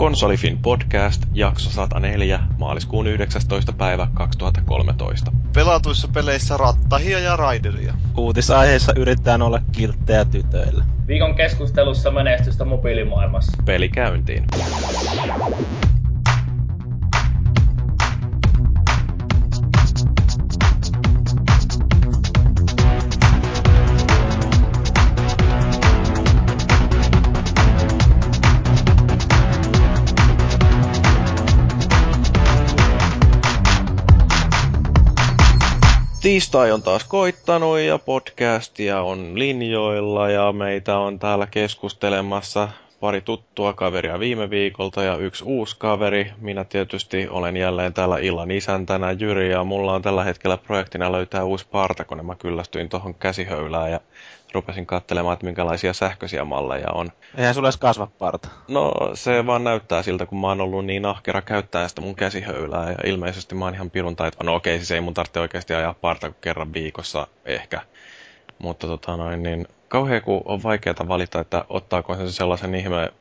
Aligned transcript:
Konsolifin 0.00 0.58
podcast, 0.58 1.22
jakso 1.32 1.70
104, 1.70 2.40
maaliskuun 2.58 3.06
19. 3.06 3.72
päivä 3.72 4.08
2013. 4.14 5.32
Pelatuissa 5.54 6.08
peleissä 6.08 6.56
rattahia 6.56 7.18
ja 7.18 7.36
raideria. 7.36 7.94
Uutisaiheissa 8.16 8.92
yritetään 8.96 9.42
olla 9.42 9.60
kilttejä 9.72 10.24
tytöillä. 10.24 10.84
Viikon 11.06 11.34
keskustelussa 11.34 12.10
menestystä 12.10 12.64
mobiilimaailmassa. 12.64 13.62
Peli 13.64 13.88
käyntiin. 13.88 14.44
Tiistai 36.20 36.72
on 36.72 36.82
taas 36.82 37.04
koittanut 37.04 37.78
ja 37.78 37.98
podcastia 37.98 39.02
on 39.02 39.38
linjoilla 39.38 40.30
ja 40.30 40.52
meitä 40.52 40.98
on 40.98 41.18
täällä 41.18 41.46
keskustelemassa 41.46 42.68
pari 43.00 43.20
tuttua 43.20 43.72
kaveria 43.72 44.18
viime 44.18 44.50
viikolta 44.50 45.02
ja 45.02 45.16
yksi 45.16 45.44
uusi 45.44 45.76
kaveri. 45.78 46.32
Minä 46.38 46.64
tietysti 46.64 47.28
olen 47.28 47.56
jälleen 47.56 47.94
täällä 47.94 48.18
illan 48.18 48.50
isäntänä 48.50 49.12
Jyri 49.12 49.50
ja 49.50 49.64
mulla 49.64 49.94
on 49.94 50.02
tällä 50.02 50.24
hetkellä 50.24 50.56
projektina 50.56 51.12
löytää 51.12 51.44
uusi 51.44 51.66
partakone. 51.70 52.22
Mä 52.22 52.34
kyllästyin 52.34 52.88
tuohon 52.88 53.14
käsihöylään 53.14 53.92
ja 53.92 54.00
rupesin 54.52 54.86
katselemaan, 54.86 55.32
että 55.32 55.46
minkälaisia 55.46 55.92
sähköisiä 55.92 56.44
malleja 56.44 56.90
on. 56.94 57.12
Eihän 57.36 57.54
sulle 57.54 57.66
edes 57.66 57.76
kasva 57.76 58.08
parta. 58.18 58.48
No 58.68 58.92
se 59.14 59.46
vaan 59.46 59.64
näyttää 59.64 60.02
siltä, 60.02 60.26
kun 60.26 60.40
mä 60.40 60.46
oon 60.46 60.60
ollut 60.60 60.86
niin 60.86 61.06
ahkera 61.06 61.42
käyttää 61.42 61.88
sitä 61.88 62.00
mun 62.00 62.14
käsihöylää 62.14 62.90
ja 62.90 62.96
ilmeisesti 63.04 63.54
mä 63.54 63.64
oon 63.64 63.74
ihan 63.74 63.90
pirun 63.90 64.16
taito. 64.16 64.44
No 64.44 64.54
okei, 64.54 64.78
siis 64.78 64.90
ei 64.90 65.00
mun 65.00 65.14
tarvitse 65.14 65.40
oikeasti 65.40 65.74
ajaa 65.74 65.94
parta 65.94 66.30
kuin 66.30 66.40
kerran 66.40 66.72
viikossa 66.72 67.26
ehkä. 67.44 67.80
Mutta 68.62 68.86
tota 68.86 69.16
noin, 69.16 69.42
niin 69.42 69.66
kauhean 69.88 70.22
kun 70.22 70.42
on 70.44 70.62
vaikeaa 70.62 71.08
valita, 71.08 71.40
että 71.40 71.64
ottaako 71.68 72.14
se 72.14 72.32
sellaisen 72.32 72.74
ihme 72.74 73.12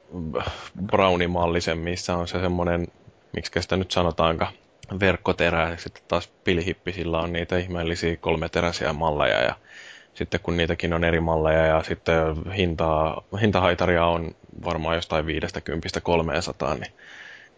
brownie-mallisen, 0.85 1.77
missä 1.77 2.15
on 2.15 2.27
se 2.27 2.39
semmoinen, 2.39 2.87
miksi 3.33 3.61
sitä 3.61 3.77
nyt 3.77 3.91
sanotaankaan, 3.91 4.53
verkkoterä 4.99 5.69
ja 5.69 5.77
sitten 5.77 6.03
taas 6.07 6.27
pilihippisillä 6.43 7.19
on 7.19 7.33
niitä 7.33 7.57
ihmeellisiä 7.57 8.17
kolmeteräisiä 8.17 8.93
malleja 8.93 9.41
ja 9.41 9.55
sitten 10.13 10.39
kun 10.39 10.57
niitäkin 10.57 10.93
on 10.93 11.03
eri 11.03 11.19
malleja 11.19 11.65
ja 11.65 11.83
sitten 11.83 12.45
hintaa, 12.57 13.23
hintahaitaria 13.41 14.05
on 14.05 14.35
varmaan 14.65 14.95
jostain 14.95 15.25
50 15.25 16.01
300, 16.01 16.73
niin 16.73 16.93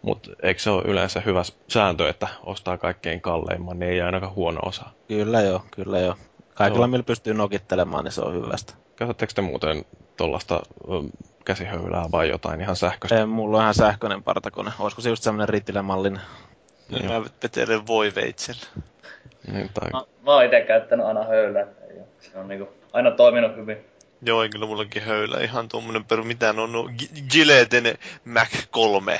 mutta 0.02 0.30
eikö 0.42 0.60
se 0.60 0.70
ole 0.70 0.82
yleensä 0.86 1.20
hyvä 1.20 1.42
sääntö, 1.68 2.08
että 2.08 2.28
ostaa 2.44 2.78
kaikkein 2.78 3.20
kalleimman, 3.20 3.78
niin 3.78 3.92
ei 3.92 4.00
ainakaan 4.00 4.34
huono 4.34 4.60
osa? 4.62 4.84
Kyllä 5.08 5.40
joo, 5.40 5.64
kyllä 5.70 5.98
joo. 5.98 6.16
Kaikilla, 6.54 6.86
millä 6.86 7.02
pystyy 7.02 7.34
nokittelemaan, 7.34 8.04
niin 8.04 8.12
se 8.12 8.20
on 8.20 8.34
hyvästä. 8.34 8.74
Käytättekö 8.96 9.32
te 9.32 9.42
muuten 9.42 9.84
tuollaista 10.16 10.62
käsihöylää 11.44 12.04
vai 12.12 12.28
jotain 12.28 12.60
ihan 12.60 12.76
sähköistä? 12.76 13.18
Ei, 13.18 13.26
mulla 13.26 13.56
on 13.56 13.62
ihan 13.62 13.74
sähköinen 13.74 14.22
partakone. 14.22 14.70
Olisiko 14.78 15.02
se 15.02 15.08
just 15.08 15.22
semmoinen 15.22 15.48
Ritilä-mallinen? 15.48 16.20
Niin 16.90 17.06
mä 17.06 17.24
vetelen 17.42 17.86
voiveitsellä. 17.86 18.66
Niin, 19.52 19.70
tai... 19.74 19.90
Mä, 19.92 20.04
mä 20.22 20.34
oon 20.34 20.44
ite 20.44 20.60
käyttänyt 20.60 21.06
aina 21.06 21.24
höylää. 21.24 21.66
Se 22.20 22.38
on 22.38 22.48
niinku 22.48 22.68
aina 22.92 23.10
toiminut 23.10 23.56
hyvin. 23.56 23.76
Joo, 24.22 24.48
kyllä 24.52 24.66
mullakin 24.66 25.02
höylä 25.02 25.40
ihan 25.40 25.68
tuommoinen 25.68 26.04
peru, 26.04 26.24
mitä 26.24 26.50
on 26.50 26.72
no, 26.72 26.88
Gilletten 27.32 27.98
Mac 28.24 28.48
3. 28.70 29.18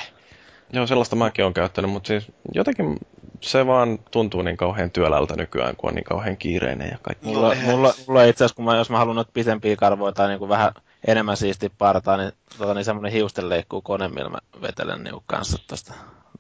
Joo, 0.73 0.87
sellaista 0.87 1.17
mäkin 1.17 1.45
olen 1.45 1.55
käyttänyt, 1.55 1.91
mutta 1.91 2.07
siis 2.07 2.33
jotenkin 2.55 2.99
se 3.43 3.67
vaan 3.67 3.99
tuntuu 4.11 4.43
niin 4.43 4.57
kauhean 4.57 4.91
työlältä 4.91 5.37
nykyään, 5.37 5.77
kun 5.77 5.91
on 5.91 5.95
niin 5.95 6.05
kauhean 6.05 6.37
kiireinen 6.37 6.89
ja 6.93 6.99
kaikki. 7.03 7.27
Mulla, 7.27 7.55
no, 7.55 7.61
mulla, 7.65 7.95
mulla 8.07 8.25
itse 8.25 8.45
asiassa, 8.45 8.57
kun 8.57 8.65
mä, 8.65 8.77
jos 8.77 8.91
mä 8.91 8.99
haluan 8.99 9.17
noita 9.17 9.31
pitempiä 9.35 9.77
karvoja 9.77 10.13
tai 10.13 10.29
niin 10.29 10.39
kuin 10.39 10.49
vähän 10.49 10.73
enemmän 11.07 11.37
siisti 11.37 11.73
partaa, 11.79 12.17
niin, 12.17 12.33
tota, 12.59 12.75
niin 12.75 12.85
semmoinen 12.85 13.13
hiustenleikkuu 13.13 13.81
kone, 13.81 14.09
millä 14.09 14.31
mä 14.31 14.39
vetelen 14.63 15.05
niin 15.05 15.15
kanssa 15.27 15.59
tosta. 15.67 15.93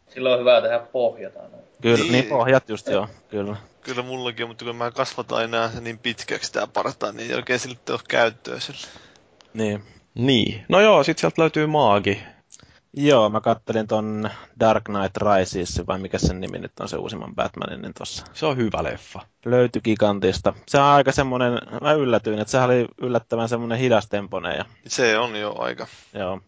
Silloin 0.09 0.35
on 0.35 0.41
hyvä 0.41 0.61
tehdä 0.61 0.79
pohjata. 0.79 1.39
Kyllä, 1.83 1.97
niin, 1.97 2.13
niin 2.13 2.25
pohjat 2.25 2.69
just 2.69 2.87
joo, 2.87 3.09
kyllä. 3.31 3.57
Kyllä 3.81 4.03
mullakin, 4.03 4.49
mutta 4.49 4.65
kun 4.65 4.77
mä 4.77 4.91
kasvataan 4.91 5.45
enää 5.45 5.71
se 5.71 5.81
niin 5.81 5.99
pitkäksi 5.99 6.53
tää 6.53 6.67
partaa, 6.67 7.13
niin 7.13 7.31
ei 7.31 7.37
oikein 7.37 7.59
sille 7.59 7.77
ole 7.91 8.01
käyttöä 8.09 8.61
sille. 8.61 8.87
Niin. 9.55 9.83
Niin. 10.15 10.65
No 10.69 10.81
joo, 10.81 11.05
sit 11.05 11.19
sieltä 11.19 11.43
löytyy 11.43 11.67
maagi. 11.67 12.23
Joo, 12.97 13.31
mä 13.31 13.41
kattelin 13.41 13.87
ton 13.87 14.31
Dark 14.61 14.85
Knight 14.85 15.17
Rises, 15.17 15.83
vai 15.87 15.99
mikä 15.99 16.19
sen 16.19 16.41
nimi 16.41 16.59
nyt 16.59 16.81
on 16.81 16.89
se 16.89 16.97
uusimman 16.97 17.35
Batmanin, 17.35 17.83
niin 17.83 17.95
tossa. 17.95 18.25
Se 18.33 18.47
on 18.47 18.57
hyvä 18.57 18.83
leffa. 18.83 19.21
Löytyi 19.45 19.83
Gigantista. 19.83 20.53
Se 20.69 20.79
on 20.79 20.85
aika 20.85 21.13
semmonen, 21.13 21.59
mä 21.81 21.93
yllätyin, 21.93 22.39
että 22.39 22.51
se 22.51 22.61
oli 22.61 22.87
yllättävän 22.99 23.49
semmonen 23.49 23.79
hidastempone. 23.79 24.57
Ja... 24.57 24.65
Se 24.87 25.19
on 25.19 25.37
jo 25.37 25.55
aika. 25.59 25.87
Joo. 26.15 26.41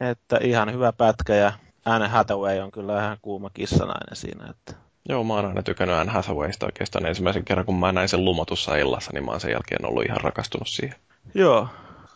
Että 0.00 0.38
ihan 0.42 0.72
hyvä 0.72 0.92
pätkä 0.92 1.34
ja 1.34 1.52
Anne 1.84 2.08
Hathaway 2.08 2.60
on 2.60 2.70
kyllä 2.70 3.00
ihan 3.00 3.18
kuuma 3.22 3.50
kissanainen 3.50 4.16
siinä. 4.16 4.46
Että... 4.50 4.74
Joo, 5.08 5.24
mä 5.24 5.34
oon 5.34 5.46
aina 5.46 5.62
tykännyt 5.62 5.96
Anne 5.96 6.12
Hathawaysta 6.12 6.66
oikeastaan 6.66 7.06
ensimmäisen 7.06 7.44
kerran, 7.44 7.66
kun 7.66 7.80
mä 7.80 7.92
näin 7.92 8.08
sen 8.08 8.24
lumotussa 8.24 8.76
illassa, 8.76 9.10
niin 9.14 9.24
mä 9.24 9.30
oon 9.30 9.40
sen 9.40 9.50
jälkeen 9.50 9.86
ollut 9.86 10.04
ihan 10.04 10.20
rakastunut 10.20 10.68
siihen. 10.68 10.96
Joo, 11.34 11.68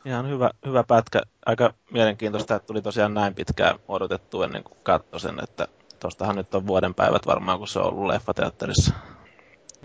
ihan 0.06 0.28
hyvä, 0.28 0.50
hyvä 0.67 0.84
pätkä. 0.84 1.22
Aika 1.47 1.75
mielenkiintoista, 1.91 2.55
että 2.55 2.67
tuli 2.67 2.83
tosiaan 2.83 3.15
näin 3.15 3.34
pitkään 3.34 3.78
odotettu 3.89 4.43
ennen 4.43 4.65
kuin 4.65 4.78
katsoi 4.83 5.21
sen, 5.21 5.43
että 5.43 5.69
tostahan 6.00 6.37
nyt 6.37 6.55
on 6.55 6.67
vuoden 6.67 6.94
päivät 6.94 7.27
varmaan, 7.27 7.59
kun 7.59 7.69
se 7.69 7.78
on 7.78 7.87
ollut 7.87 8.06
leffateatterissa. 8.06 8.94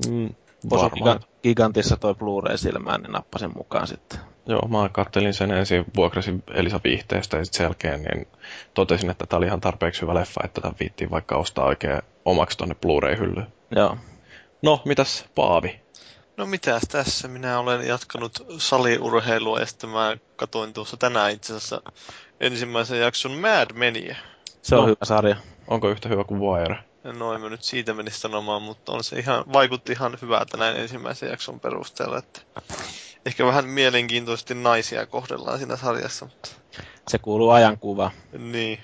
Mm, 0.07 0.29
varmaan. 0.69 1.19
Gigantissa 1.43 1.97
toi 1.97 2.13
Blu-ray 2.13 2.57
silmään, 2.57 3.01
niin 3.01 3.11
nappasin 3.11 3.51
mukaan 3.55 3.87
sitten. 3.87 4.19
Joo, 4.45 4.67
mä 4.67 4.89
kattelin 4.89 5.33
sen 5.33 5.51
ensin, 5.51 5.85
vuokrasin 5.95 6.43
Elisa 6.53 6.79
Viihteestä 6.83 7.37
ja 7.37 7.45
sitten 7.45 7.57
sen 7.57 7.63
jälkeen 7.63 8.03
niin 8.03 8.27
totesin, 8.73 9.09
että 9.09 9.25
tämä 9.25 9.37
oli 9.37 9.45
ihan 9.45 9.61
tarpeeksi 9.61 10.01
hyvä 10.01 10.13
leffa, 10.13 10.41
että 10.43 10.61
tämä 10.61 10.73
viittiin 10.79 11.11
vaikka 11.11 11.37
ostaa 11.37 11.65
oikein 11.65 12.01
omaksi 12.25 12.57
tonne 12.57 12.75
Blu-ray-hyllyyn. 12.75 13.47
Joo. 13.75 13.97
No, 14.61 14.81
mitäs 14.85 15.25
Paavi? 15.35 15.81
No 16.41 16.47
mitäs 16.47 16.83
tässä, 16.89 17.27
minä 17.27 17.59
olen 17.59 17.87
jatkanut 17.87 18.45
saliurheilua 18.57 19.59
ja 19.59 19.65
sitten 19.65 19.89
mä 19.89 20.17
katoin 20.35 20.73
tuossa 20.73 20.97
tänään 20.97 21.31
itse 21.31 21.53
asiassa 21.55 21.81
ensimmäisen 22.39 22.99
jakson 22.99 23.31
Mad 23.31 23.73
Menia. 23.73 24.15
Se 24.61 24.75
on 24.75 24.81
no, 24.81 24.87
hyvä 24.87 25.05
sarja. 25.05 25.35
Onko 25.67 25.89
yhtä 25.89 26.09
hyvä 26.09 26.23
kuin 26.23 26.41
Wire? 26.41 26.77
No 27.03 27.33
en 27.33 27.41
mä 27.41 27.49
nyt 27.49 27.63
siitä 27.63 27.93
menisi 27.93 28.19
sanomaan, 28.19 28.61
mutta 28.61 28.91
on 28.91 29.03
se 29.03 29.19
ihan, 29.19 29.43
vaikutti 29.53 29.91
ihan 29.91 30.17
hyvältä 30.21 30.57
näin 30.57 30.77
ensimmäisen 30.77 31.29
jakson 31.29 31.59
perusteella, 31.59 32.17
että 32.17 32.41
ehkä 33.25 33.45
vähän 33.45 33.65
mielenkiintoisesti 33.65 34.53
naisia 34.53 35.05
kohdellaan 35.05 35.57
siinä 35.57 35.75
sarjassa. 35.75 36.25
Mutta... 36.25 36.49
Se 37.07 37.17
kuuluu 37.17 37.49
ajankuvaan. 37.49 38.11
Niin. 38.37 38.79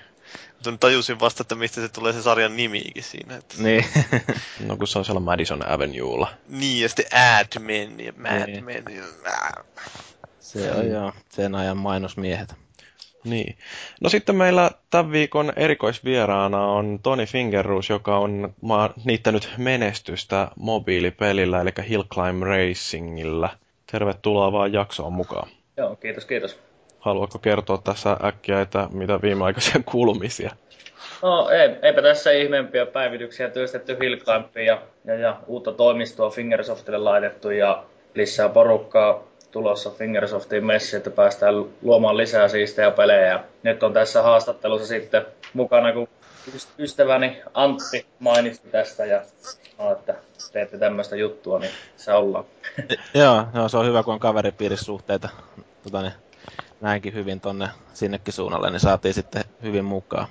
Mutta 0.58 0.70
nyt 0.70 0.80
tajusin 0.80 1.20
vasta, 1.20 1.42
että 1.42 1.54
mistä 1.54 1.80
se 1.80 1.88
tulee 1.88 2.12
se 2.12 2.22
sarjan 2.22 2.56
nimiikin 2.56 3.02
siinä. 3.02 3.36
Että... 3.36 3.54
Niin. 3.62 3.84
no 4.66 4.76
kun 4.76 4.86
se 4.86 4.98
on 4.98 5.04
siellä 5.04 5.20
Madison 5.20 5.68
Avenuella. 5.68 6.28
Niin, 6.48 6.82
ja 6.82 6.88
sitten 6.88 7.06
Ad 7.12 7.60
Men 7.60 8.00
ja 8.00 8.12
Mad 8.16 8.46
niin. 8.46 8.64
Men. 8.64 8.84
Ja... 8.96 9.04
Se 10.40 10.72
on 10.72 10.90
joo, 10.90 11.12
sen 11.28 11.54
ajan 11.54 11.76
mainosmiehet. 11.76 12.54
Niin. 13.24 13.58
No 14.00 14.08
sitten 14.10 14.36
meillä 14.36 14.70
tämän 14.90 15.12
viikon 15.12 15.52
erikoisvieraana 15.56 16.66
on 16.66 16.98
Toni 17.02 17.26
Fingerus, 17.26 17.90
joka 17.90 18.18
on 18.18 18.54
niittänyt 19.04 19.50
menestystä 19.56 20.48
mobiilipelillä, 20.56 21.60
eli 21.60 21.70
Hill 21.88 22.02
Climb 22.02 22.42
Racingillä. 22.42 23.48
Tervetuloa 23.92 24.52
vaan 24.52 24.72
jaksoon 24.72 25.12
mukaan. 25.12 25.48
Joo, 25.76 25.96
kiitos, 25.96 26.24
kiitos. 26.24 26.67
Haluatko 27.08 27.38
kertoa 27.38 27.78
tässä 27.78 28.16
äkkiä, 28.24 28.60
että 28.60 28.88
mitä 28.92 29.22
viimeaikaisia 29.22 29.80
kuulumisia? 29.92 30.50
No 31.22 31.48
ei, 31.50 31.76
eipä 31.82 32.02
tässä 32.02 32.30
ihmeempiä 32.30 32.86
päivityksiä 32.86 33.50
työstetty 33.50 33.96
Hillclimbia 34.00 34.64
ja, 34.64 34.82
ja, 35.04 35.14
ja, 35.14 35.36
uutta 35.46 35.72
toimistoa 35.72 36.30
Fingersoftille 36.30 36.98
laitettu 36.98 37.50
ja 37.50 37.84
lisää 38.14 38.48
porukkaa 38.48 39.22
tulossa 39.50 39.90
Fingersoftiin 39.90 40.66
messi, 40.66 40.96
että 40.96 41.10
päästään 41.10 41.54
luomaan 41.82 42.16
lisää 42.16 42.48
siistejä 42.48 42.90
pelejä. 42.90 43.40
Nyt 43.62 43.82
on 43.82 43.92
tässä 43.92 44.22
haastattelussa 44.22 44.86
sitten 44.86 45.26
mukana, 45.54 45.92
kun 45.92 46.08
ystäväni 46.78 47.42
Antti 47.54 48.06
mainitsi 48.18 48.62
tästä 48.70 49.04
ja 49.04 49.22
sanoi, 49.76 49.92
että 49.92 50.14
teette 50.52 50.78
tämmöistä 50.78 51.16
juttua, 51.16 51.58
niin 51.58 51.72
se 51.96 52.12
ollaan. 52.12 52.44
joo, 53.14 53.44
joo, 53.54 53.68
se 53.68 53.76
on 53.76 53.86
hyvä, 53.86 54.02
kun 54.02 54.14
on 54.14 54.20
kaveripiirissuhteita 54.20 55.28
tota, 55.82 56.02
niin, 56.02 56.12
näinkin 56.80 57.14
hyvin 57.14 57.40
tonne 57.40 57.68
sinnekin 57.94 58.34
suunnalle, 58.34 58.70
niin 58.70 58.80
saatiin 58.80 59.14
sitten 59.14 59.44
hyvin 59.62 59.84
mukaan. 59.84 60.26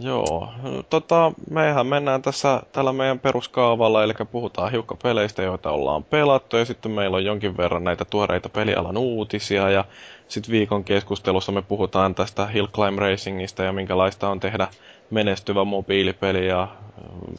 Joo, 0.00 0.48
tota, 0.90 1.32
mehän 1.50 1.86
mennään 1.86 2.22
tässä 2.22 2.62
tällä 2.72 2.92
meidän 2.92 3.18
peruskaavalla, 3.18 4.04
eli 4.04 4.12
puhutaan 4.32 4.72
hiukka 4.72 4.96
peleistä, 5.02 5.42
joita 5.42 5.70
ollaan 5.70 6.04
pelattu, 6.04 6.56
ja 6.56 6.64
sitten 6.64 6.92
meillä 6.92 7.16
on 7.16 7.24
jonkin 7.24 7.56
verran 7.56 7.84
näitä 7.84 8.04
tuoreita 8.04 8.48
pelialan 8.48 8.96
uutisia, 8.96 9.70
ja 9.70 9.84
sitten 10.28 10.52
viikon 10.52 10.84
keskustelussa 10.84 11.52
me 11.52 11.62
puhutaan 11.62 12.14
tästä 12.14 12.46
Hill 12.46 12.66
Climb 12.66 12.98
Racingista 12.98 13.62
ja 13.62 13.72
minkälaista 13.72 14.28
on 14.28 14.40
tehdä 14.40 14.68
menestyvä 15.10 15.64
mobiilipeli 15.64 16.46
ja 16.46 16.68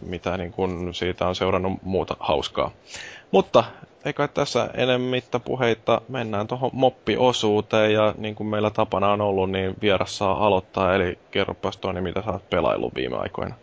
mitä 0.05 0.37
niin 0.37 0.51
kun 0.51 0.93
siitä 0.93 1.27
on 1.27 1.35
seurannut 1.35 1.73
muuta 1.83 2.15
hauskaa. 2.19 2.71
Mutta 3.31 3.63
eikä 4.05 4.27
tässä 4.27 4.69
enemmittä 4.73 5.39
puheita 5.39 6.01
mennään 6.07 6.47
tuohon 6.47 6.69
moppiosuuteen 6.73 7.93
ja 7.93 8.13
niin 8.17 8.35
kuin 8.35 8.47
meillä 8.47 8.69
tapana 8.69 9.11
on 9.11 9.21
ollut, 9.21 9.51
niin 9.51 9.75
vieras 9.81 10.17
saa 10.17 10.45
aloittaa. 10.45 10.95
Eli 10.95 11.19
kerropas 11.31 11.77
Toni, 11.77 12.01
mitä 12.01 12.21
sä 12.25 12.31
oot 12.31 12.49
pelaillut 12.49 12.95
viime 12.95 13.17
aikoina. 13.17 13.55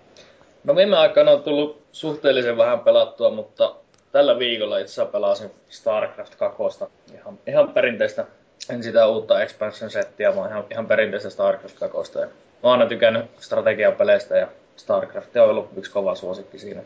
No 0.64 0.76
viime 0.76 0.96
aikoina 0.96 1.30
on 1.30 1.42
tullut 1.42 1.82
suhteellisen 1.92 2.56
vähän 2.56 2.80
pelattua, 2.80 3.30
mutta 3.30 3.74
tällä 4.12 4.38
viikolla 4.38 4.78
itse 4.78 4.92
asiassa 4.92 5.12
pelasin 5.12 5.50
StarCraft 5.68 6.34
2. 6.34 6.62
Ihan, 7.14 7.38
ihan 7.46 7.68
perinteistä, 7.68 8.24
en 8.70 8.82
sitä 8.82 9.06
uutta 9.06 9.42
expansion 9.42 9.90
settiä, 9.90 10.36
vaan 10.36 10.50
ihan, 10.50 10.64
ihan 10.70 10.86
perinteistä 10.86 11.30
StarCraft 11.30 11.78
2. 11.78 12.12
Mä 12.66 12.70
oon 12.70 12.80
aina 12.80 12.88
tykännyt 12.88 13.24
strategiapeleistä 13.40 14.36
ja 14.36 14.48
StarCraft 14.76 15.36
on 15.36 15.50
ollut 15.50 15.70
yksi 15.76 15.90
kova 15.90 16.14
suosikki 16.14 16.58
siinä. 16.58 16.82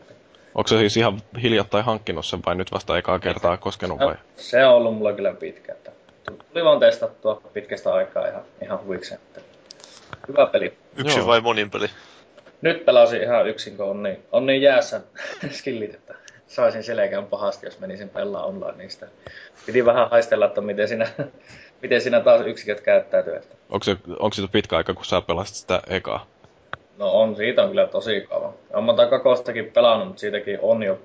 Onko 0.55 0.67
se 0.67 0.77
siis 0.77 0.97
ihan 0.97 1.21
hiljattain 1.41 1.85
hankkinut 1.85 2.25
sen 2.25 2.39
vai 2.45 2.55
nyt 2.55 2.71
vasta 2.71 2.97
ekaa 2.97 3.19
kertaa 3.19 3.57
koskenut 3.57 3.99
vai? 3.99 4.15
Se 4.35 4.65
on 4.65 4.73
ollut 4.73 4.95
mulla 4.95 5.13
kyllä 5.13 5.33
pitkä. 5.33 5.71
Että 5.71 5.91
tuli 6.53 6.63
vaan 6.63 6.79
testattua 6.79 7.41
pitkästä 7.53 7.93
aikaa 7.93 8.27
ihan, 8.27 8.41
ihan 8.63 8.83
huvikseen. 8.83 9.19
Hyvä 10.27 10.45
peli. 10.45 10.73
Yksi 10.97 11.17
Joo. 11.17 11.27
vai 11.27 11.41
monin 11.41 11.71
peli? 11.71 11.87
Nyt 12.61 12.85
pelasin 12.85 13.21
ihan 13.21 13.47
yksin, 13.47 13.77
kun 13.77 13.85
on 13.85 14.03
niin, 14.03 14.19
on 14.31 14.45
niin 14.45 14.61
jäässä 14.61 15.01
skillit, 15.57 15.93
että 15.93 16.15
saisin 16.47 16.83
selkään 16.83 17.25
pahasti, 17.25 17.65
jos 17.65 17.79
menisin 17.79 18.09
pelaa 18.09 18.45
online 18.45 18.77
niistä. 18.77 19.07
Piti 19.65 19.85
vähän 19.85 20.09
haistella, 20.09 20.45
että 20.45 20.61
miten 20.61 20.87
sinä, 20.87 21.07
miten 21.81 22.01
sinä 22.01 22.19
taas 22.19 22.45
yksiköt 22.45 22.81
käyttäytyy. 22.81 23.35
Että. 23.35 23.55
Onko 23.69 23.83
se, 23.83 23.97
onko 24.19 24.33
se 24.33 24.41
pitkä 24.51 24.77
aika, 24.77 24.93
kun 24.93 25.05
sä 25.05 25.21
pelasit 25.21 25.55
sitä 25.55 25.81
ekaa? 25.87 26.25
No 26.97 27.11
on, 27.11 27.35
siitä 27.35 27.63
on 27.63 27.69
kyllä 27.69 27.87
tosi 27.87 28.21
kauan. 28.21 28.53
Olen 28.73 28.83
monta 28.83 29.07
kakostakin 29.07 29.71
pelannut, 29.73 30.07
mutta 30.07 30.19
siitäkin 30.19 30.59
on 30.61 30.83
jo 30.83 30.99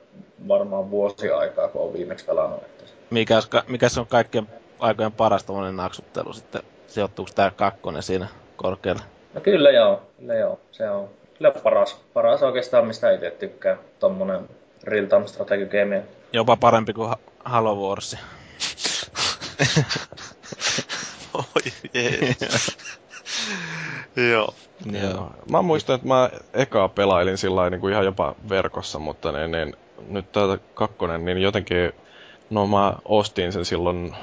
varmaan 0.49 0.91
vuosi 0.91 1.31
aikaa, 1.31 1.69
kun 1.69 1.83
on 1.83 1.93
viimeksi 1.93 2.25
pelannut. 2.25 2.63
Mikä, 3.11 3.35
mikä 3.69 3.89
se 3.89 4.01
on 4.01 4.07
kaikkien 4.07 4.47
aikojen 4.79 5.13
paras 5.13 5.45
tuollainen 5.45 5.77
naksuttelu 5.77 6.33
sitten? 6.33 6.63
Sijoittuuko 6.87 7.31
tämä 7.35 7.51
kakkonen 7.51 8.03
siinä 8.03 8.27
korkealle? 8.57 9.03
No 9.35 9.41
kyllä 9.41 9.71
joo, 9.71 10.03
kyllä 10.19 10.35
joo. 10.35 10.61
Se 10.73 10.91
on 10.91 11.09
kyllä 11.39 11.51
paras, 11.51 12.01
paras 12.15 12.43
oikeastaan, 12.43 12.87
mistä 12.87 13.11
itse 13.11 13.31
tykkää. 13.31 13.77
Tommonen 13.99 14.49
real-time 14.85 15.27
strategy 15.27 15.67
game. 15.67 16.03
Jopa 16.33 16.57
parempi 16.57 16.93
kuin 16.93 17.15
Halo 17.45 17.75
Wars. 17.75 18.17
Joo. 24.31 24.55
Joo. 25.03 25.31
Mä 25.51 25.63
muistan, 25.63 25.95
että 25.95 26.09
mä 26.09 26.31
ekaa 26.55 26.89
pelailin 26.89 27.39
sillä 27.39 27.71
niin 27.71 27.81
kuin 27.81 27.93
ihan 27.93 28.05
jopa 28.05 28.35
verkossa, 28.49 28.99
mutta 28.99 29.33
niin, 29.33 29.51
niin, 29.51 29.77
nyt 30.09 30.33
tätä 30.33 30.59
kakkonen, 30.75 31.25
niin 31.25 31.39
jotenkin, 31.39 31.93
no 32.51 32.67
mä 32.67 32.95
ostin 33.05 33.53
sen 33.53 33.65
silloin 33.65 34.15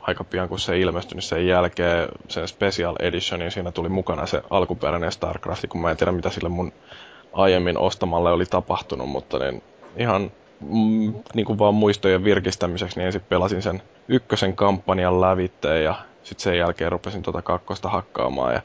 aika 0.00 0.24
pian 0.24 0.48
kun 0.48 0.58
se 0.58 0.78
ilmestyi, 0.78 1.14
niin 1.14 1.22
sen 1.22 1.46
jälkeen 1.46 2.08
sen 2.28 2.48
Special 2.48 2.96
Editionin 2.98 3.50
siinä 3.50 3.72
tuli 3.72 3.88
mukana 3.88 4.26
se 4.26 4.42
alkuperäinen 4.50 5.12
StarCraft, 5.12 5.64
kun 5.68 5.80
mä 5.80 5.90
en 5.90 5.96
tiedä 5.96 6.12
mitä 6.12 6.30
sille 6.30 6.48
mun 6.48 6.72
aiemmin 7.32 7.78
ostamalle 7.78 8.32
oli 8.32 8.46
tapahtunut, 8.46 9.08
mutta 9.08 9.38
niin 9.38 9.62
ihan 9.96 10.30
mm, 10.60 11.14
niin 11.34 11.46
kuin 11.46 11.58
vaan 11.58 11.74
muistojen 11.74 12.24
virkistämiseksi, 12.24 12.98
niin 12.98 13.06
ensin 13.06 13.22
pelasin 13.28 13.62
sen 13.62 13.82
ykkösen 14.08 14.56
kampanjan 14.56 15.20
lävitteen 15.20 15.84
ja 15.84 15.94
sitten 16.26 16.42
sen 16.42 16.58
jälkeen 16.58 16.92
rupesin 16.92 17.22
tuota 17.22 17.42
kakkosta 17.42 17.88
hakkaamaan 17.88 18.54
ja 18.54 18.62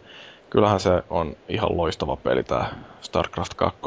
kyllähän 0.50 0.80
se 0.80 1.04
on 1.10 1.36
ihan 1.50 1.78
loistava 1.78 2.16
peli 2.16 2.44
tämä 2.44 2.66
StarCraft 3.02 3.54
2. 3.54 3.80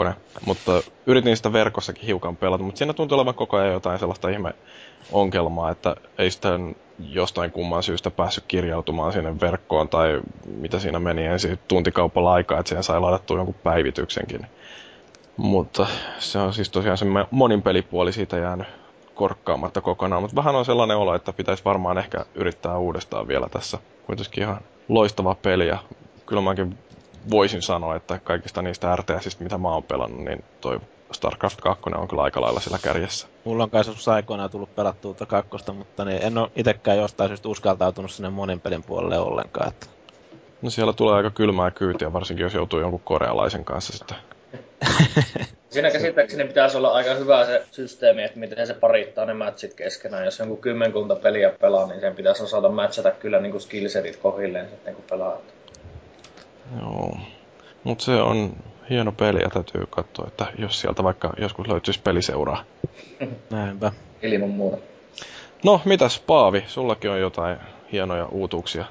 Mutta 0.47 0.73
yritin 1.07 1.37
sitä 1.37 1.53
verkossakin 1.53 2.07
hiukan 2.07 2.37
pelata, 2.37 2.65
mutta 2.65 2.79
siinä 2.79 2.93
tuntuu 2.93 3.17
olevan 3.19 3.35
koko 3.35 3.57
ajan 3.57 3.73
jotain 3.73 3.99
sellaista 3.99 4.29
ihme 4.29 4.55
ongelmaa, 5.13 5.71
että 5.71 5.97
ei 6.19 6.31
sitä 6.31 6.49
jostain 6.99 7.51
kumman 7.51 7.83
syystä 7.83 8.11
päässyt 8.11 8.45
kirjautumaan 8.49 9.13
sinne 9.13 9.41
verkkoon 9.41 9.89
tai 9.89 10.21
mitä 10.47 10.79
siinä 10.79 10.99
meni 10.99 11.27
ensin 11.27 11.59
tuntikaupalla 11.69 12.33
aikaa, 12.33 12.59
että 12.59 12.69
siihen 12.69 12.83
sai 12.85 13.01
ladattua 13.01 13.37
jonkun 13.37 13.55
päivityksenkin. 13.55 14.47
Mutta 15.37 15.87
se 16.19 16.39
on 16.39 16.55
siis 16.55 16.71
tosiaan 16.71 16.99
se 16.99 17.07
monin 17.31 17.63
pelipuoli 17.63 18.13
siitä 18.13 18.37
jäänyt 18.37 18.67
korkkaamatta 19.15 19.81
kokonaan, 19.81 20.23
mutta 20.23 20.37
vähän 20.37 20.55
on 20.55 20.65
sellainen 20.65 20.97
olo, 20.97 21.15
että 21.15 21.33
pitäisi 21.33 21.65
varmaan 21.65 21.99
ehkä 21.99 22.25
yrittää 22.35 22.79
uudestaan 22.79 23.29
vielä 23.29 23.49
tässä. 23.49 23.79
Kuitenkin 24.07 24.43
ihan 24.43 24.61
loistava 24.89 25.35
peli 25.35 25.69
ja 25.69 25.79
kyllä 26.27 26.43
mäkin 26.43 26.79
voisin 27.31 27.63
sanoa, 27.63 27.97
että 27.97 28.19
kaikista 28.19 28.63
niistä 28.63 28.97
RTSistä, 28.97 29.45
mitä 29.45 29.59
mä 29.59 29.69
oon 29.69 29.83
pelannut, 29.83 30.25
niin 30.25 30.45
toi 30.61 30.81
StarCraft 31.13 31.61
2 31.61 31.83
on 31.95 32.09
kyllä 32.09 32.23
aika 32.23 32.41
lailla 32.41 32.61
sillä 32.61 32.79
kärjessä. 32.83 33.27
Mulla 33.45 33.65
on 33.65 33.71
kai 33.71 33.83
aikoinaan 34.15 34.51
tullut 34.51 34.75
pelattua 34.75 35.15
tuota 35.15 35.27
kakkosta, 35.27 35.73
mutta 35.73 36.05
niin 36.05 36.23
en 36.23 36.39
ole 36.39 36.51
itsekään 36.57 36.99
jostain 36.99 37.29
syystä 37.29 37.49
uskaltautunut 37.49 38.11
sinne 38.11 38.31
monin 38.31 38.61
pelin 38.61 38.83
puolelle 38.83 39.19
ollenkaan. 39.19 39.69
Että... 39.69 39.87
No 40.63 40.71
siellä 40.71 40.93
tulee 40.93 41.15
aika 41.15 41.31
kylmää 41.31 41.71
kyytiä, 41.71 42.13
varsinkin 42.13 42.45
jos 42.45 42.55
joutuu 42.55 42.81
jonkun 42.81 43.01
korealaisen 43.01 43.65
kanssa 43.65 43.93
sitten. 43.93 44.17
Siinä 45.75 45.91
käsittääkseni 45.91 46.45
pitäisi 46.45 46.77
olla 46.77 46.89
aika 46.89 47.15
hyvä 47.15 47.47
se 47.47 47.67
systeemi, 47.71 48.23
että 48.23 48.39
miten 48.39 48.67
se 48.67 48.75
parittaa 48.75 49.25
ne 49.25 49.35
matchit 49.35 49.75
keskenään. 49.75 50.25
Jos 50.25 50.39
jonkun 50.39 50.59
kymmenkunta 50.59 51.17
peliä 51.17 51.51
pelaa, 51.51 51.87
niin 51.87 52.01
sen 52.01 52.15
pitäisi 52.15 52.43
osata 52.43 52.69
matchata 52.69 53.11
kyllä 53.11 53.41
niin 53.41 53.51
kuin 53.51 53.61
skillsetit 53.61 54.17
kohilleen 54.17 54.69
sitten, 54.69 54.95
kun 54.95 55.05
pelaa. 55.11 55.39
Joo. 56.81 57.17
Mutta 57.85 58.05
se 58.05 58.13
on 58.13 58.57
hieno 58.91 59.13
peli 59.13 59.43
ja 59.43 59.51
täytyy 59.51 59.87
katsoa, 59.91 60.27
että 60.29 60.47
jos 60.59 60.81
sieltä 60.81 61.05
vaikka 61.05 61.33
joskus 61.39 61.69
löytyisi 61.69 62.01
peliseuraa. 62.01 62.65
Näinpä. 63.51 63.93
Ilman 64.23 64.51
muuta. 64.51 64.77
No, 65.65 65.81
mitäs 65.85 66.21
Paavi, 66.27 66.65
sullakin 66.67 67.11
on 67.11 67.21
jotain 67.21 67.57
hienoja 67.93 68.27
uutuuksia. 68.27 68.85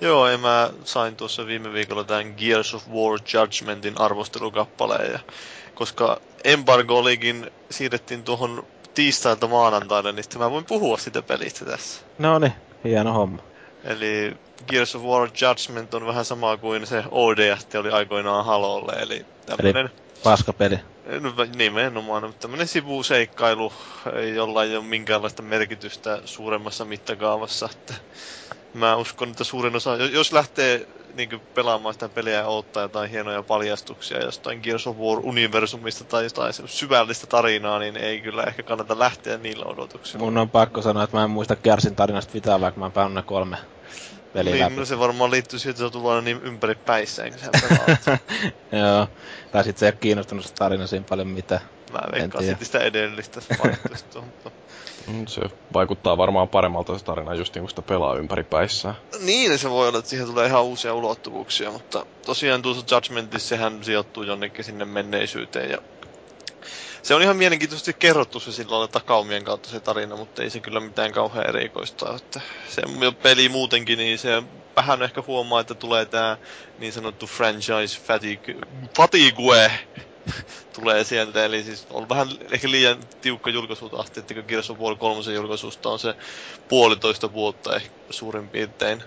Joo, 0.00 0.28
ja 0.28 0.38
mä 0.38 0.70
sain 0.84 1.16
tuossa 1.16 1.46
viime 1.46 1.72
viikolla 1.72 2.04
tämän 2.04 2.34
Gears 2.36 2.74
of 2.74 2.88
War 2.88 3.18
Judgmentin 3.34 4.00
arvostelukappaleen. 4.00 5.12
Ja 5.12 5.18
koska 5.82 6.20
embargo 6.44 6.98
olikin 6.98 7.50
siirrettiin 7.70 8.22
tuohon 8.22 8.66
tiistailta 8.94 9.48
maanantaille, 9.48 10.12
niin 10.12 10.22
sitten 10.24 10.40
mä 10.40 10.50
voin 10.50 10.64
puhua 10.64 10.98
sitä 10.98 11.22
pelistä 11.22 11.64
tässä. 11.64 12.00
No 12.18 12.38
niin, 12.38 12.52
hieno 12.84 13.12
homma. 13.12 13.42
Eli 13.84 14.36
Gears 14.68 14.96
of 14.96 15.02
War 15.02 15.28
Judgment 15.40 15.94
on 15.94 16.06
vähän 16.06 16.24
sama 16.24 16.56
kuin 16.56 16.86
se 16.86 17.04
ODST 17.10 17.74
oli 17.74 17.90
aikoinaan 17.90 18.44
Halolle, 18.44 18.92
eli 18.92 19.26
tämmönen... 19.46 19.76
Eli 19.76 19.88
paskapeli. 20.24 20.78
No, 21.20 21.32
nimenomaan, 21.56 22.22
mutta 22.22 22.40
tämmönen 22.40 22.68
sivuseikkailu, 22.68 23.72
jolla 24.34 24.64
ei 24.64 24.76
ole 24.76 24.84
minkäänlaista 24.84 25.42
merkitystä 25.42 26.18
suuremmassa 26.24 26.84
mittakaavassa. 26.84 27.68
Että 27.72 27.94
mä 28.74 28.96
uskon, 28.96 29.30
että 29.30 29.44
suurin 29.44 29.76
osa, 29.76 29.96
jos 29.96 30.32
lähtee 30.32 30.86
niin 31.14 31.40
pelaamaan 31.54 31.94
sitä 31.94 32.08
peliä 32.08 32.34
ja 32.34 32.46
odottaa 32.46 32.82
jotain 32.82 33.10
hienoja 33.10 33.42
paljastuksia 33.42 34.24
jostain 34.24 34.60
Gears 34.62 34.86
of 34.86 34.96
War-universumista 34.96 36.04
tai 36.04 36.24
jotain 36.24 36.52
syvällistä 36.66 37.26
tarinaa, 37.26 37.78
niin 37.78 37.96
ei 37.96 38.20
kyllä 38.20 38.42
ehkä 38.42 38.62
kannata 38.62 38.98
lähteä 38.98 39.38
niillä 39.38 39.64
odotuksilla. 39.64 40.24
Mun 40.24 40.38
on 40.38 40.50
pakko 40.50 40.82
sanoa, 40.82 41.04
että 41.04 41.16
mä 41.16 41.24
en 41.24 41.30
muista 41.30 41.56
Gearsin 41.56 41.96
tarinasta 41.96 42.34
mitään, 42.34 42.60
vaikka 42.60 42.80
mä 42.80 43.02
oon 43.02 43.14
ne 43.14 43.22
kolme 43.22 43.56
peliä 44.32 44.52
niin, 44.52 44.64
läpi. 44.64 44.76
no 44.76 44.84
se 44.84 44.98
varmaan 44.98 45.30
liittyy 45.30 45.58
siihen, 45.58 45.70
että 45.70 45.78
se 45.78 45.84
on 45.84 45.92
tullut 45.92 46.24
niin 46.24 46.40
ympäri 46.42 46.74
päissä, 46.74 47.24
eikö 47.24 47.36
Joo, 48.78 49.08
tai 49.50 49.64
sit 49.64 49.78
se 49.78 49.86
ei 49.86 49.90
ole 49.90 49.98
kiinnostunut 50.00 50.44
se 50.44 50.54
tarina 50.54 50.86
siinä 50.86 51.04
paljon 51.08 51.28
mitä. 51.28 51.60
Mä 51.92 52.00
veikkaan 52.12 52.44
sitten 52.44 52.66
sitä 52.66 52.78
edellistä 52.78 53.40
mutta... 54.20 54.50
Mm, 55.06 55.26
se 55.26 55.40
vaikuttaa 55.72 56.16
varmaan 56.16 56.48
paremmalta 56.48 56.98
se 56.98 57.04
tarina 57.04 57.34
just 57.34 57.54
niin 57.54 57.62
kuin 57.62 57.70
sitä 57.70 57.82
pelaa 57.82 58.16
ympäri 58.16 58.44
päissään. 58.44 58.94
Niin, 59.20 59.58
se 59.58 59.70
voi 59.70 59.88
olla, 59.88 59.98
että 59.98 60.08
siihen 60.08 60.26
tulee 60.26 60.46
ihan 60.46 60.64
uusia 60.64 60.94
ulottuvuuksia, 60.94 61.70
mutta 61.70 62.06
tosiaan 62.26 62.62
tuossa 62.62 62.94
Judgmentissa 62.94 63.48
sehän 63.48 63.84
sijoittuu 63.84 64.22
jonnekin 64.22 64.64
sinne 64.64 64.84
menneisyyteen 64.84 65.70
ja 65.70 65.78
se 67.02 67.14
on 67.14 67.22
ihan 67.22 67.36
mielenkiintoisesti 67.36 67.94
kerrottu 67.94 68.40
se 68.40 68.52
silloin 68.52 68.90
takaumien 68.90 69.44
kautta 69.44 69.68
se 69.68 69.80
tarina, 69.80 70.16
mutta 70.16 70.42
ei 70.42 70.50
se 70.50 70.60
kyllä 70.60 70.80
mitään 70.80 71.12
kauhean 71.12 71.48
erikoista. 71.48 72.16
Että 72.16 72.40
se 72.68 72.82
peli 73.22 73.48
muutenkin, 73.48 73.98
niin 73.98 74.18
se 74.18 74.42
vähän 74.76 75.02
ehkä 75.02 75.22
huomaa, 75.26 75.60
että 75.60 75.74
tulee 75.74 76.04
tämä 76.04 76.36
niin 76.78 76.92
sanottu 76.92 77.26
franchise 77.26 78.00
fatigue, 78.00 78.54
fatigue 78.96 79.70
tulee 80.80 81.04
sieltä, 81.04 81.44
eli 81.44 81.62
siis 81.62 81.86
on 81.90 82.08
vähän 82.08 82.28
ehkä 82.50 82.70
liian 82.70 82.98
tiukka 83.20 83.50
julkaisutahti, 83.50 84.20
että 84.20 84.34
Gears 84.34 84.70
of 84.70 84.78
War 84.78 84.96
3 84.96 85.32
julkaisusta 85.34 85.88
on 85.88 85.98
se 85.98 86.14
puolitoista 86.68 87.32
vuotta 87.32 87.76
ehkä 87.76 87.90
suurin 88.10 88.48
piirtein. 88.48 89.02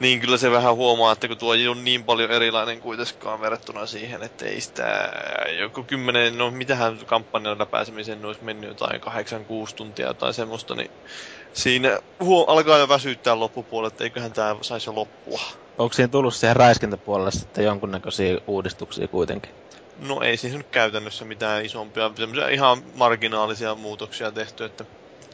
Niin 0.00 0.20
kyllä 0.20 0.36
se 0.36 0.50
vähän 0.50 0.76
huomaa, 0.76 1.12
että 1.12 1.28
kun 1.28 1.36
tuo 1.36 1.54
ei 1.54 1.68
ole 1.68 1.76
niin 1.76 2.04
paljon 2.04 2.30
erilainen 2.30 2.80
kuitenkaan 2.80 3.40
verrattuna 3.40 3.86
siihen, 3.86 4.22
että 4.22 4.44
ei 4.44 4.60
sitä 4.60 5.12
joku 5.58 5.82
kymmenen, 5.82 6.38
no 6.38 6.50
mitähän 6.50 6.98
kampanjalla 7.06 7.66
pääsemiseen 7.66 8.24
olisi 8.24 8.44
mennyt 8.44 8.68
jotain 8.68 9.00
8-6 9.00 9.74
tuntia 9.76 10.14
tai 10.14 10.34
semmoista, 10.34 10.74
niin 10.74 10.90
siinä 11.52 11.98
huo, 12.20 12.44
alkaa 12.44 12.78
jo 12.78 12.88
väsyttää 12.88 13.40
loppupuolella, 13.40 13.88
että 13.88 14.04
eiköhän 14.04 14.32
tämä 14.32 14.56
saisi 14.60 14.90
loppua. 14.90 15.40
Onko 15.78 15.92
siinä 15.92 16.08
tullut 16.08 16.34
siihen 16.34 16.56
räiskintäpuolelle 16.56 17.30
sitten 17.30 17.64
jonkunnäköisiä 17.64 18.38
uudistuksia 18.46 19.08
kuitenkin? 19.08 19.50
No 19.98 20.20
ei 20.20 20.36
siis 20.36 20.54
nyt 20.54 20.66
käytännössä 20.70 21.24
mitään 21.24 21.64
isompia, 21.64 22.10
ihan 22.52 22.82
marginaalisia 22.94 23.74
muutoksia 23.74 24.32
tehty, 24.32 24.64
että 24.64 24.84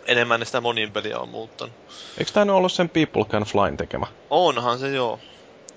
enemmän 0.06 0.40
ne 0.40 0.46
sitä 0.46 0.60
monin 0.60 0.92
peliä 0.92 1.18
on 1.18 1.28
muuttanut. 1.28 1.74
Eikö 2.18 2.32
tämä 2.32 2.52
ollut 2.52 2.72
sen 2.72 2.88
People 2.88 3.24
Can 3.24 3.44
Flyn 3.44 3.76
tekemä? 3.76 4.06
Onhan 4.30 4.78
se 4.78 4.88
joo. 4.88 5.20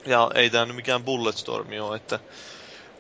Ja 0.06 0.32
ei 0.36 0.50
tämä 0.50 0.66
nyt 0.66 0.76
mikään 0.76 1.04
Bulletstormi 1.04 1.80
ole, 1.80 1.96
että 1.96 2.20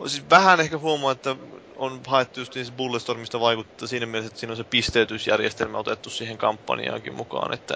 siis 0.08 0.30
vähän 0.30 0.60
ehkä 0.60 0.78
huomaa, 0.78 1.12
että 1.12 1.36
on 1.76 2.02
haettu 2.08 2.40
just 2.40 2.56
niin 2.56 2.74
Bulletstormista 2.74 3.40
vaikuttaa 3.40 3.88
siinä 3.88 4.06
mielessä, 4.06 4.28
että 4.28 4.40
siinä 4.40 4.52
on 4.52 4.58
se 4.58 4.64
pisteytysjärjestelmä 4.64 5.78
otettu 5.78 6.10
siihen 6.10 6.38
kampanjaankin 6.38 7.14
mukaan, 7.14 7.54
että 7.54 7.76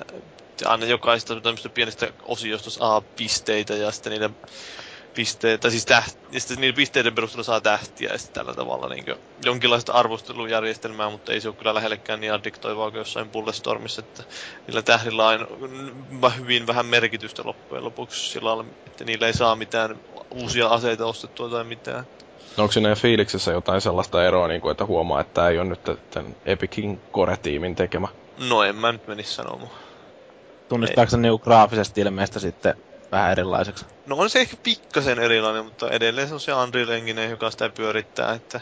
aina 0.66 0.86
jokaista 0.86 1.42
tämmöistä 1.42 1.70
pienestä 1.70 2.08
osiosta 2.24 2.70
saa 2.70 3.02
pisteitä 3.02 3.76
ja 3.76 3.92
sitten 3.92 4.12
niiden 4.12 4.36
pisteitä, 5.20 5.70
siis 5.70 5.86
täht, 5.86 6.18
ja 6.32 6.40
sitten 6.40 6.58
niiden 6.62 6.76
pisteiden 6.76 7.16
perusteella 7.16 7.44
saa 7.44 7.62
tähtiä 7.62 8.12
ja 8.12 8.18
sitten 8.18 8.46
tällä 8.46 8.56
tavalla 8.56 8.90
niin 8.90 9.06
jonkinlaista 9.46 9.94
arvostelujärjestelmää, 9.94 11.10
mutta 11.10 11.34
ei 11.34 11.42
se 11.42 11.48
ole 11.48 11.56
kyllä 11.56 11.74
lähellekään 11.74 12.20
niin 12.20 12.34
addiktoivaa 12.34 12.92
kuin 12.92 13.00
jossain 13.00 13.30
Bulletstormissa, 13.30 14.02
että 14.02 14.24
niillä 14.68 14.82
tähdillä 14.82 15.28
on 15.28 15.48
hyvin 16.38 16.68
vähän 16.68 16.86
merkitystä 16.86 17.42
loppujen 17.46 17.84
lopuksi 17.84 18.30
sillä 18.30 18.48
lailla, 18.48 18.66
että 18.88 19.04
niillä 19.04 19.28
ei 19.28 19.34
saa 19.34 19.56
mitään 19.56 20.00
uusia 20.32 20.68
aseita 20.68 21.06
ostettua 21.06 21.50
tai 21.50 21.64
mitään. 21.64 22.08
No 22.58 22.64
onko 22.64 22.72
siinä 22.72 22.96
fiiliksessä 22.96 23.52
jotain 23.52 23.82
sellaista 23.82 24.26
eroa, 24.26 24.48
niin 24.48 24.62
kuin, 24.62 24.72
että 24.72 24.86
huomaa, 24.86 25.22
että 25.22 25.34
tämä 25.34 25.50
ei 25.50 25.60
ole 25.60 25.70
nyt 25.70 25.84
tämän 26.12 26.36
Epicin 26.46 27.02
Core-tiimin 27.14 27.76
tekemä? 27.76 28.08
No 28.50 28.64
en 28.64 28.76
mä 28.76 28.92
nyt 28.92 29.08
menisi 29.08 29.34
sanomaan. 29.34 29.72
Tunnistaako 30.70 31.10
se 31.10 31.18
niinku 31.18 31.40
graafisesti 31.40 32.02
ilmeistä 32.02 32.40
sitten 32.40 32.89
vähän 33.12 33.32
erilaiseksi? 33.32 33.86
No 34.06 34.16
on 34.16 34.30
se 34.30 34.40
ehkä 34.40 34.58
pikkasen 34.64 35.20
erilainen, 35.20 35.66
mutta 35.66 35.90
edelleen 35.90 36.28
se 36.28 36.34
on 36.34 36.40
se 36.40 36.54
Unreal 36.54 36.90
Engine, 36.90 37.26
joka 37.26 37.52
sitä 37.52 37.70
pyörittää, 37.70 38.34
että 38.34 38.62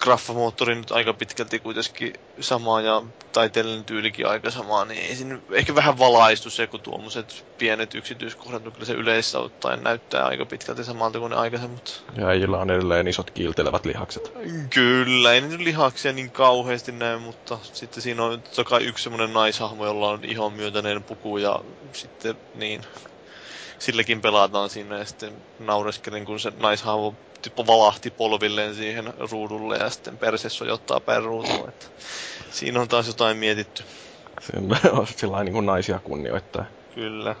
graffamoottori 0.00 0.74
nyt 0.74 0.92
aika 0.92 1.14
pitkälti 1.14 1.58
kuitenkin 1.58 2.12
sama 2.40 2.80
ja 2.80 3.02
taiteellinen 3.32 3.84
tyylikin 3.84 4.26
aika 4.26 4.50
sama, 4.50 4.84
niin 4.84 5.02
ei 5.02 5.16
siinä 5.16 5.38
ehkä 5.52 5.74
vähän 5.74 5.98
valaistu 5.98 6.50
se, 6.50 6.66
kun 6.66 6.80
tuommoiset 6.80 7.44
pienet 7.58 7.94
yksityiskohdat, 7.94 8.64
mutta 8.64 8.76
kyllä 8.76 8.86
se 8.86 8.92
yleistä 8.92 9.38
ottaen 9.38 9.82
näyttää 9.82 10.26
aika 10.26 10.46
pitkälti 10.46 10.84
samalta 10.84 11.18
kuin 11.18 11.30
ne 11.30 11.36
aikaisemmat. 11.36 12.04
Ja 12.16 12.28
äijillä 12.28 12.58
on 12.58 12.70
edelleen 12.70 13.08
isot 13.08 13.30
kiiltelevät 13.30 13.84
lihakset. 13.84 14.32
Kyllä, 14.70 15.32
ei 15.32 15.40
nyt 15.40 15.60
lihaksia 15.60 16.12
niin 16.12 16.30
kauheasti 16.30 16.92
näy, 16.92 17.18
mutta 17.18 17.58
sitten 17.72 18.02
siinä 18.02 18.24
on 18.24 18.42
toki 18.42 18.84
yksi 18.84 19.04
semmoinen 19.04 19.32
naishahmo, 19.32 19.86
jolla 19.86 20.08
on 20.08 20.24
ihon 20.24 20.52
myöntäneen 20.52 21.02
puku 21.02 21.38
ja 21.38 21.60
sitten 21.92 22.36
niin 22.54 22.80
silläkin 23.80 24.20
pelataan 24.20 24.70
siinä 24.70 24.98
ja 24.98 25.04
sitten 25.04 25.32
naureskelin, 25.58 26.24
kun 26.24 26.40
se 26.40 26.52
naishahmo 26.60 27.14
tipo 27.42 27.66
valahti 27.66 28.10
polvilleen 28.10 28.74
siihen 28.74 29.12
ruudulle 29.30 29.76
ja 29.76 29.90
sitten 29.90 30.18
perse 30.18 30.48
sojottaa 30.48 31.00
päin 31.00 31.22
ruutuun. 31.22 31.68
Että 31.68 31.86
siinä 32.50 32.80
on 32.80 32.88
taas 32.88 33.06
jotain 33.06 33.36
mietitty. 33.36 33.82
Siinä 34.40 34.76
on 34.92 35.06
sillä 35.16 35.44
niin 35.44 35.52
kuin 35.52 35.66
naisia 35.66 35.98
kunnioittaa. 35.98 36.64
Kyllä. 36.94 37.36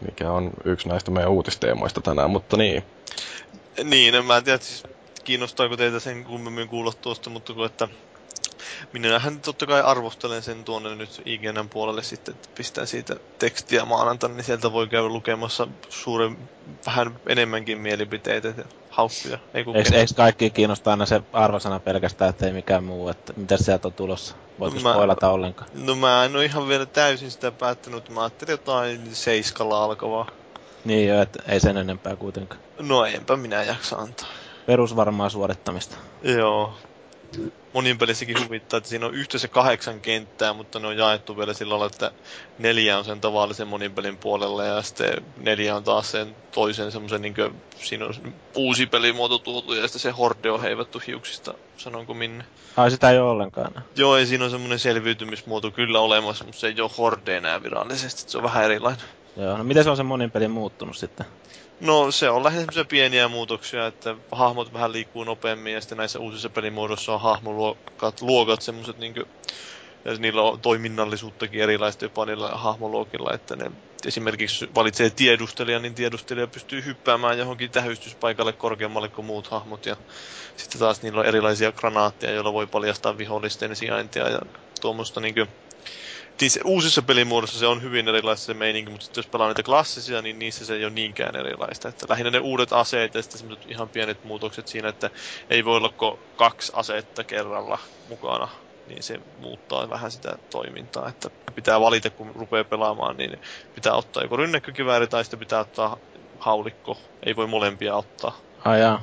Mikä 0.00 0.32
on 0.32 0.50
yksi 0.64 0.88
näistä 0.88 1.10
meidän 1.10 1.30
uutisteemoista 1.30 2.00
tänään, 2.00 2.30
mutta 2.30 2.56
niin. 2.56 2.82
Niin, 3.84 4.14
en 4.14 4.24
mä 4.24 4.40
tiedä, 4.40 4.58
siis 4.58 4.82
kiinnostaako 5.24 5.76
teitä 5.76 6.00
sen 6.00 6.24
kummemmin 6.24 6.68
kuulla 6.68 6.92
tuosta, 6.92 7.30
mutta 7.30 7.54
kun 7.54 7.66
että 7.66 7.88
minähän 8.92 9.40
totta 9.40 9.66
kai 9.66 9.80
arvostelen 9.80 10.42
sen 10.42 10.64
tuonne 10.64 10.94
nyt 10.94 11.22
IGNn 11.24 11.68
puolelle 11.68 12.02
sitten, 12.02 12.34
että 12.34 12.48
pistää 12.54 12.86
siitä 12.86 13.16
tekstiä 13.38 13.84
maanantaina, 13.84 14.36
niin 14.36 14.44
sieltä 14.44 14.72
voi 14.72 14.86
käydä 14.86 15.08
lukemassa 15.08 15.68
suuren, 15.88 16.38
vähän 16.86 17.20
enemmänkin 17.26 17.78
mielipiteitä 17.78 18.48
ja 18.48 18.64
hauskuja. 18.90 19.38
Ei 19.54 19.64
eikö, 19.74 19.96
eikö 19.96 20.14
kaikki 20.16 20.50
kiinnostaa 20.50 20.90
aina 20.90 21.06
se 21.06 21.22
arvosana 21.32 21.80
pelkästään, 21.80 22.30
että 22.30 22.46
ei 22.46 22.52
mikään 22.52 22.84
muu, 22.84 23.08
että 23.08 23.32
mitä 23.36 23.56
sieltä 23.56 23.88
on 23.88 23.94
tulossa? 23.94 24.34
Voiko 24.58 24.80
mä, 24.80 24.92
spoilata 24.92 25.30
ollenkaan? 25.30 25.70
No 25.74 25.94
mä 25.94 26.24
en 26.24 26.36
ole 26.36 26.44
ihan 26.44 26.68
vielä 26.68 26.86
täysin 26.86 27.30
sitä 27.30 27.50
päättänyt, 27.50 28.08
mä 28.08 28.20
ajattelin 28.20 28.52
jotain 28.52 29.14
seiskalla 29.14 29.84
alkavaa. 29.84 30.26
Niin 30.84 31.08
jo, 31.08 31.22
että 31.22 31.42
ei 31.48 31.60
sen 31.60 31.76
enempää 31.76 32.16
kuitenkaan. 32.16 32.60
No 32.78 33.04
enpä 33.04 33.36
minä 33.36 33.62
jaksa 33.62 33.96
antaa. 33.96 34.28
Perusvarmaa 34.66 35.28
suorittamista. 35.28 35.96
Joo, 36.22 36.74
monin 37.72 37.98
pelissäkin 37.98 38.44
huvittaa, 38.44 38.78
että 38.78 38.88
siinä 38.88 39.06
on 39.06 39.14
yhteensä 39.14 39.48
kahdeksan 39.48 40.00
kenttää, 40.00 40.52
mutta 40.52 40.78
ne 40.78 40.86
on 40.86 40.96
jaettu 40.96 41.36
vielä 41.36 41.54
sillä 41.54 41.70
lailla, 41.70 41.86
että 41.86 42.10
neljä 42.58 42.98
on 42.98 43.04
sen 43.04 43.20
tavallisen 43.20 43.68
monin 43.68 43.92
pelin 43.92 44.16
puolella 44.16 44.64
ja 44.64 44.82
sitten 44.82 45.24
neljä 45.36 45.76
on 45.76 45.84
taas 45.84 46.10
sen 46.10 46.36
toisen 46.52 46.92
semmoisen, 46.92 47.22
niin 47.22 47.34
kuin, 47.34 47.54
siinä 47.76 48.04
on 48.04 48.14
uusi 48.54 48.86
pelimuoto 48.86 49.38
tuotu 49.38 49.74
ja 49.74 49.82
sitten 49.82 50.00
se 50.00 50.10
horde 50.10 50.50
on 50.50 50.60
heivattu 50.60 51.02
hiuksista, 51.06 51.54
sanonko 51.76 52.14
minne. 52.14 52.44
Ai 52.76 52.90
sitä 52.90 53.10
ei 53.10 53.18
ole 53.18 53.30
ollenkaan. 53.30 53.84
Joo, 53.96 54.16
ei 54.16 54.26
siinä 54.26 54.44
on 54.44 54.50
semmoinen 54.50 54.78
selviytymismuoto 54.78 55.70
kyllä 55.70 56.00
olemassa, 56.00 56.44
mutta 56.44 56.60
se 56.60 56.66
ei 56.66 56.80
ole 56.80 56.90
horde 56.98 57.36
enää 57.36 57.62
virallisesti, 57.62 58.30
se 58.30 58.38
on 58.38 58.44
vähän 58.44 58.64
erilainen. 58.64 59.06
Joo, 59.36 59.56
no 59.56 59.64
miten 59.64 59.84
se 59.84 59.90
on 59.90 59.96
se 59.96 60.02
monin 60.02 60.30
pelin 60.30 60.50
muuttunut 60.50 60.96
sitten? 60.96 61.26
No 61.80 62.10
se 62.10 62.30
on 62.30 62.44
lähinnä 62.44 62.60
semmoisia 62.62 62.84
pieniä 62.84 63.28
muutoksia, 63.28 63.86
että 63.86 64.16
hahmot 64.32 64.72
vähän 64.72 64.92
liikkuu 64.92 65.24
nopeammin 65.24 65.72
ja 65.72 65.80
sitten 65.80 65.98
näissä 65.98 66.18
uusissa 66.18 66.50
pelimuodoissa 66.50 67.14
on 67.14 67.20
hahmoluokat, 67.20 68.20
luokat 68.20 68.62
semmoiset 68.62 68.96
niinkö, 68.96 69.26
niillä 70.18 70.42
on 70.42 70.60
toiminnallisuuttakin 70.60 71.60
erilaista 71.60 72.04
jopa 72.04 72.26
niillä 72.26 72.48
hahmoluokilla, 72.48 73.34
että 73.34 73.56
ne 73.56 73.70
esimerkiksi 74.06 74.66
valitsee 74.74 75.10
tiedustelijan, 75.10 75.82
niin 75.82 75.94
tiedustelija 75.94 76.48
pystyy 76.48 76.84
hyppäämään 76.84 77.38
johonkin 77.38 77.70
tähystyspaikalle 77.70 78.52
korkeammalle 78.52 79.08
kuin 79.08 79.26
muut 79.26 79.46
hahmot 79.46 79.86
ja 79.86 79.96
sitten 80.56 80.78
taas 80.80 81.02
niillä 81.02 81.20
on 81.20 81.26
erilaisia 81.26 81.72
granaatteja, 81.72 82.32
joilla 82.32 82.52
voi 82.52 82.66
paljastaa 82.66 83.18
vihollisten 83.18 83.76
sijaintia 83.76 84.28
ja 84.28 84.40
tuommoista 84.80 85.20
niinkö 85.20 85.46
siis 86.38 86.60
uusissa 86.64 87.02
pelimuodossa 87.02 87.58
se 87.58 87.66
on 87.66 87.82
hyvin 87.82 88.08
erilaista 88.08 88.46
se 88.46 88.54
meininki, 88.54 88.90
mutta 88.90 89.06
jos 89.16 89.26
pelaa 89.26 89.48
niitä 89.48 89.62
klassisia, 89.62 90.22
niin 90.22 90.38
niissä 90.38 90.64
se 90.64 90.74
ei 90.74 90.84
ole 90.84 90.92
niinkään 90.92 91.36
erilaista. 91.36 91.88
Että 91.88 92.06
lähinnä 92.08 92.30
ne 92.30 92.38
uudet 92.38 92.72
aseet 92.72 93.14
ja 93.14 93.22
sitten 93.22 93.56
ihan 93.68 93.88
pienet 93.88 94.24
muutokset 94.24 94.68
siinä, 94.68 94.88
että 94.88 95.10
ei 95.50 95.64
voi 95.64 95.76
olla 95.76 96.18
kaksi 96.36 96.72
asetta 96.74 97.24
kerralla 97.24 97.78
mukana, 98.08 98.48
niin 98.88 99.02
se 99.02 99.20
muuttaa 99.40 99.90
vähän 99.90 100.10
sitä 100.10 100.38
toimintaa. 100.50 101.08
Että 101.08 101.30
pitää 101.54 101.80
valita, 101.80 102.10
kun 102.10 102.32
rupeaa 102.34 102.64
pelaamaan, 102.64 103.16
niin 103.16 103.38
pitää 103.74 103.92
ottaa 103.92 104.22
joko 104.22 104.36
rynnäkkökivääri 104.36 105.06
tai 105.06 105.24
sitten 105.24 105.38
pitää 105.38 105.60
ottaa 105.60 105.96
haulikko. 106.38 106.98
Ei 107.22 107.36
voi 107.36 107.46
molempia 107.46 107.96
ottaa. 107.96 108.36
Ai 108.64 108.80
jaa. 108.80 109.02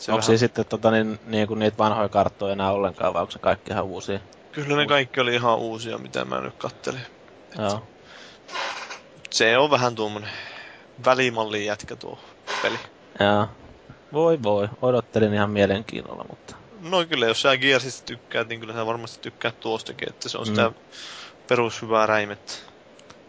Se 0.00 0.12
onko 0.12 0.22
vähän... 0.26 0.38
sitten 0.38 0.64
tota, 0.66 0.90
niin, 0.90 1.20
niin 1.26 1.48
kuin 1.48 1.58
niitä 1.58 1.78
vanhoja 1.78 2.08
karttoja 2.08 2.52
enää 2.52 2.72
ollenkaan, 2.72 3.14
vai 3.14 3.20
onko 3.20 3.30
se 3.30 3.38
kaikki 3.38 3.72
ihan 3.72 3.84
uusia? 3.84 4.20
Kyllä 4.52 4.76
ne 4.76 4.86
kaikki 4.86 5.20
oli 5.20 5.34
ihan 5.34 5.58
uusia, 5.58 5.98
mitä 5.98 6.24
mä 6.24 6.40
nyt 6.40 6.54
kattelin. 6.58 7.00
Joo. 7.58 7.82
Se 9.30 9.58
on 9.58 9.70
vähän 9.70 9.94
tuommoinen 9.94 10.30
välimallin 11.04 11.66
jätkä 11.66 11.96
tuo 11.96 12.18
peli. 12.62 12.78
Joo. 13.20 13.48
Voi 14.12 14.42
voi, 14.42 14.68
odottelin 14.82 15.34
ihan 15.34 15.50
mielenkiinnolla, 15.50 16.24
mutta... 16.30 16.56
No 16.80 17.04
kyllä, 17.04 17.26
jos 17.26 17.42
sä 17.42 17.56
Gearsista 17.56 18.06
tykkäät, 18.06 18.48
niin 18.48 18.60
kyllä 18.60 18.74
sä 18.74 18.86
varmasti 18.86 19.18
tykkäät 19.22 19.60
tuostakin, 19.60 20.08
että 20.08 20.28
se 20.28 20.38
on 20.38 20.44
mm. 20.44 20.46
sitä 20.46 20.72
perushyvää 21.48 22.06
räimettä. 22.06 22.52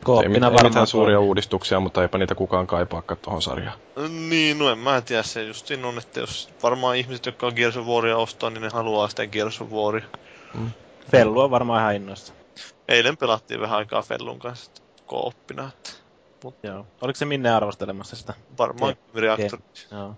Kooppina 0.03 0.47
ei, 0.47 0.53
ei 0.57 0.63
mitään 0.63 0.87
suuria 0.87 1.19
uudistuksia, 1.19 1.79
mutta 1.79 2.01
eipä 2.01 2.17
niitä 2.17 2.35
kukaan 2.35 2.67
kaipaakaan 2.67 3.19
tuohon 3.21 3.41
sarjaan. 3.41 3.79
Niin, 4.09 4.59
no 4.59 4.69
en 4.69 4.77
mä 4.77 5.01
tiedä, 5.01 5.23
se 5.23 5.43
just 5.43 5.67
siinä 5.67 5.87
on, 5.87 5.97
että 5.97 6.19
jos 6.19 6.49
varmaan 6.63 6.95
ihmiset, 6.95 7.25
jotka 7.25 7.47
on 7.47 7.53
Gears 7.55 7.77
of 7.77 7.87
Waria 7.87 8.17
ostaa, 8.17 8.49
niin 8.49 8.61
ne 8.61 8.69
haluaa 8.73 9.07
sitä 9.07 9.27
Gears 9.27 9.61
of 9.61 9.71
Waria. 9.71 10.05
Mm. 10.53 10.71
Fellu 11.11 11.39
on 11.39 11.51
varmaan 11.51 11.81
ihan 11.81 11.95
innoissa. 11.95 12.33
Eilen 12.87 13.17
pelattiin 13.17 13.61
vähän 13.61 13.77
aikaa 13.77 14.01
Fellun 14.01 14.39
kanssa 14.39 14.71
kooppina. 15.05 15.71
Mut... 16.43 16.55
Joo. 16.63 16.85
Oliko 17.01 17.17
se 17.17 17.25
minne 17.25 17.51
arvostelemassa 17.51 18.15
sitä? 18.15 18.33
Varmaan 18.57 18.95
reaktor. 19.15 19.59
Joo. 19.91 20.15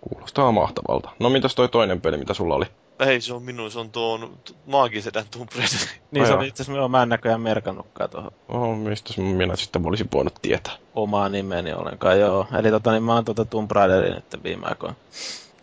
Kuulostaa 0.00 0.52
mahtavalta. 0.52 1.10
No 1.18 1.30
mitäs 1.30 1.54
toi 1.54 1.68
toinen 1.68 2.00
peli, 2.00 2.16
mitä 2.16 2.34
sulla 2.34 2.54
oli? 2.54 2.66
Ei, 2.98 3.20
se 3.20 3.34
on 3.34 3.42
minun, 3.42 3.70
se 3.70 3.78
on 3.78 3.90
tuon 3.90 4.38
maagisedän 4.66 5.24
Tomb 5.30 5.50
Raider. 5.52 5.88
niin, 6.10 6.26
se 6.26 6.32
on 6.32 6.44
itse 6.44 6.62
asiassa 6.62 6.88
mä 6.88 7.02
en 7.02 7.08
näköjään 7.08 7.40
merkannutkaan 7.40 8.10
tuohon. 8.10 8.30
Oh, 8.48 8.76
mistä 8.76 9.20
minä 9.20 9.56
sitten 9.56 9.86
olisin 9.86 10.08
voinut 10.12 10.34
tietää? 10.42 10.72
Omaa 10.94 11.28
nimeni 11.28 11.72
ollenkaan, 11.72 12.20
joo. 12.20 12.46
Eli 12.58 12.70
tota, 12.70 12.92
niin 12.92 13.02
mä 13.02 13.14
oon 13.14 13.24
tuota 13.24 13.44
Tomb 13.44 13.70
Raiderin 13.70 14.14
nyt 14.14 14.44
viime 14.44 14.66
aikoina 14.66 14.94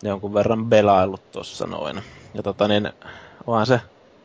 jonkun 0.02 0.34
verran 0.34 0.66
belaillut 0.66 1.32
tossa 1.32 1.66
noin. 1.66 2.02
Ja 2.34 2.42
tota 2.42 2.68
niin, 2.68 2.92
onhan 3.46 3.66
se 3.66 3.80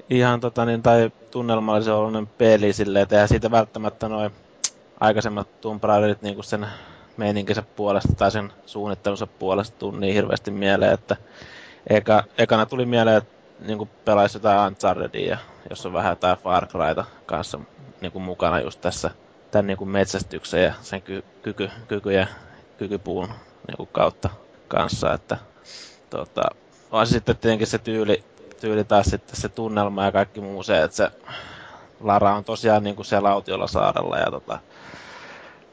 ihan 0.09 0.39
tota 0.39 0.65
niin, 0.65 0.83
tai 0.83 1.11
tunnelmallisen 1.31 2.27
peli 2.37 2.73
silleen, 2.73 3.03
että 3.03 3.15
eihän 3.15 3.29
siitä 3.29 3.51
välttämättä 3.51 4.09
noin 4.09 4.31
aikaisemmat 4.99 5.61
Tomb 5.61 5.83
Raiderit 5.83 6.21
niin 6.21 6.43
sen 6.43 6.67
meininkinsä 7.17 7.63
puolesta 7.75 8.15
tai 8.17 8.31
sen 8.31 8.53
suunnittelunsa 8.65 9.27
puolesta 9.27 9.77
tuu 9.79 9.91
niin 9.91 10.13
hirveästi 10.13 10.51
mieleen, 10.51 10.93
että 10.93 11.15
eka, 11.87 12.23
ekana 12.37 12.65
tuli 12.65 12.85
mieleen, 12.85 13.17
että 13.17 13.35
niin 13.67 13.89
pelaisi 14.05 14.37
jotain 14.37 14.67
Unchartedia, 14.67 15.37
jos 15.69 15.85
on 15.85 15.93
vähän 15.93 16.11
jotain 16.11 16.37
Far 16.37 16.67
Cryta 16.67 17.05
kanssa 17.25 17.59
niin 18.01 18.11
kuin 18.11 18.23
mukana 18.23 18.59
just 18.59 18.81
tässä 18.81 19.11
tämän 19.51 19.67
niin 19.67 19.77
kuin 19.77 19.89
metsästyksen 19.89 20.63
ja 20.63 20.73
sen 20.81 21.01
ky- 21.01 21.23
kyky, 21.43 21.69
kyky 21.87 22.11
ja 22.11 22.27
kykypuun 22.77 23.27
niin 23.67 23.77
kuin 23.77 23.89
kautta 23.91 24.29
kanssa, 24.67 25.13
että 25.13 25.37
tota, 26.09 26.41
on 26.91 27.07
sitten 27.07 27.37
tietenkin 27.37 27.67
se 27.67 27.77
tyyli, 27.77 28.23
tyyli 28.65 28.83
taas 28.83 29.05
sitten 29.05 29.35
se 29.35 29.49
tunnelma 29.49 30.05
ja 30.05 30.11
kaikki 30.11 30.41
muu 30.41 30.63
se, 30.63 30.83
että 30.83 30.97
se 30.97 31.11
Lara 31.99 32.35
on 32.35 32.43
tosiaan 32.43 32.83
niin 32.83 32.95
kuin 32.95 33.05
siellä 33.05 33.29
autiolla 33.29 33.67
saarella 33.67 34.17
ja 34.17 34.31
tota, 34.31 34.59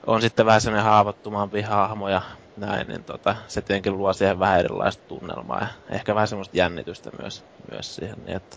on 0.07 0.21
sitten 0.23 0.47
vähän 0.47 0.61
sellainen 0.61 0.85
haavoittumampi 0.85 1.63
hahmo 1.63 2.09
ja 2.09 2.23
näin, 2.57 2.89
niin 2.89 3.05
tota, 3.05 3.37
se 3.49 3.63
tietenkin 3.63 3.99
luo 3.99 4.13
siihen 4.13 4.39
vähän 4.39 4.59
erilaista 4.59 5.05
tunnelmaa 5.09 5.61
ja 5.61 5.67
ehkä 5.91 6.15
vähän 6.15 6.29
semmoista 6.29 6.57
jännitystä 6.57 7.11
myös, 7.19 7.45
myös 7.71 7.95
siihen. 7.95 8.17
Niin 8.25 8.37
että 8.37 8.57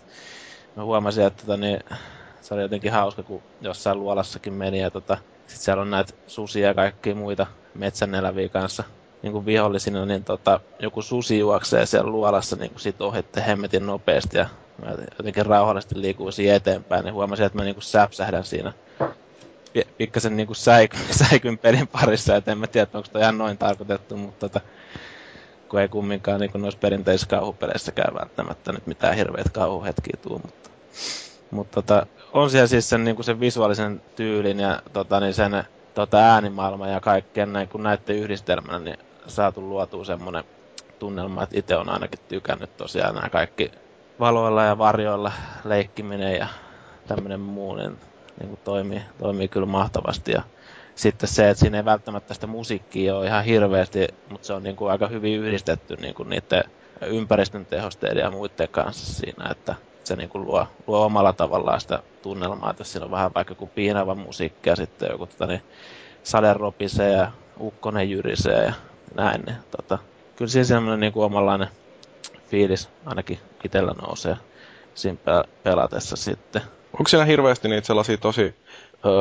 mä 0.76 0.84
huomasin, 0.84 1.24
että 1.24 1.42
tota, 1.42 1.56
niin, 1.56 1.80
se 2.40 2.54
oli 2.54 2.62
jotenkin 2.62 2.92
hauska, 2.92 3.22
kun 3.22 3.42
jossain 3.60 4.00
luolassakin 4.00 4.52
meni 4.52 4.80
ja 4.80 4.90
tota, 4.90 5.18
sit 5.46 5.60
siellä 5.60 5.82
on 5.82 5.90
näitä 5.90 6.12
susia 6.26 6.66
ja 6.66 6.74
kaikkia 6.74 7.14
muita 7.14 7.46
metsäneläviä 7.74 8.48
kanssa 8.48 8.84
niin 9.22 9.32
kuin 9.32 9.46
vihollisina, 9.46 10.06
niin 10.06 10.24
tota, 10.24 10.60
joku 10.78 11.02
susi 11.02 11.38
juoksee 11.38 11.86
siellä 11.86 12.10
luolassa 12.10 12.56
niin 12.56 12.70
kuin 12.70 12.80
sit 12.80 13.00
ohitte 13.00 13.44
hemmetin 13.46 13.86
nopeasti 13.86 14.38
ja 14.38 14.46
mä 14.84 14.90
jotenkin 15.18 15.46
rauhallisesti 15.46 16.00
liikuisin 16.00 16.52
eteenpäin, 16.52 17.04
niin 17.04 17.14
huomasin, 17.14 17.46
että 17.46 17.58
mä 17.58 17.64
niin 17.64 17.74
kuin 17.74 17.84
säpsähdän 17.84 18.44
siinä 18.44 18.72
pikkasen 19.98 20.36
niin 20.36 20.46
kuin 20.46 20.56
säikyn, 20.56 21.00
säikyn 21.28 21.58
pelin 21.58 21.88
parissa, 21.88 22.36
että 22.36 22.52
en 22.52 22.58
mä 22.58 22.66
tiedä, 22.66 22.90
onko 22.94 23.08
toi 23.12 23.22
ihan 23.22 23.38
noin 23.38 23.58
tarkoitettu, 23.58 24.16
mutta 24.16 24.48
tota, 24.48 24.60
kun 25.68 25.80
ei 25.80 25.88
kumminkaan 25.88 26.40
niin 26.40 26.50
noissa 26.54 26.80
perinteisissä 26.80 27.28
kauhupeleissäkään 27.28 28.14
välttämättä 28.14 28.72
nyt 28.72 28.86
mitään 28.86 29.16
hirveät 29.16 29.50
kauhuhetkiä 29.50 30.16
tuu, 30.22 30.40
mutta, 30.44 30.70
mutta 31.50 31.82
tota, 31.82 32.06
on 32.32 32.50
siellä 32.50 32.66
siis 32.66 32.88
sen, 32.88 33.04
niin 33.04 33.16
kuin 33.16 33.24
sen 33.24 33.40
visuaalisen 33.40 34.02
tyylin 34.16 34.60
ja 34.60 34.82
tota, 34.92 35.20
niin 35.20 35.34
sen 35.34 35.64
tota, 35.94 36.18
äänimaailman 36.18 36.92
ja 36.92 37.00
kaikkien 37.00 37.52
näin, 37.52 37.68
kun 37.68 37.82
näette 37.82 38.12
yhdistelmänä, 38.12 38.78
niin 38.78 38.98
saatu 39.26 39.68
luotua 39.68 40.04
semmoinen 40.04 40.44
tunnelma, 40.98 41.42
että 41.42 41.58
itse 41.58 41.76
on 41.76 41.88
ainakin 41.88 42.18
tykännyt 42.28 42.76
tosiaan 42.76 43.14
nämä 43.14 43.28
kaikki 43.28 43.70
valoilla 44.20 44.64
ja 44.64 44.78
varjoilla 44.78 45.32
leikkiminen 45.64 46.36
ja 46.36 46.46
tämmöinen 47.06 47.40
muu, 47.40 47.74
niin, 47.74 47.98
niin 48.40 48.48
kuin 48.48 48.60
toimii, 48.64 49.02
toimii 49.18 49.48
kyllä 49.48 49.66
mahtavasti. 49.66 50.32
Ja 50.32 50.42
sitten 50.94 51.28
se, 51.28 51.50
että 51.50 51.60
siinä 51.60 51.76
ei 51.76 51.84
välttämättä 51.84 52.34
sitä 52.34 52.46
musiikkia 52.46 53.16
ole 53.16 53.26
ihan 53.26 53.44
hirveästi, 53.44 54.08
mutta 54.30 54.46
se 54.46 54.52
on 54.52 54.62
niin 54.62 54.76
kuin 54.76 54.90
aika 54.90 55.06
hyvin 55.06 55.40
yhdistetty 55.40 55.96
niin 55.96 56.14
kuin 56.14 56.28
niiden 56.28 56.64
ympäristön 57.02 57.66
tehosteiden 57.66 58.22
ja 58.22 58.30
muiden 58.30 58.68
kanssa 58.68 59.14
siinä, 59.14 59.48
että 59.50 59.74
se 60.04 60.16
niin 60.16 60.28
kuin 60.28 60.44
luo, 60.44 60.66
luo 60.86 61.04
omalla 61.04 61.32
tavallaan 61.32 61.80
sitä 61.80 62.02
tunnelmaa, 62.22 62.70
että 62.70 62.84
siinä 62.84 63.04
on 63.04 63.10
vähän 63.10 63.30
vaikka 63.34 63.52
joku 63.52 63.66
piinava 63.66 64.14
musiikki 64.14 64.70
ja 64.70 64.76
sitten 64.76 65.08
joku 65.12 65.26
tota, 65.26 65.46
niin, 65.46 65.62
sade 66.22 66.54
ja 67.18 67.32
ukkonen 67.60 68.10
jyrisee 68.10 68.64
ja 68.64 68.72
näin. 69.14 69.42
Niin, 69.46 69.56
tota, 69.76 69.98
kyllä 70.36 70.50
siinä 70.50 70.64
semmoinen 70.64 71.00
niin 71.00 71.12
omanlainen 71.14 71.68
fiilis 72.48 72.88
ainakin 73.06 73.38
itsellä 73.64 73.92
nousee 74.02 74.36
siinä 74.94 75.18
pelatessa 75.62 76.16
sitten. 76.16 76.62
Onko 76.92 77.08
siellä 77.08 77.24
hirveästi 77.24 77.68
niitä 77.68 77.86
sellaisia 77.86 78.16
tosi 78.16 78.54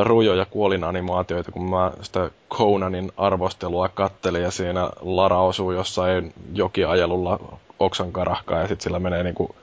rujoja 0.03 0.45
kuolinanimaatioita, 0.45 1.51
kun 1.51 1.69
mä 1.69 1.91
sitä 2.01 2.29
Conanin 2.49 3.11
arvostelua 3.17 3.89
kattelin 3.89 4.41
ja 4.41 4.51
siinä 4.51 4.89
Lara 5.01 5.41
osuu 5.41 5.71
jossain 5.71 6.33
jokiajelulla 6.53 7.39
oksan 7.79 8.11
karahkaa 8.11 8.59
ja 8.59 8.67
sitten 8.67 8.83
sillä 8.83 8.99
menee 8.99 9.23
niinku 9.23 9.55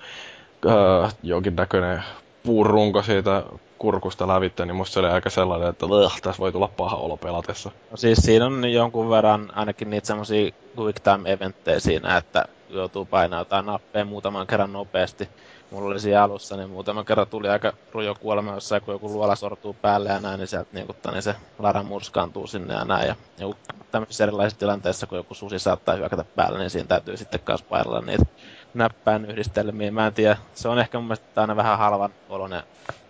ö, 0.67 1.09
jonkinnäköinen 1.23 2.03
puurunko 2.43 3.03
siitä 3.03 3.43
kurkusta 3.83 4.29
lävitte, 4.29 4.67
niin 4.67 4.77
musta 4.77 4.95
se 4.95 5.01
oli 5.01 5.09
aika 5.09 5.31
sellainen, 5.31 5.69
että 5.69 5.87
tässä 6.23 6.41
voi 6.41 6.53
tulla 6.53 6.69
paha 6.69 6.97
olo 6.97 7.17
pelatessa. 7.17 7.71
No 7.91 7.97
siis 7.97 8.19
siinä 8.19 8.47
on 8.47 8.73
jonkun 8.73 9.11
verran 9.11 9.53
ainakin 9.55 9.91
niitä 9.91 10.07
semmosia 10.07 10.53
quick 10.79 11.01
time 11.01 11.33
eventtejä 11.33 11.81
siinä, 11.81 12.17
että 12.17 12.45
joutuu 12.69 13.05
painaa 13.05 13.41
jotain 13.41 13.67
nappeja 13.67 14.05
muutaman 14.05 14.47
kerran 14.47 14.73
nopeasti. 14.73 15.29
Mulla 15.71 15.91
oli 15.91 16.01
siinä 16.01 16.23
alussa, 16.23 16.57
niin 16.57 16.71
muutaman 16.71 17.05
kerran 17.05 17.27
tuli 17.27 17.49
aika 17.49 17.73
rujo 17.93 18.15
kuolema 18.15 18.55
jossain, 18.55 18.83
kun 18.83 18.95
joku 18.95 19.13
luola 19.13 19.37
sortuu 19.37 19.77
päälle 19.83 20.09
ja 20.09 20.21
näin, 20.21 20.39
niin 20.39 20.49
sieltä 20.49 20.71
niin, 20.73 20.87
niin 21.13 21.23
se 21.23 21.35
Lara 21.59 21.83
murskaantuu 21.83 22.47
sinne 22.47 22.75
ja 22.75 22.85
näin. 22.85 23.09
Ja 23.09 23.15
joku 23.39 23.57
tämmöisissä 23.91 24.25
erilaisissa 24.25 24.59
tilanteissa, 24.59 25.07
kun 25.07 25.19
joku 25.19 25.35
susi 25.35 25.59
saattaa 25.59 25.95
hyökätä 25.95 26.25
päälle, 26.25 26.59
niin 26.59 26.71
siinä 26.71 26.89
täytyy 26.89 27.17
sitten 27.17 27.41
kanssa 27.41 27.67
painella 27.69 28.01
niitä 28.01 28.25
näppäin 28.75 29.25
yhdistelmiä. 29.25 29.91
Mä 29.91 30.07
en 30.07 30.15
tiedä, 30.15 30.37
se 30.55 30.69
on 30.69 30.79
ehkä 30.79 30.99
mun 30.99 31.07
mielestä 31.07 31.41
aina 31.41 31.57
vähän 31.57 31.79
halvan 31.79 32.11
oloinen 32.29 32.63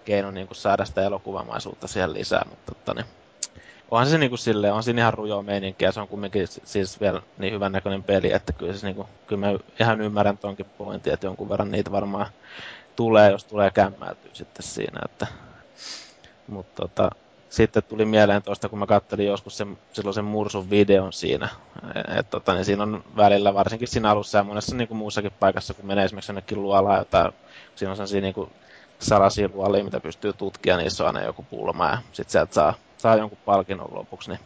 keino 0.05 0.31
niin 0.31 0.47
kuin 0.47 0.57
saada 0.57 0.85
sitä 0.85 1.03
elokuvamaisuutta 1.03 1.89
siihen 1.89 2.15
lisää, 2.15 2.43
mutta 2.51 2.73
että, 2.77 2.95
niin, 2.95 3.07
onhan 3.91 4.09
se 4.09 4.19
niin 4.19 4.31
kuin 4.31 4.39
silleen, 4.39 4.75
on 4.75 4.83
siinä 4.83 5.03
ihan 5.03 5.15
rujo 5.15 5.43
meininkiä, 5.43 5.93
se 5.93 6.01
on 6.01 6.09
kumminkin 6.09 6.49
siis 6.65 7.01
vielä 7.01 7.23
niin 7.39 7.55
hyvän 7.55 7.73
näköinen 7.73 8.03
peli, 8.03 8.33
että 8.33 8.53
kyllä, 8.53 8.73
se, 8.73 8.87
niin 8.87 8.97
kuin, 8.97 9.09
kyllä 9.27 9.47
mä 9.47 9.59
ihan 9.81 10.01
ymmärrän 10.01 10.39
tonkin 10.39 10.67
pointin, 10.79 11.13
että 11.13 11.27
jonkun 11.27 11.49
verran 11.49 11.71
niitä 11.71 11.93
varmaan 11.93 12.27
tulee, 12.97 13.31
jos 13.31 13.45
tulee 13.45 13.71
kämmäytyä 13.71 14.31
sitten 14.33 14.63
siinä, 14.63 15.01
että 15.05 15.27
mutta 16.47 16.83
tota, 16.83 17.11
sitten 17.53 17.83
tuli 17.83 18.05
mieleen 18.05 18.43
tuosta, 18.43 18.69
kun 18.69 18.79
mä 18.79 18.87
katselin 18.87 19.27
joskus 19.27 19.57
sen, 19.57 19.79
silloin 19.93 20.15
sen 20.15 20.25
Mursun 20.25 20.71
videon 20.71 21.13
siinä. 21.13 21.49
että 21.97 22.31
tota, 22.31 22.55
niin 22.55 22.65
siinä 22.65 22.83
on 22.83 23.05
välillä, 23.17 23.55
varsinkin 23.55 23.89
siinä 23.89 24.11
alussa 24.11 24.39
ja 24.39 24.45
monessa 24.45 24.77
niin 24.77 24.89
kuin 24.89 24.99
muussakin 24.99 25.33
paikassa, 25.41 25.75
kun 25.75 25.87
menee 25.87 26.05
esimerkiksi 26.05 26.31
jonnekin 26.33 26.63
luolaan 26.63 26.99
jotain, 26.99 27.33
siinä 27.75 27.91
on 27.91 27.97
sellaisia 27.97 28.21
niin 28.21 28.35
kuin 28.35 28.51
salaisia 28.99 29.49
luolia, 29.55 29.85
mitä 29.85 30.01
pystyy 30.01 30.33
tutkimaan, 30.33 30.81
niissä 30.81 31.05
on 31.05 31.07
aina 31.07 31.27
joku 31.27 31.43
pulma 31.51 31.89
ja 31.89 31.99
sitten 32.13 32.33
sieltä 32.33 32.55
saa, 32.55 32.75
saa 32.97 33.17
jonkun 33.17 33.39
palkinnon 33.45 33.95
lopuksi. 33.95 34.31
Niin, 34.31 34.41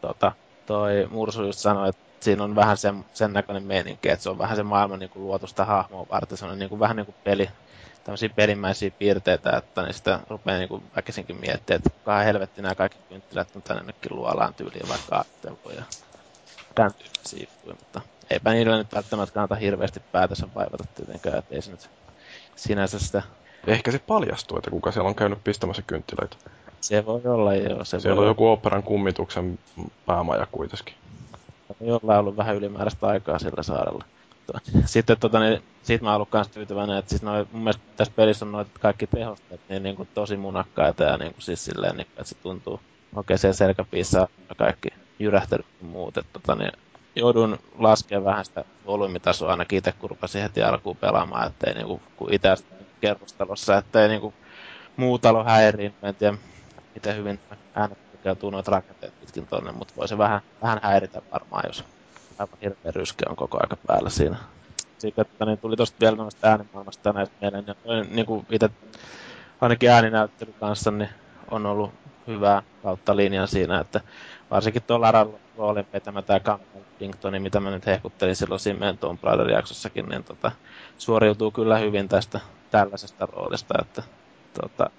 tota, 0.00 0.32
toi 0.66 1.08
Mursu 1.10 1.44
just 1.44 1.58
sanoi, 1.58 1.88
että 1.88 2.02
siinä 2.20 2.44
on 2.44 2.54
vähän 2.54 2.76
sen, 2.76 3.04
sen 3.14 3.32
näköinen 3.32 3.62
meininki, 3.62 4.08
että 4.08 4.22
se 4.22 4.30
on 4.30 4.38
vähän 4.38 4.56
se 4.56 4.62
maailman 4.62 4.98
niin 4.98 5.10
kuin 5.10 5.22
luotusta 5.22 5.64
hahmoa 5.64 6.06
varten. 6.10 6.38
Se 6.38 6.46
on 6.46 6.58
niin 6.58 6.68
kuin, 6.68 6.80
vähän 6.80 6.96
niin 6.96 7.06
kuin 7.06 7.16
peli, 7.24 7.48
tämmöisiä 8.06 8.28
pelimmäisiä 8.28 8.90
piirteitä, 8.90 9.56
että 9.56 9.92
sitä 9.92 10.20
rupeaa 10.30 10.58
niin 10.58 10.82
väkisinkin 10.96 11.36
miettimään, 11.36 11.78
että 11.78 11.90
kukaan 11.90 12.24
helvetti 12.24 12.62
nämä 12.62 12.74
kaikki 12.74 12.98
kynttilät 13.08 13.56
on 13.56 13.62
tänne 13.62 13.82
nytkin 13.82 14.16
luolaan 14.16 14.54
tyyliin 14.54 14.88
vaikka 14.88 15.16
ajattelua 15.16 15.72
ja 15.76 15.82
tämän 16.74 16.94
tyyppisiä 16.94 17.46
mutta 17.66 18.00
eipä 18.30 18.52
niillä 18.52 18.76
nyt 18.76 18.94
välttämättä 18.94 19.34
kannata 19.34 19.54
hirveästi 19.54 20.00
päätössä 20.12 20.48
vaivata 20.54 20.84
tietenkään, 20.94 21.38
että 21.38 21.54
ei 21.54 21.62
se 21.62 21.70
nyt 21.70 21.90
sinänsä 22.56 22.98
sitä 22.98 23.22
Ehkä 23.66 23.90
se 23.90 23.98
paljastuu, 23.98 24.58
että 24.58 24.70
kuka 24.70 24.92
siellä 24.92 25.08
on 25.08 25.14
käynyt 25.14 25.44
pistämässä 25.44 25.82
kynttilöitä. 25.86 26.36
Se 26.80 27.06
voi 27.06 27.20
olla, 27.24 27.54
joo. 27.54 27.84
Se 27.84 28.00
siellä 28.00 28.16
voi 28.16 28.24
on 28.24 28.30
joku 28.30 28.48
operan 28.48 28.82
kummituksen 28.82 29.58
päämaja 30.06 30.46
kuitenkin. 30.52 30.94
Jollain 31.80 32.20
ollut 32.20 32.36
vähän 32.36 32.56
ylimääräistä 32.56 33.06
aikaa 33.06 33.38
sillä 33.38 33.62
saarella. 33.62 34.04
Sitten 34.84 35.16
tota, 35.18 35.40
niin, 35.40 35.62
siitä 35.82 36.04
mä 36.04 36.16
oon 36.16 36.26
kans 36.26 36.48
tyytyväinen, 36.48 36.96
että 36.96 37.08
siis 37.08 37.22
noi, 37.22 37.46
mun 37.52 37.62
mielestä 37.62 37.82
tässä 37.96 38.12
pelissä 38.16 38.44
on 38.44 38.52
noita 38.52 38.70
kaikki 38.80 39.06
tehosteet 39.06 39.60
niin, 39.68 39.82
niin 39.82 39.96
kuin 39.96 40.08
tosi 40.14 40.36
munakkaita 40.36 41.04
ja 41.04 41.16
niin 41.16 41.32
kuin 41.32 41.42
siis 41.42 41.64
silleen, 41.64 41.96
niin, 41.96 42.06
että 42.06 42.24
se 42.24 42.34
tuntuu 42.34 42.80
oikein 43.16 43.38
siellä 43.38 43.54
selkäpiissä 43.54 44.28
kaikki 44.56 44.88
jyrähtelyt 45.18 45.66
ja 45.80 45.86
muut. 45.86 46.16
Että, 46.16 46.32
tota, 46.32 46.54
niin, 46.54 46.72
joudun 47.16 47.58
laskemaan 47.78 48.24
vähän 48.24 48.44
sitä 48.44 48.64
volyymitasoa 48.86 49.50
ainakin 49.50 49.78
itse, 49.78 49.92
kun 49.92 50.10
rupesin 50.10 50.42
heti 50.42 50.62
alkuun 50.62 50.96
pelaamaan, 50.96 51.46
ettei 51.46 51.74
niinku, 51.74 52.00
kun 52.16 52.32
itse 52.32 52.56
kerrostalossa, 53.00 53.76
ettei 53.76 54.08
niinku 54.08 54.34
muu 54.96 55.18
talo 55.18 55.44
häiriin. 55.44 55.94
Mä 56.02 56.08
en 56.08 56.14
tiedä, 56.14 56.36
miten 56.94 57.16
hyvin 57.16 57.40
äänet 57.74 58.12
tukeutuu 58.12 58.50
noita 58.50 58.70
rakenteet 58.70 59.20
pitkin 59.20 59.46
tonne, 59.46 59.72
mutta 59.72 59.94
voi 59.96 60.08
se 60.08 60.18
vähän, 60.18 60.40
vähän 60.62 60.80
häiritä 60.82 61.22
varmaan, 61.32 61.64
jos 61.66 61.84
aivan 62.38 62.58
hirveä 62.62 62.92
ryske 62.94 63.24
on 63.28 63.36
koko 63.36 63.58
aika 63.60 63.76
päällä 63.86 64.10
siinä. 64.10 64.36
Sitten 64.98 65.22
että 65.22 65.44
niin 65.44 65.58
tuli 65.58 65.76
tosta 65.76 65.96
vielä 66.00 66.16
noista 66.16 66.48
äänimaailmasta 66.48 67.12
näistä 67.12 67.36
mieleen, 67.40 67.64
ja 67.66 67.74
niin 68.10 68.26
kuin 68.26 68.46
itse 68.50 68.70
ainakin 69.60 69.90
ääninäyttely 69.90 70.54
kanssa, 70.60 70.90
niin 70.90 71.08
on 71.50 71.66
ollut 71.66 71.90
hyvää 72.26 72.62
kautta 72.82 73.16
linjan 73.16 73.48
siinä, 73.48 73.80
että 73.80 74.00
varsinkin 74.50 74.82
tuo 74.82 75.00
Lara 75.00 75.26
roolin 75.56 75.86
vetämä 75.92 76.22
tämä 76.22 76.40
Campbell 76.40 76.84
Pinkton, 76.98 77.42
mitä 77.42 77.60
mä 77.60 77.70
nyt 77.70 77.86
hehkuttelin 77.86 78.36
silloin 78.36 78.78
meidän 78.78 78.98
Tomb 78.98 79.24
Raider-jaksossakin, 79.24 80.08
niin 80.08 80.24
tota, 80.24 80.52
suoriutuu 80.98 81.50
kyllä 81.50 81.78
hyvin 81.78 82.08
tästä 82.08 82.40
tällaisesta 82.70 83.26
roolista, 83.26 83.74
että 83.80 84.02
tota, 84.60 84.90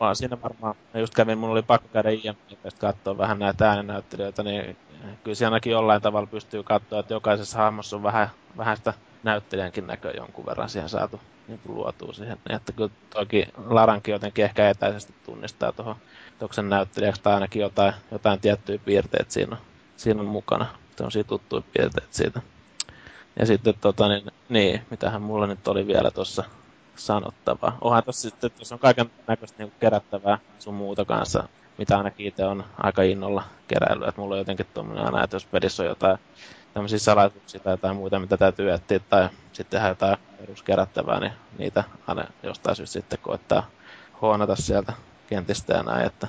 vaan 0.00 0.16
siinä 0.16 0.42
varmaan, 0.42 0.74
just 0.94 1.14
kävin, 1.14 1.38
mun 1.38 1.50
oli 1.50 1.62
pakko 1.62 1.88
käydä 1.92 2.10
IMDbstä 2.10 2.80
katsoa 2.80 3.18
vähän 3.18 3.38
näitä 3.38 3.68
äänenäyttelijöitä, 3.68 4.42
niin 4.42 4.76
kyllä 5.24 5.34
siinä 5.34 5.48
ainakin 5.48 5.70
jollain 5.70 6.02
tavalla 6.02 6.26
pystyy 6.26 6.62
katsoa, 6.62 7.00
että 7.00 7.14
jokaisessa 7.14 7.58
hahmossa 7.58 7.96
on 7.96 8.02
vähän, 8.02 8.28
vähän 8.56 8.76
sitä 8.76 8.94
näyttelijänkin 9.22 9.86
näkö 9.86 10.10
jonkun 10.16 10.46
verran 10.46 10.68
siihen 10.68 10.88
saatu 10.88 11.20
niin 11.48 11.58
kuin 11.58 11.76
luotua 11.76 12.12
siihen. 12.12 12.38
Niin 12.48 12.56
että 12.56 12.72
kyllä 12.72 12.90
toki 13.14 13.46
Larankin 13.66 14.12
jotenkin 14.12 14.44
ehkä 14.44 14.70
etäisesti 14.70 15.14
tunnistaa 15.26 15.72
tuohon 15.72 15.96
Toksen 16.38 16.68
näyttelijäksi 16.68 17.22
tai 17.22 17.34
ainakin 17.34 17.62
jotain, 17.62 17.92
jotain 18.12 18.40
tiettyjä 18.40 18.78
piirteitä 18.84 19.32
siinä 19.32 19.56
siinä 19.98 20.20
on 20.20 20.26
mukana. 20.26 20.66
Tämmöisiä 20.96 21.24
tuttuja 21.24 21.62
piirteitä 21.72 22.08
siitä. 22.10 22.40
Ja 23.38 23.46
sitten 23.46 23.74
tota, 23.80 24.08
niin, 24.08 24.26
niin, 24.48 24.82
mitähän 24.90 25.22
mulla 25.22 25.46
nyt 25.46 25.68
oli 25.68 25.86
vielä 25.86 26.10
tuossa 26.10 26.44
sanottavaa. 26.98 27.78
Onhan 27.80 28.04
tossa 28.04 28.30
sitten, 28.30 28.50
tuossa 28.50 28.74
on 28.74 28.78
kaiken 28.78 29.10
näköistä 29.26 29.62
niin 29.62 29.72
kerättävää 29.80 30.38
sun 30.58 30.74
muuta 30.74 31.04
kanssa, 31.04 31.48
mitä 31.78 31.96
ainakin 31.96 32.26
itse 32.26 32.44
on 32.44 32.64
aika 32.78 33.02
innolla 33.02 33.42
keräillyt. 33.68 34.08
Että 34.08 34.20
mulla 34.20 34.34
on 34.34 34.38
jotenkin 34.38 34.66
tuommoinen 34.74 35.04
aina, 35.04 35.24
että 35.24 35.36
jos 35.36 35.46
pelissä 35.46 35.82
on 35.82 35.88
jotain 35.88 36.18
tämmöisiä 36.74 36.98
salaisuuksia 36.98 37.60
tai 37.60 37.72
jotain 37.72 37.96
muuta, 37.96 38.18
mitä 38.18 38.36
täytyy 38.36 38.72
etsiä, 38.72 38.98
tai 38.98 39.28
sitten 39.52 39.88
jotain 39.88 40.16
peruskerättävää, 40.40 41.20
niin 41.20 41.32
niitä 41.58 41.84
aina 42.06 42.24
jostain 42.42 42.76
syystä 42.76 42.92
sitten 42.92 43.18
koettaa 43.22 43.70
huonata 44.20 44.56
sieltä 44.56 44.92
kentistä 45.26 45.74
ja 45.74 45.82
näin, 45.82 46.06
että 46.06 46.28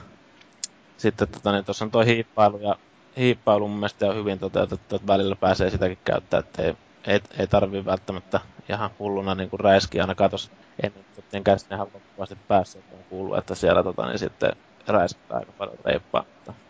sitten 0.97 1.27
tota, 1.27 1.51
niin 1.51 1.65
tuossa 1.65 1.85
on 1.85 1.91
tuo 1.91 2.03
hiippailu 2.03 2.57
ja 2.57 2.75
hiippailu 3.17 3.67
mun 3.67 3.77
mielestä 3.77 4.09
on 4.09 4.15
hyvin 4.15 4.39
toteutettu, 4.39 4.95
että 4.95 5.07
välillä 5.07 5.35
pääsee 5.35 5.69
sitäkin 5.69 5.97
käyttää, 6.05 6.39
että 6.39 6.61
ei, 6.61 6.75
ei, 7.07 7.21
ei 7.39 7.47
tarvii 7.47 7.85
välttämättä 7.85 8.39
ihan 8.69 8.89
hulluna 8.99 9.35
niin 9.35 9.49
kuin 9.49 9.59
räiskiä 9.59 10.03
ainakaan 10.03 10.29
tuossa 10.29 10.51
ennen, 10.83 11.05
että 11.17 11.57
sinne 11.57 12.43
päässyt, 12.47 12.83
että 12.83 12.95
on 12.95 13.03
kuullut, 13.09 13.37
että 13.37 13.55
siellä 13.55 13.83
tota, 13.83 14.07
niin 14.07 14.19
sitten 14.19 14.51
räiskää 14.87 15.37
aika 15.37 15.51
paljon 15.51 15.77
reippaa. 15.85 16.23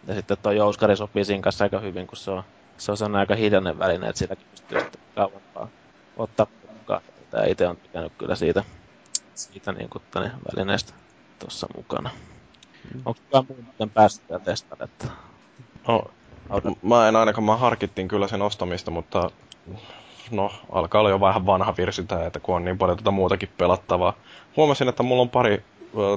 Ja 0.07 0.15
sitten 0.15 0.37
tuo 0.37 0.51
jouskari 0.51 0.95
sopii 0.95 1.25
siinä 1.25 1.41
kanssa 1.41 1.63
aika 1.63 1.79
hyvin, 1.79 2.07
kun 2.07 2.17
se 2.17 2.31
on, 2.31 2.43
se 2.77 2.91
on 2.91 2.97
sellainen 2.97 3.19
aika 3.19 3.35
hiljainen 3.35 3.79
väline, 3.79 4.09
että 4.09 4.19
silläkin 4.19 4.47
pystyy 4.51 4.79
sitten 4.79 5.01
kauempaa 5.15 5.67
ottaa 6.17 6.47
mukaan. 6.79 7.01
Ja 7.31 7.45
itse 7.45 7.67
on 7.67 7.77
tykännyt 7.77 8.13
kyllä 8.17 8.35
siitä, 8.35 8.63
siitä 9.35 9.71
niin 9.71 9.89
kuin, 9.89 10.03
tänne 10.11 10.31
välineestä 10.51 10.93
tuossa 11.39 11.67
mukana. 11.75 12.09
Mm. 12.93 13.01
Onko 13.05 13.19
kukaan 13.25 13.45
muuten 13.65 13.89
päässyt 13.89 14.29
vielä 14.29 14.43
testata? 14.43 14.83
Että... 14.83 15.07
No, 15.87 16.03
mä 16.81 17.07
en 17.07 17.15
ainakaan, 17.15 17.43
mä 17.43 17.57
harkittiin 17.57 18.07
kyllä 18.07 18.27
sen 18.27 18.41
ostamista, 18.41 18.91
mutta 18.91 19.31
no, 20.31 20.51
alkaa 20.71 20.99
olla 20.99 21.09
jo 21.09 21.19
vähän 21.19 21.45
vanha 21.45 21.73
virsitä, 21.77 22.25
että 22.25 22.39
kun 22.39 22.55
on 22.55 22.65
niin 22.65 22.77
paljon 22.77 22.97
tuota 22.97 23.11
muutakin 23.11 23.49
pelattavaa. 23.57 24.13
Huomasin, 24.57 24.89
että 24.89 25.03
mulla 25.03 25.21
on 25.21 25.29
pari 25.29 25.63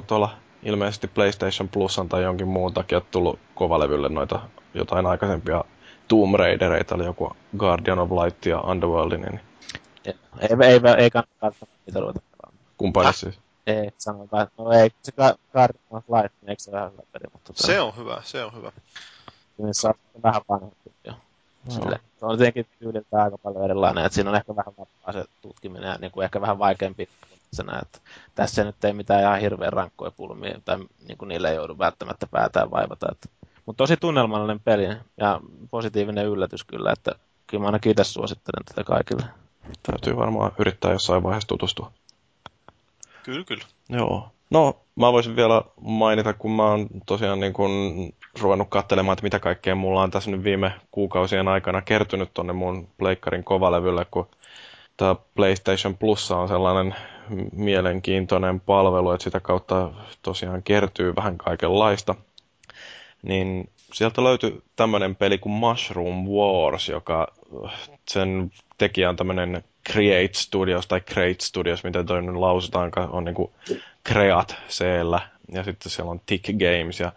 tuolla 0.07 0.29
ilmeisesti 0.63 1.07
PlayStation 1.07 1.69
Plusan 1.69 2.09
tai 2.09 2.23
jonkin 2.23 2.47
muun 2.47 2.73
takia 2.73 3.01
tullut 3.01 3.39
kovalevylle 3.55 4.09
noita 4.09 4.39
jotain 4.73 5.05
aikaisempia 5.05 5.63
Tomb 6.07 6.35
Raidereita, 6.35 6.95
oli 6.95 7.05
joku 7.05 7.35
Guardian 7.57 7.99
of 7.99 8.11
Light 8.11 8.45
ja 8.45 8.59
Underworld, 8.59 9.17
niin... 9.17 9.39
Ei, 10.05 10.13
ei, 10.39 10.49
ei, 10.67 10.79
ei 10.97 11.09
kannata 11.09 11.65
niitä 11.85 11.99
ruveta 11.99 12.19
pelaamaan. 12.19 12.65
Kumpaan 12.77 13.13
siis? 13.13 13.39
Ei, 13.67 13.91
sanotaan, 13.97 14.47
no 14.57 14.71
ei, 14.71 14.91
se 15.03 15.11
Guardian 15.51 15.85
of 15.91 16.03
Light, 16.09 16.35
niin 16.41 16.49
eikö 16.49 16.63
se 16.63 16.71
vähän 16.71 16.91
hyvä 16.91 17.03
peli, 17.11 17.23
mutta... 17.33 17.53
Se 17.55 17.81
on 17.81 17.97
hyvä, 17.97 18.21
se 18.23 18.43
on 18.43 18.55
hyvä. 18.55 18.71
Niin 19.57 19.73
se 19.73 19.87
on 19.87 19.93
vähän 20.23 20.41
vanhempi 20.49 20.91
jo. 21.03 21.13
Sille, 21.69 21.99
se 22.23 22.27
on 22.27 22.37
tietenkin 22.37 22.67
tyyliltä 22.79 23.23
aika 23.23 23.37
paljon 23.37 23.65
erilainen, 23.65 24.05
että 24.05 24.15
siinä 24.15 24.29
on 24.29 24.35
ehkä 24.35 24.55
vähän 24.55 24.73
vapaa 24.77 25.13
se 25.13 25.25
tutkiminen 25.41 25.89
ja 25.89 25.97
niin 26.01 26.11
kuin 26.11 26.23
ehkä 26.23 26.41
vähän 26.41 26.59
vaikeampi 26.59 27.09
senä, 27.53 27.79
että 27.81 27.99
tässä 28.35 28.63
nyt 28.63 28.83
ei 28.85 28.93
mitään 28.93 29.21
ihan 29.21 29.39
hirveän 29.39 29.73
rankkoja 29.73 30.11
pulmia, 30.11 30.59
tai 30.65 30.77
niin 31.07 31.17
kuin 31.17 31.29
niille 31.29 31.49
ei 31.49 31.55
joudu 31.55 31.77
välttämättä 31.77 32.27
päätään 32.27 32.71
vaivata. 32.71 33.07
Että. 33.11 33.29
Mutta 33.65 33.77
tosi 33.77 33.97
tunnelmallinen 33.97 34.59
peli 34.59 34.87
ja 35.17 35.41
positiivinen 35.71 36.25
yllätys 36.25 36.63
kyllä, 36.63 36.91
että 36.91 37.11
kyllä 37.47 37.61
mä 37.61 37.67
ainakin 37.67 37.91
itse 37.91 38.03
suosittelen 38.03 38.65
tätä 38.65 38.83
kaikille. 38.83 39.23
Täytyy 39.83 40.15
varmaan 40.15 40.51
yrittää 40.59 40.91
jossain 40.91 41.23
vaiheessa 41.23 41.47
tutustua. 41.47 41.91
Kyllä, 43.23 43.43
kyllä. 43.43 43.63
Joo. 43.89 44.29
No, 44.49 44.81
mä 44.95 45.11
voisin 45.11 45.35
vielä 45.35 45.61
mainita, 45.81 46.33
kun 46.33 46.51
mä 46.51 46.63
oon 46.63 46.87
tosiaan 47.05 47.39
niin 47.39 47.53
kun 47.53 47.71
ruvennut 48.41 48.69
katselemaan, 48.69 49.13
että 49.13 49.23
mitä 49.23 49.39
kaikkea 49.39 49.75
mulla 49.75 50.01
on 50.01 50.11
tässä 50.11 50.31
nyt 50.31 50.43
viime 50.43 50.71
kuukausien 50.91 51.47
aikana 51.47 51.81
kertynyt 51.81 52.29
tonne 52.33 52.53
mun 52.53 52.87
pleikkarin 52.97 53.43
kovalevylle, 53.43 54.05
kun 54.11 54.27
tämä 54.97 55.15
PlayStation 55.35 55.97
Plus 55.97 56.31
on 56.31 56.47
sellainen 56.47 56.95
mielenkiintoinen 57.51 58.59
palvelu, 58.59 59.11
että 59.11 59.23
sitä 59.23 59.39
kautta 59.39 59.91
tosiaan 60.21 60.63
kertyy 60.63 61.15
vähän 61.15 61.37
kaikenlaista. 61.37 62.15
Niin 63.21 63.69
sieltä 63.93 64.23
löytyi 64.23 64.61
tämmöinen 64.75 65.15
peli 65.15 65.37
kuin 65.37 65.53
Mushroom 65.53 66.27
Wars, 66.27 66.89
joka 66.89 67.27
sen 68.09 68.51
tekijä 68.77 69.09
on 69.09 69.15
tämmöinen 69.15 69.63
Create 69.91 70.33
Studios 70.33 70.87
tai 70.87 71.01
Create 71.01 71.41
Studios, 71.41 71.83
miten 71.83 72.05
toi 72.05 72.21
nyt 72.21 72.35
lausutaan, 72.35 72.91
on 73.09 73.23
niinku 73.23 73.53
Creat 74.07 74.55
c 74.69 74.85
ja 75.51 75.63
sitten 75.63 75.91
siellä 75.91 76.11
on 76.11 76.21
Tick 76.25 76.45
Games 76.45 76.99
ja 76.99 77.11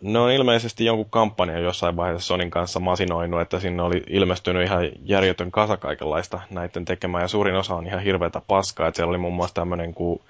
ne 0.00 0.18
on 0.18 0.30
ilmeisesti 0.30 0.84
jonkun 0.84 1.10
kampanjan 1.10 1.62
jossain 1.62 1.96
vaiheessa 1.96 2.26
Sonin 2.26 2.50
kanssa 2.50 2.80
masinoinut, 2.80 3.40
että 3.40 3.60
sinne 3.60 3.82
oli 3.82 4.02
ilmestynyt 4.08 4.62
ihan 4.62 4.88
järjetön 5.04 5.50
kasa 5.50 5.76
kaikenlaista 5.76 6.40
näiden 6.50 6.84
tekemään, 6.84 7.22
ja 7.24 7.28
suurin 7.28 7.54
osa 7.54 7.74
on 7.74 7.86
ihan 7.86 8.02
hirveätä 8.02 8.42
paskaa, 8.46 8.88
että 8.88 8.96
siellä 8.96 9.10
oli 9.10 9.18
muun 9.18 9.34
muassa 9.34 9.54
tämmöinen 9.54 9.94
kuin 9.94 10.20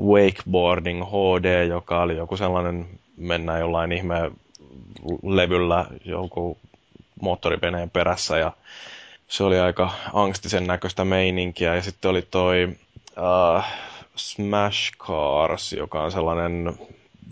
Wakeboarding 0.00 1.04
HD, 1.04 1.66
joka 1.66 2.02
oli 2.02 2.16
joku 2.16 2.36
sellainen, 2.36 2.86
mennään 3.16 3.60
jollain 3.60 3.92
ihme 3.92 4.30
levyllä 5.22 5.86
joku 6.04 6.58
moottoriveneen 7.20 7.90
perässä, 7.90 8.38
ja 8.38 8.52
se 9.28 9.44
oli 9.44 9.58
aika 9.58 9.90
angstisen 10.12 10.66
näköistä 10.66 11.04
meininkiä, 11.04 11.74
ja 11.74 11.82
sitten 11.82 12.10
oli 12.10 12.22
toi 12.22 12.68
uh, 13.16 13.64
Smash 14.16 14.92
Cars, 14.98 15.72
joka 15.72 16.02
on 16.02 16.12
sellainen 16.12 16.78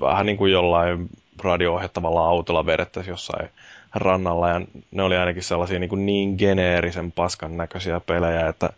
vähän 0.01 0.27
niin 0.27 0.37
kuin 0.37 0.53
jollain 0.53 1.09
radio-ohjattavalla 1.43 2.29
autolla 2.29 2.67
vedettäisiin 2.67 3.13
jossain 3.13 3.49
rannalla, 3.95 4.49
ja 4.49 4.61
ne 4.91 5.03
oli 5.03 5.17
ainakin 5.17 5.43
sellaisia 5.43 5.79
niin, 5.79 5.89
kuin 5.89 6.07
niin 6.07 6.35
geneerisen 6.39 7.13
paskan 7.13 7.57
näköisiä 7.57 8.01
pelejä, 8.01 8.49
että 8.49 8.71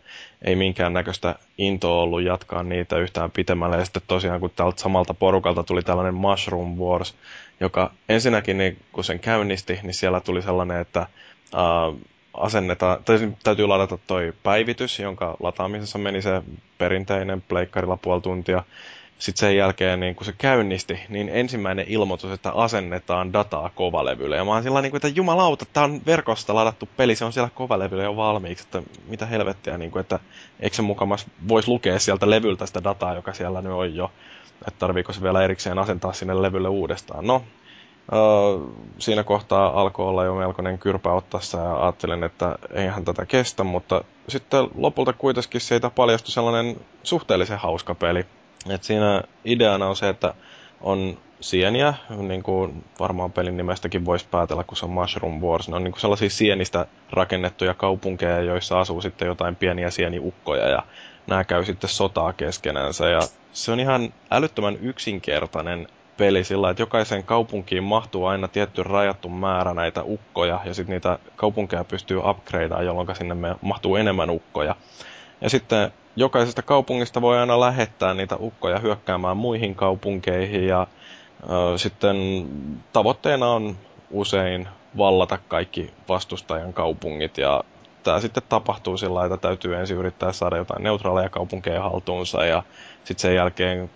ei 0.42 0.57
minkään 0.57 0.92
näköistä 0.92 1.35
intoa 1.59 2.03
ollut 2.03 2.23
jatkaa 2.23 2.62
niitä 2.62 2.99
yhtään 2.99 3.31
pitemmälle. 3.31 3.77
Ja 3.77 3.85
sitten 3.85 4.03
tosiaan, 4.07 4.40
kun 4.40 4.51
tältä 4.57 4.81
samalta 4.81 5.14
porukalta 5.14 5.62
tuli 5.62 5.83
tällainen 5.83 6.14
Mushroom 6.14 6.79
Wars, 6.79 7.14
joka 7.61 7.90
ensinnäkin, 8.09 8.59
niin, 8.59 8.79
kun 8.92 9.05
sen 9.05 9.21
käynnisti, 9.21 9.81
niin 9.83 9.95
siellä 9.95 10.21
tuli 10.21 10.42
sellainen, 10.42 10.81
että 10.81 11.07
uh, 11.55 12.01
asennetaan, 12.35 13.05
tai 13.05 13.33
täytyy 13.42 13.66
ladata 13.66 13.99
toi 14.07 14.33
päivitys, 14.42 14.99
jonka 14.99 15.37
lataamisessa 15.40 15.99
meni 15.99 16.23
se 16.23 16.42
perinteinen 16.79 17.42
pleikkarilla 17.42 17.97
puoli 17.97 18.21
tuntia, 18.21 18.62
sitten 19.18 19.40
sen 19.40 19.57
jälkeen, 19.57 20.00
niin 20.00 20.14
kun 20.14 20.26
se 20.26 20.33
käynnisti, 20.38 21.00
niin 21.09 21.29
ensimmäinen 21.29 21.87
ilmoitus, 21.88 22.31
että 22.31 22.52
asennetaan 22.52 23.33
dataa 23.33 23.70
kovalevylle. 23.74 24.37
Ja 24.37 24.44
mä 24.44 24.50
oon 24.50 24.62
sillä 24.62 24.83
niin 24.83 24.90
kuin, 24.90 24.98
että 24.98 25.09
jumalauta, 25.09 25.64
tää 25.72 25.85
on 25.85 26.00
verkosta 26.07 26.55
ladattu 26.55 26.88
peli, 26.96 27.16
se 27.16 27.24
on 27.24 27.33
siellä 27.33 27.50
kovalevyllä 27.55 28.05
jo 28.05 28.16
valmiiksi, 28.16 28.64
että 28.64 28.83
mitä 29.09 29.26
helvettiä, 29.26 29.79
niin 29.79 29.90
kuin, 29.90 30.00
että 30.00 30.18
eikö 30.61 30.76
se 30.76 30.83
mukamas 30.83 31.26
voisi 31.48 31.68
lukea 31.68 31.98
sieltä 31.98 32.31
levyltä 32.31 32.66
sitä 32.66 32.85
dataa, 32.85 33.14
joka 33.14 33.33
siellä 33.33 33.62
nyt 33.62 33.72
on 33.72 33.94
jo. 33.94 34.12
Että 34.68 34.79
tarviiko 34.79 35.12
se 35.12 35.22
vielä 35.22 35.44
erikseen 35.44 35.79
asentaa 35.79 36.12
sinne 36.12 36.42
levylle 36.42 36.68
uudestaan. 36.68 37.26
No, 37.26 37.42
siinä 38.98 39.24
kohtaa 39.24 39.81
alkoi 39.81 40.07
olla 40.07 40.24
jo 40.24 40.35
melkoinen 40.35 40.79
kyrpä 40.79 41.12
ottassa 41.12 41.59
ja 41.59 41.83
ajattelin, 41.83 42.24
että 42.24 42.59
eihän 42.72 43.05
tätä 43.05 43.26
kestä, 43.26 43.64
mutta 43.64 44.05
sitten 44.29 44.68
lopulta 44.74 45.12
kuitenkin 45.12 45.61
siitä 45.61 45.90
paljastui 45.90 46.33
sellainen 46.33 46.76
suhteellisen 47.02 47.59
hauska 47.59 47.94
peli. 47.94 48.26
Et 48.70 48.85
siinä 48.85 49.22
ideana 49.44 49.87
on 49.87 49.96
se, 49.96 50.09
että 50.09 50.35
on 50.81 51.18
sieniä, 51.40 51.94
niin 52.18 52.42
kuin 52.42 52.85
varmaan 53.00 53.33
pelin 53.33 53.57
nimestäkin 53.57 54.05
voisi 54.05 54.26
päätellä, 54.31 54.64
kun 54.64 54.76
se 54.76 54.85
on 54.85 54.90
Mushroom 54.90 55.40
Wars. 55.40 55.68
Ne 55.68 55.76
on 55.76 55.85
niin 55.85 55.92
kuin 55.92 56.00
sellaisia 56.00 56.31
sienistä 56.31 56.87
rakennettuja 57.11 57.74
kaupunkeja, 57.74 58.40
joissa 58.40 58.81
asuu 58.81 59.00
sitten 59.00 59.26
jotain 59.26 59.57
pieniä 59.57 59.90
sieniukkoja 59.90 60.68
ja 60.68 60.83
nämä 61.26 61.44
käy 61.44 61.64
sitten 61.64 61.90
sotaa 61.90 62.33
keskenänsä. 62.33 63.09
Ja 63.09 63.20
se 63.52 63.72
on 63.72 63.81
ihan 63.81 64.14
älyttömän 64.31 64.76
yksinkertainen 64.76 65.88
peli 66.16 66.44
sillä, 66.44 66.70
että 66.70 66.83
jokaiseen 66.83 67.24
kaupunkiin 67.24 67.85
mahtuu 67.85 68.26
aina 68.26 68.48
tietty 68.48 68.83
rajattu 68.83 69.29
määrä 69.29 69.74
näitä 69.74 70.02
ukkoja 70.05 70.61
ja 70.64 70.74
sitten 70.74 70.92
niitä 70.92 71.18
kaupunkeja 71.37 71.85
pystyy 71.85 72.18
upgradeamaan, 72.18 72.87
jolloin 72.87 73.16
sinne 73.16 73.57
mahtuu 73.62 73.96
enemmän 73.96 74.31
ukkoja. 74.31 74.76
Ja 75.40 75.50
sitten 75.50 75.92
jokaisesta 76.16 76.62
kaupungista 76.62 77.20
voi 77.22 77.38
aina 77.38 77.61
lähettää 77.61 78.14
niitä 78.14 78.37
ukkoja 78.40 78.79
hyökkäämään 78.79 79.37
muihin 79.37 79.74
kaupunkeihin 79.74 80.66
ja 80.66 80.87
ö, 81.42 81.79
sitten 81.79 82.16
tavoitteena 82.92 83.46
on 83.46 83.76
usein 84.11 84.68
vallata 84.98 85.38
kaikki 85.48 85.90
vastustajan 86.09 86.72
kaupungit 86.72 87.38
ja 87.38 87.64
tämä 88.02 88.20
sitten 88.20 88.42
tapahtuu 88.48 88.96
sillä 88.96 89.24
että 89.24 89.37
täytyy 89.37 89.76
ensin 89.76 89.96
yrittää 89.96 90.33
saada 90.33 90.57
jotain 90.57 90.83
neutraaleja 90.83 91.29
kaupunkeja 91.29 91.83
haltuunsa 91.83 92.44
ja 92.44 92.62
sitten 93.05 93.22
sen 93.22 93.35
jälkeen 93.35 93.90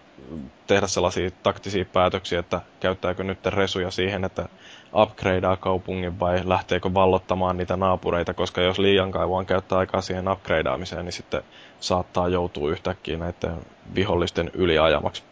tehdä 0.66 0.87
sellaisia 0.87 1.30
taktisia 1.42 1.85
päätöksiä, 1.85 2.40
että 2.40 2.61
käyttääkö 2.80 3.24
nyt 3.24 3.46
resuja 3.46 3.90
siihen, 3.90 4.24
että 4.24 4.48
upgradeaa 4.94 5.56
kaupungin 5.56 6.20
vai 6.20 6.40
lähteekö 6.44 6.94
vallottamaan 6.94 7.56
niitä 7.56 7.76
naapureita, 7.76 8.35
koska 8.35 8.61
jos 8.61 8.78
liian 8.78 9.11
kauan 9.11 9.46
käyttää 9.46 9.78
aikaa 9.78 10.00
siihen 10.00 10.28
upgradeaamiseen, 10.28 11.04
niin 11.04 11.12
sitten 11.12 11.42
saattaa 11.81 12.29
joutua 12.29 12.71
yhtäkkiä 12.71 13.16
näiden 13.16 13.57
vihollisten 13.95 14.51
yliajamaksi. 14.55 15.23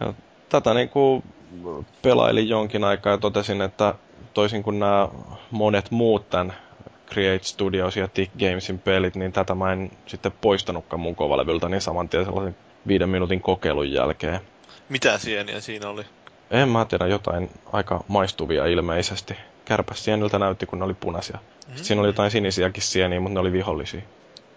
Ja 0.00 0.14
tätä 0.48 0.74
niin 0.74 0.88
kuin 0.88 1.24
pelailin 2.02 2.48
jonkin 2.48 2.84
aikaa 2.84 3.12
ja 3.12 3.18
totesin, 3.18 3.62
että 3.62 3.94
toisin 4.34 4.62
kuin 4.62 4.78
nämä 4.78 5.08
monet 5.50 5.90
muut 5.90 6.30
tämän 6.30 6.54
Create 7.10 7.44
Studios 7.44 7.96
ja 7.96 8.08
Tick 8.08 8.32
Gamesin 8.38 8.78
pelit, 8.78 9.16
niin 9.16 9.32
tätä 9.32 9.54
mä 9.54 9.72
en 9.72 9.90
sitten 10.06 10.32
poistanutkaan 10.40 11.00
mun 11.00 11.14
kovalevyltä 11.14 11.68
niin 11.68 11.80
saman 11.80 12.08
tien 12.08 12.24
sellaisen 12.24 12.56
viiden 12.86 13.08
minuutin 13.08 13.40
kokeilun 13.40 13.92
jälkeen. 13.92 14.40
Mitä 14.88 15.18
sieniä 15.18 15.60
siinä 15.60 15.88
oli? 15.88 16.04
En 16.50 16.68
mä 16.68 16.84
tiedä, 16.84 17.06
jotain 17.06 17.50
aika 17.72 18.04
maistuvia 18.08 18.66
ilmeisesti. 18.66 19.34
Kärpäsieniltä 19.64 20.38
näytti, 20.38 20.66
kun 20.66 20.78
ne 20.78 20.84
oli 20.84 20.94
punaisia. 20.94 21.36
Mm-hmm. 21.36 21.84
Siinä 21.84 22.00
oli 22.00 22.08
jotain 22.08 22.30
sinisiäkin 22.30 22.82
sieniä, 22.82 23.20
mutta 23.20 23.34
ne 23.34 23.40
oli 23.40 23.52
vihollisia. 23.52 24.02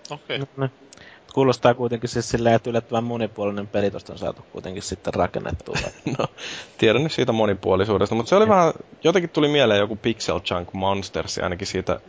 Okei. 0.10 0.42
Okay. 0.42 0.48
No, 0.58 0.70
kuulostaa 1.34 1.74
kuitenkin 1.74 2.10
siis 2.10 2.30
silleen, 2.30 2.56
että 2.56 2.70
yllättävän 2.70 3.04
monipuolinen 3.04 3.68
peli 3.68 3.92
tosta 3.92 4.13
on 4.13 4.20
saatu 4.20 4.42
kuitenkin 4.52 4.84
sitten 4.84 5.13
rakennettua. 5.13 5.76
no, 6.20 6.28
tiedän 6.78 7.04
nyt 7.04 7.12
siitä 7.12 7.32
monipuolisuudesta, 7.32 8.16
mutta 8.16 8.30
se 8.30 8.36
oli 8.36 8.48
vähän, 8.48 8.74
jotenkin 9.04 9.30
tuli 9.30 9.48
mieleen 9.48 9.80
joku 9.80 9.96
Pixel 9.96 10.40
Junk 10.52 10.74
Monsters, 10.74 11.38
ainakin 11.38 11.68
siitä 11.68 12.00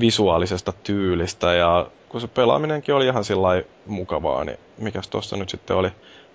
visuaalisesta 0.00 0.72
tyylistä, 0.82 1.54
ja 1.54 1.86
kun 2.08 2.20
se 2.20 2.28
pelaaminenkin 2.28 2.94
oli 2.94 3.06
ihan 3.06 3.24
sillä 3.24 3.62
mukavaa, 3.86 4.44
niin 4.44 4.58
mikäs 4.78 5.08
tuossa 5.08 5.36
nyt 5.36 5.48
sitten 5.48 5.76
oli? 5.76 5.90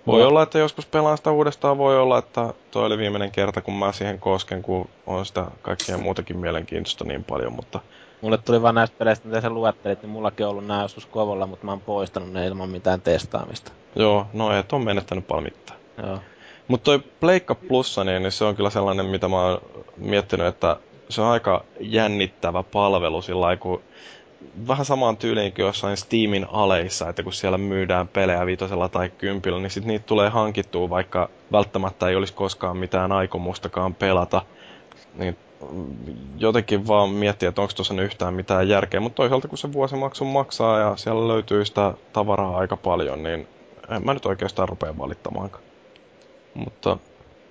Voi 0.06 0.20
no. 0.20 0.28
olla, 0.28 0.42
että 0.42 0.58
joskus 0.58 0.86
pelaan 0.86 1.16
sitä 1.16 1.30
uudestaan, 1.30 1.78
voi 1.78 1.98
olla, 1.98 2.18
että 2.18 2.54
toi 2.70 2.86
oli 2.86 2.98
viimeinen 2.98 3.32
kerta, 3.32 3.60
kun 3.60 3.74
mä 3.74 3.92
siihen 3.92 4.18
kosken, 4.18 4.62
kun 4.62 4.88
on 5.06 5.26
sitä 5.26 5.44
kaikkea 5.62 5.98
muutakin 5.98 6.38
mielenkiintoista 6.38 7.04
niin 7.04 7.24
paljon, 7.24 7.52
mutta... 7.52 7.80
Mulle 8.24 8.38
tuli 8.38 8.62
vaan 8.62 8.74
näistä 8.74 8.98
peleistä, 8.98 9.28
mitä 9.28 9.40
sä 9.40 9.50
luettelit, 9.50 10.02
niin 10.02 10.10
mullakin 10.10 10.46
on 10.46 10.50
ollut 10.50 10.66
nää 10.66 10.82
joskus 10.82 11.06
kovolla, 11.06 11.46
mutta 11.46 11.64
mä 11.64 11.72
oon 11.72 11.80
poistanut 11.80 12.32
ne 12.32 12.46
ilman 12.46 12.70
mitään 12.70 13.00
testaamista. 13.00 13.72
Joo, 13.96 14.26
no 14.32 14.58
et 14.58 14.72
on 14.72 14.84
menettänyt 14.84 15.26
paljon 15.26 15.44
mitään. 15.44 15.78
Joo. 16.06 16.18
Mutta 16.68 16.84
toi 16.84 16.98
Pleikka 16.98 17.54
Plussa, 17.54 18.04
niin, 18.04 18.22
niin 18.22 18.32
se 18.32 18.44
on 18.44 18.56
kyllä 18.56 18.70
sellainen, 18.70 19.06
mitä 19.06 19.28
mä 19.28 19.40
oon 19.40 19.60
miettinyt, 19.96 20.46
että 20.46 20.76
se 21.08 21.20
on 21.20 21.28
aika 21.28 21.64
jännittävä 21.80 22.62
palvelu 22.62 23.22
sillä 23.22 23.56
kun 23.56 23.82
vähän 24.68 24.84
samaan 24.84 25.16
tyyliin 25.16 25.52
kuin 25.52 25.66
jossain 25.66 25.96
Steamin 25.96 26.46
aleissa, 26.52 27.08
että 27.08 27.22
kun 27.22 27.32
siellä 27.32 27.58
myydään 27.58 28.08
pelejä 28.08 28.46
viitosella 28.46 28.88
tai 28.88 29.08
kympillä, 29.08 29.60
niin 29.60 29.70
sitten 29.70 29.88
niitä 29.88 30.06
tulee 30.06 30.28
hankittua, 30.28 30.90
vaikka 30.90 31.28
välttämättä 31.52 32.08
ei 32.08 32.16
olisi 32.16 32.34
koskaan 32.34 32.76
mitään 32.76 33.12
aikomustakaan 33.12 33.94
pelata. 33.94 34.42
Niin 35.14 35.36
jotenkin 36.38 36.86
vaan 36.86 37.10
miettiä, 37.10 37.48
että 37.48 37.62
onko 37.62 37.72
tuossa 37.76 38.02
yhtään 38.02 38.34
mitään 38.34 38.68
järkeä, 38.68 39.00
mutta 39.00 39.16
toisaalta 39.16 39.48
kun 39.48 39.58
se 39.58 39.72
vuosimaksu 39.72 40.24
maksaa 40.24 40.80
ja 40.80 40.96
siellä 40.96 41.28
löytyy 41.28 41.64
sitä 41.64 41.94
tavaraa 42.12 42.56
aika 42.56 42.76
paljon, 42.76 43.22
niin 43.22 43.48
en 43.88 44.04
mä 44.04 44.14
nyt 44.14 44.26
oikeastaan 44.26 44.68
rupea 44.68 44.98
valittamaankaan. 44.98 45.64
Mutta 46.54 46.98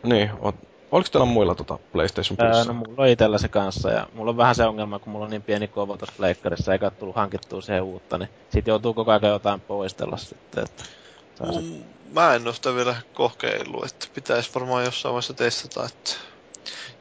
niin, 0.04 0.32
Oliko 0.94 1.10
teillä 1.12 1.26
muilla 1.26 1.56
tota 1.56 1.80
PlayStation 1.92 2.38
Plus? 2.38 2.58
Öö, 2.58 2.64
no 2.64 2.74
mulla 2.74 3.04
on 3.04 3.08
itellä 3.08 3.38
se 3.38 3.48
kanssa 3.48 3.90
ja 3.90 4.08
mulla 4.14 4.32
on 4.32 4.38
vähän 4.38 4.56
se 4.56 4.66
ongelma, 4.66 5.00
kun 5.00 5.14
mulla 5.14 5.26
on 5.26 5.32
niin 5.32 5.42
pieni 5.42 5.68
kovo 5.68 5.98
tuossa 5.98 6.16
pleikkarissa 6.18 6.74
eikä 6.74 6.90
tullut 6.90 7.16
hankittua 7.16 7.62
siihen 7.62 7.84
uutta, 7.84 8.18
niin 8.18 8.30
sit 8.50 8.68
joutuu 8.68 8.94
koko 8.94 9.12
ajan 9.12 9.32
jotain 9.32 9.62
poistella 9.62 10.18
sitten. 10.18 10.64
Että 10.64 10.84
mm, 11.44 11.54
sit... 11.54 11.86
Mä 12.14 12.36
en 12.36 12.48
oo 12.48 12.54
sitä 12.54 12.76
vielä 12.76 12.96
kokeillut, 13.14 13.86
että 13.86 14.08
pitäisi 14.14 14.52
varmaan 14.56 14.86
jossain 14.86 15.14
vaiheessa 15.14 15.34
testata, 15.34 15.86
että 15.86 16.12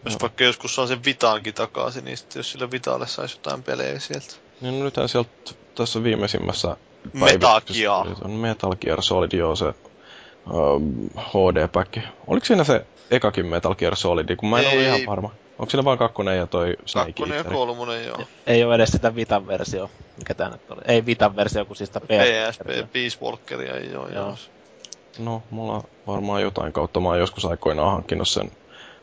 jos 0.04 0.14
no. 0.14 0.18
vaikka 0.20 0.44
joskus 0.44 0.74
saa 0.74 0.86
sen 0.86 1.04
Vitaankin 1.04 1.54
takaisin, 1.54 2.04
niin 2.04 2.16
sitten 2.16 2.40
jos 2.40 2.52
sillä 2.52 2.70
Vitaalle 2.70 3.06
saisi 3.06 3.36
jotain 3.36 3.62
pelejä 3.62 3.98
sieltä. 3.98 4.34
Niin 4.60 4.78
no 4.78 4.84
nythän 4.84 5.08
sieltä 5.08 5.30
tässä 5.74 6.02
viimeisimmässä 6.02 6.76
Metal 7.12 7.60
Gear. 7.60 8.06
Metal 8.28 8.76
Gear 8.80 9.02
Solid, 9.02 9.32
joo, 9.32 9.56
se 9.56 9.64
um, 9.66 11.10
HD-päkki. 11.16 12.00
Oliko 12.26 12.46
siinä 12.46 12.64
se 12.64 12.86
ekakin 13.10 13.46
Metal 13.46 13.74
Gear 13.74 13.96
Solid, 13.96 14.36
kun 14.36 14.48
mä 14.48 14.58
en 14.58 14.64
ei, 14.64 14.72
ollut 14.72 14.86
ihan 14.86 15.00
varma. 15.06 15.30
Onko 15.58 15.70
siinä 15.70 15.84
vaan 15.84 15.98
kakkonen 15.98 16.38
ja 16.38 16.46
toi 16.46 16.76
Snake 16.86 17.12
Kakkonen 17.12 17.38
ja 17.38 17.44
kolmonen, 17.44 18.06
joo. 18.06 18.18
Ei 18.46 18.64
ole 18.64 18.74
edes 18.74 18.88
sitä 18.88 19.14
Vitan 19.14 19.46
versio. 19.46 19.90
Mikä 20.18 20.34
tää 20.34 20.50
nyt 20.50 20.70
oli? 20.70 20.80
Ei 20.84 21.06
Vitan 21.06 21.36
versio, 21.36 21.64
kun 21.64 21.76
siis 21.76 21.88
sitä 21.88 22.00
PSP. 22.00 22.92
Peace 22.92 23.18
Walkeria 23.22 23.76
ei 23.76 23.96
oo, 23.96 24.08
joo. 24.08 24.36
No, 25.18 25.42
mulla 25.50 25.84
varmaan 26.06 26.42
jotain 26.42 26.72
kautta. 26.72 27.00
Mä 27.00 27.08
oon 27.08 27.18
joskus 27.18 27.44
aikoinaan 27.44 27.92
hankkinut 27.92 28.28
sen 28.28 28.50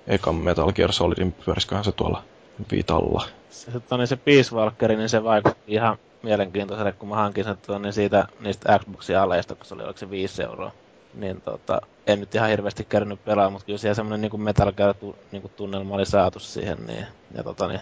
ekan 0.08 0.36
Metal 0.36 0.72
Gear 0.72 0.94
Solidin, 0.94 1.32
pyörisköhän 1.32 1.84
se 1.84 1.92
tuolla 1.92 2.24
Vitalla. 2.72 3.26
Se, 3.50 3.72
niin 3.98 4.08
se 4.08 4.16
Peace 4.16 4.56
Walker, 4.56 4.96
niin 4.96 5.10
se 5.10 5.24
vaikutti 5.24 5.74
ihan 5.74 5.98
mielenkiintoiselle, 6.24 6.92
kun 6.92 7.10
mä 7.10 7.16
hankin 7.16 7.44
sen 7.44 7.58
tuonne 7.58 7.92
siitä, 7.92 8.28
niistä 8.40 8.80
Xboxin 8.80 9.18
aleista, 9.18 9.56
kun 9.56 9.66
se 9.66 9.74
oli, 9.74 9.84
oliko 9.84 10.00
se 10.00 10.10
5 10.10 10.44
euroa 10.44 10.72
niin 11.14 11.42
tota, 11.42 11.82
en 12.08 12.20
nyt 12.20 12.36
ihan 12.36 12.50
hirveästi 12.50 12.84
käynyt 12.84 13.26
pelaa, 13.26 13.50
mutta 13.50 13.66
kyllä 13.66 13.78
siellä 13.78 13.96
semmoinen 13.96 14.22
niin 14.22 14.42
Metal 14.42 14.72
Gear 14.72 14.94
tu, 14.94 15.16
niin 15.32 15.52
tunnelma 15.56 15.96
oli 15.96 16.06
saatu 16.06 16.40
siihen, 16.40 16.78
niin, 16.88 17.06
ja 17.36 17.44
tota, 17.44 17.68
niin, 17.68 17.82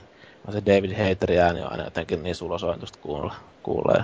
se 0.52 0.62
David 0.66 1.08
Haterin 1.08 1.42
ääni 1.42 1.62
on 1.62 1.72
aina 1.72 1.84
jotenkin 1.84 2.24
niin 2.24 2.36
sulosointusta 2.36 3.00
kuulla, 3.02 3.36
kuulee. 3.64 4.04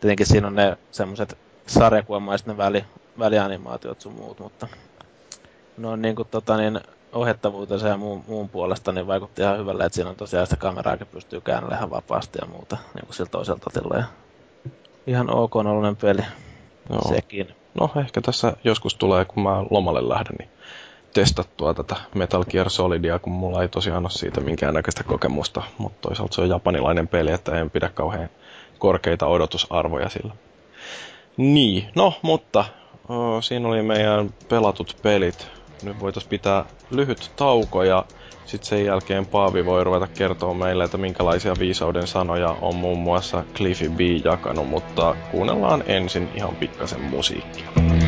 Tietenkin 0.00 0.26
siinä 0.26 0.46
on 0.46 0.54
ne 0.54 0.78
semmoiset 0.90 1.38
sarjakuvamaiset 1.66 2.46
ne 2.46 2.56
väli, 2.56 2.84
välianimaatiot 3.18 4.00
sun 4.00 4.12
muut, 4.12 4.38
mutta 4.38 4.68
no 5.76 5.96
niin 5.96 6.16
kuin 6.16 6.28
tota, 6.28 6.56
niin, 6.56 6.80
ohjattavuutensa 7.12 7.88
ja 7.88 7.96
muun, 7.96 8.24
muun 8.28 8.48
puolesta 8.48 8.92
niin 8.92 9.06
vaikutti 9.06 9.42
ihan 9.42 9.58
hyvälle, 9.58 9.84
että 9.84 9.94
siinä 9.94 10.10
on 10.10 10.16
tosiaan 10.16 10.46
sitä 10.46 10.56
kameraakin 10.56 11.06
pystyy 11.06 11.40
käännellä 11.40 11.76
ihan 11.76 11.90
vapaasti 11.90 12.38
ja 12.42 12.48
muuta, 12.48 12.76
niin 12.94 13.06
kuin 13.06 13.14
siltä 13.14 13.30
toiselta 13.30 13.70
tilaa. 13.72 14.04
Ihan 15.06 15.34
ok 15.34 15.52
peli. 16.00 16.22
Joo. 16.90 17.14
Sekin. 17.14 17.54
No 17.74 17.90
ehkä 18.00 18.20
tässä 18.20 18.52
joskus 18.64 18.94
tulee, 18.94 19.24
kun 19.24 19.42
mä 19.42 19.64
lomalle 19.70 20.08
lähden, 20.08 20.36
niin 20.38 20.48
testattua 21.14 21.74
tätä 21.74 21.96
Metal 22.14 22.44
Gear 22.44 22.70
Solidia, 22.70 23.18
kun 23.18 23.32
mulla 23.32 23.62
ei 23.62 23.68
tosiaan 23.68 24.04
ole 24.04 24.10
siitä 24.10 24.40
minkäännäköistä 24.40 25.04
kokemusta, 25.04 25.62
mutta 25.78 26.08
toisaalta 26.08 26.34
se 26.34 26.40
on 26.40 26.48
japanilainen 26.48 27.08
peli, 27.08 27.32
että 27.32 27.60
en 27.60 27.70
pidä 27.70 27.88
kauhean 27.88 28.28
korkeita 28.78 29.26
odotusarvoja 29.26 30.08
sillä. 30.08 30.34
Niin, 31.36 31.90
no, 31.94 32.12
mutta 32.22 32.64
o, 33.08 33.42
siinä 33.42 33.68
oli 33.68 33.82
meidän 33.82 34.34
pelatut 34.48 34.96
pelit. 35.02 35.59
Nyt 35.82 36.00
voitaisiin 36.00 36.30
pitää 36.30 36.64
lyhyt 36.90 37.30
tauko 37.36 37.82
ja 37.82 38.04
sitten 38.44 38.68
sen 38.68 38.84
jälkeen 38.84 39.26
Paavi 39.26 39.64
voi 39.64 39.84
ruveta 39.84 40.06
kertoa 40.06 40.54
meille, 40.54 40.84
että 40.84 40.98
minkälaisia 40.98 41.54
viisauden 41.58 42.06
sanoja 42.06 42.56
on 42.60 42.74
muun 42.74 42.98
muassa 42.98 43.44
Cliffy 43.54 43.88
B 43.88 44.00
jakanut, 44.24 44.68
mutta 44.68 45.14
kuunnellaan 45.30 45.84
ensin 45.86 46.28
ihan 46.34 46.56
pikkasen 46.56 47.00
musiikkia. 47.00 47.99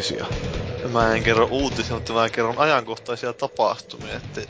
Uutisia. 0.00 0.26
Mä 0.88 1.14
en 1.14 1.22
kerro 1.22 1.46
uutisia, 1.50 1.96
mutta 1.96 2.12
mä 2.12 2.30
kerron 2.30 2.58
ajankohtaisia 2.58 3.32
tapahtumia. 3.32 4.16
Että 4.16 4.40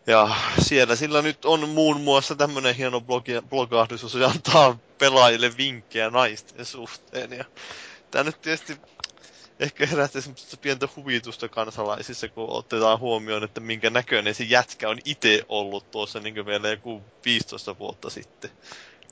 Ja 0.08 0.36
siellä 0.60 0.96
sillä 0.96 1.22
nyt 1.22 1.46
on 1.46 1.70
muun 1.70 2.02
muassa 2.02 2.36
tämmönen 2.36 2.76
hieno 2.76 3.02
blogi, 3.02 3.32
blogahdus, 3.50 4.02
jossa 4.02 4.20
se 4.20 4.26
antaa 4.26 4.78
pelaajille 4.98 5.58
vinkkejä 5.58 6.10
naisten 6.10 6.66
suhteen. 6.66 7.32
Ja 7.32 7.46
tää 8.12 8.24
nyt 8.24 8.42
tietysti 8.42 8.78
ehkä 9.60 9.86
herättää 9.86 10.22
semmoista 10.22 10.58
pientä 10.58 10.88
huvitusta 10.96 11.50
kansalaisissa, 11.50 12.30
kun 12.30 12.50
otetaan 12.50 13.00
huomioon, 13.00 13.44
että 13.44 13.60
minkä 13.60 13.90
näköinen 13.90 14.36
se 14.36 14.44
jätkä 14.44 14.90
on 14.90 14.98
itse 15.06 15.46
ollut 15.50 15.92
tuossa 15.92 16.20
niin 16.20 16.46
vielä 16.46 16.70
joku 16.70 17.02
15 17.26 17.78
vuotta 17.80 18.10
sitten. 18.10 18.52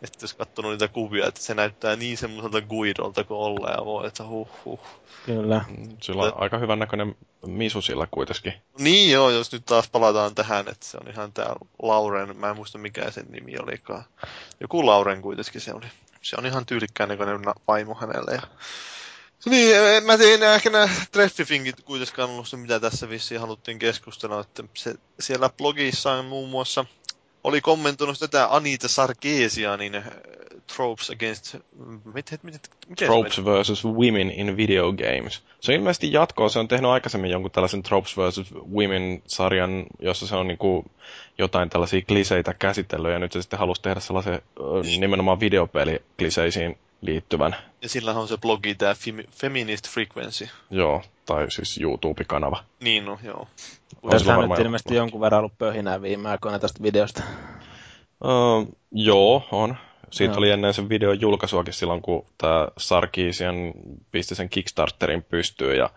Että 0.01 0.17
jos 0.21 0.33
katsonut 0.33 0.71
niitä 0.71 0.87
kuvia, 0.87 1.27
että 1.27 1.41
se 1.41 1.53
näyttää 1.53 1.95
niin 1.95 2.17
semmoiselta 2.17 2.61
guidolta 2.61 3.23
kuin 3.23 3.37
olla 3.37 3.69
ja 3.69 3.85
voi, 3.85 4.07
että 4.07 4.23
huh 4.27 4.49
huh. 4.65 4.79
Kyllä. 5.25 5.65
Sillä 6.01 6.23
on 6.23 6.31
aika 6.35 6.57
hyvän 6.57 6.79
näköinen 6.79 7.15
misu 7.45 7.81
sillä 7.81 8.07
kuitenkin. 8.11 8.53
Niin 8.79 9.11
joo, 9.11 9.29
jos 9.29 9.51
nyt 9.51 9.65
taas 9.65 9.89
palataan 9.89 10.35
tähän, 10.35 10.67
että 10.67 10.85
se 10.85 10.97
on 10.97 11.07
ihan 11.07 11.33
tää 11.33 11.55
Lauren, 11.81 12.37
mä 12.37 12.49
en 12.49 12.55
muista 12.55 12.77
mikä 12.77 13.11
sen 13.11 13.25
nimi 13.29 13.57
olikaan. 13.57 14.03
Joku 14.59 14.85
Lauren 14.85 15.21
kuitenkin 15.21 15.61
se 15.61 15.73
oli. 15.73 15.85
Se 16.21 16.35
on 16.39 16.45
ihan 16.45 16.65
tyylikkään 16.65 17.09
näköinen 17.09 17.41
vaimo 17.67 17.95
hänelle 17.95 18.31
ja 18.31 18.41
niin, 19.45 20.03
mä 20.03 20.17
tein 20.17 20.43
ehkä 20.43 20.69
nämä 20.69 20.89
treffifingit 21.11 21.81
kuitenkaan 21.81 22.29
ollut 22.29 22.47
se, 22.47 22.57
mitä 22.57 22.79
tässä 22.79 23.09
vissiin 23.09 23.41
haluttiin 23.41 23.79
keskustella, 23.79 24.41
että 24.41 24.63
se, 24.73 24.95
siellä 25.19 25.49
blogissa 25.49 26.11
on 26.11 26.25
muun 26.25 26.49
muassa 26.49 26.85
oli 27.43 27.61
kommentoinut 27.61 28.19
tätä 28.19 28.47
Anita 28.49 28.87
Sarkeesianin 28.87 29.95
äh, 29.95 30.03
Tropes 30.75 31.09
Against... 31.09 31.55
Mit, 32.13 32.31
mit, 32.31 32.43
mit, 32.43 32.69
miten 32.87 33.07
Tropes 33.07 33.45
versus 33.45 33.85
Women 33.85 34.31
in 34.31 34.57
Video 34.57 34.93
Games. 34.93 35.43
Se 35.59 35.71
on 35.71 35.75
ilmeisesti 35.75 36.13
jatkoa. 36.13 36.49
Se 36.49 36.59
on 36.59 36.67
tehnyt 36.67 36.91
aikaisemmin 36.91 37.31
jonkun 37.31 37.51
tällaisen 37.51 37.83
Tropes 37.83 38.17
versus 38.17 38.53
Women-sarjan, 38.53 39.85
jossa 39.99 40.27
se 40.27 40.35
on 40.35 40.47
niinku 40.47 40.85
jotain 41.37 41.69
tällaisia 41.69 42.01
kliseitä 42.01 42.53
käsitellyt, 42.53 43.11
ja 43.11 43.19
nyt 43.19 43.31
se 43.31 43.41
sitten 43.41 43.59
halusi 43.59 43.81
tehdä 43.81 43.99
sellaisen 43.99 44.41
nimenomaan 44.99 45.39
videopeli-kliseisiin 45.39 46.77
liittyvän. 47.01 47.55
Ja 47.81 47.89
sillä 47.89 48.11
on 48.11 48.27
se 48.27 48.37
blogi, 48.37 48.75
tämä 48.75 48.93
Fem- 48.93 49.27
Feminist 49.31 49.89
Frequency. 49.89 50.49
Joo, 50.71 51.03
tai 51.25 51.51
siis 51.51 51.77
YouTube-kanava. 51.81 52.63
Niin 52.79 53.05
no, 53.05 53.19
joo. 53.23 53.47
Tässä 54.09 54.37
on 54.37 54.49
nyt 54.49 54.59
ilmeisesti 54.59 54.95
jonkun 54.95 55.21
verran 55.21 55.39
ollut 55.39 55.57
pöhinää 55.57 56.01
viime 56.01 56.29
aikoina 56.29 56.59
tästä 56.59 56.83
videosta. 56.83 57.23
Uh, 58.23 58.77
joo, 58.91 59.43
on. 59.51 59.77
Siitä 60.11 60.31
joo. 60.31 60.37
oli 60.37 60.51
ennen 60.51 60.73
sen 60.73 60.89
videon 60.89 61.21
julkaisuakin 61.21 61.73
silloin, 61.73 62.01
kun 62.01 62.25
tämä 62.37 62.67
Sarkisian 62.77 63.55
pisti 64.11 64.35
sen 64.35 64.49
Kickstarterin 64.49 65.23
pystyyn. 65.23 65.77
Ja 65.77 65.89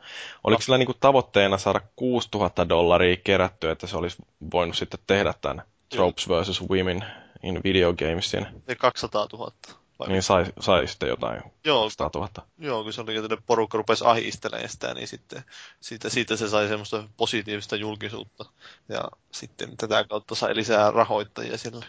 oliko 0.44 0.62
sillä 0.62 0.78
niinku 0.78 0.94
tavoitteena 1.00 1.58
saada 1.58 1.80
6000 1.96 2.68
dollaria 2.68 3.16
kerättyä, 3.16 3.72
että 3.72 3.86
se 3.86 3.96
olisi 3.96 4.16
voinut 4.52 4.76
sitten 4.76 5.00
tehdä 5.06 5.34
tämän 5.40 5.62
Tropes 5.88 6.28
vs. 6.28 6.62
Women 6.70 7.04
in 7.42 7.60
Video 7.64 7.94
Gamesin? 7.94 8.46
Ja 8.68 8.76
200 8.76 9.26
000. 9.32 9.52
Vai? 9.98 10.08
Niin 10.08 10.22
sai, 10.22 10.44
sai 10.60 10.88
sitten 10.88 11.08
jotain 11.08 11.42
joo, 11.64 11.90
100 11.90 12.10
000. 12.18 12.28
Joo, 12.58 12.82
kun 12.82 12.92
se 12.92 13.00
oli, 13.00 13.16
että 13.16 13.36
porukka 13.46 13.78
rupesi 13.78 14.04
ahistelemaan 14.06 14.68
sitä, 14.68 14.94
niin 14.94 15.08
sitten 15.08 15.44
siitä, 15.80 16.08
siitä 16.08 16.36
se 16.36 16.48
sai 16.48 16.68
semmoista 16.68 17.04
positiivista 17.16 17.76
julkisuutta. 17.76 18.44
Ja 18.88 19.08
sitten 19.32 19.76
tätä 19.76 20.04
kautta 20.04 20.34
sai 20.34 20.56
lisää 20.56 20.90
rahoittajia 20.90 21.58
sille. 21.58 21.86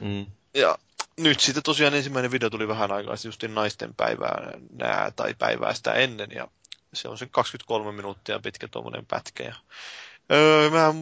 Mm. 0.00 0.26
Ja 0.54 0.78
nyt 1.16 1.40
sitten 1.40 1.62
tosiaan 1.62 1.94
ensimmäinen 1.94 2.30
video 2.30 2.50
tuli 2.50 2.68
vähän 2.68 2.92
aikaa 2.92 3.16
sitten 3.16 3.54
naisten 3.54 3.94
päivää 3.94 4.52
nää, 4.72 5.10
tai 5.16 5.34
päivää 5.34 5.74
sitä 5.74 5.92
ennen. 5.92 6.30
Ja 6.34 6.48
se 6.94 7.08
on 7.08 7.18
se 7.18 7.26
23 7.26 7.92
minuuttia 7.92 8.38
pitkä 8.38 8.68
tuommoinen 8.68 9.06
pätkä. 9.06 9.44
Ja 9.44 9.54
Öö, 10.32 10.70
mä 10.70 10.94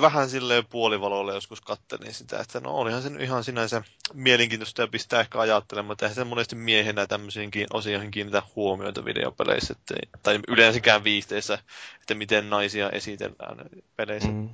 vähän 0.00 0.30
silleen 0.30 0.66
puolivalolle 0.66 1.34
joskus 1.34 1.60
kattelin 1.60 2.14
sitä, 2.14 2.40
että 2.40 2.60
no 2.60 2.70
olihan 2.70 3.02
se 3.02 3.10
ihan 3.20 3.44
sinänsä 3.44 3.82
mielenkiintoista 4.14 4.82
ja 4.82 4.88
pistää 4.88 5.20
ehkä 5.20 5.40
ajattelemaan, 5.40 5.92
että 5.92 6.06
eihän 6.06 6.14
se 6.14 6.24
monesti 6.24 6.56
miehenä 6.56 7.06
tämmöisiinkin 7.06 7.66
osioihin 7.72 8.10
kiinnitä 8.10 8.42
huomioita 8.56 9.04
videopeleissä, 9.04 9.74
että, 9.78 9.94
tai 10.22 10.40
yleensäkään 10.48 11.04
viihteissä, 11.04 11.58
että 12.00 12.14
miten 12.14 12.50
naisia 12.50 12.90
esitellään 12.90 13.56
peleissä. 13.96 14.28
Mm. 14.28 14.48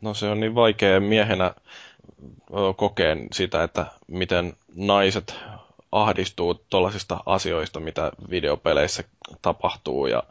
No 0.00 0.14
se 0.14 0.26
on 0.26 0.40
niin 0.40 0.54
vaikea 0.54 1.00
miehenä 1.00 1.54
kokea 2.76 3.16
sitä, 3.32 3.62
että 3.62 3.86
miten 4.06 4.56
naiset 4.74 5.34
ahdistuu 5.92 6.54
tuollaisista 6.54 7.20
asioista, 7.26 7.80
mitä 7.80 8.12
videopeleissä 8.30 9.04
tapahtuu 9.42 10.06
ja 10.06 10.22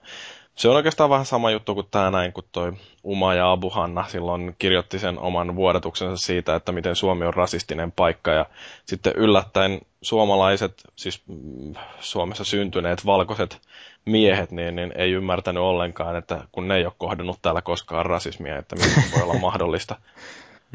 se 0.57 0.69
on 0.69 0.75
oikeastaan 0.75 1.09
vähän 1.09 1.25
sama 1.25 1.51
juttu 1.51 1.75
kuin 1.75 1.87
tämä 1.91 2.11
näin, 2.11 2.33
kun 2.33 2.43
toi 2.51 2.73
Uma 3.03 3.33
ja 3.33 3.51
Abuhanna 3.51 4.05
silloin 4.07 4.55
kirjoitti 4.59 4.99
sen 4.99 5.19
oman 5.19 5.55
vuodatuksensa 5.55 6.17
siitä, 6.25 6.55
että 6.55 6.71
miten 6.71 6.95
Suomi 6.95 7.25
on 7.25 7.33
rasistinen 7.33 7.91
paikka. 7.91 8.31
Ja 8.31 8.45
sitten 8.85 9.13
yllättäen 9.15 9.81
suomalaiset, 10.01 10.83
siis 10.95 11.23
mm, 11.27 11.75
Suomessa 11.99 12.43
syntyneet 12.43 13.05
valkoiset 13.05 13.61
miehet, 14.05 14.51
niin, 14.51 14.75
niin 14.75 14.93
ei 14.95 15.11
ymmärtänyt 15.11 15.63
ollenkaan, 15.63 16.15
että 16.15 16.47
kun 16.51 16.67
ne 16.67 16.75
ei 16.75 16.85
ole 16.85 16.93
kohdannut 16.97 17.39
täällä 17.41 17.61
koskaan 17.61 18.05
rasismia, 18.05 18.57
että 18.57 18.75
miten 18.75 19.03
voi 19.15 19.21
olla 19.21 19.39
mahdollista. 19.49 19.95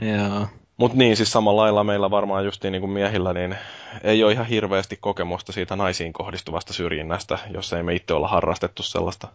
Joo. 0.02 0.46
Mutta 0.76 0.98
niin, 0.98 1.16
siis 1.16 1.32
samalla 1.32 1.62
lailla 1.62 1.84
meillä 1.84 2.10
varmaan 2.10 2.44
justiin 2.44 2.72
niin 2.72 2.82
kuin 2.82 2.90
miehillä, 2.92 3.32
niin 3.32 3.56
ei 4.04 4.24
ole 4.24 4.32
ihan 4.32 4.46
hirveästi 4.46 4.98
kokemusta 5.00 5.52
siitä 5.52 5.76
naisiin 5.76 6.12
kohdistuvasta 6.12 6.72
syrjinnästä, 6.72 7.38
jos 7.50 7.72
ei 7.72 7.82
me 7.82 7.94
itse 7.94 8.14
olla 8.14 8.28
harrastettu 8.28 8.82
sellaista. 8.82 9.28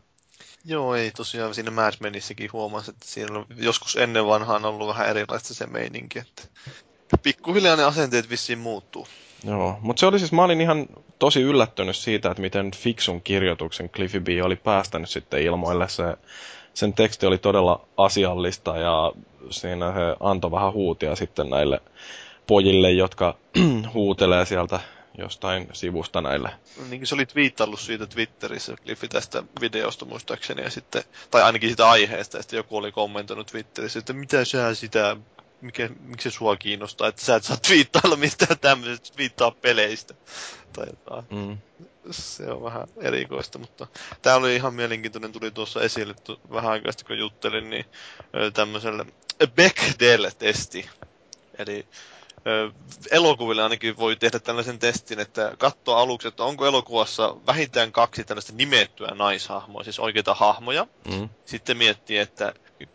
Joo, 0.69 0.95
ei 0.95 1.11
tosiaan 1.11 1.55
siinä 1.55 1.71
Mad 1.71 1.93
Menissäkin 1.99 2.53
huomasi, 2.53 2.91
että 2.91 3.05
siinä 3.07 3.39
on 3.39 3.45
joskus 3.55 3.95
ennen 3.95 4.27
vanhaan 4.27 4.65
ollut 4.65 4.87
vähän 4.87 5.09
erilaista 5.09 5.53
se 5.53 5.67
meininki, 5.67 6.19
että 6.19 6.43
pikkuhiljaa 7.23 7.75
ne 7.75 7.83
asenteet 7.83 8.29
vissiin 8.29 8.59
muuttuu. 8.59 9.07
Joo, 9.43 9.79
mutta 9.81 9.99
se 9.99 10.05
oli 10.05 10.19
siis, 10.19 10.31
mä 10.31 10.43
olin 10.43 10.61
ihan 10.61 10.87
tosi 11.19 11.41
yllättynyt 11.41 11.95
siitä, 11.95 12.31
että 12.31 12.41
miten 12.41 12.71
fiksun 12.71 13.21
kirjoituksen 13.21 13.89
Cliffy 13.89 14.19
B 14.19 14.27
oli 14.43 14.55
päästänyt 14.55 15.09
sitten 15.09 15.41
ilmoille. 15.41 15.89
Se, 15.89 16.03
sen 16.73 16.93
teksti 16.93 17.25
oli 17.25 17.37
todella 17.37 17.87
asiallista 17.97 18.77
ja 18.77 19.11
siinä 19.49 19.93
se 19.93 20.15
antoi 20.19 20.51
vähän 20.51 20.73
huutia 20.73 21.15
sitten 21.15 21.49
näille 21.49 21.81
pojille, 22.47 22.91
jotka 22.91 23.35
huutelee 23.93 24.45
sieltä 24.45 24.79
jostain 25.17 25.69
sivusta 25.73 26.21
näille. 26.21 26.49
Niin 26.89 26.99
kuin 26.99 27.07
sä 27.07 27.15
olit 27.15 27.35
viittaillut 27.35 27.79
siitä 27.79 28.05
Twitterissä, 28.05 28.75
Cliffi, 28.85 29.07
tästä 29.07 29.43
videosta 29.61 30.05
muistaakseni, 30.05 30.63
ja 30.63 30.69
sitten, 30.69 31.03
tai 31.31 31.43
ainakin 31.43 31.69
sitä 31.69 31.89
aiheesta, 31.89 32.37
ja 32.37 32.43
sitten 32.43 32.57
joku 32.57 32.77
oli 32.77 32.91
kommentoinut 32.91 33.47
Twitterissä, 33.47 33.99
että 33.99 34.13
mitä 34.13 34.45
sä 34.45 34.75
sitä, 34.75 35.17
mikä, 35.61 35.89
miksi 35.99 36.31
se 36.31 36.37
sua 36.37 36.55
kiinnostaa, 36.55 37.07
että 37.07 37.21
sä 37.21 37.35
et 37.35 37.43
saa 37.43 37.57
twiittailla 37.57 38.15
mistään 38.15 38.59
tämmöisestä, 38.59 39.15
twiittaa 39.15 39.51
peleistä. 39.51 40.13
Tai 40.73 40.85
jotain. 40.89 41.25
Mm. 41.29 41.57
Se 42.11 42.51
on 42.51 42.63
vähän 42.63 42.87
erikoista, 43.01 43.59
mutta 43.59 43.87
tämä 44.21 44.35
oli 44.35 44.55
ihan 44.55 44.73
mielenkiintoinen, 44.73 45.31
tuli 45.31 45.51
tuossa 45.51 45.81
esille 45.81 46.15
vähän 46.51 46.71
aikaa 46.71 46.91
kun 47.07 47.17
juttelin, 47.17 47.69
niin 47.69 47.85
tämmöiselle 48.53 49.05
Bechdel-testi. 49.55 50.89
Eli 51.57 51.87
elokuville 53.11 53.63
ainakin 53.63 53.97
voi 53.97 54.15
tehdä 54.15 54.39
tällaisen 54.39 54.79
testin, 54.79 55.19
että 55.19 55.53
katsoa 55.57 55.99
aluksi, 55.99 56.27
että 56.27 56.43
onko 56.43 56.65
elokuvassa 56.65 57.35
vähintään 57.47 57.91
kaksi 57.91 58.23
tällaista 58.23 58.53
nimettyä 58.55 59.07
naishahmoa, 59.07 59.83
siis 59.83 59.99
oikeita 59.99 60.33
hahmoja. 60.33 60.87
Mm. 61.11 61.29
Sitten 61.45 61.77
miettii, 61.77 62.17
että 62.17 62.53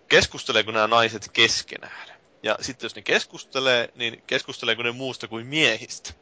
keskusteleeko 0.09 0.71
nämä 0.71 0.87
naiset 0.87 1.31
keskenään. 1.33 2.09
Ja 2.43 2.57
sitten 2.61 2.85
jos 2.85 2.97
ne 2.97 3.03
keskustelee, 3.03 3.89
niin 3.95 4.23
keskusteleeko 4.27 4.83
ne 4.83 4.93
muusta 4.93 5.29
kuin 5.29 5.47
miehistä. 5.47 6.15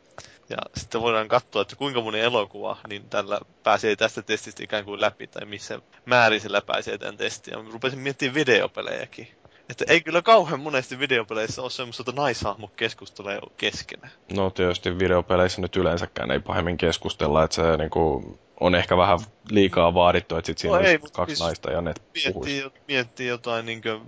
Ja 0.49 0.57
sitten 0.76 1.01
voidaan 1.01 1.28
katsoa, 1.28 1.62
että 1.62 1.76
kuinka 1.76 2.01
moni 2.01 2.20
elokuva, 2.20 2.76
niin 2.88 3.11
tällä 3.11 3.40
pääsee 3.62 3.97
tästä 3.97 4.22
testistä 4.22 4.64
ikään 4.64 4.84
kuin 4.84 5.01
läpi, 5.01 5.26
tai 5.26 5.45
missä 5.45 5.80
määrin 6.05 6.40
se 6.40 6.53
läpäisee 6.53 6.99
tämän 6.99 7.16
testin. 7.16 7.53
Ja 7.53 7.64
rupesin 7.72 7.99
miettimään 7.99 8.34
videopelejäkin 8.34 9.39
Että 9.71 9.85
ei 9.89 10.01
kyllä 10.01 10.23
kauhean 10.23 10.61
monesti 10.61 10.99
videopeleissä 10.99 11.62
ole 11.62 11.71
semmoista, 11.71 12.03
että 12.03 12.12
naishahmo 12.12 12.68
keskustelee 12.68 13.41
keskenään. 13.57 14.12
No 14.33 14.51
tietysti 14.51 14.99
videopeleissä 14.99 15.61
nyt 15.61 15.77
yleensäkään 15.77 16.31
ei 16.31 16.41
pahemmin 16.41 16.77
keskustella, 16.77 17.45
että 17.45 17.55
se 17.55 17.77
niinku 17.77 18.39
on 18.61 18.75
ehkä 18.75 18.97
vähän 18.97 19.18
liikaa 19.51 19.95
vaadittu, 19.95 20.37
että 20.37 20.47
sit 20.47 20.59
siinä 20.59 20.77
no 20.77 20.83
ei, 20.83 20.99
kaksi 20.99 21.37
siis 21.37 21.41
naista 21.47 21.71
ja 21.71 21.81
ne 21.81 21.95
miettii, 22.14 22.71
miettii 22.89 23.27
jotain 23.27 23.66
niinkö 23.66 24.01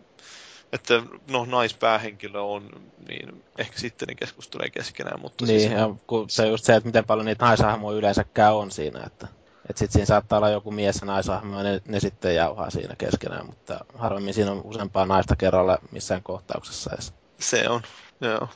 että 0.73 1.03
no 1.31 1.45
naispäähenkilö 1.45 2.41
on, 2.41 2.69
niin 3.09 3.45
ehkä 3.59 3.79
sitten 3.79 4.09
ne 4.09 4.15
keskustelee 4.15 4.71
keskenään. 4.71 5.21
Mutta 5.21 5.47
niin, 5.47 5.61
siis... 5.61 5.73
ja 5.73 5.95
kun 6.07 6.31
se 6.31 6.49
just 6.49 6.65
se, 6.65 6.75
että 6.75 6.87
miten 6.87 7.05
paljon 7.05 7.27
niitä 7.27 7.45
naisahmoja 7.45 7.99
yleensäkään 7.99 8.55
on 8.55 8.71
siinä, 8.71 9.03
että, 9.07 9.29
että 9.71 9.79
sitten 9.79 9.93
siinä 9.93 10.07
saattaa 10.07 10.37
olla 10.37 10.51
joku 10.51 10.71
mies 10.71 11.01
ja 11.01 11.07
naisahmo 11.07 11.57
ja 11.57 11.63
ne, 11.63 11.81
ne 11.89 12.01
sitten 12.01 12.35
jauhaa 12.35 12.71
siinä 12.71 12.97
keskenään, 12.97 13.47
mutta 13.47 13.85
harvemmin 13.95 14.35
siinä 14.35 14.53
on 14.53 14.61
useampaa 14.65 15.07
naista 15.07 15.37
kerralla 15.37 15.79
missään 15.91 16.23
kohtauksessa 16.23 16.91
edes. 16.95 17.15
Se 17.39 17.69
on, 17.69 17.83
joo. 18.21 18.49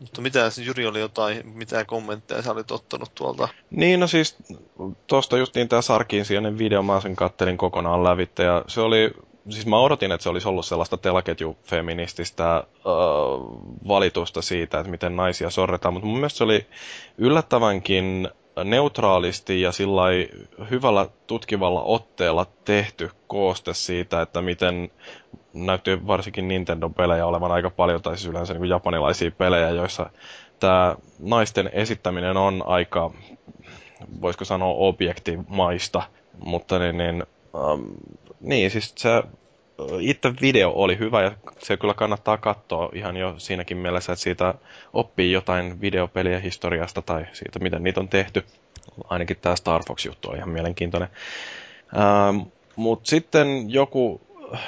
Mutta 0.00 0.20
mitä 0.20 0.50
Juri 0.64 0.86
oli 0.86 1.00
jotain, 1.00 1.48
mitä 1.48 1.84
kommentteja 1.84 2.42
sä 2.42 2.52
olit 2.52 2.70
ottanut 2.70 3.14
tuolta? 3.14 3.48
Niin, 3.70 4.00
no 4.00 4.06
siis 4.06 4.36
tuosta 5.06 5.38
justiin 5.38 5.68
tämä 5.68 5.82
Sarkiin 5.82 6.24
video, 6.58 6.82
mä 6.82 7.00
sen 7.00 7.16
kattelin 7.16 7.58
kokonaan 7.58 8.04
lävitte 8.04 8.42
ja 8.42 8.64
se 8.66 8.80
oli 8.80 9.10
siis 9.50 9.66
mä 9.66 9.78
odotin, 9.78 10.12
että 10.12 10.22
se 10.22 10.28
olisi 10.28 10.48
ollut 10.48 10.66
sellaista 10.66 10.96
telaketju-feminististä 10.96 12.56
äh, 12.56 12.64
valitusta 13.88 14.42
siitä, 14.42 14.78
että 14.78 14.90
miten 14.90 15.16
naisia 15.16 15.50
sorretaan, 15.50 15.94
mutta 15.94 16.06
mun 16.06 16.16
mielestä 16.16 16.38
se 16.38 16.44
oli 16.44 16.66
yllättävänkin 17.18 18.28
neutraalisti 18.64 19.60
ja 19.60 19.72
sillä 19.72 20.02
hyvällä 20.70 21.08
tutkivalla 21.26 21.82
otteella 21.82 22.46
tehty 22.64 23.10
kooste 23.26 23.74
siitä, 23.74 24.22
että 24.22 24.42
miten 24.42 24.90
näytti 25.54 26.06
varsinkin 26.06 26.48
Nintendo-pelejä 26.48 27.26
olevan 27.26 27.52
aika 27.52 27.70
paljon, 27.70 28.02
tai 28.02 28.16
siis 28.16 28.30
yleensä 28.30 28.54
niin 28.54 28.68
japanilaisia 28.68 29.30
pelejä, 29.30 29.70
joissa 29.70 30.10
tämä 30.60 30.96
naisten 31.18 31.70
esittäminen 31.72 32.36
on 32.36 32.62
aika, 32.66 33.10
voisiko 34.20 34.44
sanoa, 34.44 34.74
objektimaista, 34.74 36.02
mutta 36.44 36.78
niin, 36.78 36.98
niin 36.98 37.22
ähm, 37.54 37.82
niin, 38.40 38.70
siis 38.70 38.92
se 38.96 39.22
itse 40.00 40.32
video 40.40 40.72
oli 40.74 40.98
hyvä 40.98 41.22
ja 41.22 41.32
se 41.58 41.76
kyllä 41.76 41.94
kannattaa 41.94 42.36
katsoa 42.36 42.90
ihan 42.92 43.16
jo 43.16 43.34
siinäkin 43.38 43.76
mielessä, 43.76 44.12
että 44.12 44.22
siitä 44.22 44.54
oppii 44.92 45.32
jotain 45.32 45.80
videopeliä 45.80 46.38
historiasta 46.38 47.02
tai 47.02 47.26
siitä, 47.32 47.58
miten 47.58 47.82
niitä 47.82 48.00
on 48.00 48.08
tehty. 48.08 48.44
Ainakin 49.08 49.36
tämä 49.36 49.56
Star 49.56 49.82
Fox-juttu 49.86 50.30
on 50.30 50.36
ihan 50.36 50.48
mielenkiintoinen. 50.48 51.08
Ähm, 51.96 52.48
Mutta 52.76 53.08
sitten 53.08 53.70
joku 53.70 54.20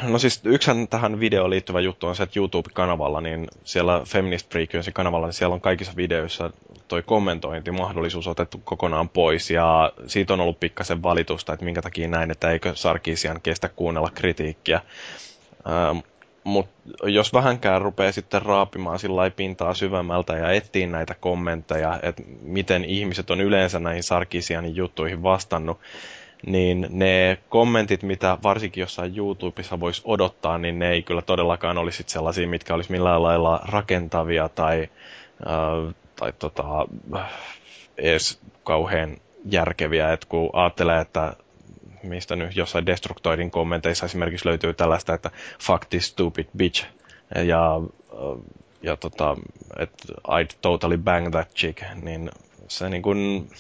No 0.03 0.19
siis 0.19 0.41
yksihän 0.45 0.89
tähän 0.89 1.21
videoon 1.21 1.51
liittyvä 1.51 1.81
juttu 1.81 2.07
on 2.07 2.17
se, 2.17 2.23
että 2.23 2.39
YouTube-kanavalla, 2.39 3.21
niin 3.21 3.49
siellä 3.65 4.03
Feminist 4.07 4.51
Frequency 4.51 4.93
kanavalla, 4.93 5.27
niin 5.27 5.35
siellä 5.35 5.55
on 5.55 5.61
kaikissa 5.61 5.93
videoissa 5.97 6.51
toi 6.89 7.03
kommentointimahdollisuus 7.03 8.29
otettu 8.29 8.61
kokonaan 8.65 9.09
pois, 9.09 9.51
ja 9.51 9.93
siitä 10.07 10.33
on 10.33 10.41
ollut 10.41 10.61
pikkasen 10.61 11.03
valitusta, 11.03 11.53
että 11.53 11.65
minkä 11.65 11.83
takia 11.83 12.09
näin, 12.09 12.31
että 12.31 12.51
eikö 12.51 12.73
Sarkisian 12.75 13.41
kestä 13.43 13.69
kuunnella 13.69 14.11
kritiikkiä. 14.15 14.81
Ähm, 15.69 15.99
Mutta 16.45 16.73
jos 17.11 17.33
vähänkään 17.33 17.83
rupeaa 17.83 18.13
sitten 18.13 18.43
raapimaan 18.43 18.99
sillä 18.99 19.31
pintaa 19.31 19.75
syvemmältä 19.75 20.37
ja 20.37 20.51
etsiä 20.53 20.87
näitä 20.87 21.15
kommentteja, 21.15 22.01
että 22.03 22.23
miten 22.43 22.85
ihmiset 22.85 23.31
on 23.31 23.41
yleensä 23.41 23.79
näihin 23.79 24.03
Sarkisianin 24.03 24.77
juttuihin 24.77 25.23
vastannut, 25.23 25.79
niin 26.47 26.87
ne 26.91 27.39
kommentit, 27.49 28.03
mitä 28.03 28.39
varsinkin 28.43 28.81
jossain 28.81 29.17
YouTubessa 29.19 29.81
voisi 29.81 30.03
odottaa, 30.05 30.59
niin 30.59 30.79
ne 30.79 30.91
ei 30.91 31.03
kyllä 31.03 31.23
todellakaan 31.23 31.79
olisi 31.79 32.05
sellaisia, 32.07 32.49
mitkä 32.49 32.75
olisi 32.75 32.93
millään 32.93 33.23
lailla 33.23 33.61
rakentavia 33.65 34.49
tai, 34.49 34.89
äh, 35.47 35.95
tai 36.19 36.33
tota, 36.33 36.65
edes 37.99 38.41
kauhean 38.65 39.17
järkeviä. 39.45 40.13
Et 40.13 40.25
kun 40.25 40.51
ajattelee, 40.53 41.01
että 41.01 41.33
mistä 42.03 42.37
nyt 42.37 42.57
jossain 42.57 42.87
Destructoidin 42.87 43.51
kommenteissa 43.51 44.07
esimerkiksi 44.07 44.47
löytyy 44.49 44.75
tällaista, 44.75 45.15
että 45.15 45.31
fuck 45.61 45.85
this 45.91 46.07
stupid 46.07 46.47
bitch. 46.57 46.87
Ja, 47.35 47.81
ja 48.83 48.97
tota, 48.97 49.37
että 49.79 50.13
I'd 50.29 50.57
totally 50.61 50.99
bang 50.99 51.31
that 51.31 51.55
chick, 51.55 51.83
niin 52.03 52.31
se 52.69 52.89
niin 52.89 53.03
kuin, 53.03 53.51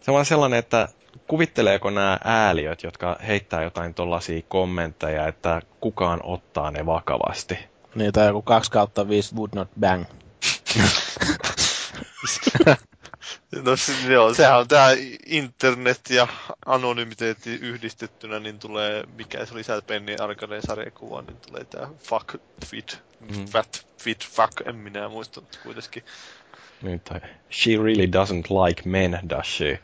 se 0.00 0.10
on 0.10 0.24
sellainen, 0.24 0.58
että 0.58 0.88
kuvitteleeko 1.26 1.90
nämä 1.90 2.18
ääliöt, 2.24 2.82
jotka 2.82 3.16
heittää 3.26 3.62
jotain 3.62 3.94
tuollaisia 3.94 4.42
kommentteja, 4.48 5.28
että 5.28 5.62
kukaan 5.80 6.20
ottaa 6.22 6.70
ne 6.70 6.86
vakavasti? 6.86 7.58
Niin, 7.94 8.12
tai 8.12 8.26
joku 8.26 8.42
2 8.42 8.70
kautta 8.70 9.08
5 9.08 9.34
would 9.34 9.50
not 9.54 9.68
bang. 9.80 10.04
no 13.64 13.76
siis 13.76 14.04
joo, 14.04 14.34
sehän 14.34 14.58
on 14.58 14.68
tämä 14.68 14.88
internet 15.26 16.00
ja 16.10 16.28
anonymiteetti 16.66 17.54
yhdistettynä, 17.54 18.38
niin 18.38 18.58
tulee, 18.58 19.04
mikä 19.16 19.46
se 19.46 19.54
oli 19.54 19.64
sä 19.64 19.82
Penny 19.86 20.16
Arcade 20.20 20.60
sarjakuva, 20.60 21.22
niin 21.22 21.36
tulee 21.36 21.64
tämä 21.64 21.88
fuck 21.98 22.34
fit, 22.66 23.02
mm. 23.20 23.46
fat 23.46 23.86
fit 23.98 24.26
fuck, 24.26 24.66
en 24.66 24.76
minä 24.76 25.08
muista, 25.08 25.40
mutta 25.40 25.58
kuitenkin. 25.62 26.04
Niin, 26.82 27.00
tai 27.00 27.20
she 27.50 27.70
really 27.76 28.06
doesn't 28.06 28.66
like 28.66 28.82
men, 28.84 29.20
does 29.30 29.56
she? 29.56 29.78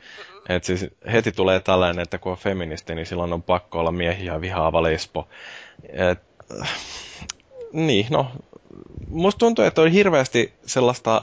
Et 0.48 0.64
siis 0.64 0.86
heti 1.12 1.32
tulee 1.32 1.60
tällainen, 1.60 2.02
että 2.02 2.18
kun 2.18 2.32
on 2.32 2.38
feministi, 2.38 2.94
niin 2.94 3.06
silloin 3.06 3.32
on 3.32 3.42
pakko 3.42 3.78
olla 3.80 3.92
miehiä 3.92 4.40
vihaava 4.40 4.82
lesbo. 4.82 5.28
Et, 5.88 6.20
niin, 7.72 8.06
no, 8.10 8.30
musta 9.08 9.38
tuntuu, 9.38 9.64
että 9.64 9.82
on 9.82 9.90
hirveästi 9.90 10.52
sellaista 10.66 11.22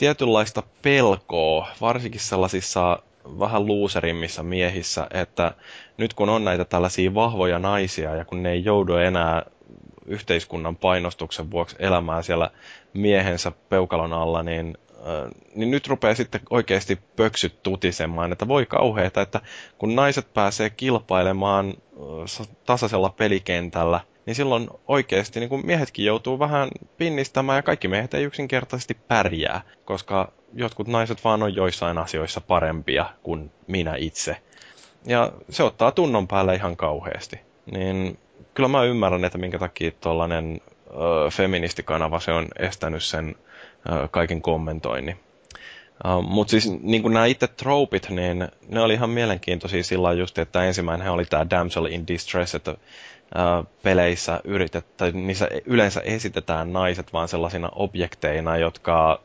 tietynlaista 0.00 0.62
pelkoa, 0.82 1.68
varsinkin 1.80 2.20
sellaisissa 2.20 3.02
vähän 3.38 3.66
luuserimmissa 3.66 4.42
miehissä, 4.42 5.06
että 5.14 5.54
nyt 5.96 6.14
kun 6.14 6.28
on 6.28 6.44
näitä 6.44 6.64
tällaisia 6.64 7.14
vahvoja 7.14 7.58
naisia 7.58 8.14
ja 8.14 8.24
kun 8.24 8.42
ne 8.42 8.50
ei 8.52 8.64
joudu 8.64 8.94
enää 8.96 9.42
yhteiskunnan 10.06 10.76
painostuksen 10.76 11.50
vuoksi 11.50 11.76
elämään 11.78 12.24
siellä 12.24 12.50
miehensä 12.94 13.52
peukalon 13.68 14.12
alla, 14.12 14.42
niin 14.42 14.78
niin 15.54 15.70
nyt 15.70 15.86
rupeaa 15.88 16.14
sitten 16.14 16.40
oikeasti 16.50 16.98
pöksyt 17.16 17.62
tutisemaan, 17.62 18.32
että 18.32 18.48
voi 18.48 18.66
kauheeta, 18.66 19.20
että 19.22 19.40
kun 19.78 19.96
naiset 19.96 20.34
pääsee 20.34 20.70
kilpailemaan 20.70 21.74
tasaisella 22.66 23.10
pelikentällä, 23.10 24.00
niin 24.30 24.36
silloin 24.36 24.70
oikeasti 24.88 25.40
niin 25.40 25.48
kun 25.50 25.66
miehetkin 25.66 26.04
joutuu 26.04 26.38
vähän 26.38 26.68
pinnistämään 26.98 27.56
ja 27.56 27.62
kaikki 27.62 27.88
miehet 27.88 28.14
ei 28.14 28.24
yksinkertaisesti 28.24 28.94
pärjää, 29.08 29.60
koska 29.84 30.32
jotkut 30.54 30.88
naiset 30.88 31.24
vaan 31.24 31.42
on 31.42 31.54
joissain 31.54 31.98
asioissa 31.98 32.40
parempia 32.40 33.06
kuin 33.22 33.50
minä 33.66 33.94
itse. 33.96 34.36
Ja 35.06 35.32
se 35.48 35.62
ottaa 35.62 35.92
tunnon 35.92 36.28
päälle 36.28 36.54
ihan 36.54 36.76
kauheasti. 36.76 37.40
Niin 37.72 38.18
kyllä 38.54 38.68
mä 38.68 38.84
ymmärrän, 38.84 39.24
että 39.24 39.38
minkä 39.38 39.58
takia 39.58 39.90
tuollainen 39.90 40.60
feministikanava 41.32 42.20
se 42.20 42.32
on 42.32 42.48
estänyt 42.58 43.02
sen 43.04 43.34
kaiken 44.10 44.42
kommentoinnin. 44.42 45.16
Uh, 46.04 46.22
Mutta 46.22 46.50
siis 46.50 46.70
niin 46.82 47.02
nämä 47.12 47.26
itse 47.26 47.46
tropit, 47.48 48.10
niin 48.10 48.48
ne 48.68 48.80
oli 48.80 48.94
ihan 48.94 49.10
mielenkiintoisia 49.10 49.82
sillä 49.84 50.12
just, 50.12 50.38
että 50.38 50.64
ensimmäinen 50.64 51.10
oli 51.10 51.24
tämä 51.24 51.50
Damsel 51.50 51.84
in 51.84 52.06
Distress, 52.06 52.54
että 52.54 52.76
peleissä 53.82 54.40
yritet, 54.44 54.96
tai 54.96 55.12
niissä 55.12 55.48
yleensä 55.66 56.00
esitetään 56.00 56.72
naiset 56.72 57.12
vaan 57.12 57.28
sellaisina 57.28 57.68
objekteina, 57.72 58.56
jotka 58.56 59.20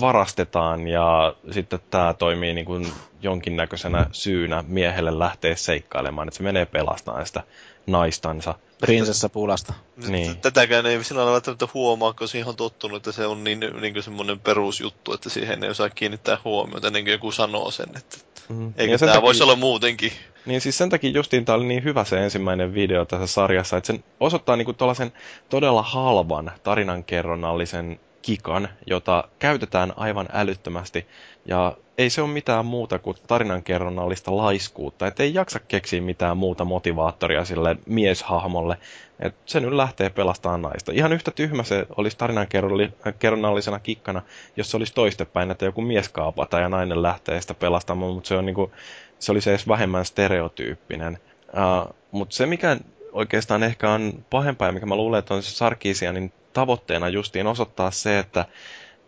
varastetaan 0.00 0.88
ja 0.88 1.34
sitten 1.50 1.78
tämä 1.90 2.14
toimii 2.14 2.54
niin 2.54 2.66
kuin 2.66 2.86
jonkinnäköisenä 3.22 4.06
syynä 4.12 4.64
miehelle 4.68 5.18
lähteä 5.18 5.54
seikkailemaan, 5.56 6.28
että 6.28 6.38
se 6.38 6.42
menee 6.44 6.66
pelastamaan 6.66 7.26
sitä 7.26 7.42
naistansa. 7.86 8.54
Prinsessa 8.80 9.28
pulasta. 9.28 9.72
Niin. 10.08 10.36
Tätäkään 10.36 10.86
ei 10.86 11.04
sillä 11.04 11.18
lailla 11.18 11.32
välttämättä 11.32 11.68
huomaa, 11.74 12.12
kun 12.12 12.28
siihen 12.28 12.48
on 12.48 12.56
tottunut, 12.56 12.96
että 12.96 13.12
se 13.12 13.26
on 13.26 13.44
niin, 13.44 13.60
niin 13.80 14.02
semmoinen 14.02 14.40
perusjuttu, 14.40 15.12
että 15.12 15.30
siihen 15.30 15.64
ei 15.64 15.70
osaa 15.70 15.90
kiinnittää 15.90 16.38
huomiota 16.44 16.86
ennen 16.86 17.04
kuin 17.04 17.12
joku 17.12 17.32
sanoo 17.32 17.70
sen. 17.70 17.88
Että, 17.96 18.16
mm. 18.48 18.72
Eikö 18.76 18.98
tämä 18.98 19.12
takia, 19.12 19.22
voisi 19.22 19.42
olla 19.42 19.56
muutenkin? 19.56 20.12
Niin 20.46 20.60
siis 20.60 20.78
sen 20.78 20.90
takia 20.90 21.10
justiin 21.10 21.44
tämä 21.44 21.56
oli 21.56 21.66
niin 21.66 21.84
hyvä 21.84 22.04
se 22.04 22.24
ensimmäinen 22.24 22.74
video 22.74 23.04
tässä 23.04 23.26
sarjassa, 23.26 23.76
että 23.76 23.92
se 23.92 24.00
osoittaa 24.20 24.56
niinku 24.56 24.72
tuollaisen 24.72 25.12
todella 25.48 25.82
halvan 25.82 26.52
tarinankerronnallisen 26.62 28.00
kikan, 28.24 28.68
jota 28.86 29.28
käytetään 29.38 29.92
aivan 29.96 30.28
älyttömästi. 30.32 31.06
Ja 31.46 31.76
ei 31.98 32.10
se 32.10 32.22
ole 32.22 32.30
mitään 32.30 32.66
muuta 32.66 32.98
kuin 32.98 33.16
tarinankerronnallista 33.26 34.36
laiskuutta. 34.36 35.06
Että 35.06 35.22
ei 35.22 35.34
jaksa 35.34 35.58
keksiä 35.60 36.00
mitään 36.00 36.36
muuta 36.36 36.64
motivaattoria 36.64 37.44
sille 37.44 37.76
mieshahmolle. 37.86 38.78
Et 39.20 39.34
se 39.46 39.60
nyt 39.60 39.72
lähtee 39.72 40.10
pelastamaan 40.10 40.62
naista. 40.62 40.92
Ihan 40.92 41.12
yhtä 41.12 41.30
tyhmä 41.30 41.62
se 41.62 41.86
olisi 41.96 42.16
tarinankerronnallisena 42.16 43.78
kikkana, 43.78 44.22
jos 44.56 44.70
se 44.70 44.76
olisi 44.76 44.94
toistepäin, 44.94 45.50
että 45.50 45.64
joku 45.64 45.80
mies 45.80 46.08
kaapata 46.08 46.60
ja 46.60 46.68
nainen 46.68 47.02
lähtee 47.02 47.40
sitä 47.40 47.54
pelastamaan, 47.54 48.14
mutta 48.14 48.28
se, 48.28 48.36
on 48.36 48.46
niinku, 48.46 48.72
se 49.18 49.32
olisi 49.32 49.50
edes 49.50 49.68
vähemmän 49.68 50.04
stereotyyppinen. 50.04 51.18
Uh, 51.48 51.94
mutta 52.10 52.36
se, 52.36 52.46
mikä 52.46 52.76
oikeastaan 53.12 53.62
ehkä 53.62 53.90
on 53.90 54.24
pahempaa, 54.30 54.72
mikä 54.72 54.86
mä 54.86 54.96
luulen, 54.96 55.18
että 55.18 55.34
on 55.34 55.42
Sarkisianin 55.42 56.32
tavoitteena 56.54 57.08
justiin 57.08 57.46
osoittaa 57.46 57.90
se, 57.90 58.18
että 58.18 58.44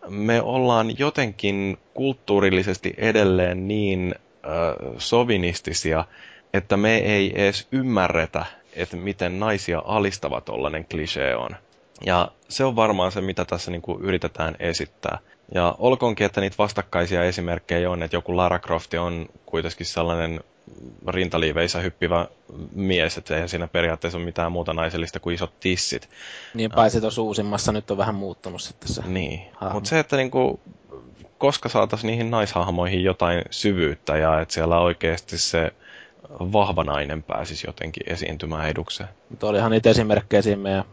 me 0.09 0.41
ollaan 0.41 0.99
jotenkin 0.99 1.77
kulttuurillisesti 1.93 2.93
edelleen 2.97 3.67
niin 3.67 4.15
äh, 4.17 4.51
sovinistisia, 4.97 6.05
että 6.53 6.77
me 6.77 6.97
ei 6.97 7.41
edes 7.41 7.67
ymmärretä, 7.71 8.45
että 8.73 8.97
miten 8.97 9.39
naisia 9.39 9.81
alistava 9.85 10.41
tollainen 10.41 10.85
klisee 10.85 11.35
on. 11.35 11.49
Ja 12.05 12.31
se 12.49 12.63
on 12.65 12.75
varmaan 12.75 13.11
se, 13.11 13.21
mitä 13.21 13.45
tässä 13.45 13.71
niin 13.71 13.81
kuin 13.81 14.01
yritetään 14.01 14.55
esittää. 14.59 15.19
Ja 15.55 15.75
olkoonkin, 15.77 16.25
että 16.25 16.41
niitä 16.41 16.55
vastakkaisia 16.57 17.23
esimerkkejä 17.23 17.89
on, 17.89 18.03
että 18.03 18.17
joku 18.17 18.37
Lara 18.37 18.59
Croft 18.59 18.93
on 18.93 19.29
kuitenkin 19.45 19.85
sellainen 19.85 20.39
rintaliiveissä 21.07 21.79
hyppivä 21.79 22.27
mies, 22.75 23.17
että 23.17 23.33
eihän 23.33 23.49
siinä 23.49 23.67
periaatteessa 23.67 24.17
ole 24.17 24.25
mitään 24.25 24.51
muuta 24.51 24.73
naisellista 24.73 25.19
kuin 25.19 25.35
isot 25.35 25.59
tissit. 25.59 26.09
Niin 26.53 26.71
paitsi 26.71 27.01
tuossa 27.01 27.21
uusimmassa 27.21 27.71
nyt 27.71 27.91
on 27.91 27.97
vähän 27.97 28.15
muuttunut 28.15 28.61
sitten 28.61 28.93
se 28.93 29.01
Niin, 29.05 29.41
mutta 29.73 29.89
se, 29.89 29.99
että 29.99 30.17
niinku, 30.17 30.59
koska 31.37 31.69
saataisiin 31.69 32.07
niihin 32.07 32.31
naishahmoihin 32.31 33.03
jotain 33.03 33.41
syvyyttä 33.49 34.17
ja 34.17 34.41
että 34.41 34.53
siellä 34.53 34.79
oikeasti 34.79 35.37
se 35.37 35.71
vahva 36.29 36.83
nainen 36.83 37.23
pääsisi 37.23 37.67
jotenkin 37.67 38.13
esiintymään 38.13 38.69
edukseen. 38.69 39.09
Mutta 39.29 39.47
olihan 39.47 39.71
niitä 39.71 39.89
esimerkkejä 39.89 40.41
siinä 40.41 40.61
meidän 40.61 40.83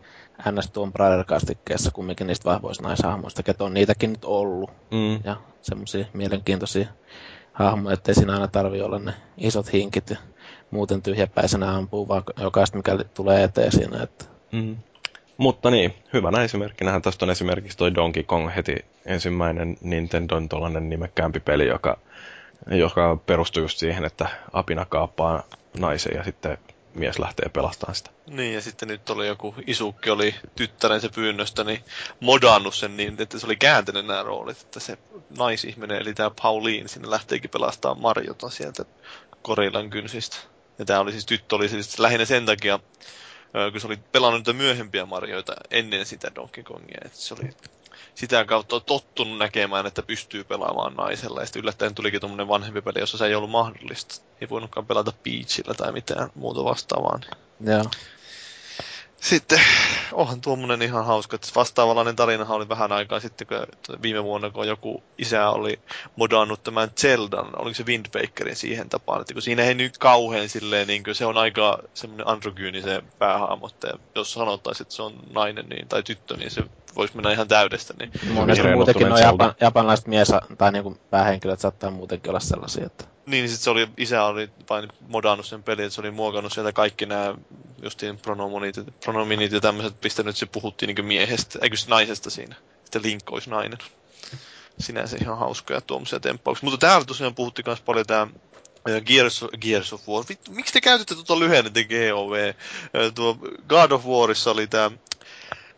NS 0.50 0.70
Tomb 0.70 0.96
Raider-kastikkeessa 0.96 1.90
kumminkin 1.90 2.26
niistä 2.26 2.50
vahvoista 2.50 2.82
naishahmoista, 2.82 3.42
että 3.46 3.64
on 3.64 3.74
niitäkin 3.74 4.10
nyt 4.10 4.24
ollut. 4.24 4.70
Mm. 4.90 5.20
Ja 5.24 5.36
semmoisia 5.62 6.06
mielenkiintoisia 6.12 6.88
hahmoja, 7.54 7.94
ettei 7.94 8.14
siinä 8.14 8.32
aina 8.32 8.48
tarvi 8.48 8.82
olla 8.82 8.98
ne 8.98 9.14
isot 9.38 9.72
hinkit 9.72 10.10
ja 10.10 10.16
muuten 10.70 11.02
tyhjäpäisenä 11.02 11.76
ampuu 11.76 12.08
vaan 12.08 12.22
jokaista, 12.40 12.76
mikä 12.76 12.98
tulee 13.14 13.42
eteen 13.42 13.72
siinä. 13.72 14.02
Että... 14.02 14.24
Mm. 14.52 14.76
Mutta 15.36 15.70
niin, 15.70 15.94
hyvänä 16.12 16.42
esimerkkinähän 16.42 17.02
tästä 17.02 17.24
on 17.24 17.30
esimerkiksi 17.30 17.78
toi 17.78 17.94
Donkey 17.94 18.22
Kong 18.22 18.50
heti 18.56 18.76
ensimmäinen 19.06 19.76
Nintendon 19.80 20.48
tuollainen 20.48 20.88
nimekkäämpi 20.90 21.40
peli, 21.40 21.66
joka, 21.66 21.98
joka 22.70 23.18
perustuu 23.26 23.62
just 23.62 23.78
siihen, 23.78 24.04
että 24.04 24.28
apina 24.52 24.84
kaappaa 24.84 25.42
naisen 25.78 26.16
ja 26.16 26.24
sitten 26.24 26.58
mies 26.94 27.18
lähtee 27.18 27.48
pelastamaan 27.48 27.94
sitä. 27.94 28.10
Niin, 28.26 28.54
ja 28.54 28.60
sitten 28.60 28.88
nyt 28.88 29.10
oli 29.10 29.26
joku 29.26 29.54
isukki, 29.66 30.10
oli 30.10 30.34
tyttärensä 30.56 31.08
pyynnöstä, 31.14 31.64
niin 31.64 31.84
modannut 32.20 32.74
sen 32.74 32.96
niin, 32.96 33.16
että 33.18 33.38
se 33.38 33.46
oli 33.46 33.56
kääntänyt 33.56 34.06
nämä 34.06 34.22
roolit, 34.22 34.60
että 34.60 34.80
se 34.80 34.98
naisihminen, 35.38 36.02
eli 36.02 36.14
tämä 36.14 36.30
Pauline, 36.42 36.88
sinne 36.88 37.10
lähteekin 37.10 37.50
pelastamaan 37.50 38.00
Marjota 38.00 38.50
sieltä 38.50 38.84
Korillan 39.42 39.90
kynsistä. 39.90 40.36
Ja 40.78 40.84
tämä 40.84 41.00
oli 41.00 41.12
siis, 41.12 41.26
tyttö 41.26 41.56
oli 41.56 41.68
siis 41.68 41.98
lähinnä 41.98 42.24
sen 42.24 42.46
takia, 42.46 42.78
kun 43.72 43.80
se 43.80 43.86
oli 43.86 43.96
pelannut 44.12 44.56
myöhempiä 44.56 45.06
Marjoita 45.06 45.54
ennen 45.70 46.06
sitä 46.06 46.30
Donkey 46.34 46.62
Kongia, 46.62 46.98
että 47.04 47.18
se 47.18 47.34
oli 47.34 47.50
sitä 48.14 48.44
kautta 48.44 48.80
tottunut 48.80 49.38
näkemään, 49.38 49.86
että 49.86 50.02
pystyy 50.02 50.44
pelaamaan 50.44 50.94
naisella. 50.94 51.40
Ja 51.40 51.46
sitten 51.46 51.60
yllättäen 51.60 51.94
tulikin 51.94 52.20
tuommoinen 52.20 52.48
vanhempi 52.48 52.82
peli, 52.82 53.00
jossa 53.00 53.18
se 53.18 53.26
ei 53.26 53.34
ollut 53.34 53.50
mahdollista. 53.50 54.24
Ei 54.40 54.48
voinutkaan 54.48 54.86
pelata 54.86 55.12
Peachillä 55.22 55.74
tai 55.74 55.92
mitään 55.92 56.30
muuta 56.34 56.64
vastaavaa. 56.64 57.20
Joo. 57.60 57.84
Sitten, 59.24 59.60
onhan 60.12 60.40
tuommoinen 60.40 60.82
ihan 60.82 61.04
hauska, 61.04 61.34
että 61.34 61.48
vastaavallainen 61.56 62.16
tarinahan 62.16 62.56
oli 62.56 62.68
vähän 62.68 62.92
aikaa 62.92 63.20
sitten, 63.20 63.46
kun 63.46 63.58
viime 64.02 64.24
vuonna, 64.24 64.50
kun 64.50 64.68
joku 64.68 65.02
isä 65.18 65.50
oli 65.50 65.80
modannut 66.16 66.62
tämän 66.62 66.90
Zeldan, 67.00 67.60
oliko 67.60 67.74
se 67.74 67.86
Wind 67.86 68.06
Wakerin 68.16 68.56
siihen 68.56 68.88
tapaan, 68.88 69.20
että 69.20 69.32
kun 69.32 69.42
siinä 69.42 69.62
ei 69.62 69.74
nyt 69.74 69.98
kauhean 69.98 70.48
silleen, 70.48 70.86
niin 70.86 71.02
se 71.12 71.26
on 71.26 71.38
aika 71.38 71.78
semmoinen 71.94 72.28
androgyyni 72.28 72.82
se 72.82 73.02
päähahmo, 73.18 73.66
että 73.66 73.92
jos 74.14 74.32
sanottaisiin, 74.32 74.84
että 74.84 74.94
se 74.94 75.02
on 75.02 75.14
nainen 75.34 75.66
niin, 75.68 75.88
tai 75.88 76.02
tyttö, 76.02 76.36
niin 76.36 76.50
se 76.50 76.62
voisi 76.96 77.16
mennä 77.16 77.32
ihan 77.32 77.48
täydestä. 77.48 77.94
Niin. 77.98 78.10
Mielestäni 78.34 78.74
muutenkin 78.74 79.08
nuo 79.08 79.18
japan, 79.18 79.54
japanilaiset 79.60 80.06
mies- 80.06 80.56
tai 80.58 80.72
niinku 80.72 80.98
päähenkilöt 81.10 81.60
saattaa 81.60 81.90
muutenkin 81.90 82.30
olla 82.30 82.40
sellaisia, 82.40 82.86
että... 82.86 83.13
Niin, 83.26 83.48
sitten 83.48 83.64
se 83.64 83.70
oli, 83.70 83.88
isä 83.96 84.24
oli 84.24 84.50
vain 84.70 84.88
modannut 85.08 85.46
sen 85.46 85.62
pelin, 85.62 85.84
että 85.84 85.94
se 85.94 86.00
oli 86.00 86.10
muokannut 86.10 86.52
sieltä 86.52 86.72
kaikki 86.72 87.06
nämä 87.06 87.34
justiin 87.82 88.18
pronominit, 88.18 88.76
pronominit 89.04 89.52
ja 89.52 89.60
tämmöiset, 89.60 90.00
pistänyt, 90.00 90.36
se 90.36 90.46
puhuttiin 90.46 90.94
niin 90.94 91.06
miehestä, 91.06 91.58
eikö 91.62 91.76
se 91.76 91.90
naisesta 91.90 92.30
siinä. 92.30 92.56
Sitten 92.84 93.02
Link 93.02 93.32
olisi 93.32 93.50
nainen. 93.50 93.78
Sinänsä 94.78 95.16
ihan 95.20 95.38
hauskoja 95.38 95.80
tuommoisia 95.80 96.20
temppauksia. 96.20 96.66
Mutta 96.70 96.86
täällä 96.86 97.04
tosiaan 97.04 97.34
puhuttiin 97.34 97.64
myös 97.66 97.80
paljon 97.80 98.06
tämä 98.06 98.26
Gears, 99.06 99.44
Gears 99.60 99.92
of 99.92 100.08
War. 100.08 100.24
Vittu, 100.28 100.50
miksi 100.52 100.72
te 100.72 100.80
käytätte 100.80 101.14
tuota 101.14 101.38
lyhennettä 101.38 101.80
GOV? 101.80 102.54
Tuo 103.14 103.38
God 103.68 103.90
of 103.90 104.06
Warissa 104.06 104.50
oli 104.50 104.66
tämä 104.66 104.90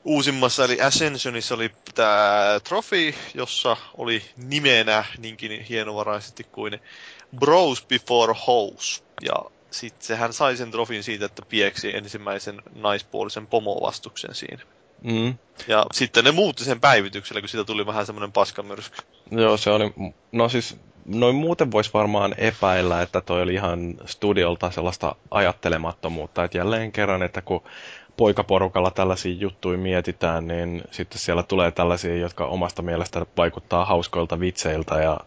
uusimmassa, 0.04 0.64
eli 0.64 0.80
Ascensionissa 0.80 1.54
oli 1.54 1.70
tämä 1.94 2.60
Trophy, 2.64 3.14
jossa 3.34 3.76
oli 3.96 4.24
nimenä 4.36 5.04
niinkin 5.18 5.60
hienovaraisesti 5.60 6.44
kuin 6.44 6.80
Before 7.88 8.34
House. 8.46 9.02
Ja 9.22 9.34
sitten 9.70 10.06
sehän 10.06 10.32
sai 10.32 10.56
sen 10.56 10.70
trofin 10.70 11.02
siitä, 11.02 11.26
että 11.26 11.42
pieksi 11.48 11.96
ensimmäisen 11.96 12.62
naispuolisen 12.74 13.46
pomovastuksen 13.46 14.34
siinä. 14.34 14.62
Mm. 15.02 15.34
Ja 15.68 15.86
sitten 15.92 16.24
ne 16.24 16.30
muutti 16.30 16.64
sen 16.64 16.80
päivityksellä, 16.80 17.40
kun 17.40 17.48
siitä 17.48 17.64
tuli 17.64 17.86
vähän 17.86 18.06
semmoinen 18.06 18.32
paskamyrsky. 18.32 18.96
Joo, 19.30 19.56
se 19.56 19.70
oli, 19.70 19.94
no 20.32 20.48
siis 20.48 20.76
noin 21.06 21.34
muuten 21.34 21.72
voisi 21.72 21.90
varmaan 21.94 22.34
epäillä, 22.38 23.02
että 23.02 23.20
toi 23.20 23.42
oli 23.42 23.54
ihan 23.54 23.94
studiolta 24.06 24.70
sellaista 24.70 25.14
ajattelemattomuutta, 25.30 26.44
että 26.44 26.58
jälleen 26.58 26.92
kerran, 26.92 27.22
että 27.22 27.42
kun 27.42 27.62
poikaporukalla 28.16 28.90
tällaisia 28.90 29.34
juttuja 29.34 29.78
mietitään, 29.78 30.46
niin 30.46 30.82
sitten 30.90 31.18
siellä 31.18 31.42
tulee 31.42 31.70
tällaisia, 31.70 32.16
jotka 32.16 32.46
omasta 32.46 32.82
mielestä 32.82 33.26
vaikuttaa 33.36 33.84
hauskoilta 33.84 34.40
vitseiltä 34.40 34.94
ja 34.94 35.20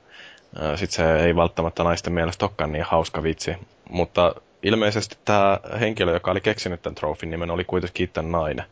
sitten 0.75 0.95
se 0.95 1.25
ei 1.25 1.35
välttämättä 1.35 1.83
naisten 1.83 2.13
mielestä 2.13 2.45
olekaan 2.45 2.71
niin 2.71 2.83
hauska 2.83 3.23
vitsi. 3.23 3.55
Mutta 3.89 4.35
ilmeisesti 4.63 5.17
tämä 5.25 5.59
henkilö, 5.79 6.13
joka 6.13 6.31
oli 6.31 6.41
keksinyt 6.41 6.81
tämän 6.81 6.95
trofin 6.95 7.29
nimen, 7.29 7.51
oli 7.51 7.63
kuitenkin 7.63 8.03
itse 8.03 8.21
nainen. 8.21 8.65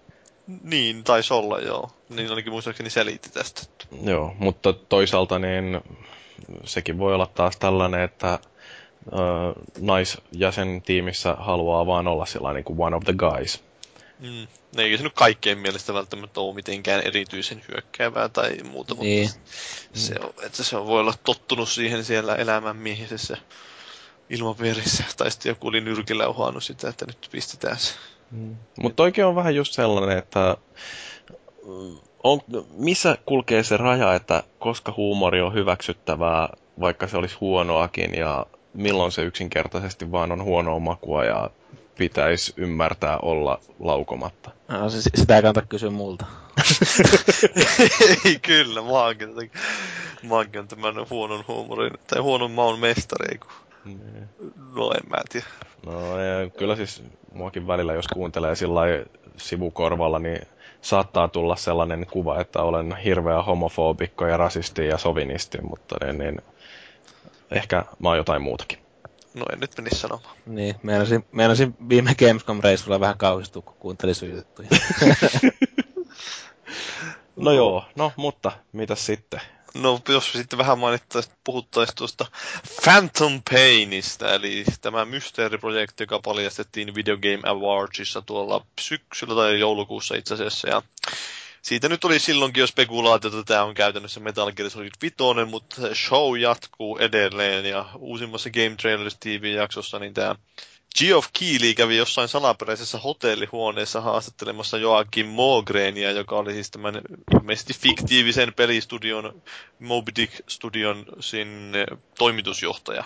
Niin, 0.63 1.03
taisi 1.03 1.33
olla, 1.33 1.59
joo. 1.59 1.89
Niin 2.09 2.29
ainakin 2.29 2.53
muistaakseni 2.53 2.89
selitti 2.89 3.29
tästä. 3.29 3.61
Joo, 4.03 4.35
mutta 4.39 4.73
toisaalta 4.73 5.39
niin 5.39 5.81
sekin 6.63 6.97
voi 6.97 7.13
olla 7.15 7.27
taas 7.27 7.57
tällainen, 7.57 8.01
että 8.01 8.39
naisjäsen 9.79 10.81
tiimissä 10.81 11.35
haluaa 11.39 11.85
vaan 11.85 12.07
olla 12.07 12.25
sellainen 12.25 12.63
kuin 12.63 12.81
one 12.81 12.95
of 12.95 13.03
the 13.03 13.13
guys. 13.13 13.63
Mm. 14.19 14.47
No 14.75 14.83
ei 14.83 14.97
se 14.97 15.03
nyt 15.03 15.13
kaikkien 15.13 15.57
mielestä 15.57 15.93
välttämättä 15.93 16.39
ole 16.39 16.55
mitenkään 16.55 17.01
erityisen 17.05 17.63
hyökkäävää 17.67 18.29
tai 18.29 18.57
muuta, 18.63 18.95
niin. 18.99 19.29
mutta 19.29 19.99
se, 19.99 20.15
on, 20.19 20.33
että 20.45 20.63
se 20.63 20.77
on, 20.77 20.87
voi 20.87 20.99
olla 20.99 21.13
tottunut 21.23 21.69
siihen 21.69 22.05
siellä 22.05 22.35
elämänmiehisessä 22.35 23.37
ilmapiirissä. 24.29 25.03
Tai 25.17 25.31
sitten 25.31 25.49
joku 25.49 25.67
oli 25.67 25.81
nyrkillä 25.81 26.27
uhannut 26.27 26.63
sitä, 26.63 26.89
että 26.89 27.05
nyt 27.05 27.29
pistetään 27.31 27.77
se. 27.79 27.93
Mm. 28.31 28.55
Mutta 28.81 29.03
oikein 29.03 29.27
on 29.27 29.35
vähän 29.35 29.55
just 29.55 29.73
sellainen, 29.73 30.17
että 30.17 30.57
on, 32.23 32.41
missä 32.73 33.17
kulkee 33.25 33.63
se 33.63 33.77
raja, 33.77 34.13
että 34.13 34.43
koska 34.59 34.93
huumori 34.97 35.41
on 35.41 35.53
hyväksyttävää, 35.53 36.49
vaikka 36.79 37.07
se 37.07 37.17
olisi 37.17 37.37
huonoakin, 37.41 38.15
ja 38.15 38.45
milloin 38.73 39.11
se 39.11 39.21
yksinkertaisesti 39.21 40.11
vaan 40.11 40.31
on 40.31 40.43
huonoa 40.43 40.79
makua 40.79 41.25
ja 41.25 41.49
pitäisi 41.97 42.53
ymmärtää 42.57 43.17
olla 43.17 43.59
laukomatta? 43.79 44.51
No, 44.67 44.89
se, 44.89 45.09
sitä 45.15 45.35
ei 45.35 45.41
kannata 45.41 45.67
kysyä 45.67 45.89
multa. 45.89 46.25
ei 48.25 48.39
kyllä, 48.47 48.81
mä 48.81 48.87
oonkin, 48.87 49.29
mä 50.23 50.35
oonkin 50.35 50.67
tämän 50.67 50.95
huonon 51.09 51.43
huumorin, 51.47 51.93
tai 52.07 52.21
huonon 52.21 52.51
maun 52.51 52.79
mestari, 52.79 53.37
kun... 53.37 53.51
Mm. 53.85 54.27
No 54.75 54.91
en 54.91 55.09
mä 55.09 55.17
tiedä. 55.29 55.47
No 55.85 56.19
ja 56.19 56.49
kyllä 56.49 56.75
siis 56.75 57.03
muakin 57.33 57.67
välillä, 57.67 57.93
jos 57.93 58.07
kuuntelee 58.07 58.55
sillä 58.55 58.81
sivukorvalla, 59.37 60.19
niin 60.19 60.47
saattaa 60.81 61.27
tulla 61.27 61.55
sellainen 61.55 62.05
kuva, 62.11 62.41
että 62.41 62.61
olen 62.61 62.95
hirveä 62.95 63.41
homofobikko 63.41 64.27
ja 64.27 64.37
rasisti 64.37 64.87
ja 64.87 64.97
sovinisti, 64.97 65.57
mutta 65.61 65.95
niin, 66.05 66.17
niin 66.17 66.41
ehkä 67.51 67.85
mä 67.99 68.09
oon 68.09 68.17
jotain 68.17 68.41
muutakin. 68.41 68.86
No 69.37 69.45
en 69.53 69.59
nyt 69.59 69.77
menisi 69.77 69.99
sanomaan. 69.99 70.35
Niin, 70.45 70.75
meinasin, 70.83 71.25
meinasin 71.31 71.75
viime 71.89 72.15
Gamescom-reissulla 72.15 72.99
vähän 72.99 73.17
kauhistua, 73.17 73.61
kun 73.61 73.75
kuuntelin 73.79 74.15
sun 74.15 74.29
juttuja. 74.29 74.69
no 77.35 77.51
joo, 77.51 77.85
no 77.95 78.11
mutta 78.15 78.51
mitä 78.71 78.95
sitten? 78.95 79.41
No 79.73 79.99
jos 80.09 80.31
sitten 80.31 80.59
vähän 80.59 80.79
mainittaisiin, 80.79 81.35
puhuttaisiin 81.43 81.95
tuosta 81.95 82.25
Phantom 82.83 83.41
Painista, 83.51 84.33
eli 84.33 84.65
tämä 84.81 85.05
mysteeriprojekti, 85.05 86.03
joka 86.03 86.19
paljastettiin 86.19 86.95
Video 86.95 87.17
Game 87.17 87.41
Awardsissa 87.43 88.21
tuolla 88.21 88.65
syksyllä 88.79 89.35
tai 89.35 89.59
joulukuussa 89.59 90.15
itse 90.15 90.33
asiassa. 90.33 90.69
Ja 90.69 90.81
siitä 91.61 91.89
nyt 91.89 92.03
oli 92.03 92.19
silloinkin 92.19 92.61
jo 92.61 92.67
spekulaatio, 92.67 93.27
että 93.29 93.43
tämä 93.43 93.63
on 93.63 93.73
käytännössä 93.73 94.19
Metal 94.19 94.51
Gear 94.51 94.69
Solid 94.69 94.91
5, 95.01 95.15
mutta 95.49 95.95
show 95.95 96.39
jatkuu 96.39 96.97
edelleen 96.97 97.65
ja 97.65 97.85
uusimmassa 97.97 98.49
Game 98.49 98.75
Trailers 98.81 99.17
TV-jaksossa 99.19 99.99
niin 99.99 100.13
tämä 100.13 100.35
Geoff 100.99 101.29
Keighley 101.39 101.73
kävi 101.73 101.97
jossain 101.97 102.27
salaperäisessä 102.27 102.97
hotellihuoneessa 102.97 104.01
haastattelemassa 104.01 104.77
Joakim 104.77 105.27
Mogreenia, 105.27 106.11
joka 106.11 106.35
oli 106.35 106.53
siis 106.53 106.71
tämän 106.71 107.01
ilmeisesti 107.33 107.73
fiktiivisen 107.73 108.53
pelistudion, 108.53 109.41
Moby 109.79 110.11
Dick-studion 110.15 111.05
sinne 111.19 111.85
toimitusjohtaja. 112.17 113.03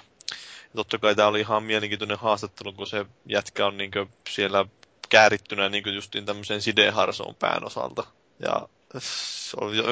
Ja 0.63 0.75
totta 0.75 0.97
kai 0.97 1.15
tämä 1.15 1.27
oli 1.27 1.39
ihan 1.39 1.63
mielenkiintoinen 1.63 2.19
haastattelu, 2.19 2.73
kun 2.73 2.87
se 2.87 3.05
jätkä 3.25 3.65
on 3.65 3.77
niin 3.77 3.91
siellä 4.29 4.65
käärittynä 5.09 5.69
niin 5.69 5.95
justiin 5.95 6.25
tämmöisen 6.25 6.61
sideharsoon 6.61 7.35
pään 7.35 7.65
osalta. 7.65 8.03
Ja 8.41 8.67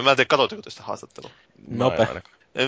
mä 0.04 0.12
en 0.12 0.18
tiedä, 0.18 0.26
katsoitteko 0.26 0.62
tästä 0.62 0.84
haastattelua? 0.84 1.32
Nope 1.68 2.08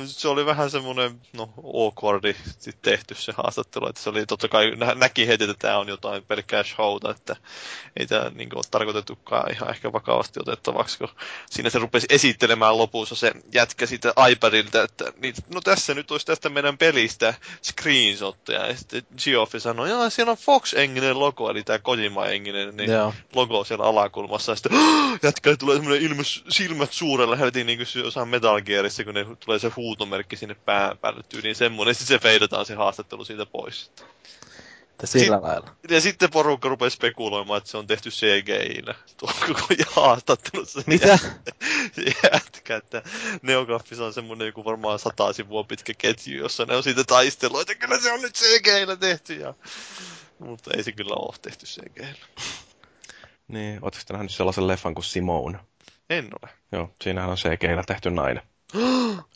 se 0.06 0.28
oli 0.28 0.46
vähän 0.46 0.72
semmoinen, 0.72 1.22
no, 1.34 1.50
awkwardi 1.74 2.36
tehty 2.82 3.16
se 3.16 3.34
haastattelu, 3.38 3.88
että 3.88 4.02
se 4.02 4.10
oli 4.10 4.26
totta 4.26 4.48
kai, 4.48 4.72
nä- 4.76 4.96
näki 4.96 5.28
heti, 5.28 5.44
että 5.44 5.56
tämä 5.60 5.78
on 5.78 5.88
jotain 5.88 6.24
pelkkää 6.24 6.64
showta, 6.64 7.12
että 7.12 7.36
ei 8.00 8.08
tämä 8.08 8.32
niin 8.36 8.56
ole 8.56 8.64
tarkoitettukaan 8.72 9.54
ihan 9.54 9.70
ehkä 9.70 9.94
vakavasti 9.94 10.40
otettavaksi, 10.40 10.98
kun 10.98 11.10
siinä 11.50 11.70
se 11.70 11.80
rupesi 11.80 12.08
esittelemään 12.10 12.78
lopussa 12.78 13.16
se 13.16 13.32
jätkä 13.54 13.86
siitä 13.86 14.14
iPadilta, 14.32 14.84
että 14.84 15.14
niin, 15.22 15.36
no 15.54 15.62
tässä 15.62 15.94
nyt 15.94 16.12
olisi 16.12 16.26
tästä 16.26 16.50
meidän 16.50 16.78
pelistä 16.78 17.34
screenshotteja, 17.64 18.68
ja 18.68 18.76
sitten 18.76 19.04
Geoffi 19.24 19.60
sanoi, 19.60 19.90
joo, 19.90 20.10
siellä 20.10 20.32
on 20.32 20.38
Fox-enginen 20.38 21.20
logo, 21.20 21.50
eli 21.50 21.64
tämä 21.64 21.80
Kojima-enginen 21.80 22.78
niin 22.78 22.90
logo 23.36 23.64
siellä 23.64 23.86
alakulmassa, 23.86 24.52
ja 24.52 24.56
sitten 24.56 24.80
jätkä 25.24 25.58
tulee 25.58 25.76
semmoinen 25.76 26.04
ilmys, 26.04 26.44
silmät 26.50 26.94
suurella, 26.94 27.36
heti 27.36 27.64
niin 27.64 27.80
kuin 27.80 28.04
jossain 28.04 28.30
Metal 28.30 28.62
Gearissa, 28.62 29.04
kun 29.04 29.14
ne 29.14 29.26
tulee 29.46 29.60
se 29.60 29.71
huutomerkki 29.76 30.36
sinne 30.36 30.56
pään 30.56 30.98
päälle 30.98 31.24
tyyliin 31.30 31.56
semmoinen, 31.56 31.96
sitten 31.96 32.20
se 32.20 32.24
feidataan 32.24 32.66
se 32.66 32.76
haastattelu 32.76 33.26
siitä 33.26 33.46
pois. 33.46 33.92
Että 35.02 35.08
sillä 35.08 35.36
Sit, 35.36 35.44
lailla. 35.44 35.76
Ja 35.90 36.02
sitten 36.02 36.30
porukka 36.30 36.70
rupesi 36.70 36.96
spekuloimaan, 36.96 37.58
että 37.58 37.70
se 37.70 37.78
on 37.78 37.88
tehty 37.88 38.10
CGI-llä. 38.10 38.96
Tuo 39.18 39.32
koko 39.48 39.68
haastattelussa. 40.02 40.82
Mitä? 40.88 41.20
Jätkä, 42.34 42.76
että 42.76 43.04
Neogaffis 43.42 44.00
on 44.00 44.14
semmoinen 44.14 44.46
joku 44.46 44.66
varmaan 44.66 45.00
sata 45.00 45.34
sivua 45.34 45.64
pitkä 45.64 45.94
ketju, 45.98 46.38
jossa 46.38 46.66
ne 46.66 46.76
on 46.76 46.84
siitä 46.84 47.04
taistelua, 47.04 47.62
että 47.62 47.76
kyllä 47.76 48.00
se 48.00 48.12
on 48.12 48.22
nyt 48.22 48.36
CGI-llä 48.36 48.96
tehty. 48.96 49.34
Ja... 49.34 49.54
Mutta 50.40 50.72
ei 50.78 50.84
se 50.84 50.92
kyllä 50.92 51.16
ole 51.16 51.36
tehty 51.42 51.66
CGI-llä. 51.66 52.44
Niin, 53.48 53.80
ootko 53.82 54.02
nähnyt 54.12 54.32
sellaisen 54.32 54.68
leffan 54.68 54.96
kuin 54.96 55.06
Simone? 55.06 55.60
En 56.10 56.30
ole. 56.42 56.52
Joo, 56.72 56.96
siinähän 57.04 57.30
on 57.30 57.38
CGI-llä 57.38 57.84
tehty 57.88 58.12
nainen. 58.12 58.44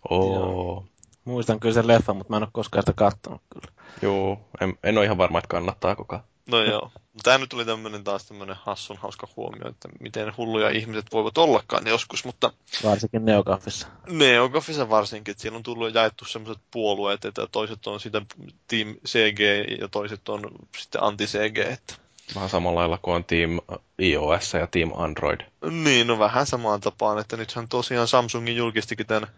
Oh. 0.09 0.85
Muistan 1.25 1.59
kyllä 1.59 1.73
sen 1.73 1.87
leffan, 1.87 2.17
mutta 2.17 2.33
mä 2.33 2.37
en 2.37 2.43
ole 2.43 2.49
koskaan 2.51 2.81
sitä 2.81 2.93
kattonut 2.93 3.41
kyllä. 3.53 3.67
Joo, 4.01 4.39
en, 4.61 4.77
en 4.83 4.97
ole 4.97 5.05
ihan 5.05 5.17
varma, 5.17 5.37
että 5.37 5.47
kannattaa 5.47 5.95
kukaan. 5.95 6.23
No 6.45 6.63
joo. 6.63 6.91
Tämä 7.23 7.37
nyt 7.37 7.49
tuli 7.49 7.65
tämmöinen 7.65 8.03
taas 8.03 8.25
tämmöinen 8.25 8.55
hassun 8.59 8.97
hauska 8.97 9.27
huomio, 9.35 9.69
että 9.69 9.89
miten 9.99 10.37
hulluja 10.37 10.69
ihmiset 10.69 11.05
voivat 11.13 11.37
ollakaan 11.37 11.87
joskus, 11.87 12.25
mutta... 12.25 12.53
Varsinkin 12.83 13.25
Neogaffissa. 13.25 13.87
Neogaffissa 14.09 14.89
varsinkin, 14.89 15.31
että 15.31 15.41
siellä 15.41 15.57
on 15.57 15.63
tullut 15.63 15.93
jaettu 15.93 16.25
semmoiset 16.25 16.63
puolueet, 16.71 17.25
että 17.25 17.47
toiset 17.51 17.87
on 17.87 17.99
sitä 17.99 18.21
Team 18.67 18.95
CG 19.07 19.39
ja 19.81 19.87
toiset 19.87 20.29
on 20.29 20.41
sitten 20.77 21.03
anti-CG, 21.03 21.57
että 21.57 21.95
Vähän 22.35 22.49
samalla 22.49 22.79
lailla 22.79 22.99
kuin 23.01 23.15
on 23.15 23.23
Team 23.23 23.59
iOS 23.99 24.53
ja 24.53 24.67
Team 24.67 24.91
Android. 24.95 25.41
Niin, 25.69 26.07
no 26.07 26.19
vähän 26.19 26.45
samaan 26.45 26.81
tapaan, 26.81 27.19
että 27.19 27.37
nythän 27.37 27.67
tosiaan 27.67 28.07
Samsungin 28.07 28.55
julkistikin 28.55 29.07
tämän 29.07 29.29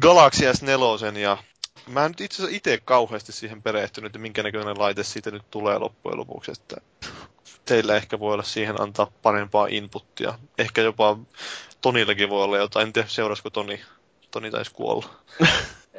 Galaxy 0.00 0.44
S4 0.44 1.18
ja 1.18 1.38
mä 1.86 2.04
en 2.04 2.10
nyt 2.10 2.20
itse 2.20 2.42
asiassa 2.42 2.56
itse 2.56 2.78
kauheasti 2.84 3.32
siihen 3.32 3.62
perehtynyt, 3.62 4.06
että 4.06 4.18
minkä 4.18 4.42
näköinen 4.42 4.78
laite 4.78 5.04
siitä 5.04 5.30
nyt 5.30 5.50
tulee 5.50 5.78
loppujen 5.78 6.18
lopuksi, 6.18 6.52
että 6.52 6.76
teillä 7.64 7.96
ehkä 7.96 8.20
voi 8.20 8.34
olla 8.34 8.42
siihen 8.42 8.80
antaa 8.80 9.12
parempaa 9.22 9.66
inputtia. 9.70 10.38
Ehkä 10.58 10.82
jopa 10.82 11.18
Tonillakin 11.80 12.28
voi 12.28 12.44
olla 12.44 12.58
jotain, 12.58 12.86
en 12.86 12.92
tiedä 12.92 13.08
seurasko 13.08 13.50
Toni. 13.50 13.80
Toni 14.30 14.50
taisi 14.50 14.70
kuolla. 14.74 15.06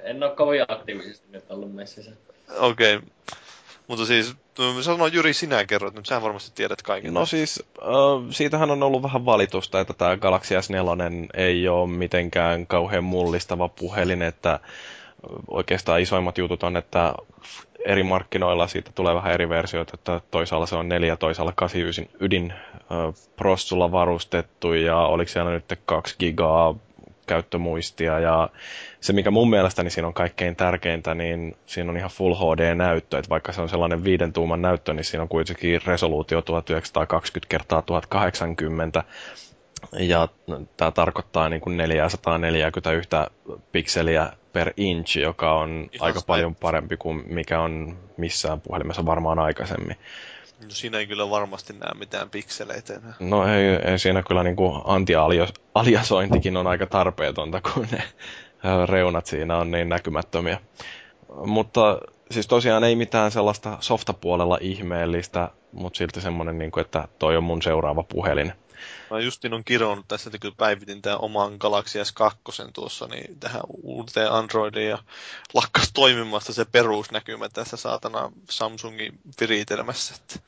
En 0.03 0.23
ole 0.23 0.35
kovin 0.35 0.65
aktiivisesti 0.67 1.27
nyt 1.31 1.51
ollut 1.51 1.75
messissä. 1.75 2.11
Okei. 2.57 2.95
Okay. 2.95 3.09
Mutta 3.87 4.05
siis, 4.05 4.35
sano 4.81 5.07
Jyri, 5.07 5.33
sinä 5.33 5.65
kerrot, 5.65 5.95
nyt 5.95 6.05
sä 6.05 6.21
varmasti 6.21 6.51
tiedät 6.55 6.81
kaiken. 6.81 7.13
No 7.13 7.25
siis, 7.25 7.63
äh, 7.81 7.87
siitähän 8.29 8.71
on 8.71 8.83
ollut 8.83 9.03
vähän 9.03 9.25
valitusta, 9.25 9.79
että 9.79 9.93
tämä 9.93 10.17
Galaxy 10.17 10.55
S4 10.55 11.29
ei 11.33 11.67
ole 11.67 11.89
mitenkään 11.89 12.67
kauhean 12.67 13.03
mullistava 13.03 13.69
puhelin, 13.69 14.21
että 14.21 14.59
oikeastaan 15.47 16.01
isoimmat 16.01 16.37
jutut 16.37 16.63
on, 16.63 16.77
että 16.77 17.13
eri 17.85 18.03
markkinoilla 18.03 18.67
siitä 18.67 18.91
tulee 18.95 19.15
vähän 19.15 19.33
eri 19.33 19.49
versioita, 19.49 19.91
että 19.93 20.21
toisaalla 20.31 20.65
se 20.65 20.75
on 20.75 20.89
4 20.89 21.17
toisaalla 21.17 21.53
89 21.55 22.17
ydin 22.19 22.51
äh, 22.51 23.13
prossulla 23.35 23.91
varustettu 23.91 24.73
ja 24.73 24.97
oliko 24.97 25.31
siellä 25.31 25.51
nyt 25.51 25.79
2 25.85 26.15
gigaa 26.19 26.75
käyttömuistia. 27.27 28.19
Ja 28.19 28.49
se, 29.01 29.13
mikä 29.13 29.31
mun 29.31 29.49
mielestäni 29.49 29.89
siinä 29.89 30.07
on 30.07 30.13
kaikkein 30.13 30.55
tärkeintä, 30.55 31.15
niin 31.15 31.55
siinä 31.65 31.91
on 31.91 31.97
ihan 31.97 32.09
Full 32.09 32.35
HD-näyttö, 32.35 33.17
että 33.17 33.29
vaikka 33.29 33.51
se 33.51 33.61
on 33.61 33.69
sellainen 33.69 34.03
viiden 34.03 34.33
tuuman 34.33 34.61
näyttö, 34.61 34.93
niin 34.93 35.03
siinä 35.03 35.21
on 35.21 35.29
kuitenkin 35.29 35.81
resoluutio 35.85 36.41
1920 36.41 37.49
kertaa 37.49 37.81
1080 37.81 39.03
ja 39.99 40.27
tämä 40.77 40.91
tarkoittaa 40.91 41.49
niin 41.49 41.61
kuin 41.61 41.77
441 41.77 43.09
pikseliä 43.71 44.31
per 44.53 44.73
inch, 44.77 45.17
joka 45.17 45.53
on 45.53 45.89
Ihan 45.93 46.07
aika 46.07 46.21
paljon 46.27 46.55
parempi 46.55 46.97
kuin 46.97 47.23
mikä 47.27 47.61
on 47.61 47.97
missään 48.17 48.61
puhelimessa 48.61 49.05
varmaan 49.05 49.39
aikaisemmin. 49.39 49.95
No 50.63 50.69
siinä 50.69 50.97
ei 50.97 51.07
kyllä 51.07 51.29
varmasti 51.29 51.73
näe 51.73 51.93
mitään 51.99 52.29
pikseleitä 52.29 52.93
enää. 52.93 53.13
No 53.19 53.47
ei, 53.47 53.65
ei 53.91 53.99
siinä 53.99 54.23
kyllä 54.23 54.43
niin 54.43 54.55
anti-aliasointikin 54.85 56.57
on 56.57 56.67
aika 56.67 56.85
tarpeetonta, 56.85 57.61
kun 57.61 57.87
ne 57.91 58.03
reunat 58.85 59.25
siinä 59.25 59.57
on 59.57 59.71
niin 59.71 59.89
näkymättömiä. 59.89 60.59
Mutta 61.45 61.99
siis 62.31 62.47
tosiaan 62.47 62.83
ei 62.83 62.95
mitään 62.95 63.31
sellaista 63.31 63.77
softapuolella 63.79 64.57
ihmeellistä, 64.61 65.49
mutta 65.71 65.97
silti 65.97 66.21
semmoinen, 66.21 66.57
niin 66.57 66.71
kuin, 66.71 66.81
että 66.81 67.07
toi 67.19 67.37
on 67.37 67.43
mun 67.43 67.61
seuraava 67.61 68.03
puhelin. 68.03 68.53
Mä 69.11 69.19
justin 69.19 69.53
on 69.53 69.63
kironnut 69.63 70.07
tässä, 70.07 70.29
että 70.29 70.37
kyllä 70.37 70.55
päivitin 70.57 71.01
tämän 71.01 71.21
oman 71.21 71.55
Galaxy 71.59 71.99
S2 71.99 72.71
tuossa 72.73 73.07
niin 73.07 73.39
tähän 73.39 73.61
uuteen 73.83 74.31
Androidiin 74.31 74.89
ja 74.89 74.97
lakkas 75.53 75.91
toimimasta 75.93 76.53
se 76.53 76.65
perusnäkymä 76.65 77.49
tässä 77.49 77.77
saatana 77.77 78.31
Samsungin 78.49 79.19
viritelmässä. 79.41 80.15
Että 80.15 80.39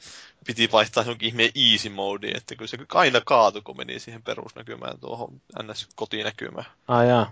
piti 0.45 0.71
vaihtaa 0.71 1.03
jonkin 1.03 1.27
ihmeen 1.27 1.51
easy 1.71 1.89
mode, 1.89 2.27
että 2.27 2.55
kyllä 2.55 2.67
se 2.67 2.77
aina 2.93 3.21
kaatu, 3.25 3.61
kun 3.61 3.77
meni 3.77 3.99
siihen 3.99 4.23
perusnäkymään 4.23 4.99
tuohon 4.99 5.41
NS-kotinäkymään. 5.63 6.65
Ah, 6.87 7.07
jaa. 7.07 7.31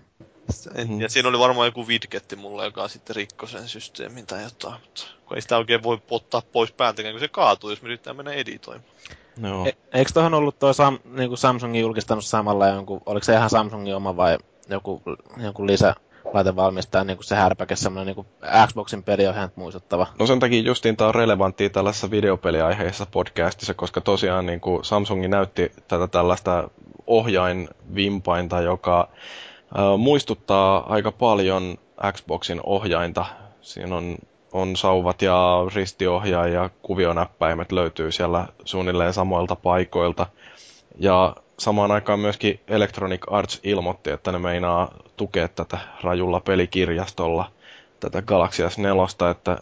Ja 1.00 1.10
siinä 1.10 1.30
oli 1.30 1.40
varmaan 1.40 1.68
joku 1.68 1.88
widgetti 1.88 2.36
mulle, 2.36 2.66
joka 2.66 2.88
sitten 2.88 3.16
rikkoi 3.16 3.50
sen 3.50 3.68
systeemin 3.68 4.28
tai 4.28 4.44
jotain, 4.44 4.82
mutta 4.82 5.04
kun 5.26 5.38
ei 5.38 5.42
sitä 5.42 5.58
oikein 5.58 5.84
voi 5.84 6.02
ottaa 6.10 6.42
pois 6.42 6.72
päältäkään, 6.72 7.14
kun 7.14 7.20
se 7.20 7.28
kaatuu, 7.28 7.70
jos 7.70 7.82
me 7.82 7.86
yrittää 7.86 8.14
mennä 8.14 8.32
editoimaan. 8.32 8.92
No. 9.38 9.66
E- 9.66 9.78
eikö 9.94 10.12
tuohon 10.14 10.34
ollut 10.34 10.60
tuo 10.60 10.74
Sam, 10.74 11.00
niin 11.06 11.30
kuin 11.30 11.38
Samsungin 11.38 11.82
julkistanut 11.82 12.26
samalla 12.26 12.68
jonkun, 12.68 13.02
oliko 13.06 13.24
se 13.24 13.34
ihan 13.34 13.50
Samsungin 13.50 13.96
oma 13.96 14.18
vai 14.18 14.38
joku, 14.70 15.02
joku 15.38 15.68
lisä 15.68 15.96
laitevalmistaja, 16.34 17.04
niin 17.04 17.18
kuin 17.18 17.26
se 17.26 17.36
härpäke, 17.36 17.76
semmoinen 17.76 18.16
niin 18.16 18.26
Xboxin 18.68 19.04
peliohjaan 19.04 19.52
muistuttava. 19.56 20.08
No 20.20 20.28
sen 20.28 20.40
takia 20.40 20.62
justiin 20.62 20.98
tämä 20.98 21.08
on 21.08 21.16
relevanttia 21.16 21.70
tällaisessa 21.70 22.12
videopeliaiheessa 22.12 23.06
podcastissa, 23.06 23.74
koska 23.74 24.02
tosiaan 24.02 24.46
niin 24.46 24.60
kuin 24.60 24.86
Samsungi 24.86 25.28
näytti 25.28 25.72
tätä 25.88 26.08
tällaista 26.08 26.70
ohjainvimpainta, 27.08 28.62
joka 28.62 29.10
äh, 29.80 29.98
muistuttaa 29.98 30.94
aika 30.94 31.12
paljon 31.12 31.78
Xboxin 32.12 32.60
ohjainta. 32.64 33.26
Siinä 33.62 33.96
on 33.96 34.18
on 34.52 34.76
sauvat 34.76 35.22
ja 35.22 35.66
ristiohjaaja 35.76 36.62
ja 36.64 36.70
kuvionäppäimet 36.82 37.72
löytyy 37.72 38.12
siellä 38.12 38.48
suunnilleen 38.66 39.14
samoilta 39.14 39.56
paikoilta. 39.56 40.28
Ja 40.98 41.36
samaan 41.60 41.92
aikaan 41.92 42.20
myöskin 42.20 42.60
Electronic 42.68 43.22
Arts 43.30 43.60
ilmoitti, 43.64 44.10
että 44.10 44.32
ne 44.32 44.40
meinaa 44.40 44.94
tukea 45.18 45.48
tätä 45.48 45.78
rajulla 46.04 46.40
pelikirjastolla, 46.40 47.52
tätä 48.00 48.22
Galaxy 48.22 48.64
S4, 48.64 49.32
että 49.32 49.58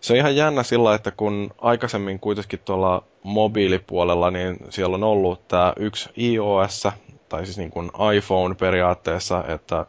se 0.00 0.12
on 0.12 0.18
ihan 0.18 0.36
jännä 0.36 0.62
sillä, 0.62 0.94
että 0.94 1.10
kun 1.10 1.50
aikaisemmin 1.58 2.20
kuitenkin 2.20 2.60
tuolla 2.64 3.02
mobiilipuolella, 3.22 4.30
niin 4.30 4.56
siellä 4.70 4.94
on 4.94 5.04
ollut 5.04 5.48
tämä 5.48 5.72
yksi 5.76 6.10
iOS, 6.18 6.88
tai 7.28 7.44
siis 7.44 7.58
niin 7.58 7.70
kuin 7.70 7.90
iPhone 8.16 8.54
periaatteessa, 8.54 9.44
että 9.48 9.86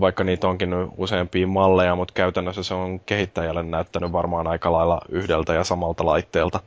vaikka 0.00 0.24
niitä 0.24 0.48
onkin 0.48 0.74
useampia 0.96 1.46
malleja, 1.46 1.96
mutta 1.96 2.14
käytännössä 2.14 2.62
se 2.62 2.74
on 2.74 3.00
kehittäjälle 3.00 3.62
näyttänyt 3.62 4.12
varmaan 4.12 4.46
aika 4.46 4.72
lailla 4.72 5.00
yhdeltä 5.08 5.54
ja 5.54 5.64
samalta 5.64 6.06
laitteelta. 6.06 6.60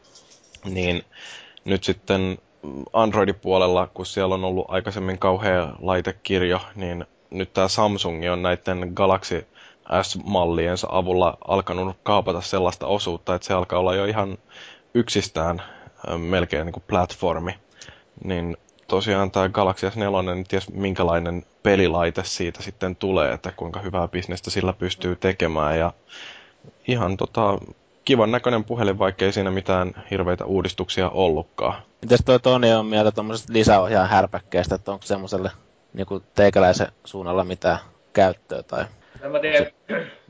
Niin 0.66 1.04
nyt 1.66 1.84
sitten 1.84 2.38
Androidin 2.94 3.36
puolella, 3.36 3.88
kun 3.94 4.06
siellä 4.06 4.36
on 4.36 4.44
ollut 4.44 4.66
aikaisemmin 4.70 5.20
kauhea 5.20 5.70
laitekirjo, 5.80 6.60
niin 6.76 7.06
nyt 7.30 7.54
tämä 7.54 7.68
Samsung 7.68 8.32
on 8.32 8.42
näiden 8.42 8.92
Galaxy 8.94 9.48
S-malliensa 10.02 10.88
avulla 10.92 11.38
alkanut 11.48 11.98
kaapata 12.04 12.42
sellaista 12.42 12.88
osuutta, 12.88 13.36
että 13.36 13.48
se 13.48 13.54
alkaa 13.54 13.80
olla 13.80 13.96
jo 13.96 14.06
ihan 14.06 14.38
yksistään 14.94 15.62
melkein 16.18 16.66
niin 16.66 16.74
kuin 16.74 16.84
platformi, 16.88 17.52
niin 18.24 18.58
tosiaan 18.90 19.32
tämä 19.32 19.50
Galaxy 19.50 19.90
S4, 19.90 20.36
niin 20.36 20.46
ties 20.48 20.70
minkälainen 20.70 21.46
pelilaite 21.64 22.22
siitä 22.24 22.62
sitten 22.64 22.96
tulee, 22.96 23.34
että 23.34 23.52
kuinka 23.56 23.80
hyvää 23.80 24.08
bisnestä 24.08 24.50
sillä 24.50 24.74
pystyy 24.74 25.16
tekemään. 25.16 25.80
Ja 25.80 25.94
ihan 26.88 27.18
tota, 27.18 27.58
kivan 28.06 28.32
näköinen 28.32 28.64
puhelin, 28.64 29.00
vaikka 29.00 29.32
siinä 29.32 29.52
mitään 29.52 30.04
hirveitä 30.12 30.46
uudistuksia 30.46 31.10
ollutkaan. 31.10 31.82
Mites 32.02 32.20
toi 32.26 32.40
Toni 32.40 32.74
on 32.74 32.86
mieltä 32.86 33.12
tuommoisesta 33.12 33.54
lisäohjaan 33.54 34.10
härpäkkeestä, 34.10 34.76
että 34.76 34.92
onko 34.92 35.06
semmoiselle 35.06 35.52
niin 35.94 36.08
teikäläisen 36.36 36.88
suunnalla 37.06 37.44
mitään 37.44 37.78
käyttöä 38.14 38.64
tai 38.64 38.86
en 39.22 39.32
mä 39.32 39.40
tiedä, 39.40 39.72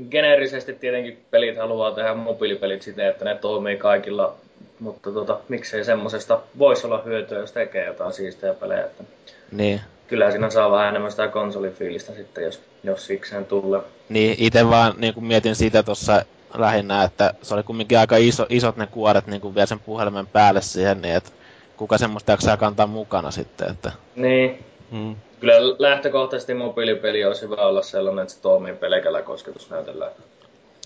geneerisesti 0.09 0.73
tietenkin 0.73 1.25
pelit 1.31 1.57
haluaa 1.57 1.91
tehdä 1.91 2.13
mobiilipelit 2.13 2.81
siten, 2.81 3.07
että 3.07 3.25
ne 3.25 3.35
toimii 3.35 3.77
kaikilla, 3.77 4.35
mutta 4.79 5.11
tota, 5.11 5.39
miksei 5.49 5.85
semmosesta 5.85 6.39
voisi 6.59 6.87
olla 6.87 7.01
hyötyä, 7.05 7.39
jos 7.39 7.51
tekee 7.51 7.85
jotain 7.85 8.13
siistejä 8.13 8.53
pelejä. 8.53 8.83
Että 8.83 9.03
niin. 9.51 9.81
Kyllä 10.07 10.31
siinä 10.31 10.49
saa 10.49 10.71
vähän 10.71 10.87
enemmän 10.87 11.11
sitä 11.11 11.27
konsolifiilistä 11.27 12.13
sitten, 12.13 12.43
jos, 12.43 12.61
jos 12.83 13.05
sikseen 13.05 13.45
tulee. 13.45 13.81
Niin, 14.09 14.35
itse 14.39 14.69
vaan 14.69 14.93
niin 14.97 15.13
kuin 15.13 15.25
mietin 15.25 15.55
sitä 15.55 15.83
tuossa 15.83 16.25
lähinnä, 16.53 17.03
että 17.03 17.33
se 17.41 17.53
oli 17.53 17.63
kumminkin 17.63 17.99
aika 17.99 18.17
iso, 18.17 18.45
isot 18.49 18.77
ne 18.77 18.87
kuoret 18.87 19.27
niin 19.27 19.41
kuin 19.41 19.55
vielä 19.55 19.65
sen 19.65 19.79
puhelimen 19.79 20.27
päälle 20.27 20.61
siihen, 20.61 21.01
niin 21.01 21.15
että 21.15 21.31
kuka 21.77 21.97
semmoista 21.97 22.31
jaksaa 22.31 22.57
kantaa 22.57 22.87
mukana 22.87 23.31
sitten. 23.31 23.71
Että... 23.71 23.91
Niin. 24.15 24.63
Hmm 24.91 25.15
kyllä 25.39 25.75
lähtökohtaisesti 25.79 26.53
mobiilipeli 26.53 27.25
olisi 27.25 27.41
hyvä 27.41 27.55
olla 27.55 27.81
sellainen, 27.81 28.21
että 28.21 28.33
se 28.33 28.41
toimii 28.41 28.73
pelkällä 28.73 29.21
kosketusnäytöllä. 29.21 30.11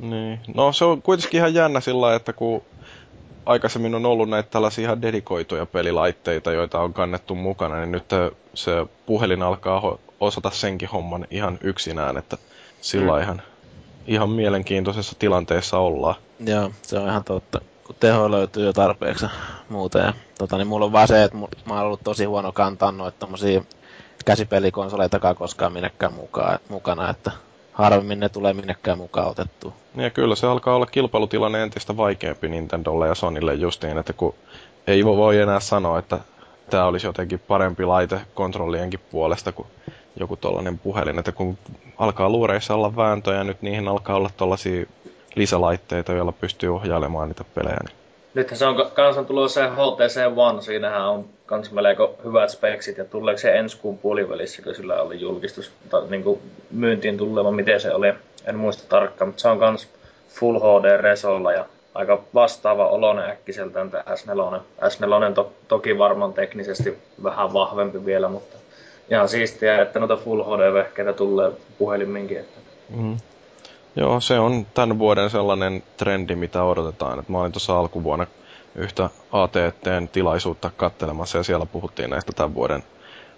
Niin. 0.01 0.39
No 0.55 0.73
se 0.73 0.85
on 0.85 1.01
kuitenkin 1.01 1.37
ihan 1.37 1.53
jännä 1.53 1.79
sillä 1.79 2.15
että 2.15 2.33
kun 2.33 2.63
aikaisemmin 3.45 3.95
on 3.95 4.05
ollut 4.05 4.29
näitä 4.29 4.49
tällaisia 4.49 4.83
ihan 4.83 5.01
dedikoituja 5.01 5.65
pelilaitteita, 5.65 6.51
joita 6.51 6.79
on 6.79 6.93
kannettu 6.93 7.35
mukana, 7.35 7.75
niin 7.79 7.91
nyt 7.91 8.05
se 8.53 8.71
puhelin 9.05 9.43
alkaa 9.43 9.97
osata 10.19 10.49
senkin 10.49 10.89
homman 10.89 11.27
ihan 11.31 11.59
yksinään, 11.61 12.17
että 12.17 12.37
sillä 12.81 13.15
mm. 13.15 13.21
ihan, 13.21 13.41
ihan 14.07 14.29
mielenkiintoisessa 14.29 15.15
tilanteessa 15.19 15.77
ollaan. 15.77 16.15
Joo, 16.39 16.71
se 16.81 16.99
on 16.99 17.09
ihan 17.09 17.23
totta. 17.23 17.61
Kun 17.83 17.95
teho 17.99 18.31
löytyy 18.31 18.65
jo 18.65 18.73
tarpeeksi 18.73 19.25
muuta. 19.69 19.99
Ja, 19.99 20.13
tota, 20.37 20.57
niin 20.57 20.67
mulla 20.67 20.85
on 20.85 20.91
vaan 20.91 21.07
se, 21.07 21.23
että 21.23 21.37
mä 21.37 21.73
oon 21.73 21.83
ollut 21.83 22.03
tosi 22.03 22.25
huono 22.25 22.51
kantaa 22.51 22.91
noita 22.91 23.17
tommosia 23.19 23.61
käsipelikonsoleitakaan 24.25 25.35
koskaan 25.35 25.73
minnekään 25.73 26.13
mukaan, 26.13 26.59
mukana, 26.69 27.09
että 27.09 27.31
harvemmin 27.73 28.19
ne 28.19 28.29
tulee 28.29 28.53
minnekään 28.53 28.97
mukaan 28.97 29.27
otettu. 29.27 29.73
Ja 29.95 30.09
kyllä 30.09 30.35
se 30.35 30.47
alkaa 30.47 30.75
olla 30.75 30.85
kilpailutilanne 30.85 31.63
entistä 31.63 31.97
vaikeampi 31.97 32.49
Nintendolle 32.49 33.07
ja 33.07 33.15
Sonille 33.15 33.53
justiin, 33.53 33.97
että 33.97 34.13
kun 34.13 34.35
ei 34.87 35.05
voi 35.05 35.39
enää 35.39 35.59
sanoa, 35.59 35.99
että 35.99 36.19
tämä 36.69 36.85
olisi 36.85 37.07
jotenkin 37.07 37.39
parempi 37.39 37.85
laite 37.85 38.21
kontrollienkin 38.33 38.99
puolesta 39.11 39.51
kuin 39.51 39.67
joku 40.19 40.35
tollainen 40.35 40.79
puhelin, 40.79 41.19
että 41.19 41.31
kun 41.31 41.57
alkaa 41.97 42.29
luureissa 42.29 42.75
olla 42.75 42.95
vääntöjä, 42.95 43.43
nyt 43.43 43.61
niihin 43.61 43.87
alkaa 43.87 44.15
olla 44.15 44.29
tollaisia 44.37 44.85
lisälaitteita, 45.35 46.13
joilla 46.13 46.31
pystyy 46.31 46.75
ohjailemaan 46.75 47.27
niitä 47.27 47.43
pelejä. 47.55 47.77
Niin 47.83 48.02
Nythän 48.33 48.57
se 48.57 48.65
on 48.65 48.91
kansan 48.93 49.25
tullut 49.25 49.51
se 49.51 49.61
HTC 49.67 50.21
One, 50.35 50.61
siinähän 50.61 51.09
on 51.09 51.25
kans 51.45 51.71
melko 51.71 52.15
hyvät 52.23 52.49
speksit 52.49 52.97
ja 52.97 53.05
tuleeko 53.05 53.37
se 53.37 53.55
ensi 53.55 53.77
kuun 53.77 53.97
puolivälissä, 53.97 54.61
kun 54.61 54.75
sillä 54.75 55.01
oli 55.01 55.19
julkistus, 55.19 55.71
tai 55.89 56.01
niin 56.09 56.23
kuin 56.23 56.39
myyntiin 56.71 57.17
tuleva, 57.17 57.51
miten 57.51 57.81
se 57.81 57.93
oli, 57.93 58.13
en 58.45 58.55
muista 58.55 58.83
tarkkaan, 58.89 59.29
mutta 59.29 59.41
se 59.41 59.47
on 59.47 59.59
kans 59.59 59.87
Full 60.29 60.59
HD-resolla 60.59 61.51
ja 61.51 61.65
aika 61.93 62.23
vastaava 62.33 62.87
oloinen 62.87 63.29
äkkiseltään 63.29 63.91
tämä 63.91 64.03
S4. 64.03 64.59
S4 64.81 65.33
to, 65.33 65.51
toki 65.67 65.97
varmaan 65.97 66.33
teknisesti 66.33 66.97
vähän 67.23 67.53
vahvempi 67.53 68.05
vielä, 68.05 68.29
mutta 68.29 68.57
ihan 69.09 69.29
siistiä, 69.29 69.81
että 69.81 69.99
noita 69.99 70.17
Full 70.17 70.43
HD-vehkeitä 70.43 71.13
tulee 71.13 71.51
puheliminkin. 71.77 72.37
Että. 72.37 72.59
Mm. 72.89 73.17
Joo, 73.95 74.19
se 74.19 74.39
on 74.39 74.65
tämän 74.73 74.99
vuoden 74.99 75.29
sellainen 75.29 75.83
trendi, 75.97 76.35
mitä 76.35 76.63
odotetaan. 76.63 77.19
Et 77.19 77.29
mä 77.29 77.41
olin 77.41 77.51
tuossa 77.51 77.79
alkuvuonna 77.79 78.27
yhtä 78.75 79.09
ATTn 79.31 80.07
tilaisuutta 80.11 80.71
kattelemassa 80.77 81.37
ja 81.37 81.43
siellä 81.43 81.65
puhuttiin 81.65 82.09
näistä 82.09 82.31
tämän 82.35 82.53
vuoden 82.53 82.83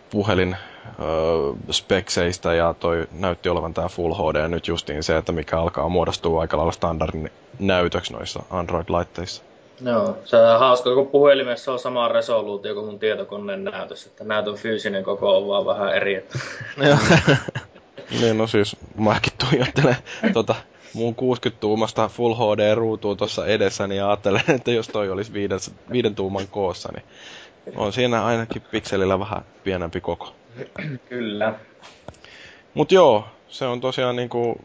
puhelin 0.10 0.56
öö, 1.00 1.54
spekseistä 1.72 2.54
ja 2.54 2.76
toi 2.80 3.08
näytti 3.12 3.50
olevan 3.50 3.74
tämä 3.74 3.88
Full 3.88 4.14
HD 4.14 4.48
nyt 4.48 4.68
justiin 4.68 5.04
se, 5.04 5.18
että 5.18 5.32
mikä 5.32 5.60
alkaa 5.60 5.90
muodostua 5.90 6.42
aika 6.42 6.58
lailla 6.58 6.72
standardin 6.72 7.32
näytöksi 7.60 8.14
noissa 8.14 8.44
Android-laitteissa. 8.50 9.44
Joo, 9.82 10.18
se 10.26 10.38
on 10.38 10.60
hauska, 10.60 10.96
kun 10.96 11.08
puhelimessa 11.08 11.72
on 11.72 11.80
sama 11.80 12.08
resoluutio 12.08 12.74
kuin 12.74 12.86
mun 12.86 13.00
tietokoneen 13.00 13.64
näytös, 13.64 14.06
että 14.06 14.24
näytön 14.24 14.56
fyysinen 14.56 15.04
koko 15.04 15.38
on 15.38 15.48
vaan 15.48 15.66
vähän 15.66 15.96
eri. 15.96 16.16
Että... 16.16 16.40
niin, 18.22 18.38
no 18.38 18.48
siis 18.48 18.76
mäkin 18.98 19.34
tuijottelen 19.38 19.96
tota, 20.34 20.56
mun 20.94 21.16
60-tuumasta 21.16 22.10
Full 22.10 22.34
HD-ruutua 22.34 23.16
tuossa 23.16 23.46
edessäni 23.46 23.98
ja 23.98 24.08
ajattelen, 24.08 24.44
että 24.56 24.72
jos 24.72 24.88
toi 24.88 25.10
olisi 25.10 25.34
viiden, 25.34 25.60
viiden 25.92 26.16
tuuman 26.16 26.48
koossa, 26.48 26.90
niin 26.94 27.06
on 27.76 27.94
siinä 27.94 28.26
ainakin 28.26 28.62
pikselillä 28.62 29.20
vähän 29.20 29.46
pienempi 29.64 30.02
koko. 30.02 30.36
Kyllä. 31.10 31.54
Mut 32.74 32.92
joo, 32.92 33.26
se 33.48 33.66
on 33.66 33.82
tosiaan 33.82 34.16
niinku 34.16 34.62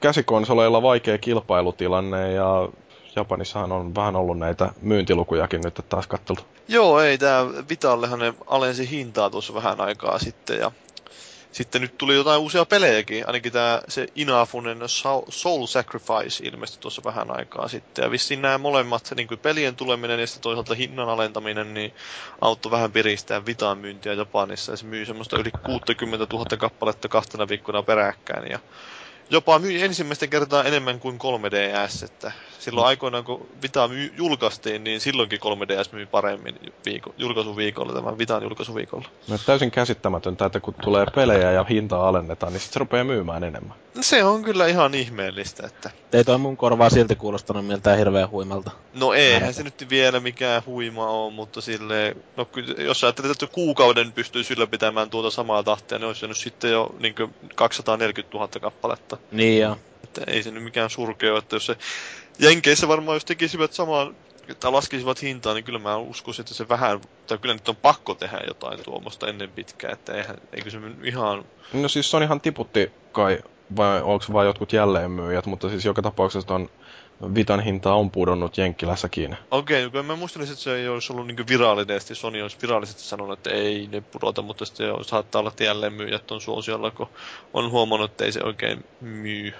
käsikonsoleilla 0.00 0.82
vaikea 0.82 1.18
kilpailutilanne 1.18 2.32
ja 2.32 2.68
Japanissahan 3.16 3.72
on 3.72 3.94
vähän 3.94 4.16
ollut 4.16 4.38
näitä 4.38 4.70
myyntilukujakin 4.82 5.60
nyt 5.60 5.80
taas 5.88 6.06
katteltu. 6.06 6.42
Joo, 6.68 7.00
ei, 7.00 7.18
tää 7.18 7.46
Vitallehan 7.68 8.18
ne 8.18 8.34
alensi 8.46 8.90
hintaa 8.90 9.30
tuossa 9.30 9.54
vähän 9.54 9.80
aikaa 9.80 10.18
sitten 10.18 10.58
ja 10.58 10.72
sitten 11.52 11.80
nyt 11.82 11.98
tuli 11.98 12.14
jotain 12.14 12.40
uusia 12.40 12.64
pelejäkin, 12.64 13.26
ainakin 13.26 13.52
tämä 13.52 13.82
se 13.88 14.06
Inafunen 14.14 14.78
Soul 15.28 15.66
Sacrifice 15.66 16.44
ilmestyi 16.44 16.80
tuossa 16.80 17.02
vähän 17.04 17.36
aikaa 17.38 17.68
sitten. 17.68 18.02
Ja 18.02 18.10
vissiin 18.10 18.42
nämä 18.42 18.58
molemmat, 18.58 19.12
niin 19.16 19.28
kuin 19.28 19.40
pelien 19.40 19.76
tuleminen 19.76 20.20
ja 20.20 20.26
sitten 20.26 20.42
toisaalta 20.42 20.74
hinnan 20.74 21.08
alentaminen, 21.08 21.74
niin 21.74 21.94
auttoi 22.40 22.72
vähän 22.72 22.92
piristää 22.92 23.46
Vitaan 23.46 23.78
myyntiä 23.78 24.12
Japanissa. 24.12 24.72
Ja 24.72 24.76
se 24.76 24.86
myy 24.86 25.06
semmoista 25.06 25.38
yli 25.38 25.50
60 25.66 26.26
000 26.32 26.46
kappaletta 26.58 27.08
kahtena 27.08 27.48
viikkona 27.48 27.82
peräkkäin. 27.82 28.50
Ja 28.50 28.58
jopa 29.30 29.58
myi 29.58 29.82
ensimmäistä 29.82 30.26
kertaa 30.26 30.64
enemmän 30.64 31.00
kuin 31.00 31.18
3DS, 31.18 32.04
että 32.04 32.32
silloin 32.58 32.86
aikoinaan 32.86 33.24
kun 33.24 33.48
Vita 33.62 33.88
myy, 33.88 34.14
julkaistiin, 34.16 34.84
niin 34.84 35.00
silloinkin 35.00 35.40
3DS 35.40 35.88
myi 35.92 36.06
paremmin 36.06 36.58
viiko, 36.84 37.14
julkaisuviikolla, 37.18 37.92
tämän 37.92 38.18
Vitan 38.18 38.42
julkaisuviikolla. 38.42 39.08
No 39.28 39.38
täysin 39.46 39.70
käsittämätöntä, 39.70 40.46
että 40.46 40.60
kun 40.60 40.74
tulee 40.74 41.06
pelejä 41.14 41.52
ja 41.52 41.64
hintaa 41.64 42.08
alennetaan, 42.08 42.52
niin 42.52 42.60
sitten 42.60 42.72
se 42.74 42.78
rupeaa 42.78 43.04
myymään 43.04 43.44
enemmän. 43.44 43.74
Se 44.00 44.24
on 44.24 44.42
kyllä 44.42 44.66
ihan 44.66 44.94
ihmeellistä, 44.94 45.66
että... 45.66 45.90
Ei 46.12 46.24
toi 46.24 46.38
mun 46.38 46.56
korvaa 46.56 46.90
silti 46.90 47.16
kuulostanut 47.16 47.66
miltään 47.66 47.98
hirveän 47.98 48.30
huimalta. 48.30 48.70
No 48.94 49.12
eihän 49.12 49.54
se 49.54 49.62
nyt 49.62 49.86
vielä 49.90 50.20
mikään 50.20 50.62
huima 50.66 51.06
ole, 51.06 51.32
mutta 51.32 51.60
sille 51.60 52.16
no 52.36 52.48
jos 52.78 53.04
ajattelet, 53.04 53.30
että 53.30 53.46
kuukauden 53.46 54.12
pystyy 54.12 54.42
ylläpitämään 54.56 55.10
tuota 55.10 55.30
samaa 55.30 55.62
tahtia, 55.62 55.98
niin 55.98 56.06
olisi 56.06 56.28
nyt 56.28 56.36
sitten 56.36 56.70
jo 56.70 56.94
niin 56.98 57.14
240 57.54 58.38
000 58.38 58.48
kappaletta. 58.60 59.11
Niin 59.32 59.62
joo. 59.62 59.78
Että 60.04 60.20
ei 60.26 60.42
se 60.42 60.50
nyt 60.50 60.64
mikään 60.64 60.90
surkea 60.90 61.38
että 61.38 61.56
jos 61.56 61.66
se 61.66 61.76
Jenkeissä 62.38 62.88
varmaan 62.88 63.16
jos 63.16 63.24
tekisivät 63.24 63.72
samaan 63.72 64.16
tai 64.60 64.72
laskisivat 64.72 65.22
hintaa, 65.22 65.54
niin 65.54 65.64
kyllä 65.64 65.78
mä 65.78 65.96
uskoisin, 65.96 66.42
että 66.42 66.54
se 66.54 66.68
vähän, 66.68 67.00
tai 67.26 67.38
kyllä 67.38 67.54
nyt 67.54 67.68
on 67.68 67.76
pakko 67.76 68.14
tehdä 68.14 68.40
jotain 68.46 68.84
tuommoista 68.84 69.28
ennen 69.28 69.50
pitkää, 69.50 69.92
että 69.92 70.14
eihän, 70.14 70.36
eikö 70.52 70.70
se 70.70 70.78
ihan... 71.04 71.44
No 71.72 71.88
siis 71.88 72.10
Sonyhan 72.10 72.40
tiputti 72.40 72.90
kai, 73.12 73.38
vai 73.76 74.02
onko 74.02 74.24
vain 74.32 74.46
jotkut 74.46 74.72
jälleenmyyjät, 74.72 75.46
mutta 75.46 75.68
siis 75.68 75.84
joka 75.84 76.02
tapauksessa 76.02 76.54
on 76.54 76.68
Vitan 77.34 77.60
hinta 77.60 77.94
on 77.94 78.10
pudonnut 78.10 78.58
Jenkkilässäkin. 78.58 79.36
Okei, 79.50 79.86
okay, 79.86 80.02
mä 80.02 80.16
muistelin, 80.16 80.48
että 80.48 80.62
se 80.62 80.76
ei 80.76 80.88
olisi 80.88 81.12
ollut 81.12 81.26
niin 81.26 81.48
virallisesti, 81.48 82.14
Sony 82.14 82.42
olisi 82.42 82.56
virallisesti 82.62 83.02
sanonut, 83.02 83.38
että 83.38 83.50
ei 83.50 83.88
ne 83.92 84.00
pudota, 84.00 84.42
mutta 84.42 84.64
sitten 84.64 85.04
saattaa 85.04 85.40
olla, 85.40 85.50
että 85.50 85.64
jälleenmyyjät 85.64 86.30
on 86.30 86.40
suosiolla, 86.40 86.90
kun 86.90 87.08
on 87.54 87.70
huomannut, 87.70 88.10
että 88.10 88.24
ei 88.24 88.32
se 88.32 88.40
oikein 88.44 88.84
myy. 89.00 89.54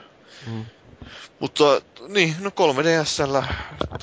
Mm. 0.46 0.64
Mutta 1.40 1.64
niin, 2.08 2.36
no 2.40 2.50
3DSllä, 2.50 3.44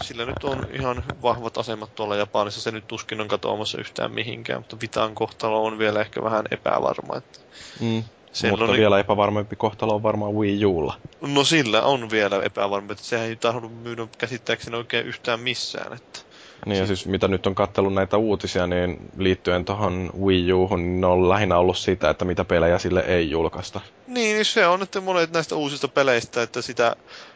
sillä 0.01 0.25
nyt 0.25 0.43
on 0.43 0.67
ihan 0.73 1.03
vahvat 1.21 1.57
asemat 1.57 1.95
tuolla 1.95 2.15
Japanissa, 2.15 2.61
se 2.61 2.71
nyt 2.71 2.87
tuskin 2.87 3.21
on 3.21 3.27
katoamassa 3.27 3.77
yhtään 3.77 4.11
mihinkään, 4.11 4.59
mutta 4.59 4.77
Vitan 4.81 5.15
kohtalo 5.15 5.65
on 5.65 5.79
vielä 5.79 6.01
ehkä 6.01 6.23
vähän 6.23 6.45
epävarma. 6.51 7.17
Että 7.17 7.39
mm. 7.79 8.03
Mutta 8.49 8.65
on 8.65 8.71
vielä 8.71 8.99
epävarmempi 8.99 9.55
kohtalo 9.55 9.95
on 9.95 10.03
varmaan 10.03 10.33
Wii 10.33 10.65
Ulla. 10.65 10.99
No 11.21 11.43
sillä 11.43 11.81
on 11.81 12.09
vielä 12.09 12.43
epävarmempi, 12.43 12.91
että 12.91 13.05
sehän 13.05 13.27
ei 13.27 13.35
tahdo 13.35 13.69
myydä 13.69 14.07
käsittääkseni 14.17 14.77
oikein 14.77 15.05
yhtään 15.05 15.39
missään. 15.39 15.93
Että 15.93 16.19
Niin 16.65 16.79
ja 16.79 16.87
siis 16.87 17.05
mitä 17.05 17.27
nyt 17.27 17.47
on 17.47 17.55
kattellut 17.55 17.93
näitä 17.93 18.17
uutisia, 18.17 18.67
niin 18.67 18.97
liittyen 19.17 19.65
tuohon 19.65 20.11
Wii 20.21 20.53
Uhun, 20.53 20.79
niin 20.79 21.01
ne 21.01 21.07
on 21.07 21.29
lähinnä 21.29 21.57
ollut 21.57 21.77
sitä, 21.77 22.09
että 22.09 22.25
mitä 22.25 22.45
pelejä 22.45 22.79
sille 22.79 22.99
ei 22.99 23.29
julkaista. 23.29 23.81
Niin, 24.07 24.35
niin 24.35 24.45
se 24.45 24.67
on 24.67 24.81
että 24.81 25.01
monet 25.01 25.33
näistä 25.33 25.55
uusista 25.55 25.87
peleistä, 25.87 26.41
että 26.41 26.61
sitä 26.61 26.95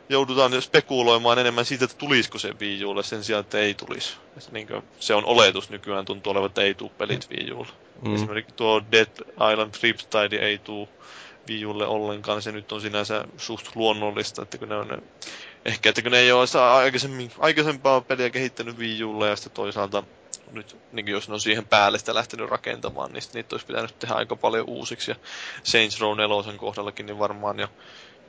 joudutaan 0.10 0.62
spekuloimaan 0.62 1.40
enemmän 1.40 1.66
siitä, 1.66 1.86
että 1.86 1.98
tulisiko 1.98 2.38
se 2.38 2.54
Wii 2.62 2.86
Ulle 2.86 3.04
sen 3.04 3.24
sijaan, 3.24 3.42
että 3.42 3.58
ei 3.58 3.74
tulisi. 3.74 4.18
Se, 4.40 4.52
niin 4.52 4.68
se 5.00 5.16
on 5.16 5.26
oletus 5.26 5.70
nykyään, 5.70 6.06
tuntuu 6.06 6.32
olevan, 6.32 6.48
että 6.48 6.62
ei 6.62 6.74
tule 6.74 6.92
pelit 6.98 7.30
Wii 7.30 7.52
Ulle. 7.52 7.72
Mm. 8.06 8.16
Esimerkiksi 8.16 8.56
tuo 8.56 8.82
Dead 8.92 9.08
Island 9.52 9.72
Triptide 9.72 10.36
ei 10.36 10.58
tule 10.58 10.88
Wii 11.50 11.66
Ulle 11.66 11.88
ollenkaan, 11.88 12.42
se 12.42 12.52
nyt 12.52 12.72
on 12.72 12.82
sinänsä 12.82 13.26
suht 13.38 13.76
luonnollista, 13.76 14.42
että 14.42 14.58
kun 14.58 14.70
ne 14.70 14.76
on 14.76 14.88
ne, 14.88 14.98
ehkä, 15.66 15.90
että 15.90 16.02
kun 16.02 16.12
ne 16.12 16.20
ei 16.20 16.32
ole 16.32 16.62
aikaisemmin, 16.62 17.32
aikaisempaa 17.40 18.02
peliä 18.02 18.30
kehittänyt 18.30 18.78
Wii 18.78 19.04
Ulle 19.04 19.30
ja 19.30 19.36
sitten 19.36 19.52
toisaalta 19.54 20.04
nyt, 20.52 20.78
niin 20.92 21.08
jos 21.08 21.28
ne 21.28 21.34
on 21.34 21.40
siihen 21.40 21.68
päälle 21.68 22.00
sitä 22.00 22.16
lähtenyt 22.16 22.50
rakentamaan, 22.50 23.14
niin 23.14 23.24
niitä 23.34 23.56
olisi 23.56 23.66
pitänyt 23.66 24.00
tehdä 24.00 24.16
aika 24.16 24.36
paljon 24.36 24.70
uusiksi. 24.70 25.12
Ja 25.12 25.16
Saints 25.64 26.02
Row 26.02 26.18
4 26.18 26.58
kohdallakin, 26.58 27.06
niin 27.06 27.20
varmaan 27.20 27.60
jo 27.60 27.68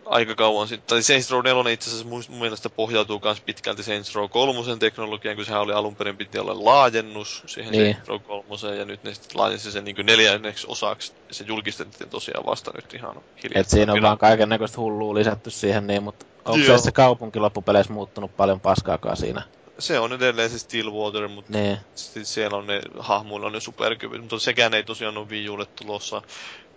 aika 0.07 0.34
kauan 0.34 0.68
sitten. 0.68 0.88
Tai 0.88 1.02
Saints 1.02 1.30
Row 1.30 1.44
4 1.44 1.72
itse 1.72 1.90
asiassa 1.90 2.09
mun, 2.09 2.22
mun 2.28 2.38
mielestä 2.38 2.70
pohjautuu 2.70 3.20
myös 3.24 3.40
pitkälti 3.40 3.82
Saints 3.82 4.14
Row 4.14 4.28
3 4.28 4.76
teknologiaan, 4.78 5.36
kun 5.36 5.44
sehän 5.44 5.61
oli 5.61 5.72
alun 5.72 5.96
perin 5.96 6.16
piti 6.16 6.38
olla 6.38 6.64
laajennus 6.64 7.42
siihen 7.46 7.72
niin. 7.72 7.92
Saints 7.92 8.09
Row 8.09 8.20
3 8.20 8.76
ja 8.76 8.84
nyt 8.84 9.05
ne 9.05 9.14
sitten 9.14 9.40
laajensi 9.40 9.72
sen 9.72 9.84
niin 9.84 9.96
neljänneksi 10.07 10.66
osaksi. 10.70 11.12
Se 11.30 11.44
julkistettiin 11.44 12.11
tosiaan 12.11 12.46
vasta 12.46 12.70
nyt 12.74 12.94
ihan 12.94 13.16
hiljaa. 13.42 13.61
Et 13.61 13.68
siinä 13.68 13.92
on 13.92 14.02
vaan 14.02 14.18
kaiken 14.18 14.48
näköistä 14.48 14.80
hullua 14.80 15.14
lisätty 15.14 15.50
siihen, 15.50 15.86
niin, 15.86 16.02
mutta 16.02 16.26
onko 16.44 16.66
se, 16.66 16.78
se 16.78 16.92
kaupunki 16.92 17.38
loppupeleissä 17.38 17.92
muuttunut 17.92 18.36
paljon 18.36 18.61
paskaakaan 18.61 19.16
siinä? 19.16 19.42
se 19.78 19.98
on 19.98 20.12
edelleen 20.12 20.50
se 20.50 20.59
Stillwater, 20.59 21.28
mutta 21.28 21.52
niin. 21.52 21.78
siellä 22.22 22.57
on 22.57 22.66
ne 22.66 22.80
hahmoilla 22.98 23.46
on 23.46 23.52
ne 23.52 23.61
superkyvyt, 23.61 24.20
mutta 24.20 24.38
sekään 24.38 24.74
ei 24.74 24.82
tosiaan 24.82 25.18
ole 25.18 25.28
Wii 25.28 25.46
tulossa. 25.76 26.22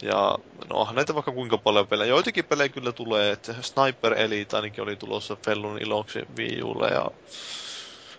Ja 0.02 0.38
no 0.70 0.88
näitä 0.92 1.14
vaikka 1.14 1.32
kuinka 1.32 1.58
paljon 1.58 1.88
pelejä. 1.88 2.10
Joitakin 2.10 2.46
pelejä 2.46 2.70
kyllä 2.70 2.92
tulee, 2.92 3.32
että 3.32 3.56
Sniper 3.62 4.14
Elite 4.14 4.56
ainakin 4.56 4.84
oli 4.84 4.96
tulossa 4.96 5.38
Fellun 5.46 5.82
iloksi 5.82 6.20
Wii 6.38 6.64
Ulle 6.64 6.88
ja 6.88 7.12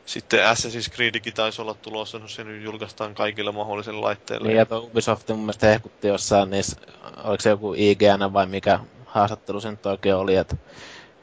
sitten 0.06 0.40
Assassin's 0.40 0.94
Creedikin 0.94 1.34
taisi 1.34 1.62
olla 1.62 1.74
tulossa, 1.74 2.18
no 2.18 2.28
se 2.28 2.44
nyt 2.44 2.62
julkaistaan 2.62 3.14
kaikilla 3.14 3.52
mahdollisilla 3.52 4.00
laitteilla. 4.00 4.46
Niin, 4.46 4.56
ja 4.56 4.66
Ubisoft 4.78 5.28
mun 5.28 5.38
mielestä 5.38 5.66
hehkutti 5.66 6.08
jossain 6.08 6.50
niissä, 6.50 6.76
oliko 7.24 7.42
se 7.42 7.50
joku 7.50 7.74
IGN 7.76 8.32
vai 8.32 8.46
mikä 8.46 8.80
haastattelu 9.06 9.60
sen 9.60 9.78
oikein 9.84 10.14
oli, 10.14 10.36
että 10.36 10.56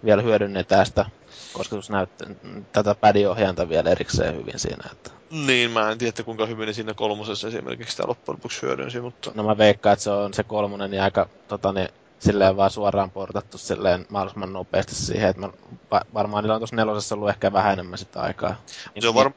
vielä 0.05 0.21
hyödynnetään 0.21 0.85
sitä 0.85 1.05
kosketusnäyttö, 1.53 2.25
tätä 2.71 2.95
padiohjainta 2.95 3.69
vielä 3.69 3.89
erikseen 3.89 4.35
hyvin 4.35 4.59
siinä. 4.59 4.89
Että... 4.91 5.11
Niin, 5.31 5.71
mä 5.71 5.91
en 5.91 5.97
tiedä, 5.97 6.23
kuinka 6.23 6.45
hyvin 6.45 6.67
ne 6.67 6.73
siinä 6.73 6.93
kolmosessa 6.93 7.47
esimerkiksi 7.47 7.91
sitä 7.91 8.07
loppujen 8.07 8.37
lopuksi 8.37 8.61
hyödynsi, 8.61 9.01
mutta... 9.01 9.31
No 9.35 9.43
mä 9.43 9.57
veikkaan, 9.57 9.93
että 9.93 10.03
se 10.03 10.11
on 10.11 10.33
se 10.33 10.43
kolmonen 10.43 10.91
niin 10.91 11.01
aika 11.01 11.29
tota, 11.47 11.73
niin, 11.73 11.89
silleen 12.19 12.57
vaan 12.57 12.69
suoraan 12.69 13.11
portattu 13.11 13.57
silleen 13.57 14.05
mahdollisimman 14.09 14.53
nopeasti 14.53 14.95
siihen, 14.95 15.29
että 15.29 15.41
mä, 15.91 16.01
varmaan 16.13 16.43
niillä 16.43 16.53
on 16.53 16.59
tuossa 16.59 16.75
nelosessa 16.75 17.15
ollut 17.15 17.29
ehkä 17.29 17.53
vähän 17.53 17.73
enemmän 17.73 17.97
sitä 17.97 18.21
aikaa. 18.21 18.55
Se 18.99 19.07
on 19.07 19.15
var, 19.15 19.31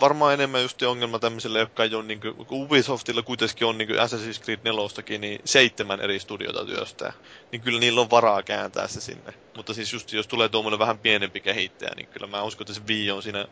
varmaan 0.00 0.34
enemmän 0.34 0.62
just 0.62 0.82
ongelma 0.82 1.18
tämmöiselle, 1.18 1.58
jotka 1.58 1.84
ei 1.84 1.94
ole 1.94 2.04
niin 2.04 2.20
kuin, 2.20 2.34
Ubisoftilla 2.50 3.22
kuitenkin 3.22 3.66
on 3.66 3.78
niin 3.78 3.88
kuin 3.88 3.98
Assassin's 3.98 4.44
Creed 4.44 4.60
4 4.64 5.18
niin 5.18 5.40
seitsemän 5.44 6.00
eri 6.00 6.18
studiota 6.18 6.64
työstää. 6.64 7.12
Niin 7.52 7.62
kyllä 7.62 7.80
niillä 7.80 8.00
on 8.00 8.10
varaa 8.10 8.42
kääntää 8.42 8.88
se 8.88 9.00
sinne. 9.00 9.34
Mutta 9.56 9.74
siis 9.74 9.92
just 9.92 10.12
jos 10.12 10.26
tulee 10.26 10.48
tuommoinen 10.48 10.78
vähän 10.78 10.98
pienempi 10.98 11.40
kehittäjä, 11.40 11.92
niin 11.96 12.06
kyllä 12.06 12.26
mä 12.26 12.42
uskon, 12.42 12.64
että 12.64 12.74
se 12.74 12.80
Wii 12.88 13.10
on 13.10 13.22
siinä, 13.22 13.46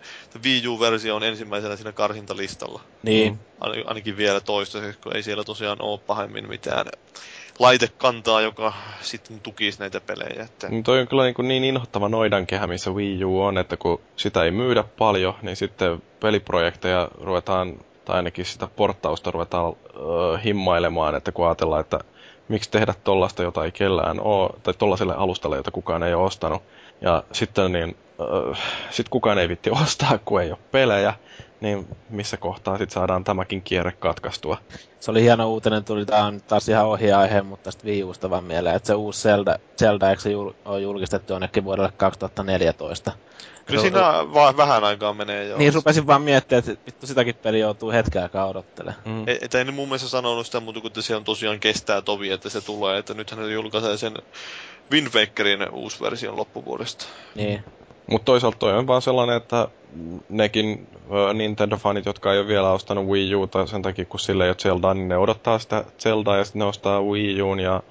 Wii 0.45 0.68
U-versio 0.68 1.16
on 1.16 1.22
ensimmäisenä 1.22 1.76
siinä 1.76 1.92
karsintalistalla. 1.92 2.80
Niin. 3.03 3.38
ainakin 3.61 4.16
vielä 4.16 4.40
toistaiseksi, 4.40 5.01
kun 5.01 5.16
ei 5.16 5.22
siellä 5.22 5.45
tosiaan 5.45 5.82
ole 5.82 5.99
pahemmin 5.99 6.49
mitään 6.49 6.86
laitekantaa, 7.59 8.40
joka 8.40 8.72
sitten 9.00 9.40
tukisi 9.40 9.78
näitä 9.80 10.00
pelejä. 10.00 10.42
Että... 10.44 10.68
No 10.68 10.82
toi 10.84 11.00
on 11.00 11.09
kyllä 11.09 11.24
niin, 11.24 11.48
niin 11.48 11.64
inhottava 11.64 12.09
noidankehä, 12.09 12.66
missä 12.66 12.90
Wii 12.90 13.24
U 13.24 13.42
on, 13.42 13.59
että 13.59 13.76
kun 13.76 14.00
sitä 14.16 14.42
ei 14.44 14.50
myydä 14.50 14.84
paljon, 14.98 15.34
niin 15.42 15.57
sitten 15.57 16.02
peliprojekteja 16.20 17.09
ruvetaan, 17.20 17.74
tai 18.05 18.16
ainakin 18.16 18.44
sitä 18.44 18.68
porttausta 18.76 19.30
ruvetaan 19.30 19.68
uh, 19.68 19.76
himmailemaan, 20.44 21.14
että 21.14 21.32
kun 21.32 21.46
ajatellaan, 21.46 21.80
että 21.80 21.98
miksi 22.48 22.70
tehdä 22.70 22.94
tollasta, 23.05 23.42
jota 23.42 23.64
ei 23.64 23.72
kellään 23.72 24.20
ole, 24.20 24.50
tai 24.62 24.74
tollaselle 24.74 25.14
alustalle, 25.14 25.57
jota 25.57 25.70
kukaan 25.70 26.02
ei 26.02 26.14
ole 26.14 26.24
ostanut. 26.24 26.62
Ja 27.00 27.24
sitten 27.32 27.72
niin, 27.72 27.96
uh, 28.18 28.57
sit 28.90 29.09
kukaan 29.09 29.38
ei 29.38 29.48
vitti 29.48 29.70
ostaa, 29.70 30.18
kun 30.24 30.42
ei 30.42 30.50
ole 30.50 30.59
pelejä 30.70 31.14
niin 31.61 31.88
missä 32.11 32.36
kohtaa 32.36 32.78
sitten 32.78 32.94
saadaan 32.94 33.24
tämäkin 33.24 33.62
kierre 33.62 33.92
katkaistua. 33.92 34.57
Se 35.00 35.11
oli 35.11 35.22
hieno 35.22 35.50
uutinen, 35.50 35.84
tuli 35.84 36.07
tämä 36.07 36.24
on 36.24 36.40
taas 36.40 36.68
ihan 36.68 36.86
ohi 36.86 37.12
aihe, 37.12 37.42
mutta 37.42 37.64
tästä 37.64 37.86
Wii 37.86 38.05
Usta 38.05 38.30
vaan 38.30 38.44
mieleen, 38.44 38.76
että 38.76 38.86
se 38.86 38.94
uusi 38.94 39.22
Zelda, 39.22 39.59
Zelda 39.78 40.11
eikö 40.11 40.22
se 40.22 40.30
jul, 40.30 40.50
on 40.64 40.82
julkistettu 40.82 41.32
jonnekin 41.32 41.64
vuodelle 41.64 41.92
2014. 41.96 43.12
Kyllä 43.66 43.80
siinä 43.80 44.00
vaan 44.34 44.57
vähän 44.57 44.84
aikaa 44.84 45.14
menee 45.14 45.44
jo. 45.44 45.59
Niin, 45.59 45.74
rupesin 45.74 46.07
vaan 46.07 46.22
miettimään, 46.22 46.64
että 46.68 46.86
vittu 46.86 47.07
sitäkin 47.07 47.34
peli 47.34 47.61
joutuu 47.61 47.90
hetken 47.90 48.22
aikaa 48.22 48.46
odottelemaan. 48.46 49.02
Mm. 49.05 49.28
E, 49.28 49.38
että 49.42 49.61
en 49.61 49.74
mun 49.74 49.88
mielestä 49.88 50.09
sanonut 50.09 50.46
sitä 50.46 50.61
muuta, 50.61 50.80
kun 50.80 50.90
se 51.00 51.16
on 51.16 51.24
tosiaan 51.24 51.61
kestää 51.61 52.02
tovi, 52.02 52.30
että 52.30 52.48
se 52.48 52.61
tulee, 52.61 52.98
että 52.98 53.14
nythän 53.14 53.40
ne 53.40 53.52
julkaisee 53.52 53.96
sen 53.96 54.14
Wind 54.92 55.09
Wakerin 55.14 55.70
uusi 55.70 56.00
version 56.00 56.36
loppuvuodesta. 56.36 57.07
Niin. 57.34 57.64
Mutta 58.07 58.24
toisaalta 58.24 58.59
toi 58.59 58.78
on 58.78 58.86
vaan 58.86 59.02
sellainen, 59.02 59.36
että 59.36 59.68
nekin 60.28 60.86
Nintendo-fanit, 61.32 62.07
jotka 62.07 62.32
ei 62.32 62.38
ole 62.38 62.48
vielä 62.48 62.70
ostanut 62.70 63.07
Wii 63.07 63.34
Uta 63.34 63.66
sen 63.66 63.82
takia, 63.82 64.05
kun 64.05 64.20
sille 64.20 64.44
ei 64.44 64.50
ole 64.50 64.57
Zeldaa, 64.57 64.94
niin 64.94 65.09
ne 65.09 65.16
odottaa 65.16 65.59
sitä 65.59 65.84
Zeldaa 65.98 66.36
ja 66.36 66.44
sitten 66.44 66.59
ne 66.61 66.64
ostaa 66.64 67.02
Wii 67.02 67.42
Uun 67.42 67.61
ja 67.61 67.82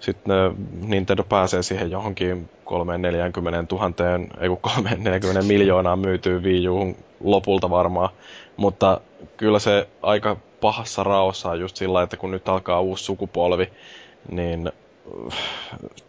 sitten 0.00 0.34
Nintendo 0.82 1.24
pääsee 1.24 1.62
siihen 1.62 1.90
johonkin 1.90 2.48
340 2.64 3.74
000, 3.74 3.92
ei 4.40 4.48
kun 4.48 4.58
340 4.60 5.42
miljoonaa 5.42 5.96
myytyy 5.96 6.42
Wii 6.42 6.68
Uun 6.68 6.96
lopulta 7.20 7.70
varmaan. 7.70 8.08
Mutta 8.56 9.00
kyllä 9.36 9.58
se 9.58 9.88
aika 10.02 10.36
pahassa 10.60 11.02
raossa 11.04 11.50
on 11.50 11.60
just 11.60 11.76
sillä, 11.76 12.02
että 12.02 12.16
kun 12.16 12.30
nyt 12.30 12.48
alkaa 12.48 12.80
uusi 12.80 13.04
sukupolvi, 13.04 13.70
niin 14.30 14.72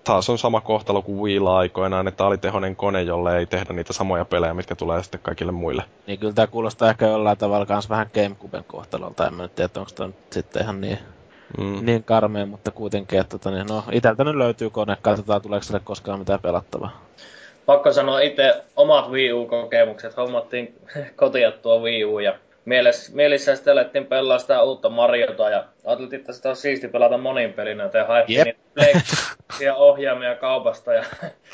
taas 0.03 0.29
on 0.29 0.37
sama 0.37 0.61
kohtalo 0.61 1.01
kuin 1.01 1.19
Wiilla 1.19 1.57
aikoinaan, 1.57 2.07
että 2.07 2.25
alitehonen 2.25 2.75
kone, 2.75 3.01
jolle 3.01 3.37
ei 3.37 3.45
tehdä 3.45 3.73
niitä 3.73 3.93
samoja 3.93 4.25
pelejä, 4.25 4.53
mitkä 4.53 4.75
tulee 4.75 5.03
sitten 5.03 5.21
kaikille 5.23 5.51
muille. 5.51 5.83
Niin 6.07 6.19
kyllä 6.19 6.33
tämä 6.33 6.47
kuulostaa 6.47 6.89
ehkä 6.89 7.07
jollain 7.07 7.37
tavalla 7.37 7.65
myös 7.69 7.89
vähän 7.89 8.09
Gamecuben 8.13 8.63
kohtalolta, 8.63 9.27
en 9.27 9.33
mä 9.33 9.43
nyt 9.43 9.55
tiedä, 9.55 9.69
onko 9.75 9.91
tämä 9.95 10.09
sitten 10.31 10.63
ihan 10.63 10.81
niin, 10.81 10.99
mm. 11.57 11.85
niin 11.85 12.03
karmea, 12.03 12.45
mutta 12.45 12.71
kuitenkin, 12.71 13.19
että 13.19 13.37
tota, 13.37 13.51
niin, 13.51 13.67
no 13.67 13.83
itseltä 13.91 14.23
nyt 14.23 14.35
löytyy 14.35 14.69
kone, 14.69 14.97
katsotaan 15.01 15.41
tuleeko 15.41 15.63
sille 15.63 15.81
koskaan 15.83 16.19
mitään 16.19 16.39
pelattavaa. 16.39 17.01
Pakko 17.65 17.93
sanoa 17.93 18.19
itse 18.19 18.63
omat 18.75 19.11
Wii 19.11 19.33
U-kokemukset, 19.33 20.17
hommattiin 20.17 20.75
kotiattua 21.15 21.79
Wii 21.79 22.05
U 22.05 22.19
ja 22.19 22.33
mielessä, 22.67 23.15
mielissä 23.15 23.55
sitten 23.55 23.73
alettiin 23.73 24.05
pelaa 24.05 24.39
sitä 24.39 24.63
uutta 24.63 24.89
Mariota 24.89 25.49
ja 25.49 25.65
ajateltiin, 25.85 26.19
että 26.19 26.33
sitä 26.33 26.49
on 26.49 26.55
siisti 26.55 26.87
pelata 26.87 27.17
monin 27.17 27.53
pelinä, 27.53 27.83
joten 27.83 28.07
haettiin 28.07 28.47
yep. 28.47 28.57
niitä 29.59 29.75
ohjaamia 29.75 30.35
kaupasta 30.35 30.93
ja 30.93 31.03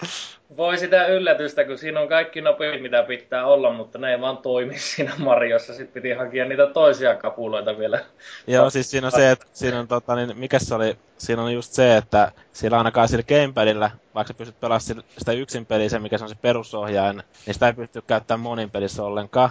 voi 0.57 0.78
sitä 0.78 1.05
yllätystä, 1.07 1.66
kun 1.66 1.78
siinä 1.78 1.99
on 1.99 2.07
kaikki 2.07 2.41
nopeat, 2.41 2.82
mitä 2.82 3.03
pitää 3.03 3.45
olla, 3.45 3.74
mutta 3.74 3.99
ne 3.99 4.11
ei 4.11 4.22
vaan 4.22 4.38
toimi 4.38 4.80
siinä 4.95 5.14
Mariossa. 5.18 5.74
Sitten 5.74 5.93
piti 5.93 6.14
hakea 6.14 6.45
niitä 6.45 6.68
toisia 6.68 7.16
kapuloita 7.16 7.78
vielä. 7.78 7.99
Joo, 8.47 8.70
siis 8.70 8.91
siinä 8.91 9.07
on 9.07 9.11
se, 9.11 9.32
että 9.32 9.45
siinä 9.53 9.80
on 9.80 9.88
tota, 9.88 10.16
niin 10.16 10.38
mikä 10.38 10.59
se 10.59 10.76
oli, 10.76 10.97
siinä 11.18 11.43
on 11.43 11.53
just 11.53 11.74
se, 11.74 11.97
että 11.97 12.32
siellä 12.53 12.78
ainakaan 12.78 13.07
sillä 13.07 13.24
gamepadilla, 13.24 13.91
vaikka 14.16 14.34
sä 14.34 14.38
pystyt 14.38 14.59
pelaamaan 14.59 15.03
sitä 15.18 15.32
yksin 15.32 15.66
peliä, 15.66 15.99
mikä 15.99 16.18
se 16.18 16.24
on 16.24 16.30
se 16.30 16.36
perusohjaajan, 16.41 17.24
niin 17.45 17.53
sitä 17.53 17.68
ei 17.68 17.74
pysty 17.74 18.01
käyttämään 18.01 18.39
monin 18.39 18.72
pelissä 18.72 19.03
ollenkaan. 19.03 19.49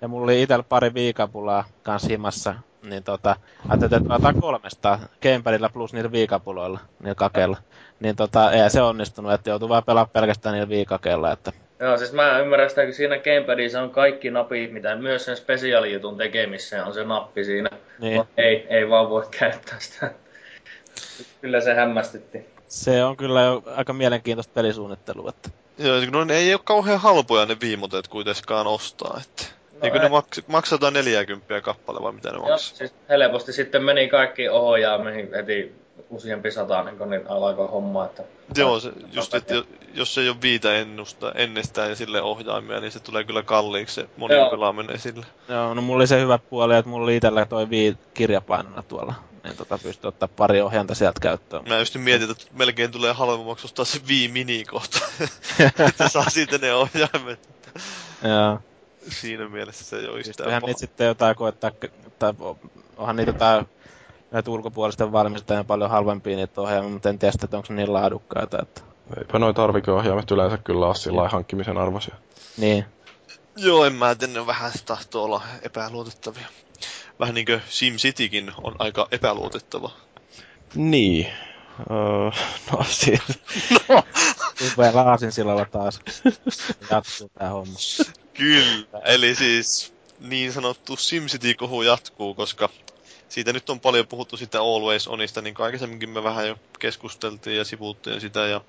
Ja 0.00 0.08
mulla 0.08 0.24
oli 0.24 0.42
itsellä 0.42 0.62
pari 0.62 0.94
viikapulaa 0.94 1.64
kans 1.82 2.08
himassa, 2.08 2.54
niin 2.82 3.02
tota, 3.02 3.36
ajattelin, 3.68 4.02
että 4.02 4.14
otetaan 4.14 4.40
kolmesta 4.40 4.98
gamepadilla 5.22 5.68
plus 5.68 5.92
niillä 5.92 6.12
viikapuloilla, 6.12 6.80
niillä 7.00 7.14
kakeilla. 7.14 7.56
Niin 8.00 8.16
tota, 8.16 8.52
ei 8.52 8.70
se 8.70 8.82
onnistunut, 8.82 9.32
että 9.32 9.50
joutuu 9.50 9.68
vaan 9.68 9.84
pelaamaan 9.84 10.10
pelkästään 10.12 10.52
niillä 10.52 10.68
viikakeilla, 10.68 11.32
että 11.32 11.52
Joo, 11.80 11.96
siis 11.96 12.12
mä 12.12 12.38
ymmärrän 12.38 12.70
sitä, 12.70 12.82
että 12.82 12.96
siinä 12.96 13.18
gamepadissa 13.18 13.82
on 13.82 13.90
kaikki 13.90 14.30
napit, 14.30 14.72
mitä 14.72 14.96
myös 14.96 15.24
sen 15.24 15.36
spesiaalijutun 15.36 16.16
tekemiseen 16.16 16.84
on 16.84 16.94
se 16.94 17.04
nappi 17.04 17.44
siinä. 17.44 17.70
Niin. 17.98 18.24
Ei, 18.36 18.66
ei 18.70 18.88
vaan 18.88 19.10
voi 19.10 19.26
käyttää 19.30 19.76
sitä. 19.80 20.10
Kyllä 21.40 21.60
se 21.60 21.74
hämmästytti. 21.74 22.46
Se 22.68 23.04
on 23.04 23.16
kyllä 23.16 23.42
jo 23.42 23.62
aika 23.76 23.92
mielenkiintoista 23.92 24.52
pelisuunnittelua. 24.54 25.30
Että... 25.30 25.50
Joo, 25.78 25.96
no 26.12 26.24
ne 26.24 26.36
ei 26.36 26.54
ole 26.54 26.60
kauhean 26.64 27.00
halpoja 27.00 27.46
ne 27.46 27.56
viimoteet 27.60 28.08
kuitenkaan 28.08 28.66
ostaa. 28.66 29.20
Että... 29.22 29.57
No 29.80 29.84
Eikö 29.84 29.98
ne 29.98 30.08
maks- 30.08 30.42
maksataan 30.46 30.92
40 30.92 31.60
kappale 31.60 32.02
vai 32.02 32.12
mitä 32.12 32.30
ne 32.30 32.38
maksaa? 32.38 32.58
siis 32.58 32.94
helposti 33.08 33.52
sitten 33.52 33.84
meni 33.84 34.08
kaikki 34.08 34.48
ohjaamiin 34.48 35.34
heti 35.34 35.72
useampi 36.10 36.50
sata 36.50 36.82
niin, 36.82 37.10
niin 37.10 37.26
alkaa 37.28 37.66
hommaa, 37.66 38.04
että... 38.04 38.22
Joo, 38.56 38.80
se, 38.80 38.92
just, 39.12 39.34
että 39.34 39.54
jos 39.94 40.18
ei 40.18 40.28
ole 40.28 40.36
viitä 40.42 40.74
ennusta 40.74 41.32
ennestään 41.32 41.88
ja 41.88 41.96
sille 41.96 42.22
ohjaimia, 42.22 42.80
niin 42.80 42.92
se 42.92 43.00
tulee 43.00 43.24
kyllä 43.24 43.42
kalliiksi 43.42 43.94
se 43.94 44.08
monin 44.16 44.50
pelaaminen 44.50 44.98
sille. 44.98 45.26
Joo, 45.48 45.74
no 45.74 45.82
mulla 45.82 45.96
oli 45.96 46.06
se 46.06 46.20
hyvä 46.20 46.38
puoli, 46.38 46.76
että 46.76 46.90
mulla 46.90 47.04
oli 47.04 47.16
itsellä 47.16 47.44
toi 47.44 47.70
vii 47.70 47.96
kirjapainona 48.14 48.82
tuolla 48.82 49.14
niin 49.44 49.56
tota 49.56 49.78
pystyy 49.78 50.08
ottaa 50.08 50.28
pari 50.36 50.60
ohjainta 50.60 50.94
sieltä 50.94 51.20
käyttöön. 51.20 51.68
Mä 51.68 51.78
just 51.78 51.94
mietin, 51.94 52.30
että 52.30 52.44
melkein 52.52 52.90
tulee 52.90 53.12
halvemmaksi 53.12 53.64
ostaa 53.64 53.84
se 53.84 54.00
Wii 54.08 54.28
Mini 54.28 54.64
kohta. 54.64 54.98
että 55.88 56.08
saa 56.08 56.30
siitä 56.30 56.58
ne 56.58 56.74
ohjaimet. 56.74 57.48
Joo. 58.22 58.60
Siinä 59.10 59.48
mielessä 59.48 59.84
se 59.84 59.96
ei 59.96 60.08
ole 60.08 60.18
yhtään 60.18 60.50
paha. 60.50 60.66
niitä 60.66 60.80
sitten 60.80 61.06
jotain 61.06 61.36
koettaa, 61.36 61.70
tai 62.18 62.34
onhan 62.96 63.16
niitä 63.16 63.30
jotain 63.30 63.68
näitä 64.30 64.50
ulkopuolisten 64.50 65.12
valmistajien 65.12 65.66
paljon 65.66 65.90
halvempia 65.90 66.36
niitä 66.36 66.60
ohjaimia, 66.60 66.90
mutta 66.90 67.08
en 67.08 67.18
tiedä 67.18 67.32
että 67.44 67.56
onko 67.56 67.66
ne 67.70 67.76
niin 67.76 67.92
laadukkaita. 67.92 68.58
Että... 68.62 68.80
Eipä 69.18 69.38
noita 69.38 69.62
tarvikeohjaimet 69.62 70.30
yleensä 70.30 70.58
kyllä 70.58 70.86
ole 70.86 70.94
sillä 70.94 71.28
hankkimisen 71.28 71.78
arvoisia. 71.78 72.14
Niin. 72.56 72.84
Joo, 73.56 73.84
en 73.84 73.92
mä 73.92 74.14
tiedä, 74.14 74.32
ne 74.32 74.46
vähän 74.46 74.72
tahtoo 74.86 75.24
olla 75.24 75.42
epäluotettavia 75.62 76.46
vähän 77.20 77.34
niin 77.34 77.46
kuin 77.46 77.62
SimCitykin 77.68 78.52
on 78.62 78.76
aika 78.78 79.08
epäluotettava. 79.10 79.90
Niin. 80.74 81.26
Öö, 81.90 82.30
no 82.72 82.84
siis... 82.88 83.20
no! 83.88 84.02
Upealla 84.72 85.02
aasinsillalla 85.02 85.64
taas. 85.64 86.00
Jatkuu 86.90 87.30
tää 87.38 87.50
homma. 87.50 87.78
Kyllä, 88.38 89.00
eli 89.04 89.34
siis 89.34 89.92
niin 90.20 90.52
sanottu 90.52 90.96
SimCity-kohu 90.96 91.82
jatkuu, 91.82 92.34
koska 92.34 92.68
siitä 93.28 93.52
nyt 93.52 93.70
on 93.70 93.80
paljon 93.80 94.06
puhuttu 94.06 94.36
sitä 94.36 94.60
Always 94.60 95.08
Onista, 95.08 95.40
niin 95.42 95.54
kuin 95.54 95.64
aikaisemminkin 95.64 96.10
me 96.10 96.22
vähän 96.22 96.48
jo 96.48 96.56
keskusteltiin 96.78 97.56
ja 97.56 97.64
sivuuttiin 97.64 98.20
sitä, 98.20 98.46
ja 98.46 98.60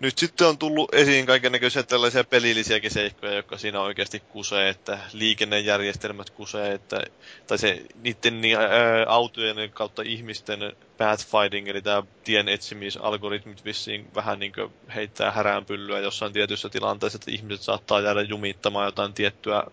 nyt 0.00 0.18
sitten 0.18 0.46
on 0.46 0.58
tullut 0.58 0.94
esiin 0.94 1.26
näköisiä 1.50 1.82
tällaisia 1.82 2.24
pelillisiäkin 2.24 2.90
seikkoja, 2.90 3.32
jotka 3.34 3.58
siinä 3.58 3.80
oikeasti 3.80 4.20
kusee, 4.20 4.68
että 4.68 4.98
liikennejärjestelmät 5.12 6.30
kusee, 6.30 6.72
että, 6.72 7.00
tai 7.46 7.58
se 7.58 7.82
niiden 8.02 8.40
niin, 8.40 8.58
ää, 8.58 8.68
autojen 9.06 9.70
kautta 9.70 10.02
ihmisten 10.02 10.72
pathfinding, 10.98 11.68
eli 11.68 11.82
tämä 11.82 12.02
tien 12.24 12.48
etsimisalgoritmit 12.48 13.64
vissiin 13.64 14.14
vähän 14.14 14.38
niin 14.38 14.52
heittää 14.94 15.30
häränpyllyä 15.30 15.98
jossain 15.98 16.32
tietyssä 16.32 16.68
tilanteessa, 16.68 17.16
että 17.16 17.30
ihmiset 17.30 17.62
saattaa 17.64 18.00
jäädä 18.00 18.22
jumittamaan 18.22 18.86
jotain 18.86 19.14
tiettyä 19.14 19.64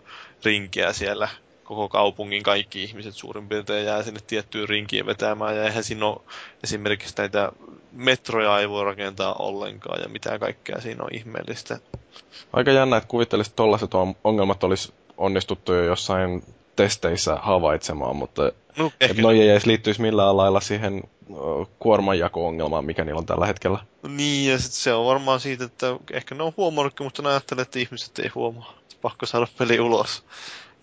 rinkiä 0.44 0.92
siellä 0.92 1.28
koko 1.66 1.88
kaupungin 1.88 2.42
kaikki 2.42 2.84
ihmiset 2.84 3.14
suurin 3.14 3.48
piirtein 3.48 3.86
jää 3.86 4.02
sinne 4.02 4.20
tiettyyn 4.26 4.68
rinkiin 4.68 5.06
vetämään. 5.06 5.56
Ja 5.56 5.64
eihän 5.64 5.84
siinä 5.84 6.06
ole 6.06 6.20
esimerkiksi 6.64 7.14
näitä 7.18 7.52
metroja 7.92 8.58
ei 8.58 8.68
voi 8.68 8.84
rakentaa 8.84 9.34
ollenkaan 9.34 10.02
ja 10.02 10.08
mitä 10.08 10.38
kaikkea 10.38 10.80
siinä 10.80 11.04
on 11.04 11.14
ihmeellistä. 11.14 11.78
Aika 12.52 12.70
jännä, 12.72 12.96
että 12.96 13.08
kuvittelisit, 13.08 13.50
että 13.50 13.56
tollaiset 13.56 13.90
ongelmat 14.24 14.64
olisi 14.64 14.92
onnistuttu 15.16 15.72
jo 15.72 15.84
jossain 15.84 16.42
testeissä 16.76 17.36
havaitsemaan, 17.36 18.16
mutta 18.16 18.52
no, 18.78 18.92
että 19.00 19.22
noi 19.22 19.40
ei 19.40 19.48
edes 19.48 19.66
liittyisi 19.66 20.02
millään 20.02 20.36
lailla 20.36 20.60
siihen 20.60 21.02
kuormanjako-ongelmaan, 21.78 22.84
mikä 22.84 23.04
niillä 23.04 23.18
on 23.18 23.26
tällä 23.26 23.46
hetkellä. 23.46 23.78
No 24.02 24.08
niin, 24.08 24.50
ja 24.50 24.58
sit 24.58 24.72
se 24.72 24.94
on 24.94 25.06
varmaan 25.06 25.40
siitä, 25.40 25.64
että 25.64 25.96
ehkä 26.12 26.34
ne 26.34 26.42
on 26.42 26.52
huomannutkin, 26.56 27.06
mutta 27.06 27.22
ne 27.22 27.28
ajattelee, 27.28 27.62
että 27.62 27.78
ihmiset 27.78 28.18
ei 28.18 28.28
huomaa. 28.34 28.74
Pakko 29.02 29.26
saada 29.26 29.46
peli 29.58 29.80
ulos. 29.80 30.24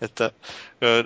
Että 0.00 0.30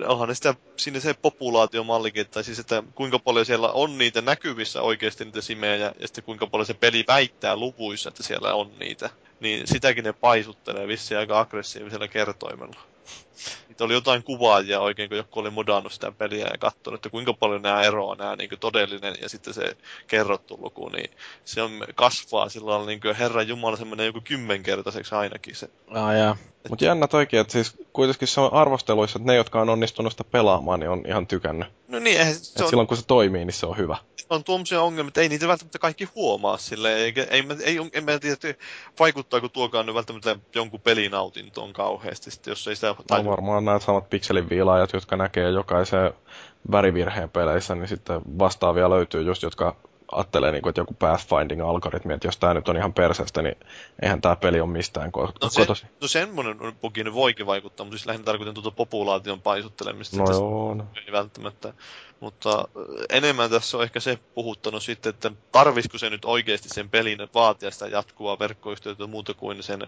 onhan 0.07 0.29
ne 0.29 0.35
sitä, 0.35 0.55
siinä 0.77 1.01
se 1.01 1.15
populaatiomallikin, 1.15 2.27
tai 2.29 2.45
siis 2.45 2.59
että 2.59 2.83
kuinka 2.95 3.19
paljon 3.19 3.47
siellä 3.47 3.69
on 3.69 3.99
niitä 3.99 4.21
näkyvissä 4.21 4.83
oikeasti 4.83 5.25
niitä 5.25 5.41
simejä, 5.41 5.77
ja 5.77 6.07
sitten 6.07 6.25
kuinka 6.25 6.47
paljon 6.47 6.67
se 6.67 6.75
peli 6.75 7.05
väittää 7.09 7.57
luvuissa, 7.57 8.09
että 8.09 8.23
siellä 8.23 8.55
on 8.55 8.71
niitä. 8.79 9.11
Niin 9.41 9.67
sitäkin 9.67 10.05
ne 10.05 10.13
paisuttelee 10.13 10.89
vissiin 10.89 11.19
aika 11.19 11.41
aggressiivisella 11.41 12.09
kertoimella. 12.09 12.81
Niitä 13.69 13.85
oli 13.85 13.93
jotain 13.93 14.23
kuvaajia 14.23 14.81
oikein, 14.81 15.09
kun 15.09 15.19
joku 15.19 15.41
oli 15.41 15.51
modannut 15.51 15.93
sitä 15.93 16.13
peliä 16.13 16.47
ja 16.53 16.59
katsonut, 16.59 16.99
että 16.99 17.11
kuinka 17.11 17.33
paljon 17.33 17.63
nämä 17.63 17.83
eroaa, 17.83 18.17
nämä 18.17 18.37
niin 18.37 18.51
todellinen 18.61 19.15
ja 19.23 19.29
sitten 19.29 19.55
se 19.55 19.77
kerrottu 20.07 20.59
luku, 20.63 20.89
niin 20.89 21.11
se 21.45 21.63
on, 21.63 21.85
kasvaa 21.95 22.49
sillä 22.49 22.71
lailla 22.71 22.87
niin 22.87 23.17
Herran 23.19 23.49
Jumala 23.49 23.77
semmoinen 23.77 24.07
joku 24.07 24.21
kymmenkertaiseksi 24.25 25.15
ainakin 25.15 25.57
se. 25.57 25.69
Ah, 25.89 26.17
jaa. 26.17 26.37
Mutta 26.69 26.85
jännä 26.85 27.07
toikin, 27.07 27.41
että 27.41 27.53
siis 27.53 27.77
kuitenkin 27.93 28.29
se 28.29 28.41
on 28.41 28.53
arvosteluissa, 28.53 29.19
että 29.19 29.33
ne, 29.33 29.37
jotka 29.37 29.61
on 29.61 29.69
onnistunut 29.69 30.13
sitä 30.13 30.25
pelaamaan, 30.25 30.81
niin 30.81 30.91
on 30.91 31.03
ihan 31.07 31.27
tykännyt. 31.27 31.69
No 31.89 31.99
niin, 31.99 32.19
eihän 32.19 32.35
se 32.35 32.63
on... 32.63 32.69
silloin 32.69 32.89
kun 32.89 32.97
se 32.97 33.07
toimii, 33.07 33.45
niin 33.45 33.55
se 33.55 33.67
on 33.67 33.77
hyvä. 33.77 33.97
On 34.31 34.45
tuommoisia 34.45 34.83
ongelmia, 34.83 35.09
että 35.09 35.21
ei 35.21 35.29
niitä 35.29 35.49
välttämättä 35.49 35.79
kaikki 35.79 36.05
huomaa 36.15 36.57
sille, 36.57 36.97
eikä, 36.97 37.27
ei, 37.31 37.45
ei, 37.51 37.65
ei, 37.65 37.91
en 37.93 38.05
mä 38.05 38.19
tiedä, 38.19 38.33
että 38.33 38.65
vaikuttaako 39.01 39.49
tuokaan 39.49 39.87
nyt 39.87 39.95
välttämättä 39.95 40.37
jonkun 40.55 40.81
pelinautintoon 40.81 41.73
kauheasti, 41.73 42.31
sitten, 42.31 42.51
jos 42.51 42.69
ei 42.69 42.75
sitä... 42.75 42.95
No 43.11 43.25
varmaan 43.25 43.65
nämä 43.65 43.79
samat 43.79 44.05
viilaajat, 44.51 44.93
jotka 44.93 45.17
näkee 45.17 45.51
jokaisen 45.51 46.13
värivirheen 46.73 47.31
peleissä, 47.31 47.75
niin 47.75 47.89
sitten 47.89 48.21
vastaavia 48.39 48.91
löytyy 48.91 49.23
just, 49.23 49.43
jotka 49.43 49.77
ajattelee, 50.13 50.53
niin 50.53 50.63
kuin, 50.63 50.71
että 50.71 50.81
joku 50.81 50.95
pathfinding-algoritmi, 50.95 52.13
että 52.13 52.29
jos 52.29 52.37
tämä 52.37 52.55
nyt 52.55 52.69
on 52.69 52.77
ihan 52.77 52.93
perseestä, 52.93 53.43
niin 53.43 53.57
eihän 54.03 54.21
tämä 54.21 54.37
peli 54.37 54.61
ole 54.61 54.71
mistään 54.71 55.11
ko- 55.19 55.33
no, 55.43 55.49
se, 55.49 55.61
kotosi. 55.61 55.87
No 56.03 56.09
semmoinen 56.09 56.57
bugi 56.81 57.15
voikin 57.15 57.47
vaikuttaa, 57.47 57.85
mutta 57.85 57.99
siis 57.99 58.07
lähinnä 58.07 58.25
tarkoitan 58.25 58.55
tuota 58.55 58.71
populaation 58.71 59.41
paisuttelemista. 59.41 60.17
No 60.17 60.31
joo, 60.31 60.75
no. 60.75 60.85
Ei 61.07 61.13
välttämättä. 61.13 61.73
Mutta 62.21 62.69
enemmän 63.11 63.51
tässä 63.51 63.77
on 63.77 63.83
ehkä 63.83 64.01
se 64.01 64.19
puhuttanut 64.35 64.83
sitten, 64.83 65.11
että 65.11 65.31
tarvisiko 65.53 65.99
se 65.99 66.11
nyt 66.11 66.25
oikeasti 66.25 66.69
sen 66.69 66.91
pelin 66.91 67.19
vaatia 67.35 67.71
sitä 67.71 67.87
jatkuvaa 67.87 68.39
verkkoyhteyttä 68.39 69.07
muuta 69.07 69.35
kuin 69.35 69.63
sen 69.63 69.81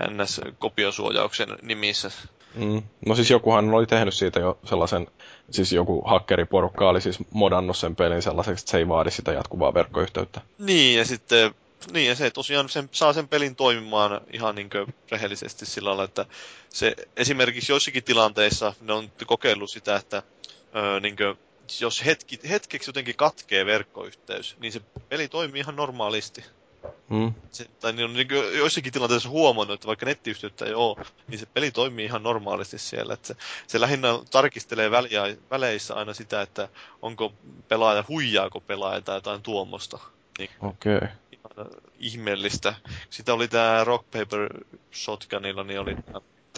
NS-kopiosuojauksen 0.00 1.58
nimissä. 1.62 2.10
Mm. 2.54 2.82
No 3.06 3.14
siis 3.14 3.30
jokuhan 3.30 3.74
oli 3.74 3.86
tehnyt 3.86 4.14
siitä 4.14 4.40
jo 4.40 4.58
sellaisen, 4.64 5.06
siis 5.50 5.72
joku 5.72 6.02
hakkeriporukka 6.06 6.88
oli 6.88 7.00
siis 7.00 7.18
modannut 7.30 7.76
sen 7.76 7.96
pelin 7.96 8.22
sellaiseksi, 8.22 8.62
että 8.62 8.70
se 8.70 8.78
ei 8.78 8.88
vaadi 8.88 9.10
sitä 9.10 9.32
jatkuvaa 9.32 9.74
verkkoyhteyttä. 9.74 10.40
Niin, 10.58 10.98
ja 10.98 11.04
sitten 11.04 11.54
niin, 11.92 12.08
ja 12.08 12.14
se 12.14 12.30
tosiaan 12.30 12.68
sen, 12.68 12.88
saa 12.92 13.12
sen 13.12 13.28
pelin 13.28 13.56
toimimaan 13.56 14.20
ihan 14.32 14.54
niin 14.54 14.70
rehellisesti 15.10 15.66
sillä 15.66 15.88
lailla, 15.88 16.04
että 16.04 16.26
se 16.68 16.94
esimerkiksi 17.16 17.72
joissakin 17.72 18.04
tilanteissa 18.04 18.74
ne 18.80 18.92
on 18.92 19.12
kokeillut 19.26 19.70
sitä, 19.70 19.96
että 19.96 20.22
öö, 20.76 21.00
niin 21.00 21.16
kuin, 21.16 21.38
jos 21.80 22.04
hetki, 22.04 22.38
hetkeksi 22.48 22.88
jotenkin 22.88 23.16
katkee 23.16 23.66
verkkoyhteys, 23.66 24.56
niin 24.60 24.72
se 24.72 24.80
peli 25.08 25.28
toimii 25.28 25.60
ihan 25.60 25.76
normaalisti. 25.76 26.44
Hmm. 27.10 27.34
Se, 27.50 27.64
tai 27.80 27.92
niin 27.92 28.04
on 28.04 28.12
niin 28.12 28.28
joissakin 28.58 28.92
tilanteissa 28.92 29.28
huomannut, 29.28 29.74
että 29.74 29.86
vaikka 29.86 30.06
nettiyhteyttä 30.06 30.64
ei 30.64 30.74
ole, 30.74 31.06
niin 31.28 31.38
se 31.38 31.46
peli 31.46 31.70
toimii 31.70 32.04
ihan 32.04 32.22
normaalisti 32.22 32.78
siellä. 32.78 33.14
Että 33.14 33.26
se, 33.26 33.36
se 33.66 33.80
lähinnä 33.80 34.08
tarkistelee 34.30 34.90
väliä, 34.90 35.22
väleissä 35.50 35.94
aina 35.94 36.14
sitä, 36.14 36.42
että 36.42 36.68
onko 37.02 37.32
pelaaja, 37.68 38.04
huijaako 38.08 38.60
pelaaja 38.60 39.00
tai 39.00 39.16
jotain 39.16 39.42
tuommoista. 39.42 39.98
Niin, 40.38 40.50
Okei. 40.60 40.96
Okay. 40.96 41.66
ihmeellistä. 41.98 42.74
Sitä 43.10 43.34
oli 43.34 43.48
tämä 43.48 43.84
Rock 43.84 44.10
Paper 44.10 44.64
Shotgunilla, 44.94 45.64
niin 45.64 45.80
oli 45.80 45.96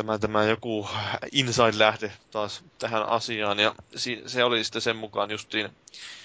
tämä, 0.01 0.19
tämä 0.19 0.45
joku 0.45 0.89
inside-lähde 1.33 2.13
taas 2.31 2.65
tähän 2.79 3.09
asiaan, 3.09 3.59
ja 3.59 3.75
se 4.27 4.45
oli 4.45 4.65
sitten 4.65 4.83
sen 4.83 4.97
mukaan 4.97 5.31
justiin, 5.31 5.67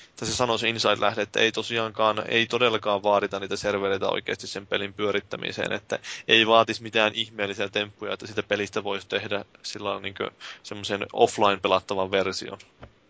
että 0.10 0.26
se 0.26 0.34
sanoi 0.34 0.60
se 0.60 0.70
inside-lähde, 0.70 1.22
että 1.22 1.40
ei 1.40 1.52
tosiaankaan, 1.52 2.24
ei 2.28 2.46
todellakaan 2.48 3.04
vaadita 3.04 3.40
niitä 3.40 3.56
servereitä 3.56 4.10
oikeasti 4.10 4.48
sen 4.48 4.68
pelin 4.68 4.94
pyörittämiseen, 4.94 5.72
että 5.72 6.00
ei 6.28 6.48
vaatisi 6.48 6.84
mitään 6.84 7.12
ihmeellisiä 7.16 7.70
temppuja, 7.70 8.14
että 8.14 8.28
sitä 8.28 8.44
pelistä 8.44 8.84
voisi 8.84 9.08
tehdä 9.08 9.46
sillä 9.64 10.00
niin 10.00 10.16
semmoisen 10.64 11.06
offline 11.14 11.58
pelattavan 11.62 12.12
version. 12.12 12.58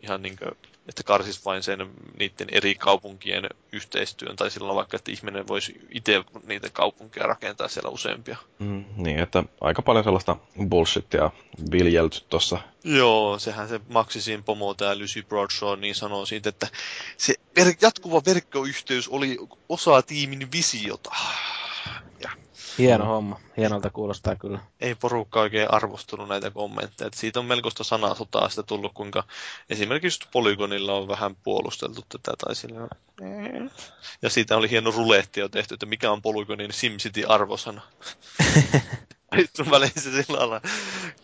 Ihan 0.06 0.22
niin 0.22 0.38
kuin 0.38 0.52
että 0.88 1.04
karsis 1.04 1.46
vain 1.46 1.64
sen 1.64 1.90
niiden 2.20 2.48
eri 2.52 2.76
kaupunkien 2.76 3.50
yhteistyön, 3.72 4.36
tai 4.36 4.52
silloin 4.52 4.76
vaikka, 4.76 4.98
että 4.98 5.12
ihminen 5.12 5.48
voisi 5.48 5.82
itse 5.90 6.24
niitä 6.44 6.70
kaupunkeja 6.70 7.28
rakentaa 7.28 7.68
siellä 7.68 7.90
useampia. 7.90 8.38
Mm, 8.60 8.86
niin, 8.98 9.20
että 9.20 9.44
aika 9.62 9.82
paljon 9.82 10.04
sellaista 10.04 10.36
bullshittia 10.70 11.32
viljelty 11.72 12.22
tuossa. 12.30 12.58
Joo, 12.84 13.40
sehän 13.40 13.70
se 13.70 13.80
Maxisin 13.90 14.44
pomo, 14.44 14.74
tämä 14.74 15.00
Lucy 15.00 15.24
Broadshaw, 15.24 15.80
niin 15.80 15.96
sanoo 15.96 16.26
siitä, 16.26 16.50
että 16.50 16.68
se 17.18 17.34
ver- 17.60 17.78
jatkuva 17.82 18.22
verkkoyhteys 18.26 19.08
oli 19.08 19.38
osa 19.70 20.02
tiimin 20.02 20.52
visiota. 20.52 21.12
Ja 22.20 22.30
Hieno 22.78 23.06
homma. 23.06 23.40
Hienolta 23.58 23.90
kuulostaa 23.90 24.36
kyllä. 24.36 24.60
Ei 24.82 24.96
porukka 24.96 25.40
oikein 25.42 25.74
arvostunut 25.74 26.28
näitä 26.28 26.52
kommentteja. 26.52 27.08
Et 27.08 27.14
siitä 27.14 27.40
on 27.40 27.46
melkoista 27.46 27.84
sanasotaa 27.84 28.50
sitä 28.50 28.64
tullut, 28.64 28.94
kuinka 28.94 29.24
esimerkiksi 29.70 30.28
Polygonilla 30.32 30.94
on 30.94 31.08
vähän 31.08 31.36
puolusteltu 31.36 32.02
tätä. 32.10 32.34
Tai 32.38 32.56
sillä... 32.56 32.88
Ja 34.22 34.30
siitä 34.30 34.58
oli 34.58 34.70
hieno 34.70 34.92
ruletti 34.92 35.40
jo 35.40 35.50
tehty, 35.50 35.74
että 35.74 35.86
mikä 35.86 36.12
on 36.12 36.22
Polygonin 36.22 36.74
SimCity-arvosana. 36.74 37.82
Vittu 39.36 39.64
välissä 39.72 40.12
sillä 40.12 40.38
lailla 40.40 40.62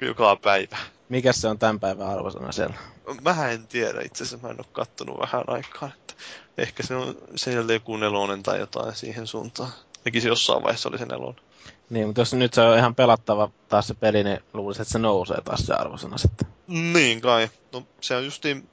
joka 0.02 0.36
päivä. 0.36 0.78
Mikä 1.10 1.34
se 1.34 1.48
on 1.48 1.60
tämän 1.60 1.80
päivän 1.80 2.08
arvosana 2.08 2.52
siellä? 2.52 2.76
Mä 3.22 3.50
en 3.50 3.68
tiedä, 3.68 4.02
itse 4.02 4.24
asiassa 4.24 4.48
mä 4.48 4.54
en 4.54 4.60
ole 4.60 4.66
kattonut 4.72 5.20
vähän 5.20 5.44
aikaa. 5.48 5.92
Että 6.00 6.14
ehkä 6.58 6.84
se 6.84 6.96
on 6.96 7.16
siellä 7.36 7.74
joku 7.74 7.98
nelonen 7.98 8.44
tai 8.44 8.60
jotain 8.60 8.96
siihen 8.96 9.28
suuntaan. 9.28 9.72
Se 10.20 10.28
jossain 10.28 10.64
vaiheessa 10.64 10.90
oli 10.90 10.98
se 10.98 11.06
nelonen. 11.06 11.44
Niin, 11.90 12.08
mutta 12.08 12.22
jos 12.22 12.34
nyt 12.34 12.54
se 12.54 12.62
on 12.62 12.78
ihan 12.78 12.96
pelattava 12.96 13.50
taas 13.70 13.88
se 13.88 13.94
peli, 13.94 14.24
niin 14.24 14.40
luulisin, 14.54 14.82
että 14.82 14.92
se 14.92 15.00
nousee 15.00 15.42
taas 15.42 15.66
se 15.66 15.74
arvosana 15.74 16.18
sitten. 16.18 16.48
Niin 16.68 17.22
kai. 17.22 17.50
No 17.74 17.84
se 18.02 18.16
on 18.16 18.26
justiin... 18.26 18.70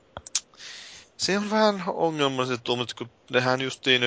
Se 1.16 1.38
on 1.38 1.50
vähän 1.50 1.82
ongelmalliset 1.86 2.60
tuomat, 2.64 2.94
kun 2.94 3.10
nehän 3.30 3.60
justiin 3.60 4.02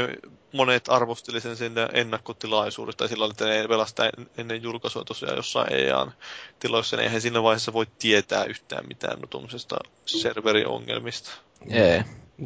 monet 0.53 0.89
arvosteli 0.89 1.41
sen 1.41 1.55
sinne 1.55 1.89
ennakkotilaisuudesta, 1.93 2.97
tai 2.97 3.09
sillä 3.09 3.25
että 3.25 3.45
ne 3.45 3.67
pelasta 3.67 4.03
ennen 4.37 4.63
julkaisua 4.63 5.03
tosiaan 5.03 5.35
jossain 5.35 5.73
EAN 5.73 6.13
tiloissa, 6.59 6.97
niin 6.97 7.03
eihän 7.03 7.21
siinä 7.21 7.43
vaiheessa 7.43 7.73
voi 7.73 7.85
tietää 7.99 8.43
yhtään 8.43 8.87
mitään 8.87 9.19
no 9.19 9.27
tuommoisesta 9.27 9.77
serveriongelmista. 10.05 11.31
Ei. 11.69 12.01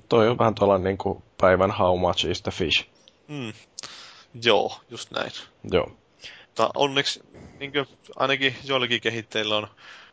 Toi 0.09 0.29
on 0.29 0.37
vähän 0.37 0.55
tuolla 0.55 0.77
niin 0.77 0.97
kuin 0.97 1.23
päivän 1.41 1.71
how 1.71 1.99
much 1.99 2.25
is 2.25 2.41
the 2.41 2.51
fish. 2.51 2.85
Mm. 3.27 3.53
Joo, 4.43 4.79
just 4.89 5.11
näin. 5.11 5.31
Joo. 5.71 5.91
Mutta 6.47 6.69
onneksi 6.75 7.19
niin 7.59 7.71
kuin, 7.71 7.87
ainakin 8.15 8.55
joillakin 8.63 9.01
kehitteillä 9.01 9.57
on 9.57 9.67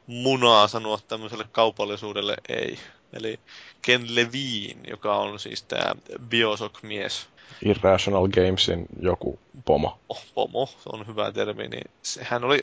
munaa 0.06 0.68
sanoa 0.68 0.98
tämmöiselle 1.08 1.44
kaupallisuudelle 1.52 2.36
ei. 2.48 2.78
Eli 3.12 3.40
Ken 3.82 4.14
Levine, 4.14 4.80
joka 4.90 5.16
on 5.16 5.38
siis 5.38 5.62
tämä 5.62 5.94
Bioshock-mies. 6.28 7.28
Irrational 7.64 8.28
Gamesin 8.28 8.86
joku 9.00 9.38
pomo. 9.64 9.98
Oh, 10.08 10.24
pomo, 10.34 10.66
se 10.66 10.88
on 10.92 11.06
hyvä 11.06 11.32
termi, 11.32 11.68
niin 11.68 11.90
sehän 12.02 12.44
oli 12.44 12.60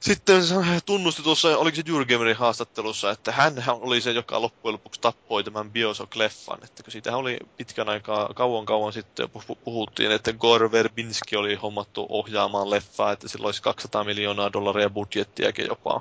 sitten 0.00 0.42
tunnusti 0.86 1.22
tuossa, 1.22 1.58
oliko 1.58 1.76
se 1.76 1.82
Jurgamerin 1.86 2.36
haastattelussa, 2.36 3.10
että 3.10 3.32
hän 3.32 3.54
oli 3.68 4.00
se, 4.00 4.10
joka 4.10 4.40
loppujen 4.40 4.72
lopuksi 4.72 5.00
tappoi 5.00 5.44
tämän 5.44 5.70
Bioshock-leffan. 5.70 6.64
Että 6.64 6.82
kun 6.82 6.92
siitä 6.92 7.16
oli 7.16 7.38
pitkän 7.56 7.88
aikaa, 7.88 8.28
kauan 8.34 8.66
kauan 8.66 8.92
sitten 8.92 9.30
puhuttiin, 9.64 10.10
että 10.10 10.32
Gore 10.32 10.72
Verbinski 10.72 11.36
oli 11.36 11.54
hommattu 11.54 12.06
ohjaamaan 12.08 12.70
leffaa, 12.70 13.12
että 13.12 13.28
sillä 13.28 13.46
olisi 13.46 13.62
200 13.62 14.04
miljoonaa 14.04 14.52
dollaria 14.52 14.90
budjettiakin 14.90 15.66
jopa. 15.66 16.00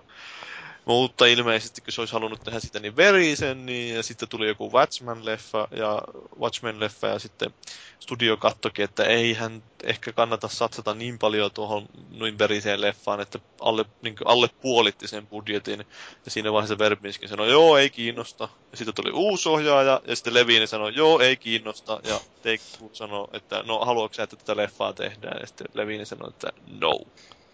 Mutta 0.89 1.25
ilmeisesti, 1.25 1.81
kun 1.81 1.93
se 1.93 2.01
olisi 2.01 2.13
halunnut 2.13 2.43
tehdä 2.43 2.59
sitä 2.59 2.79
niin 2.79 2.95
verisen, 2.95 3.65
niin 3.65 3.95
ja 3.95 4.03
sitten 4.03 4.29
tuli 4.29 4.47
joku 4.47 4.71
Watchmen-leffa 4.71 5.67
ja 5.77 6.01
Watchmen-leffa 6.39 7.07
ja 7.07 7.19
sitten 7.19 7.53
studio 7.99 8.37
kattokin, 8.37 8.85
että 8.85 9.03
ei 9.03 9.33
hän 9.33 9.63
ehkä 9.83 10.11
kannata 10.11 10.47
satsata 10.47 10.93
niin 10.93 11.19
paljon 11.19 11.51
tuohon 11.51 11.85
noin 12.11 12.39
veriseen 12.39 12.81
leffaan, 12.81 13.21
että 13.21 13.39
alle, 13.59 13.85
niin 14.01 14.15
alle 14.25 14.47
puolitti 14.61 15.07
sen 15.07 15.27
budjetin. 15.27 15.79
Ja 16.25 16.31
siinä 16.31 16.53
vaiheessa 16.53 16.77
Verbinski 16.77 17.27
sanoi, 17.27 17.51
joo, 17.51 17.77
ei 17.77 17.89
kiinnosta. 17.89 18.49
Ja 18.71 18.77
sitten 18.77 18.95
tuli 18.95 19.11
uusi 19.11 19.49
ohjaaja, 19.49 20.01
ja 20.07 20.15
sitten 20.15 20.33
Levine 20.33 20.67
sanoi, 20.67 20.95
joo, 20.95 21.19
ei 21.19 21.37
kiinnosta. 21.37 21.99
Ja 22.03 22.19
Take 22.37 22.89
sanoi, 22.93 23.27
että 23.33 23.63
no, 23.63 23.79
haluatko 23.79 24.13
sä, 24.13 24.23
että 24.23 24.35
tätä 24.35 24.57
leffaa 24.57 24.93
tehdään? 24.93 25.37
Ja 25.41 25.47
sitten 25.47 25.67
Levine 25.73 26.05
sanoi, 26.05 26.29
että 26.29 26.51
no. 26.79 26.99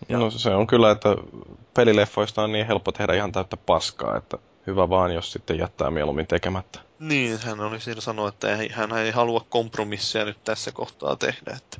No 0.09 0.31
se 0.31 0.49
on 0.49 0.67
kyllä, 0.67 0.91
että 0.91 1.09
pelileffoista 1.73 2.43
on 2.43 2.51
niin 2.51 2.67
helppo 2.67 2.91
tehdä 2.91 3.13
ihan 3.13 3.31
täyttä 3.31 3.57
paskaa, 3.57 4.17
että 4.17 4.37
hyvä 4.67 4.89
vaan, 4.89 5.13
jos 5.13 5.31
sitten 5.31 5.57
jättää 5.57 5.91
mieluummin 5.91 6.27
tekemättä. 6.27 6.79
Niin, 6.99 7.39
hän 7.39 7.59
oli 7.59 7.81
siinä 7.81 8.01
sanoa, 8.01 8.29
että 8.29 8.55
ei, 8.55 8.69
hän 8.69 8.97
ei 8.97 9.11
halua 9.11 9.45
kompromisseja 9.49 10.25
nyt 10.25 10.43
tässä 10.43 10.71
kohtaa 10.71 11.15
tehdä. 11.15 11.57
Että 11.57 11.77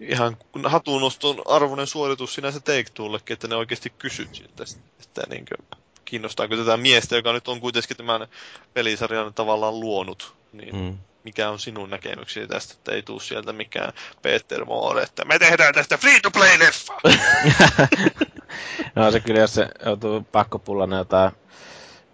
ihan 0.00 0.36
hatunoston 0.64 1.42
arvoinen 1.46 1.86
suoritus 1.86 2.34
sinänsä 2.34 2.60
Take 2.60 2.84
että 3.30 3.48
ne 3.48 3.56
oikeasti 3.56 3.90
kysyt 3.90 4.34
siltä, 4.34 4.64
että 5.00 5.22
niin 5.30 5.44
kuin, 5.44 5.80
kiinnostaako 6.04 6.56
tätä 6.56 6.76
miestä, 6.76 7.16
joka 7.16 7.32
nyt 7.32 7.48
on 7.48 7.60
kuitenkin 7.60 7.96
tämän 7.96 8.26
pelisarjan 8.74 9.34
tavallaan 9.34 9.80
luonut. 9.80 10.34
Niin 10.52 10.76
mm 10.76 10.98
mikä 11.24 11.50
on 11.50 11.58
sinun 11.58 11.90
näkemyksesi 11.90 12.46
tästä, 12.46 12.74
että 12.74 12.92
ei 12.92 13.02
tuu 13.02 13.20
sieltä 13.20 13.52
mikään 13.52 13.92
Peter 14.22 14.64
Moore, 14.64 15.02
että 15.02 15.24
me 15.24 15.38
tehdään 15.38 15.74
tästä 15.74 15.96
free-to-play-leffa! 15.96 16.94
no 18.94 19.10
se 19.10 19.20
kyllä, 19.20 19.40
jos 19.40 19.54
se 19.54 19.68
joutuu 19.84 20.26
pakkopullana 20.32 20.98
jotain, 20.98 21.32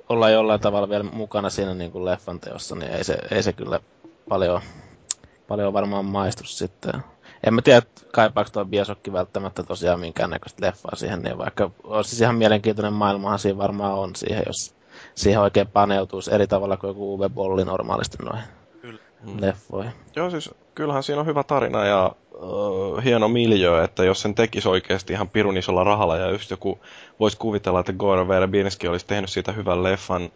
olla 0.09 0.30
jollain 0.30 0.61
tavalla 0.61 0.88
vielä 0.88 1.04
mukana 1.04 1.50
siinä 1.50 1.74
niin 1.74 1.92
kuin 1.92 2.04
leffan 2.04 2.40
teossa, 2.40 2.74
niin 2.74 2.92
ei 2.92 3.04
se, 3.04 3.18
ei 3.30 3.42
se 3.42 3.52
kyllä 3.52 3.80
paljon, 4.28 4.62
paljon 5.48 5.72
varmaan 5.72 6.04
maistu 6.04 6.44
sitten. 6.44 6.92
En 7.46 7.54
mä 7.54 7.62
tiedä, 7.62 7.82
kaipaako 8.12 8.50
tuo 8.50 8.64
Biosokki 8.64 9.12
välttämättä 9.12 9.62
tosiaan 9.62 10.00
minkäännäköistä 10.00 10.66
leffaa 10.66 10.96
siihen, 10.96 11.22
niin 11.22 11.38
vaikka 11.38 11.70
olisi 11.84 12.11
siis 12.11 12.20
ihan 12.20 12.34
mielenkiintoinen 12.34 12.92
maailmahan 12.92 13.38
siinä 13.38 13.59
varmaan 13.59 13.94
on 13.94 14.16
siihen, 14.16 14.42
jos 14.46 14.74
siihen 15.14 15.40
oikein 15.40 15.68
paneutuisi 15.68 16.34
eri 16.34 16.46
tavalla 16.46 16.76
kuin 16.76 16.88
joku 16.88 17.14
Uwe 17.14 17.28
Bolli 17.28 17.64
normaalisti 17.64 18.18
noin 18.22 18.38
mm. 18.38 18.57
Leffoja. 19.40 19.90
Joo, 20.16 20.30
siis 20.30 20.50
kyllähän 20.74 21.02
siinä 21.02 21.20
on 21.20 21.26
hyvä 21.26 21.42
tarina 21.42 21.84
ja 21.84 22.12
uh, 22.34 23.04
hieno 23.04 23.28
miljö, 23.28 23.84
että 23.84 24.04
jos 24.04 24.22
sen 24.22 24.34
tekisi 24.34 24.68
oikeasti 24.68 25.12
ihan 25.12 25.28
pirun 25.28 25.56
isolla 25.56 25.84
rahalla 25.84 26.16
ja 26.16 26.30
just 26.30 26.50
joku 26.50 26.78
voisi 27.20 27.36
kuvitella, 27.36 27.80
että 27.80 27.92
Gore 27.92 28.28
Verbinski 28.28 28.88
olisi 28.88 29.06
tehnyt 29.06 29.30
siitä 29.30 29.52
hyvän 29.52 29.82
leffan 29.82 30.30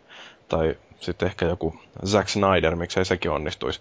tai 0.49 0.77
sitten 1.01 1.27
ehkä 1.27 1.47
joku 1.47 1.75
Zack 2.07 2.29
Snyder, 2.29 2.77
miksei 2.77 3.05
sekin 3.05 3.31
onnistuisi, 3.31 3.81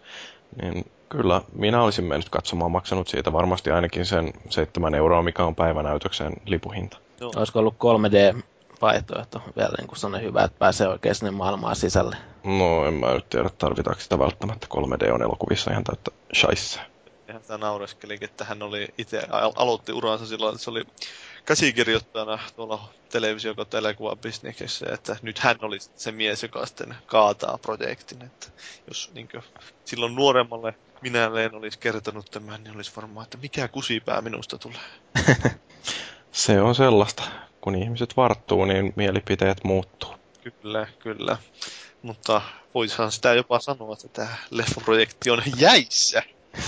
niin 0.62 0.86
kyllä 1.10 1.42
minä 1.54 1.84
olisin 1.84 2.06
mennyt 2.06 2.30
katsomaan, 2.30 2.72
maksanut 2.72 3.08
siitä 3.08 3.34
varmasti 3.34 3.72
ainakin 3.72 4.06
sen 4.06 4.34
7 4.50 4.96
euroa, 4.96 5.24
mikä 5.24 5.44
on 5.44 5.56
päivänäytöksen 5.56 6.34
lipuhinta. 6.46 6.98
Joo. 7.20 7.32
Olisiko 7.36 7.60
ollut 7.60 7.76
3D 7.76 8.42
vaihtoehto 8.82 9.42
vielä 9.58 9.74
niin 9.78 9.88
kuin 9.88 10.22
hyvä, 10.22 10.44
että 10.44 10.60
pääsee 10.60 10.88
oikein 10.88 11.16
sinne 11.16 11.32
maailmaan 11.32 11.76
sisälle. 11.76 12.18
No 12.44 12.86
en 12.86 12.94
mä 12.94 13.14
nyt 13.14 13.30
tiedä, 13.30 13.50
tarvitaanko 13.50 14.02
sitä 14.02 14.20
välttämättä 14.20 14.68
3D 14.74 15.12
on 15.12 15.22
elokuvissa 15.22 15.72
ihan 15.72 15.84
täyttä 15.84 16.12
shaissa. 16.36 16.82
Ihan 17.30 17.42
sitä 17.42 17.58
naureskelikin, 17.58 18.30
että 18.30 18.46
hän 18.46 18.62
oli 18.62 18.88
itse 18.98 19.28
aloitti 19.56 19.94
uransa 19.94 20.26
silloin, 20.26 20.54
että 20.54 20.64
se 20.64 20.70
oli 20.70 20.86
käsikirjoittajana 21.46 22.40
tuolla 22.56 22.90
televisio- 23.10 23.56
ja 23.58 23.80
elokuvabisneksessä, 23.80 24.86
että 24.94 25.16
nyt 25.22 25.40
hän 25.40 25.58
oli 25.62 25.78
se 25.96 26.12
mies, 26.12 26.44
joka 26.44 26.66
sitten 26.66 26.96
kaataa 27.06 27.58
projektin. 27.58 28.22
Että 28.22 28.48
jos 28.88 29.12
niin 29.14 29.28
kuin, 29.28 29.44
silloin 29.86 30.16
nuoremmalle 30.16 30.76
minälleen 31.02 31.56
olisi 31.56 31.80
kertonut 31.80 32.32
tämän, 32.32 32.64
niin 32.64 32.76
olisi 32.76 32.92
varmaan, 32.96 33.24
että 33.24 33.38
mikä 33.38 33.68
kusipää 33.68 34.22
minusta 34.22 34.58
tulee. 34.58 34.82
se 36.32 36.62
on 36.62 36.76
sellaista 36.76 37.24
kun 37.62 37.76
ihmiset 37.76 38.18
varttuu, 38.18 38.66
niin 38.66 38.94
mielipiteet 38.96 39.64
muuttuu. 39.64 40.10
Kyllä, 40.44 40.88
kyllä. 41.00 41.38
Mutta 42.02 42.42
voisihan 42.74 43.12
sitä 43.12 43.34
jopa 43.34 43.60
sanoa, 43.60 43.94
että 43.94 44.08
tämä 44.08 44.36
leffaprojekti 44.52 45.30
on 45.30 45.44
jäissä. 45.58 46.24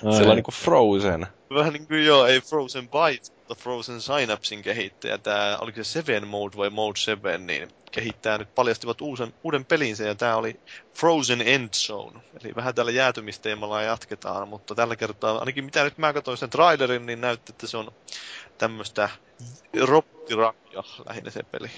Se 0.00 0.22
on 0.28 0.34
niinku 0.36 0.50
Frozen. 0.50 1.26
Vähän 1.54 1.72
niin 1.72 1.86
kuin 1.86 2.04
joo, 2.04 2.26
ei 2.26 2.40
Frozen 2.40 2.88
Byte, 2.88 3.32
mutta 3.38 3.54
Frozen 3.54 4.00
Synapsin 4.00 4.62
kehittäjä. 4.62 5.18
Tämä, 5.18 5.58
oliko 5.60 5.76
se 5.76 5.84
Seven 5.84 6.28
Mode 6.28 6.56
vai 6.56 6.70
Mode 6.70 6.96
7, 6.96 7.46
niin 7.46 7.68
kehittää 7.92 8.38
nyt 8.38 8.54
paljastivat 8.54 9.00
uusen, 9.00 9.34
uuden 9.44 9.64
pelinsä 9.64 10.04
ja 10.04 10.14
tämä 10.14 10.36
oli 10.36 10.60
Frozen 10.94 11.42
End 11.46 11.68
Zone. 11.74 12.20
Eli 12.40 12.54
vähän 12.56 12.74
tällä 12.74 12.90
jäätymisteemalla 12.90 13.82
jatketaan, 13.82 14.48
mutta 14.48 14.74
tällä 14.74 14.96
kertaa, 14.96 15.38
ainakin 15.38 15.64
mitä 15.64 15.84
nyt 15.84 15.98
mä 15.98 16.12
katsoin 16.12 16.38
sen 16.38 16.50
trailerin, 16.50 17.06
niin 17.06 17.20
näytti, 17.20 17.52
että 17.52 17.66
se 17.66 17.76
on 17.76 17.92
tämmöistä 18.58 19.08
robottirakkia 19.80 20.82
lähinnä 21.08 21.30
se 21.30 21.42
peli. 21.42 21.70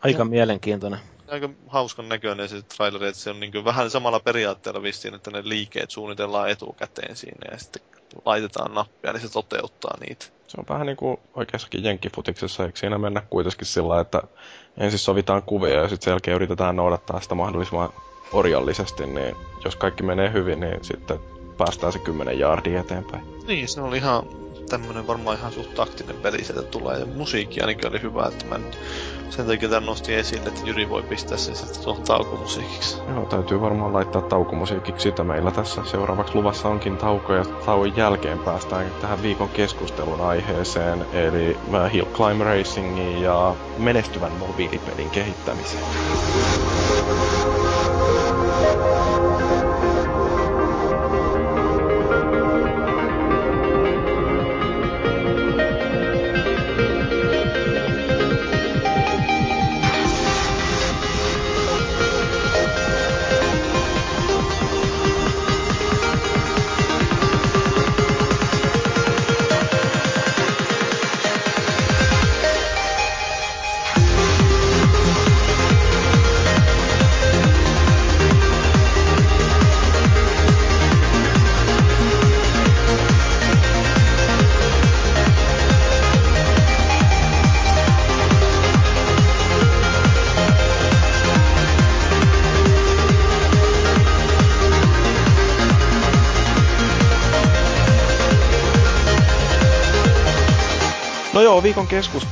Aika 0.00 0.18
ja. 0.18 0.24
mielenkiintoinen. 0.24 1.00
Aika 1.28 1.48
hauskan 1.68 2.08
näköinen 2.08 2.48
se 2.48 2.62
traileri, 2.62 3.06
että 3.06 3.20
se 3.20 3.30
on 3.30 3.40
niin 3.40 3.64
vähän 3.64 3.90
samalla 3.90 4.20
periaatteella 4.20 4.82
vissiin, 4.82 5.14
että 5.14 5.30
ne 5.30 5.42
liikkeet 5.44 5.90
suunnitellaan 5.90 6.50
etukäteen 6.50 7.16
siinä 7.16 7.52
ja 7.52 7.58
sitten 7.58 7.82
laitetaan 8.24 8.74
nappia, 8.74 9.12
niin 9.12 9.20
se 9.20 9.32
toteuttaa 9.32 9.96
niitä. 10.00 10.26
Se 10.46 10.60
on 10.60 10.64
vähän 10.68 10.86
niin 10.86 10.96
kuin 10.96 11.16
oikeassakin 11.34 11.84
jenkkifutiksessa, 11.84 12.64
eikö 12.64 12.78
siinä 12.78 12.98
mennä 12.98 13.22
kuitenkin 13.30 13.66
sillä, 13.66 14.00
että 14.00 14.22
ensin 14.76 14.98
sovitaan 14.98 15.42
kuvia 15.42 15.74
ja 15.74 15.88
sitten 15.88 16.04
sen 16.04 16.10
jälkeen 16.10 16.34
yritetään 16.34 16.76
noudattaa 16.76 17.20
sitä 17.20 17.34
mahdollisimman 17.34 17.92
orjallisesti, 18.32 19.06
niin 19.06 19.36
jos 19.64 19.76
kaikki 19.76 20.02
menee 20.02 20.32
hyvin, 20.32 20.60
niin 20.60 20.84
sitten 20.84 21.20
päästään 21.58 21.92
se 21.92 21.98
kymmenen 21.98 22.38
jaardia 22.38 22.80
eteenpäin. 22.80 23.22
Niin, 23.46 23.68
se 23.68 23.80
oli 23.80 23.96
ihan 23.96 24.41
tämmönen 24.72 25.06
varmaan 25.06 25.36
ihan 25.36 25.52
suht 25.52 25.74
taktinen 25.74 26.16
peli 26.16 26.44
sieltä 26.44 26.62
tulee. 26.62 26.98
Ja 26.98 27.06
musiikki 27.06 27.60
ainakin 27.60 27.90
oli 27.90 28.02
hyvä, 28.02 28.26
että 28.28 28.46
mä 28.46 28.58
nyt 28.58 28.78
sen 29.30 29.46
takia 29.46 29.68
tämän 29.68 29.86
nostin 29.86 30.14
esille, 30.14 30.48
että 30.48 30.60
Jyri 30.64 30.88
voi 30.88 31.02
pistää 31.02 31.38
sen 31.38 31.56
sitten 31.56 31.84
tuohon 31.84 32.04
taukomusiikiksi. 32.04 32.98
Joo, 33.14 33.26
täytyy 33.26 33.60
varmaan 33.60 33.92
laittaa 33.92 34.22
taukomusiikiksi 34.22 35.02
sitä 35.02 35.24
meillä 35.24 35.50
tässä. 35.50 35.84
Seuraavaksi 35.84 36.34
luvassa 36.34 36.68
onkin 36.68 36.96
tauko 36.96 37.34
ja 37.34 37.44
tauon 37.44 37.96
jälkeen 37.96 38.38
päästään 38.38 38.92
tähän 39.00 39.22
viikon 39.22 39.48
keskustelun 39.48 40.20
aiheeseen, 40.20 41.06
eli 41.12 41.56
Hill 41.92 42.06
Climb 42.06 42.40
Racingin 42.40 43.22
ja 43.22 43.54
menestyvän 43.78 44.32
mobiilipelin 44.32 45.10
kehittämiseen. 45.10 45.84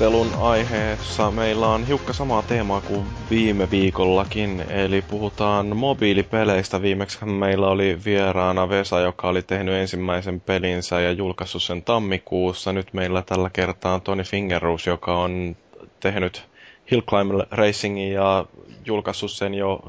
Keskustelun 0.01 0.43
aiheessa 0.43 1.31
meillä 1.31 1.69
on 1.69 1.85
hiukka 1.85 2.13
samaa 2.13 2.43
teemaa 2.43 2.81
kuin 2.81 3.07
viime 3.31 3.69
viikollakin, 3.71 4.65
eli 4.71 5.03
puhutaan 5.03 5.77
mobiilipeleistä. 5.77 6.83
Viimeksi 6.83 7.25
meillä 7.25 7.69
oli 7.69 7.99
vieraana 8.05 8.69
Vesa, 8.69 9.01
joka 9.01 9.29
oli 9.29 9.43
tehnyt 9.43 9.75
ensimmäisen 9.75 10.41
pelinsä 10.41 11.01
ja 11.01 11.13
julkaissut 11.13 11.63
sen 11.63 11.83
tammikuussa. 11.83 12.73
Nyt 12.73 12.87
meillä 12.93 13.23
tällä 13.23 13.51
kertaa 13.53 13.95
on 13.95 14.01
Toni 14.01 14.23
Fingerus, 14.23 14.87
joka 14.87 15.19
on 15.19 15.57
tehnyt 16.01 16.49
Hill 16.91 17.01
Climb 17.01 17.31
Racingin 17.51 18.13
ja 18.13 18.45
julkaissut 18.87 19.31
sen 19.31 19.55
jo 19.55 19.81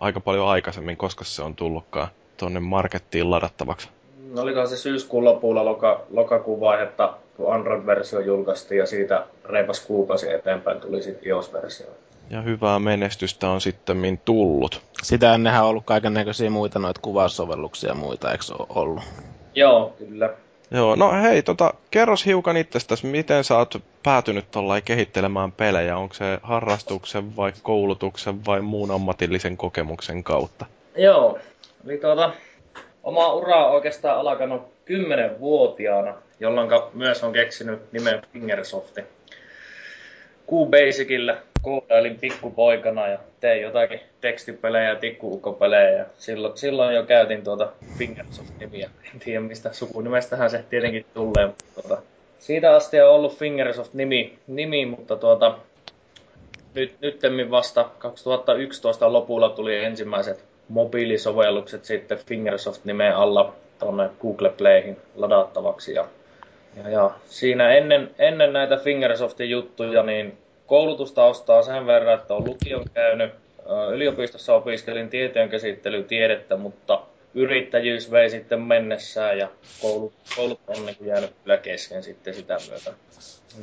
aika 0.00 0.20
paljon 0.20 0.48
aikaisemmin, 0.48 0.96
koska 0.96 1.24
se 1.24 1.42
on 1.42 1.54
tullutkaan 1.54 2.08
tuonne 2.36 2.60
markettiin 2.60 3.30
ladattavaksi. 3.30 3.88
No, 4.32 4.42
olikohan 4.42 4.68
se 4.68 4.76
syyskuun 4.76 5.24
lopulla 5.24 5.64
loka, 5.64 6.00
lokakuun 6.10 6.60
vaihetta, 6.60 7.14
kun 7.38 7.54
Android-versio 7.54 8.20
julkaistiin 8.20 8.78
ja 8.78 8.86
siitä 8.86 9.26
reipas 9.44 9.86
kuukausi 9.86 10.32
eteenpäin 10.32 10.80
tuli 10.80 11.02
sitten 11.02 11.28
iOS-versio. 11.28 11.86
Ja 12.30 12.42
hyvää 12.42 12.78
menestystä 12.78 13.50
on 13.50 13.60
sitten 13.60 14.20
tullut. 14.24 14.82
Sitä 15.02 15.34
ennenhän 15.34 15.62
on 15.62 15.70
ollut 15.70 15.84
kaiken 15.84 16.14
näköisiä 16.14 16.50
muita 16.50 16.78
noita 16.78 17.00
kuvaussovelluksia 17.00 17.90
ja 17.90 17.94
muita, 17.94 18.32
eikö 18.32 18.44
ole 18.58 18.66
ollut? 18.74 19.02
Joo, 19.54 19.94
kyllä. 19.98 20.30
Joo, 20.70 20.96
no 20.96 21.12
hei, 21.22 21.42
tota, 21.42 21.74
kerros 21.90 22.26
hiukan 22.26 22.56
itsestäsi, 22.56 23.06
miten 23.06 23.44
sä 23.44 23.58
oot 23.58 23.82
päätynyt 24.02 24.50
tuollain 24.50 24.82
kehittelemään 24.82 25.52
pelejä? 25.52 25.96
Onko 25.96 26.14
se 26.14 26.38
harrastuksen 26.42 27.36
vai 27.36 27.52
koulutuksen 27.62 28.46
vai 28.46 28.60
muun 28.60 28.90
ammatillisen 28.90 29.56
kokemuksen 29.56 30.24
kautta? 30.24 30.66
Joo, 30.96 31.38
eli 31.84 31.98
tuota, 31.98 32.32
oma 33.02 33.32
ura 33.32 33.66
on 33.66 33.74
oikeastaan 33.74 34.20
alkanut 34.20 34.62
10-vuotiaana, 34.62 36.14
jolloin 36.40 36.70
myös 36.94 37.24
on 37.24 37.32
keksinyt 37.32 37.92
nimen 37.92 38.22
Fingersofti. 38.32 39.00
Q-Basicillä 40.48 41.36
koodailin 41.62 42.18
pikkupoikana 42.18 43.06
ja 43.06 43.18
tein 43.40 43.62
jotakin 43.62 44.00
tekstipelejä 44.20 44.88
ja 44.88 44.96
tikkuukkopelejä. 44.96 45.98
Ja 45.98 46.04
silloin, 46.18 46.58
silloin 46.58 46.94
jo 46.94 47.02
käytin 47.02 47.44
tuota 47.44 47.72
Fingersoft-nimiä. 47.98 48.90
En 49.14 49.20
tiedä 49.20 49.40
mistä 49.40 49.72
sukunimestähän 49.72 50.50
se 50.50 50.64
tietenkin 50.70 51.06
tulee. 51.14 51.46
Mutta 51.46 51.64
tuota, 51.74 52.02
siitä 52.38 52.76
asti 52.76 53.00
on 53.00 53.10
ollut 53.10 53.38
Fingersoft-nimi, 53.38 54.38
nimi, 54.46 54.86
mutta 54.86 55.16
tuota, 55.16 55.58
nyt, 56.74 56.94
nyttemmin 57.00 57.50
vasta 57.50 57.90
2011 57.98 59.12
lopulla 59.12 59.48
tuli 59.48 59.84
ensimmäiset 59.84 60.44
mobiilisovellukset 60.68 61.84
sitten 61.84 62.18
Fingersoft-nimeen 62.18 63.16
alla 63.16 63.54
tuonne 63.78 64.10
Google 64.20 64.50
Playhin 64.50 64.96
ladattavaksi. 65.16 65.94
Ja, 65.94 66.06
ja, 66.84 66.90
ja 66.90 67.10
siinä 67.26 67.72
ennen, 67.74 68.10
ennen 68.18 68.52
näitä 68.52 68.76
Fingersoftin 68.76 69.50
juttuja, 69.50 70.02
niin 70.02 70.38
koulutustaustaa 70.66 71.62
sen 71.62 71.86
verran, 71.86 72.14
että 72.20 72.34
on 72.34 72.44
lukion 72.44 72.84
käynyt. 72.94 73.32
Yliopistossa 73.92 74.54
opiskelin 74.54 75.08
tieteenkäsittelytiedettä, 75.08 76.56
mutta 76.56 77.00
yrittäjyys 77.34 78.10
vei 78.10 78.30
sitten 78.30 78.60
mennessään 78.60 79.38
ja 79.38 79.48
koulut, 79.82 80.12
koulut 80.36 80.60
on 80.66 80.86
niin 80.86 80.96
jäänyt 81.00 81.30
kyllä 81.44 81.56
kesken 81.56 82.02
sitten 82.02 82.34
sitä 82.34 82.56
myötä. 82.68 82.92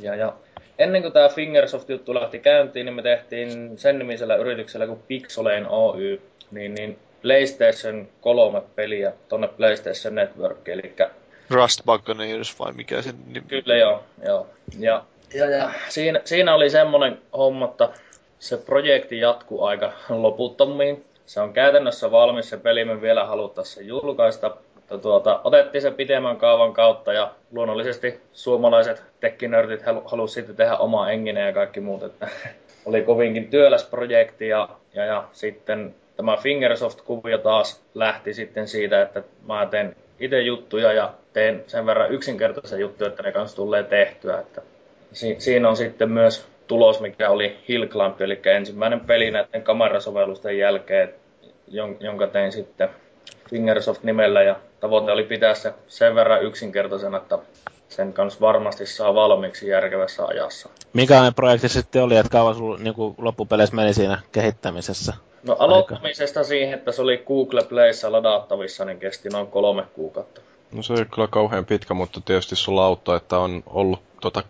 Ja, 0.00 0.14
ja 0.14 0.32
ennen 0.78 1.02
kuin 1.02 1.12
tämä 1.12 1.28
Fingersoft-juttu 1.28 2.14
lähti 2.14 2.38
käyntiin, 2.38 2.86
niin 2.86 2.94
me 2.94 3.02
tehtiin 3.02 3.78
sen 3.78 3.98
nimisellä 3.98 4.36
yrityksellä 4.36 4.86
kuin 4.86 5.02
Pixoleen 5.08 5.68
Oy, 5.68 6.20
niin, 6.50 6.74
niin 6.74 6.98
PlayStation 7.22 8.08
3 8.20 8.62
peliä 8.74 9.12
tonne 9.28 9.48
PlayStation 9.48 10.14
Network, 10.14 10.68
eli 10.68 10.94
Rust 11.50 11.80
Buccaneers 11.86 12.58
vai 12.58 12.72
mikä 12.72 13.02
sen 13.02 13.14
nimi? 13.26 13.46
Kyllä 13.48 13.76
joo, 13.76 14.02
joo. 14.24 14.46
Ja, 14.78 15.04
ja, 15.34 15.50
ja 15.50 15.70
siinä, 15.88 16.20
siinä, 16.24 16.54
oli 16.54 16.70
semmoinen 16.70 17.18
homma, 17.32 17.64
että 17.64 17.88
se 18.38 18.56
projekti 18.56 19.18
jatkuu 19.18 19.64
aika 19.64 19.92
loputtomiin. 20.08 21.04
Se 21.26 21.40
on 21.40 21.52
käytännössä 21.52 22.10
valmis, 22.10 22.48
se 22.48 22.56
peli 22.56 22.84
me 22.84 23.00
vielä 23.00 23.24
haluttaisiin 23.24 23.88
julkaista, 23.88 24.56
mutta 24.74 24.98
tuota, 24.98 25.40
otettiin 25.44 25.82
se 25.82 25.90
pitemmän 25.90 26.36
kaavan 26.36 26.72
kautta 26.72 27.12
ja 27.12 27.32
luonnollisesti 27.52 28.20
suomalaiset 28.32 29.02
tekkinörtit 29.20 29.82
halusivat 30.04 30.30
sitten 30.30 30.56
tehdä 30.56 30.76
oma 30.76 31.10
engine 31.10 31.40
ja 31.40 31.52
kaikki 31.52 31.80
muut, 31.80 32.02
että 32.02 32.28
oli 32.86 33.02
kovinkin 33.02 33.50
työläs 33.50 33.84
projekti 33.84 34.48
ja, 34.48 34.68
ja, 34.94 35.04
ja 35.04 35.24
sitten 35.32 35.94
tämä 36.16 36.36
Fingersoft-kuvio 36.36 37.38
taas 37.38 37.80
lähti 37.94 38.34
sitten 38.34 38.68
siitä, 38.68 39.02
että 39.02 39.22
mä 39.46 39.66
teen 39.66 39.96
itse 40.20 40.40
juttuja 40.40 40.92
ja 40.92 41.12
teen 41.36 41.64
sen 41.66 41.86
verran 41.86 42.12
yksinkertaisia 42.12 42.78
juttuja, 42.78 43.08
että 43.08 43.22
ne 43.22 43.32
kanssa 43.32 43.56
tulee 43.56 43.82
tehtyä. 43.82 44.38
Että 44.38 44.62
si- 45.12 45.36
siinä 45.38 45.68
on 45.68 45.76
sitten 45.76 46.10
myös 46.10 46.46
tulos, 46.66 47.00
mikä 47.00 47.30
oli 47.30 47.56
Hill 47.68 47.86
Climb, 47.86 48.20
eli 48.20 48.40
ensimmäinen 48.44 49.00
peli 49.00 49.30
näiden 49.30 49.62
kamerasovellusten 49.62 50.58
jälkeen, 50.58 51.14
jonka 52.00 52.26
tein 52.26 52.52
sitten 52.52 52.88
Fingersoft-nimellä 53.50 54.42
ja 54.42 54.56
tavoite 54.80 55.12
oli 55.12 55.22
pitää 55.22 55.54
se 55.54 55.74
sen 55.86 56.14
verran 56.14 56.42
yksinkertaisena, 56.42 57.16
että 57.16 57.38
sen 57.88 58.12
kanssa 58.12 58.40
varmasti 58.40 58.86
saa 58.86 59.14
valmiiksi 59.14 59.68
järkevässä 59.68 60.24
ajassa. 60.26 60.68
Mikä 60.92 61.32
projekti 61.36 61.68
sitten 61.68 62.02
oli, 62.02 62.16
että 62.16 62.30
kauan 62.30 62.54
sulla 62.54 62.78
niin 62.78 62.94
loppupeleissä 63.18 63.76
meni 63.76 63.94
siinä 63.94 64.18
kehittämisessä? 64.32 65.12
No 65.42 65.56
aloittamisesta 65.58 66.40
aika. 66.40 66.48
siihen, 66.48 66.74
että 66.78 66.92
se 66.92 67.02
oli 67.02 67.22
Google 67.26 67.62
Playssa 67.62 68.12
ladattavissa, 68.12 68.84
niin 68.84 68.98
kesti 68.98 69.28
noin 69.28 69.46
kolme 69.46 69.82
kuukautta. 69.94 70.40
No 70.76 70.82
se 70.82 70.94
ei 70.94 71.04
kyllä 71.14 71.28
kauhean 71.28 71.66
pitkä, 71.66 71.94
mutta 71.94 72.20
tietysti 72.24 72.56
sulla 72.56 72.84
auttoi, 72.84 73.16
että 73.16 73.38
on 73.38 73.62
ollut 73.66 74.00
tota 74.20 74.42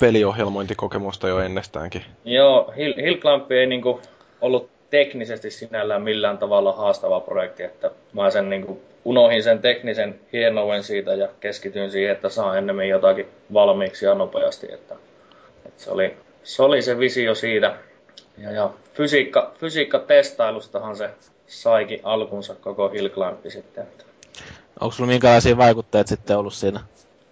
peliohjelmointikokemusta 0.00 1.28
jo 1.28 1.40
ennestäänkin. 1.40 2.04
Joo, 2.24 2.72
Hill, 2.76 2.94
Hill 2.96 3.16
Climb 3.16 3.50
ei 3.52 3.66
niinku 3.66 4.00
ollut 4.40 4.70
teknisesti 4.90 5.50
sinällään 5.50 6.02
millään 6.02 6.38
tavalla 6.38 6.72
haastava 6.72 7.20
projekti, 7.20 7.62
että 7.62 7.90
mä 8.12 8.30
sen 8.30 8.50
niinku 8.50 8.82
unohin 9.04 9.42
sen 9.42 9.58
teknisen 9.58 10.20
hienouden 10.32 10.82
siitä 10.82 11.14
ja 11.14 11.28
keskityin 11.40 11.90
siihen, 11.90 12.12
että 12.12 12.28
saa 12.28 12.58
ennemmin 12.58 12.88
jotakin 12.88 13.26
valmiiksi 13.52 14.06
ja 14.06 14.14
nopeasti. 14.14 14.72
Että, 14.72 14.96
että 15.66 15.82
se, 15.82 15.90
oli, 15.90 16.16
se 16.42 16.62
oli 16.62 16.82
se 16.82 16.98
visio 16.98 17.34
siitä. 17.34 17.76
Ja, 18.38 18.52
ja 18.52 18.70
fysiikka, 18.94 19.52
fysiikka-testailustahan 19.58 20.96
se 20.96 21.10
saikin 21.46 22.00
alkunsa 22.02 22.54
koko 22.54 22.88
Hill 22.88 23.08
sitten. 23.48 23.84
Että. 23.84 24.05
Onko 24.80 24.92
sulla 24.92 25.10
minkälaisia 25.10 25.56
vaikutteita 25.56 26.08
sitten 26.08 26.38
ollut 26.38 26.54
siinä? 26.54 26.80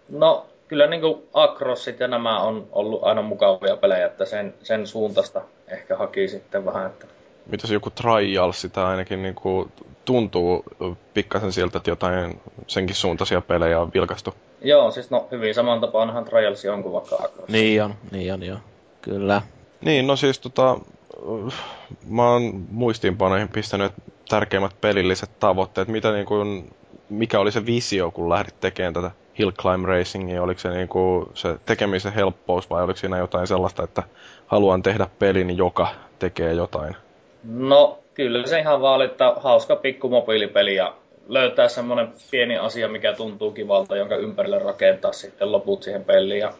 No, 0.08 0.46
kyllä 0.68 0.86
niin 0.86 1.00
kuin 1.00 1.22
Acrossit 1.34 2.00
ja 2.00 2.08
nämä 2.08 2.40
on 2.40 2.66
ollut 2.72 3.04
aina 3.04 3.22
mukavia 3.22 3.76
pelejä, 3.76 4.06
että 4.06 4.24
sen, 4.24 4.54
sen 4.62 4.86
suuntaista 4.86 5.42
ehkä 5.68 5.96
haki 5.96 6.28
sitten 6.28 6.64
vähän, 6.64 6.86
että 6.86 7.06
mitäs 7.46 7.70
joku 7.70 7.90
Trials, 7.90 8.60
sitä 8.60 8.88
ainakin 8.88 9.22
niin 9.22 9.34
kuin 9.34 9.72
tuntuu 10.04 10.64
pikkasen 11.14 11.52
siltä, 11.52 11.78
että 11.78 11.90
jotain 11.90 12.40
senkin 12.66 12.96
suuntaisia 12.96 13.40
pelejä 13.40 13.80
on 13.80 13.90
vilkastu. 13.94 14.34
Joo, 14.60 14.90
siis 14.90 15.10
no 15.10 15.28
hyvin 15.30 15.54
saman 15.54 15.80
tapaanhan 15.80 16.24
Trials 16.24 16.64
on 16.64 16.82
kuin 16.82 16.92
vaikka 16.92 17.16
Across. 17.16 17.48
Niin 17.48 17.82
on, 17.82 17.94
niin 18.10 18.34
on 18.34 18.42
joo. 18.42 18.58
Kyllä. 19.02 19.42
Niin, 19.80 20.06
no 20.06 20.16
siis 20.16 20.38
tota, 20.38 20.78
mä 22.08 22.30
oon 22.30 22.66
muistiinpanoihin 22.70 23.48
pistänyt 23.48 23.92
tärkeimmät 24.28 24.80
pelilliset 24.80 25.30
tavoitteet. 25.40 25.88
Mitä 25.88 26.12
niin 26.12 26.26
kuin, 26.26 26.74
mikä 27.08 27.40
oli 27.40 27.52
se 27.52 27.66
visio, 27.66 28.10
kun 28.10 28.30
lähdit 28.30 28.60
tekemään 28.60 28.94
tätä 28.94 29.10
Hill 29.38 29.50
Climb 29.50 29.84
Racingia? 29.84 30.42
Oliko 30.42 30.60
se, 30.60 30.68
niin 30.68 30.88
kuin, 30.88 31.26
se 31.34 31.56
tekemisen 31.66 32.12
helppous 32.12 32.70
vai 32.70 32.82
oliko 32.82 32.98
siinä 32.98 33.18
jotain 33.18 33.46
sellaista, 33.46 33.82
että 33.82 34.02
haluan 34.46 34.82
tehdä 34.82 35.06
pelin, 35.18 35.56
joka 35.56 35.88
tekee 36.18 36.52
jotain? 36.52 36.96
No, 37.44 37.98
kyllä 38.14 38.46
se 38.46 38.58
ihan 38.58 38.80
vaan 38.80 39.02
että 39.02 39.34
hauska 39.36 39.76
pikku 39.76 40.08
mobiilipeli 40.08 40.74
ja 40.74 40.94
löytää 41.28 41.68
semmoinen 41.68 42.12
pieni 42.30 42.58
asia, 42.58 42.88
mikä 42.88 43.12
tuntuu 43.12 43.50
kivalta, 43.50 43.96
jonka 43.96 44.16
ympärille 44.16 44.58
rakentaa 44.58 45.12
sitten 45.12 45.52
loput 45.52 45.82
siihen 45.82 46.04
peliin. 46.04 46.40
Ja 46.40 46.52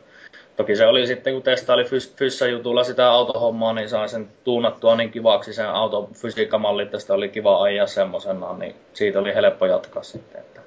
toki 0.57 0.77
se 0.77 0.87
oli 0.87 1.07
sitten, 1.07 1.33
kun 1.33 1.43
testaili 1.43 1.85
fys- 1.85 2.15
Fyssä-jutulla 2.17 2.85
sitä 2.85 3.11
autohommaa, 3.11 3.73
niin 3.73 3.89
sain 3.89 4.09
sen 4.09 4.29
tuunattua 4.45 4.97
niin 4.97 5.11
kivaksi 5.11 5.53
sen 5.53 5.69
autofysiikkamalli, 5.69 6.83
että 6.83 6.99
sitä 6.99 7.15
oli 7.15 7.29
kiva 7.29 7.63
ajaa 7.63 7.87
semmoisena, 7.87 8.53
niin 8.59 8.75
siitä 8.93 9.19
oli 9.21 9.35
helppo 9.35 9.67
jatkaa 9.67 10.03
sitten. 10.03 10.41
Että. 10.41 10.61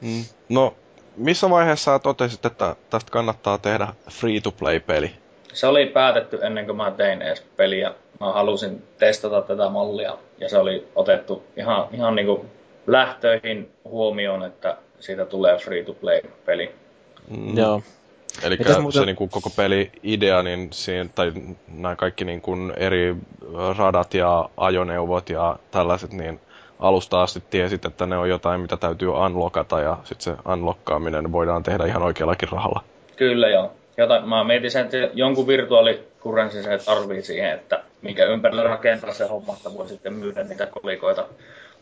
Mm. 0.00 0.24
No, 0.48 0.74
missä 1.16 1.50
vaiheessa 1.50 1.98
totesit, 1.98 2.44
että 2.46 2.76
tästä 2.90 3.10
kannattaa 3.10 3.58
tehdä 3.58 3.88
free-to-play-peli? 4.10 5.10
Se 5.52 5.66
oli 5.66 5.86
päätetty 5.86 6.38
ennen 6.42 6.66
kuin 6.66 6.76
mä 6.76 6.90
tein 6.90 7.22
edes 7.22 7.40
peliä 7.56 7.94
mä 8.20 8.32
halusin 8.32 8.82
testata 8.98 9.42
tätä 9.42 9.68
mallia 9.68 10.18
ja 10.38 10.48
se 10.48 10.58
oli 10.58 10.88
otettu 10.94 11.42
ihan, 11.56 11.88
ihan 11.92 12.14
niin 12.16 12.26
kuin 12.26 12.50
lähtöihin 12.86 13.70
huomioon, 13.84 14.44
että 14.44 14.76
siitä 15.00 15.24
tulee 15.24 15.58
free-to-play-peli. 15.58 16.74
Mm. 17.30 17.58
Joo. 17.58 17.82
Eli 18.42 18.58
muuten... 18.80 18.92
se 18.92 19.06
niin 19.06 19.16
kuin 19.16 19.30
koko 19.30 19.50
peli-idea, 19.50 20.42
niin 20.42 20.68
siinä, 20.72 21.10
tai 21.14 21.32
nämä 21.68 21.96
kaikki 21.96 22.24
niin 22.24 22.40
kuin 22.40 22.72
eri 22.76 23.16
radat 23.78 24.14
ja 24.14 24.48
ajoneuvot 24.56 25.30
ja 25.30 25.56
tällaiset, 25.70 26.12
niin 26.12 26.40
alusta 26.78 27.22
asti 27.22 27.42
tiesit, 27.50 27.84
että 27.84 28.06
ne 28.06 28.16
on 28.16 28.28
jotain, 28.28 28.60
mitä 28.60 28.76
täytyy 28.76 29.08
unlockata, 29.08 29.80
ja 29.80 29.96
sitten 30.04 30.36
se 30.36 30.50
unlockkaaminen 30.52 31.32
voidaan 31.32 31.62
tehdä 31.62 31.86
ihan 31.86 32.02
oikeallakin 32.02 32.48
rahalla. 32.48 32.84
Kyllä 33.16 33.48
joo. 33.48 33.72
jota, 33.96 34.20
mä 34.20 34.44
mietin 34.44 34.70
sen, 34.70 34.84
että 34.84 35.10
jonkun 35.14 35.46
virtuaalikurrenssin 35.46 36.62
se 36.62 36.78
tarvii 36.86 37.22
siihen, 37.22 37.50
että 37.50 37.82
minkä 38.02 38.24
ympärillä 38.24 38.62
rakentaa 38.62 39.12
se 39.12 39.26
homma, 39.26 39.52
että 39.56 39.74
voi 39.74 39.88
sitten 39.88 40.12
myydä 40.12 40.44
niitä 40.44 40.66
kolikoita. 40.66 41.26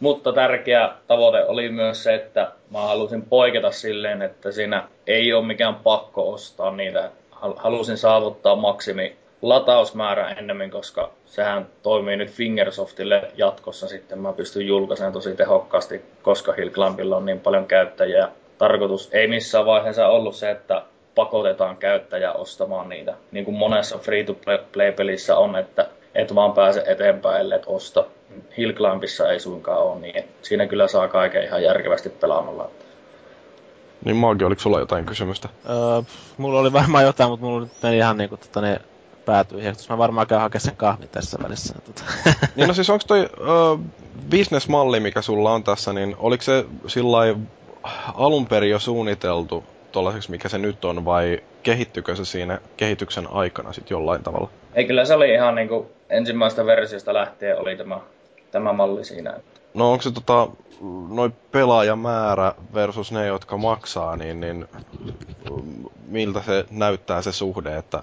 Mutta 0.01 0.33
tärkeä 0.33 0.91
tavoite 1.07 1.45
oli 1.45 1.69
myös 1.69 2.03
se, 2.03 2.15
että 2.15 2.53
mä 2.71 2.81
halusin 2.81 3.23
poiketa 3.23 3.71
silleen, 3.71 4.23
että 4.23 4.53
siinä 4.53 4.89
ei 5.07 5.33
ole 5.33 5.47
mikään 5.47 5.75
pakko 5.75 6.33
ostaa 6.33 6.71
niitä. 6.71 7.11
Halusin 7.57 7.99
saavuttaa 7.99 8.57
maksimi 8.57 9.17
latausmäärä 9.43 10.29
ennemmin, 10.29 10.71
koska 10.71 11.11
sehän 11.27 11.67
toimii 11.83 12.17
nyt 12.17 12.31
Fingersoftille 12.31 13.23
jatkossa 13.37 13.89
sitten. 13.89 14.19
Mä 14.19 14.33
pystyn 14.33 14.67
julkaisemaan 14.67 15.13
tosi 15.13 15.37
tehokkaasti, 15.37 16.03
koska 16.23 16.53
Hillclampilla 16.53 17.17
on 17.17 17.27
niin 17.27 17.41
paljon 17.41 17.67
käyttäjiä. 17.67 18.29
Tarkoitus 18.59 19.09
ei 19.13 19.29
missään 19.29 19.67
vaiheessa 19.67 20.09
ollut 20.09 20.35
se, 20.37 20.51
että 20.51 20.83
pakotetaan 21.15 21.77
käyttäjä 21.77 22.33
ostamaan 22.33 22.89
niitä. 22.89 23.15
Niin 23.33 23.45
kuin 23.45 23.57
monessa 23.57 23.99
free-to-play-pelissä 23.99 25.37
on, 25.37 25.57
että 25.57 25.87
et 26.15 26.35
vaan 26.35 26.53
pääse 26.53 26.85
eteenpäin, 26.87 27.41
ellei 27.41 27.61
osta. 27.67 28.05
Hillclampissa 28.57 29.29
ei 29.29 29.41
suinkaan 29.41 29.83
ole 29.83 30.01
niin. 30.01 30.25
Siinä 30.43 30.67
kyllä 30.67 30.89
saa 30.89 31.09
kaiken 31.09 31.45
ihan 31.45 31.63
järkevästi 31.63 32.09
pelaamalla. 32.09 32.71
Niin 34.05 34.17
Maagi, 34.17 34.45
oliko 34.45 34.61
sulla 34.61 34.79
jotain 34.79 35.05
kysymystä? 35.05 35.49
Öö, 35.69 36.03
mulla 36.37 36.61
oli 36.61 36.73
varmaan 36.73 37.05
jotain, 37.05 37.31
mutta 37.31 37.47
mulla 37.47 37.67
meni 37.83 37.97
ihan 37.97 38.17
niinku 38.17 38.37
tota, 38.37 38.61
ne 38.61 38.81
päätyy 39.25 39.61
ihan, 39.61 39.75
mä 39.89 39.99
varmaan 39.99 40.27
käyn 40.27 40.41
hakemaan 40.41 40.61
sen 40.61 40.77
kahvin 40.77 41.09
tässä 41.09 41.39
välissä. 41.43 41.75
Tota. 41.85 42.03
niin 42.57 42.69
no 42.69 42.75
siis 42.75 42.91
onko 42.91 43.05
toi 43.07 43.21
uh, 43.21 43.81
business-malli, 44.31 45.01
mikä 45.01 45.23
sulla 45.23 45.53
on 45.53 45.65
tässä, 45.65 45.93
niin 45.93 46.17
oliko 46.19 46.43
se 46.43 46.65
sillä 46.87 47.19
alun 48.15 48.47
perin 48.47 48.71
jo 48.71 48.79
suunniteltu 48.79 49.65
tuollaiseksi, 49.93 50.31
mikä 50.31 50.49
se 50.49 50.59
nyt 50.59 50.85
on, 50.85 51.05
vai 51.05 51.43
kehittyykö 51.63 52.17
se 52.17 52.25
siinä 52.25 52.61
kehityksen 52.77 53.27
aikana 53.31 53.73
sitten 53.73 53.95
jollain 53.95 54.23
tavalla? 54.23 54.51
Ei, 54.75 54.85
kyllä 54.85 55.05
se 55.05 55.15
oli 55.15 55.33
ihan 55.33 55.55
niin 55.55 55.69
kuin 55.69 55.87
ensimmäistä 56.11 56.67
versiosta 56.67 57.15
lähtien 57.15 57.59
oli 57.59 57.77
tämä, 57.77 58.01
tämä 58.55 58.73
malli 58.73 59.05
siinä. 59.05 59.35
No 59.75 59.93
onko 59.93 60.03
se 60.03 60.11
tota, 60.11 60.49
noin 61.09 61.33
pelaajamäärä 61.53 62.53
versus 62.75 63.13
ne, 63.13 63.27
jotka 63.27 63.57
maksaa, 63.57 64.17
niin, 64.17 64.41
niin 64.41 64.69
miltä 66.07 66.43
se 66.43 66.65
näyttää 66.71 67.23
se 67.23 67.33
suhde, 67.33 67.77
että 67.77 68.03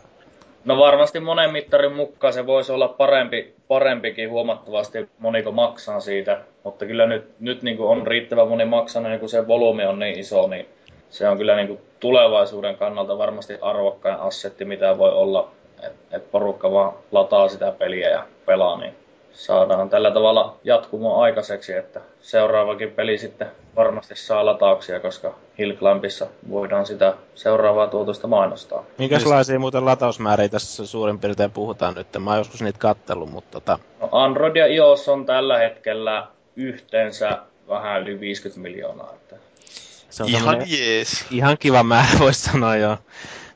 No 0.65 0.78
varmasti 0.78 1.19
monen 1.19 1.52
mittarin 1.52 1.94
mukaan 1.94 2.34
se 2.34 2.48
voisi 2.48 2.72
olla 2.72 2.88
parempi, 2.88 3.53
parempikin 3.68 4.30
huomattavasti 4.30 5.10
moniko 5.19 5.52
maksaa 5.52 5.99
siitä, 5.99 6.41
mutta 6.64 6.86
kyllä 6.86 7.06
nyt, 7.06 7.40
nyt 7.40 7.64
niin 7.64 7.78
kuin 7.78 7.90
on 7.90 8.07
riittävä 8.07 8.45
moni 8.45 8.65
maksanut, 8.65 9.10
niin 9.10 9.19
kun 9.19 9.30
se 9.30 9.48
volyymi 9.48 9.86
on 9.86 9.99
niin 9.99 10.19
iso, 10.19 10.48
niin 10.48 10.65
se 11.10 11.30
on 11.30 11.38
kyllä 11.38 11.56
niin 11.56 11.68
kuin 11.68 11.80
tulevaisuuden 11.99 12.78
kannalta 12.78 13.18
varmasti 13.18 13.57
arvokkain 13.61 14.19
assetti, 14.19 14.65
mitä 14.65 14.98
voi 14.98 15.11
olla, 15.11 15.52
että 15.84 16.18
et 16.18 16.32
porukka 16.32 16.72
vaan 16.72 16.94
lataa 17.11 17.48
sitä 17.48 17.72
peliä 17.72 18.10
ja 18.10 18.26
pelaa, 18.45 18.80
niin 18.80 19.01
saadaan 19.34 19.90
tällä 19.90 20.12
tavalla 20.12 20.58
jatkumo 20.64 21.22
aikaiseksi, 21.22 21.74
että 21.74 22.02
seuraavakin 22.22 22.91
peli 22.91 23.18
sitten 23.18 23.48
varmasti 23.76 24.16
saa 24.16 24.45
latauksia, 24.45 24.99
koska 24.99 25.34
Hillclampissa 25.58 26.28
voidaan 26.49 26.86
sitä 26.86 27.14
seuraavaa 27.36 27.88
tuotosta 27.88 28.28
mainostaa. 28.28 28.84
Minkälaisia 28.98 29.60
muuten 29.60 29.86
latausmääriä 29.86 30.49
tässä 30.49 30.86
suurin 30.86 31.20
piirtein 31.20 31.52
puhutaan 31.52 31.95
nyt? 31.95 32.08
Mä 32.20 32.30
oon 32.30 32.40
joskus 32.40 32.62
niitä 32.62 32.80
kattellut, 32.80 33.32
mutta 33.32 33.52
tota... 33.52 33.80
No 34.02 34.10
Android 34.12 34.56
ja 34.56 34.68
iOS 34.68 35.10
on 35.10 35.26
tällä 35.26 35.58
hetkellä 35.58 36.28
yhteensä 36.56 37.38
vähän 37.70 38.02
yli 38.02 38.20
50 38.20 38.62
miljoonaa. 38.62 39.14
Että... 39.14 39.36
Se 40.10 40.24
on 40.24 40.30
ihan 40.30 40.64
jees. 40.68 41.26
Ihan 41.32 41.58
kiva 41.58 41.84
määrä, 41.84 42.20
voisi 42.20 42.41
sanoa 42.41 42.76
jo. 42.76 42.98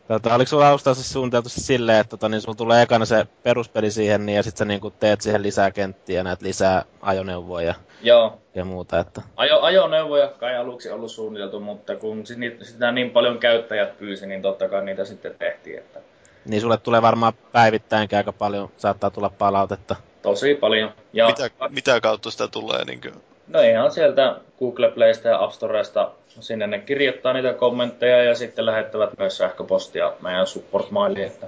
Tota, 0.08 0.36
oliko 0.36 0.50
sulla 0.50 0.70
alusta 0.70 0.94
siis 0.94 1.14
suunniteltu 1.14 1.50
se 1.50 1.62
silleen, 1.62 2.00
että 2.00 2.10
tota, 2.10 2.30
niin 2.30 2.42
sulla 2.42 2.56
tulee 2.56 2.82
ekana 2.82 3.06
se 3.06 3.28
peruspeli 3.44 3.92
siihen, 3.92 4.26
niin, 4.26 4.36
ja 4.36 4.44
sitten 4.44 4.58
sä 4.58 4.66
niin 4.66 4.94
teet 5.00 5.22
siihen 5.22 5.44
lisää 5.44 5.72
kenttiä, 5.72 6.24
näet 6.24 6.42
lisää 6.42 6.86
ajoneuvoja 7.02 7.74
Joo. 8.02 8.40
ja 8.56 8.66
muuta. 8.66 9.00
Että... 9.00 9.22
Ajo, 9.36 9.62
ajoneuvoja 9.62 10.28
kai 10.28 10.58
aluksi 10.58 10.90
ollut 10.92 11.12
suunniteltu, 11.12 11.60
mutta 11.60 11.96
kun 11.96 12.24
sitä 12.62 12.92
niin 12.92 13.12
paljon 13.12 13.40
käyttäjät 13.40 13.98
pyysi, 13.98 14.28
niin 14.28 14.42
totta 14.42 14.70
kai 14.70 14.86
niitä 14.86 15.06
sitten 15.06 15.36
tehtiin. 15.40 15.78
Että... 15.78 16.00
Niin 16.46 16.62
sulle 16.62 16.78
tulee 16.78 17.02
varmaan 17.02 17.34
päivittäinkin 17.52 18.18
aika 18.18 18.34
paljon, 18.34 18.70
saattaa 18.78 19.10
tulla 19.10 19.30
palautetta. 19.30 19.96
Tosi 20.22 20.56
paljon. 20.56 20.92
Ja... 21.14 21.28
Mitä, 21.28 21.50
mitä 21.70 22.02
kautta 22.02 22.32
sitä 22.32 22.48
tulee? 22.48 22.86
Niin 22.86 23.02
kuin... 23.02 23.14
No 23.48 23.62
ihan 23.62 23.92
sieltä 23.92 24.36
Google 24.60 24.92
Playsta 24.92 25.28
ja 25.28 25.44
App 25.44 25.54
Storesta 25.54 26.12
sinne 26.28 26.68
ne 26.68 26.80
kirjoittaa 26.80 27.34
niitä 27.34 27.54
kommentteja 27.54 28.24
ja 28.24 28.36
sitten 28.36 28.66
lähettävät 28.66 29.10
myös 29.18 29.38
sähköpostia 29.38 30.14
meidän 30.22 30.48
support 30.48 30.92
mailiin, 30.92 31.28
että 31.28 31.48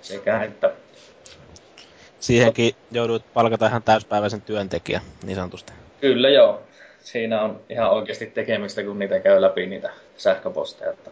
sekä 0.00 0.42
että 0.42 0.70
Siihenkin 2.22 2.74
joudut 2.90 3.24
palkata 3.34 3.66
ihan 3.66 3.82
täyspäiväisen 3.82 4.42
työntekijä, 4.42 5.00
niin 5.22 5.36
sanotusti. 5.36 5.72
Kyllä 6.00 6.28
joo. 6.28 6.62
Siinä 7.00 7.42
on 7.42 7.60
ihan 7.68 7.90
oikeasti 7.90 8.26
tekemistä, 8.26 8.82
kun 8.82 8.98
niitä 8.98 9.20
käy 9.20 9.40
läpi 9.40 9.66
niitä 9.66 9.90
sähköposteja. 10.16 10.90
Että 10.90 11.10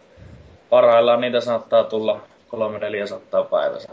parhaillaan 0.71 1.21
niitä 1.21 1.41
saattaa 1.41 1.85
tulla 1.85 2.21
300-400 2.49 3.45
päivässä. 3.51 3.89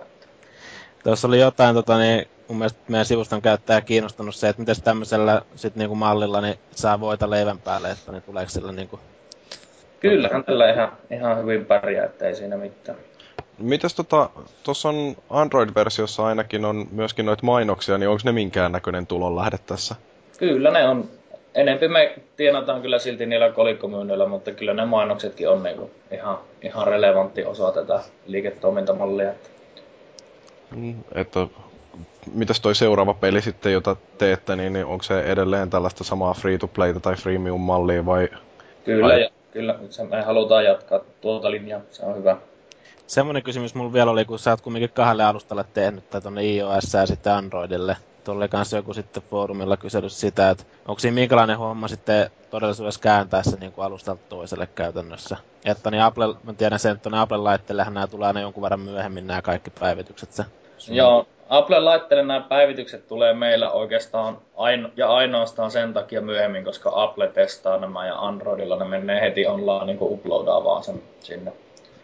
Tuossa 1.03 1.27
oli 1.27 1.39
jotain, 1.39 1.75
tota, 1.75 1.97
niin 1.97 2.27
mun 2.47 2.57
mielestä 2.57 2.79
meidän 2.87 3.05
sivuston 3.05 3.41
käyttäjä 3.41 3.81
kiinnostunut 3.81 4.35
se, 4.35 4.49
että 4.49 4.59
miten 4.59 4.81
tämmöisellä 4.83 5.41
sit 5.55 5.75
niinku 5.75 5.95
mallilla 5.95 6.41
niin 6.41 6.55
saa 6.71 6.99
voita 6.99 7.29
leivän 7.29 7.59
päälle, 7.59 7.91
että 7.91 8.11
niin 8.11 8.23
tuleeko 8.23 8.49
sillä 8.49 8.71
niinku... 8.71 8.99
Kyllähän 9.99 10.43
tällä 10.43 10.73
ihan, 10.73 10.91
ihan 11.11 11.37
hyvin 11.37 11.65
pärjää, 11.65 12.05
että 12.05 12.27
ei 12.27 12.35
siinä 12.35 12.57
mitään. 12.57 12.97
Mitäs 13.57 13.95
tota, 13.95 14.29
tuossa 14.63 14.89
on 14.89 15.15
Android-versiossa 15.29 16.25
ainakin 16.25 16.65
on 16.65 16.87
myöskin 16.91 17.25
noita 17.25 17.45
mainoksia, 17.45 17.97
niin 17.97 18.09
onko 18.09 18.21
ne 18.25 18.31
minkäännäköinen 18.31 19.07
tulonlähde 19.07 19.57
tässä? 19.65 19.95
Kyllä 20.37 20.71
ne 20.71 20.87
on. 20.87 21.09
Enempi 21.55 21.87
me 21.87 22.15
tienataan 22.35 22.81
kyllä 22.81 22.99
silti 22.99 23.25
niillä 23.25 23.51
kolikkomyynnillä, 23.51 24.25
mutta 24.25 24.51
kyllä 24.51 24.73
ne 24.73 24.85
mainoksetkin 24.85 25.49
on 25.49 25.63
niinku 25.63 25.91
ihan, 26.11 26.37
ihan 26.61 26.87
relevantti 26.87 27.45
osa 27.45 27.71
tätä 27.71 27.99
liiketoimintamallia. 28.25 29.31
Mm, 30.75 30.95
että 31.15 31.47
mitäs 32.33 32.59
toi 32.61 32.75
seuraava 32.75 33.13
peli 33.13 33.41
sitten, 33.41 33.73
jota 33.73 33.95
teette, 34.17 34.55
niin, 34.55 34.73
niin 34.73 34.85
onko 34.85 35.03
se 35.03 35.21
edelleen 35.21 35.69
tällaista 35.69 36.03
samaa 36.03 36.33
free-to-playta 36.33 36.99
tai 36.99 37.15
freemium-mallia 37.15 38.05
vai? 38.05 38.29
Kyllä, 38.85 39.07
vai? 39.07 39.21
Ja, 39.21 39.29
kyllä. 39.51 39.79
Me 40.09 40.21
halutaan 40.21 40.65
jatkaa 40.65 40.99
tuota 41.21 41.51
linjaa, 41.51 41.81
se 41.91 42.05
on 42.05 42.15
hyvä. 42.15 42.37
Semmoinen 43.07 43.43
kysymys 43.43 43.75
mulla 43.75 43.93
vielä 43.93 44.11
oli, 44.11 44.25
kun 44.25 44.39
sä 44.39 44.51
oot 44.51 44.61
kumminkin 44.61 44.89
kahdelle 44.89 45.23
alustalle 45.23 45.65
tehnyt, 45.73 46.09
tai 46.09 46.21
tonne 46.21 46.43
iOS 46.43 46.93
ja 46.93 47.05
sitten 47.05 47.33
Androidille. 47.33 47.97
Tuolle 48.23 48.47
kanssa 48.47 48.77
joku 48.77 48.93
sitten 48.93 49.23
foorumilla 49.29 49.77
kysellyt 49.77 50.11
sitä, 50.11 50.49
että 50.49 50.63
onko 50.87 50.99
siinä 50.99 51.15
minkälainen 51.15 51.57
homma 51.57 51.87
sitten 51.87 52.29
todellisuudessa 52.49 52.99
kääntää 52.99 53.43
se 53.43 53.57
niin 53.59 53.71
kuin 53.71 53.85
alustalta 53.85 54.21
toiselle 54.29 54.67
käytännössä. 54.75 55.37
Että 55.65 55.91
niin 55.91 56.03
Apple, 56.03 56.35
mä 56.43 56.53
tiedän 56.53 56.79
sen, 56.79 56.91
että 56.91 57.09
Apple-laitteellehän 57.21 57.93
nämä 57.93 58.07
tulee 58.07 58.27
aina 58.27 58.41
jonkun 58.41 58.63
verran 58.63 58.79
myöhemmin 58.79 59.27
nämä 59.27 59.41
kaikki 59.41 59.69
päivitykset. 59.69 60.33
Se 60.33 60.45
Joo, 60.89 61.25
Apple-laitteille 61.49 62.23
nämä 62.23 62.39
päivitykset 62.39 63.07
tulee 63.07 63.33
meillä 63.33 63.71
oikeastaan 63.71 64.37
aino- 64.57 64.89
ja 64.97 65.09
ainoastaan 65.09 65.71
sen 65.71 65.93
takia 65.93 66.21
myöhemmin, 66.21 66.63
koska 66.63 66.91
Apple 66.93 67.27
testaa 67.27 67.77
nämä 67.77 68.07
ja 68.07 68.15
Androidilla 68.15 68.79
ne 68.79 68.85
menee 68.85 69.21
heti 69.21 69.45
online 69.45 69.85
niin 69.85 69.97
kuin 69.97 70.13
uploadaa 70.13 70.63
vaan 70.63 70.83
sen 70.83 71.01
sinne. 71.19 71.51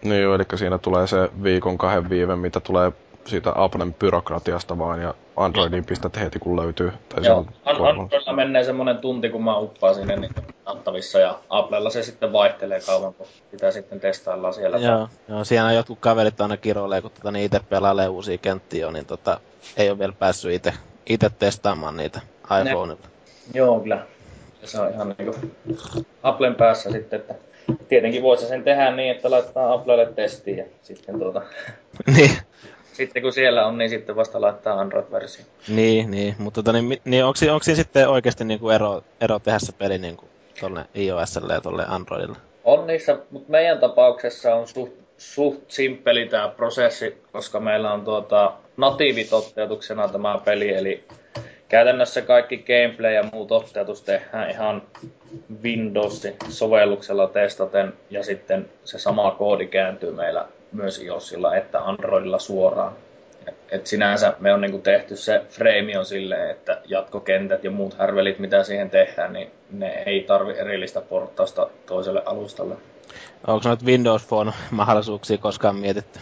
Niin 0.03 0.21
joo, 0.21 0.35
eli 0.35 0.43
siinä 0.55 0.77
tulee 0.77 1.07
se 1.07 1.29
viikon 1.43 1.77
kahden 1.77 2.09
viive, 2.09 2.35
mitä 2.35 2.59
tulee 2.59 2.91
siitä 3.25 3.51
Applen 3.55 3.93
byrokratiasta 3.93 4.77
vaan, 4.77 5.01
ja 5.01 5.13
Androidin 5.35 5.85
pistät 5.85 6.19
heti 6.19 6.39
kun 6.39 6.55
löytyy. 6.55 6.91
Tai 7.09 7.25
Joo, 7.25 7.45
Androidilla 7.65 8.33
menee 8.33 8.63
semmoinen 8.63 8.97
tunti, 8.97 9.29
kun 9.29 9.43
mä 9.43 9.57
uppaan 9.57 9.95
sinne 9.95 10.15
niin 10.15 10.35
nattavissa, 10.65 11.19
ja 11.19 11.39
Applella 11.49 11.89
se 11.89 12.03
sitten 12.03 12.33
vaihtelee 12.33 12.79
kauan, 12.85 13.13
kun 13.13 13.27
sitä 13.51 13.71
sitten 13.71 13.99
testaillaan 13.99 14.53
siellä. 14.53 14.77
Joo, 14.77 15.09
joo 15.27 15.43
siinä 15.43 15.73
jotkut 15.73 15.99
kaverit 15.99 16.41
aina 16.41 16.57
kiroilee, 16.57 17.01
kun 17.01 17.11
tota, 17.11 17.31
niin 17.31 17.45
itse 17.45 17.59
pelailee 17.69 18.07
uusia 18.07 18.37
kenttiä, 18.37 18.91
niin 18.91 19.05
tota, 19.05 19.39
ei 19.77 19.89
ole 19.89 19.99
vielä 19.99 20.13
päässyt 20.19 20.53
itse, 20.53 20.73
itse 21.05 21.29
testaamaan 21.39 21.97
niitä 21.97 22.21
iPhoneilla. 22.61 23.07
Joo, 23.53 23.79
kyllä. 23.79 24.05
Se 24.63 24.81
on 24.81 24.93
ihan 24.93 25.15
niin 25.17 25.33
kuin 25.33 25.55
Applen 26.23 26.55
päässä 26.55 26.91
sitten, 26.91 27.19
että 27.19 27.35
tietenkin 27.89 28.23
voisi 28.23 28.45
sen 28.45 28.63
tehdä 28.63 28.91
niin, 28.91 29.11
että 29.11 29.31
laittaa 29.31 29.73
Applelle 29.73 30.05
testiin 30.05 30.57
ja 30.57 30.65
sitten 30.81 31.19
tuota... 31.19 31.41
niin. 32.15 32.31
Sitten 32.93 33.23
kun 33.23 33.33
siellä 33.33 33.65
on, 33.65 33.77
niin 33.77 33.89
sitten 33.89 34.15
vasta 34.15 34.41
laittaa 34.41 34.79
Android-versio. 34.79 35.45
Niin, 35.67 36.11
niin. 36.11 36.35
Mutta 36.37 36.63
tota, 36.63 36.81
niin, 36.81 37.01
niin 37.05 37.25
onko, 37.25 37.39
onko 37.51 37.63
siinä 37.63 37.75
sitten 37.75 38.09
oikeasti 38.09 38.45
niin 38.45 38.59
kuin 38.59 38.75
ero, 38.75 39.01
ero 39.21 39.39
tehdä 39.39 39.59
se 39.59 39.71
peli 39.71 39.97
niin 39.97 40.17
kuin 40.17 40.29
tuolle 40.59 40.85
iOSlle 40.95 41.53
ja 41.53 41.61
tuolle 41.61 41.85
Androidille? 41.87 42.37
On 42.63 42.87
niissä, 42.87 43.17
mutta 43.31 43.51
meidän 43.51 43.79
tapauksessa 43.79 44.55
on 44.55 44.67
suht, 44.67 44.93
suht 45.17 45.71
simppeli 45.71 46.25
tämä 46.25 46.47
prosessi, 46.47 47.17
koska 47.31 47.59
meillä 47.59 47.93
on 47.93 48.05
tuota 48.05 48.53
natiivitoteutuksena 48.77 50.07
tämä 50.07 50.39
peli, 50.45 50.73
eli 50.73 51.03
käytännössä 51.69 52.21
kaikki 52.21 52.57
gameplay 52.57 53.13
ja 53.13 53.23
muu 53.33 53.45
toteutus 53.45 54.01
tehdään 54.01 54.49
ihan 54.49 54.81
Windowsin 55.63 56.35
sovelluksella 56.49 57.27
testaten 57.27 57.93
ja 58.09 58.23
sitten 58.23 58.69
se 58.83 58.99
sama 58.99 59.31
koodi 59.31 59.67
kääntyy 59.67 60.11
meillä 60.11 60.47
myös 60.73 61.01
iOSilla 61.01 61.55
että 61.55 61.79
Androidilla 61.79 62.39
suoraan. 62.39 62.93
Et 63.71 63.87
sinänsä 63.87 64.33
me 64.39 64.53
on 64.53 64.61
niinku 64.61 64.77
tehty 64.77 65.15
se 65.15 65.41
frame 65.49 65.99
on 65.99 66.05
silleen, 66.05 66.51
että 66.51 66.81
jatkokentät 66.85 67.63
ja 67.63 67.71
muut 67.71 67.97
härvelit, 67.97 68.39
mitä 68.39 68.63
siihen 68.63 68.89
tehdään, 68.89 69.33
niin 69.33 69.51
ne 69.71 70.03
ei 70.05 70.23
tarvi 70.23 70.51
erillistä 70.51 71.01
porttausta 71.01 71.69
toiselle 71.85 72.23
alustalle. 72.25 72.75
Onko 73.47 73.69
noita 73.69 73.85
Windows 73.85 74.27
Phone 74.27 74.51
mahdollisuuksia 74.71 75.37
koskaan 75.37 75.75
mietitty? 75.75 76.19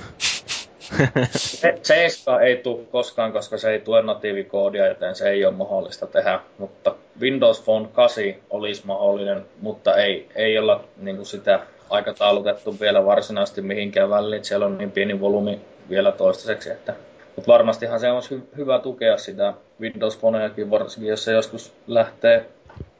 se, 1.82 1.95
ei 2.41 2.57
tule 2.57 2.86
koskaan, 2.91 3.34
koska 3.34 3.57
se 3.57 3.72
ei 3.72 3.80
tue 3.80 4.02
natiivikoodia, 4.02 4.88
joten 4.88 5.15
se 5.15 5.30
ei 5.30 5.45
ole 5.45 5.53
mahdollista 5.53 6.07
tehdä. 6.07 6.40
Mutta 6.57 6.95
Windows 7.22 7.64
Phone 7.64 7.88
8 7.94 8.23
olisi 8.49 8.86
mahdollinen, 8.86 9.45
mutta 9.61 9.95
ei, 9.95 10.30
ei 10.36 10.57
olla 10.57 10.84
niin 10.98 11.26
sitä 11.26 11.60
aikataulutettu 11.91 12.80
vielä 12.80 13.05
varsinaisesti 13.05 13.61
mihinkään 13.61 14.09
väliin. 14.09 14.45
Siellä 14.45 14.65
on 14.65 14.77
niin 14.77 14.91
pieni 14.91 15.19
volyymi 15.19 15.61
vielä 15.89 16.11
toistaiseksi, 16.11 16.69
että 16.72 16.93
mutta 17.35 17.51
varmastihan 17.51 17.99
se 17.99 18.11
olisi 18.11 18.35
hy- 18.35 18.57
hyvä 18.57 18.80
tukea 18.80 19.18
sitä 19.18 19.53
Windows 19.81 20.18
Phoneakin, 20.18 20.69
varsinkin 20.69 21.09
jos 21.09 21.23
se 21.23 21.31
joskus 21.31 21.73
lähtee 21.88 22.49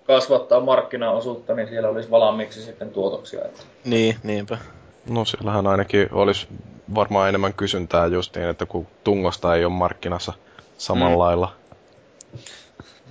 kasvattaa 0.08 0.60
markkinaosuutta, 0.60 1.54
niin 1.54 1.68
siellä 1.68 1.90
olisi 1.90 2.12
valmiiksi 2.12 2.62
sitten 2.62 2.90
tuotoksia. 2.90 3.46
Että. 3.46 3.62
Niin, 3.86 4.16
niinpä. 4.24 4.58
No 5.10 5.26
siellähän 5.26 5.68
ainakin 5.68 6.10
olisi 6.12 6.48
varmaan 6.96 7.30
enemmän 7.30 7.54
kysyntää 7.54 8.08
justiin, 8.08 8.46
että 8.46 8.66
kun 8.66 8.88
tungosta 9.04 9.56
ei 9.56 9.66
ole 9.66 9.74
markkinassa 9.74 10.34
samalla 10.78 11.16
mm. 11.16 11.20
lailla. 11.20 11.54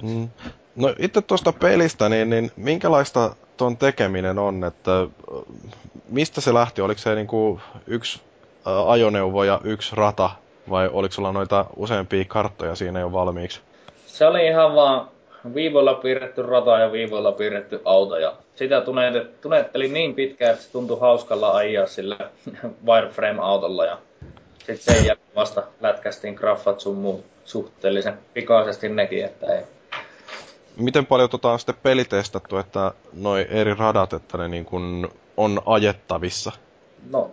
Mm. 0.03 0.29
No 0.77 0.95
itse 0.99 1.23
tuosta 1.23 1.53
pelistä, 1.53 2.09
niin, 2.09 2.31
niin 2.31 2.51
minkälaista 2.57 3.37
tuon 3.61 3.77
tekeminen 3.77 4.39
on, 4.39 4.65
että 4.65 5.07
mistä 6.09 6.41
se 6.41 6.55
lähti? 6.55 6.83
Oliko 6.83 7.01
se 7.01 7.15
niinku 7.15 7.61
yksi 7.87 8.21
ajoneuvo 8.87 9.45
ja 9.45 9.61
yksi 9.65 9.97
rata 9.97 10.31
vai 10.71 10.91
oliko 10.93 11.13
sulla 11.13 11.33
noita 11.33 11.65
useampia 11.77 12.25
karttoja 12.29 12.75
siinä 12.75 13.01
jo 13.01 13.13
valmiiksi? 13.13 13.61
Se 14.07 14.27
oli 14.27 14.47
ihan 14.47 14.75
vaan 14.75 15.09
viivoilla 15.55 15.95
piirretty 15.95 16.43
rata 16.43 16.79
ja 16.79 16.93
viivoilla 16.93 17.33
piirretty 17.33 17.81
auto. 17.85 18.17
Ja 18.17 18.33
sitä 18.55 18.83
tunetteli 19.41 19.89
niin 19.89 20.15
pitkään, 20.15 20.53
että 20.53 20.65
se 20.65 20.73
tuntui 20.73 21.01
hauskalla 21.01 21.51
ajaa 21.51 21.87
sillä 21.87 22.19
wireframe-autolla. 22.87 23.85
Ja 23.85 23.99
sitten 24.59 24.95
sen 24.95 25.07
jälkeen 25.07 25.35
vasta 25.37 25.63
lätkästiin 25.81 26.35
graffat 26.35 26.81
sun 26.81 26.97
muu 26.97 27.25
suhteellisen 27.45 28.19
pikaisesti 28.35 28.89
nekin, 28.89 29.25
että 29.25 29.55
ei. 29.55 29.63
Miten 30.77 31.07
paljon 31.07 31.31
tota 31.31 31.53
on 31.53 31.59
sitten 31.59 31.77
pelitestattu, 31.83 32.57
että 32.57 32.93
noi 33.13 33.47
eri 33.51 33.75
radat, 33.75 34.13
että 34.13 34.39
ne 34.39 34.49
niin 34.49 34.65
kun 34.65 35.09
on 35.37 35.63
ajettavissa? 35.67 36.53
No, 37.11 37.31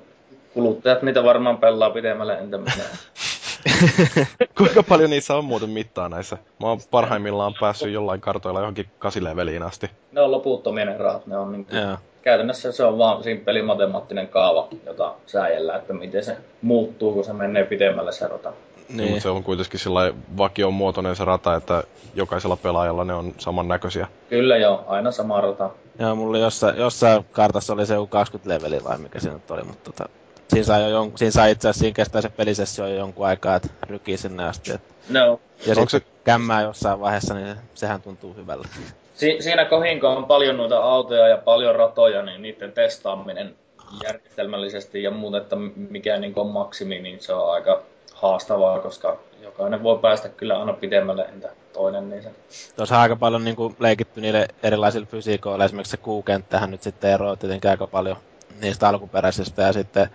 kuluttajat 0.54 1.02
niitä 1.02 1.24
varmaan 1.24 1.58
pelaa 1.58 1.90
pidemmälle, 1.90 2.34
entä 2.34 2.58
minä. 2.58 2.74
Kuinka 4.58 4.84
paljon 4.84 5.10
niissä 5.10 5.36
on 5.36 5.46
muuten 5.46 5.70
mittaa 5.70 6.10
näissä? 6.10 6.38
Mä 6.62 6.68
oon 6.68 6.80
parhaimmillaan 6.92 7.54
päässyt 7.60 7.94
jollain 7.94 8.22
kartoilla 8.22 8.60
johonkin 8.60 8.86
kasileveliin 9.00 9.64
asti. 9.64 9.90
Ne 10.12 10.22
on 10.22 10.32
loputtomia 10.32 10.86
ne 10.86 10.98
rahat. 10.98 11.28
Ne 11.28 11.38
on 11.38 11.52
niin 11.52 11.68
yeah. 11.74 12.00
Käytännössä 12.22 12.72
se 12.72 12.84
on 12.84 12.98
vaan 12.98 13.24
simppeli 13.24 13.62
matemaattinen 13.62 14.28
kaava, 14.28 14.68
jota 14.86 15.14
sääjellään, 15.26 15.80
että 15.80 15.94
miten 15.94 16.24
se 16.24 16.38
muuttuu, 16.62 17.14
kun 17.14 17.24
se 17.24 17.34
menee 17.34 17.64
pidemmälle 17.64 18.12
se 18.12 18.28
rata. 18.28 18.54
Niin. 18.90 18.98
niin. 18.98 19.10
mutta 19.10 19.24
se 19.24 19.30
on 19.30 19.44
kuitenkin 19.44 19.80
sillä 19.80 20.14
vakion 20.38 20.74
muotoinen 20.74 21.16
se 21.16 21.26
rata, 21.26 21.56
että 21.56 21.84
jokaisella 22.16 22.56
pelaajalla 22.56 23.04
ne 23.04 23.14
on 23.14 23.34
samannäköisiä. 23.38 24.08
Kyllä 24.30 24.58
joo, 24.58 24.84
aina 24.88 25.12
sama 25.12 25.42
rata. 25.42 25.70
Joo, 26.00 26.16
mulla 26.16 26.38
jossain, 26.38 26.78
jossain 26.78 27.26
kartassa 27.32 27.74
oli 27.74 27.86
se 27.86 27.96
20 28.10 28.50
leveli 28.50 28.84
vai 28.84 28.98
mikä 28.98 29.20
nyt 29.24 29.52
oli, 29.52 29.64
mutta 29.64 29.92
tota, 29.92 30.10
siinä 30.48 30.64
sai, 30.64 30.82
jo 30.82 30.90
jon, 30.90 31.12
siinä 31.16 31.32
sai 31.32 31.52
itse 31.52 31.68
asiassa, 31.68 31.80
siinä 31.80 31.96
kestää 31.96 32.22
se 32.22 32.30
pelisessio 32.30 32.88
jo 32.88 32.96
jonkun 32.96 33.26
aikaa, 33.26 33.56
että 33.56 33.70
rykii 33.90 34.18
sinne 34.18 34.44
asti. 34.44 34.72
Että. 34.72 34.94
No. 35.10 35.40
Ja 35.60 35.76
sitten 35.76 35.90
se... 35.90 36.02
kämmää 36.24 36.62
jossain 36.62 37.00
vaiheessa, 37.00 37.34
niin 37.34 37.56
sehän 37.74 38.02
tuntuu 38.02 38.34
hyvältä. 38.34 38.68
Si- 39.14 39.38
siinä 39.40 39.66
kohinko 39.66 40.10
on 40.10 40.26
paljon 40.26 40.58
noita 40.58 40.78
autoja 40.78 41.28
ja 41.28 41.38
paljon 41.38 41.76
ratoja, 41.76 42.22
niin 42.22 42.42
niiden 42.42 42.72
testaaminen 42.72 43.56
järjestelmällisesti 44.04 45.04
ja 45.04 45.12
muuten, 45.12 45.42
että 45.42 45.56
mikä 45.90 46.18
niin 46.18 46.34
on 46.36 46.48
maksimi, 46.48 47.00
niin 47.00 47.20
se 47.20 47.34
on 47.34 47.54
aika 47.54 47.82
haastavaa, 48.22 48.80
koska 48.80 49.18
jokainen 49.44 49.84
voi 49.84 50.00
päästä 50.00 50.30
kyllä 50.30 50.60
aina 50.60 50.74
pidemmälle 50.74 51.26
entä 51.26 51.50
toinen. 51.74 52.10
Niin 52.10 52.24
se... 52.24 52.32
Tuossa 52.76 52.96
on 52.96 53.02
aika 53.02 53.16
paljon 53.16 53.44
niin 53.44 53.56
kuin, 53.56 53.76
leikitty 53.80 54.22
niille 54.22 54.48
erilaisille 54.64 55.08
fysiikoille. 55.08 55.66
Esimerkiksi 55.66 55.92
se 55.92 55.98
kuukenttähän 55.98 56.72
nyt 56.72 56.82
sitten 56.82 57.12
eroaa 57.12 57.36
tietenkin 57.36 57.72
aika 57.72 57.88
paljon 57.88 58.18
niistä 58.62 58.90
alkuperäisistä 58.90 59.62
ja 59.62 59.74
sitten 59.74 60.10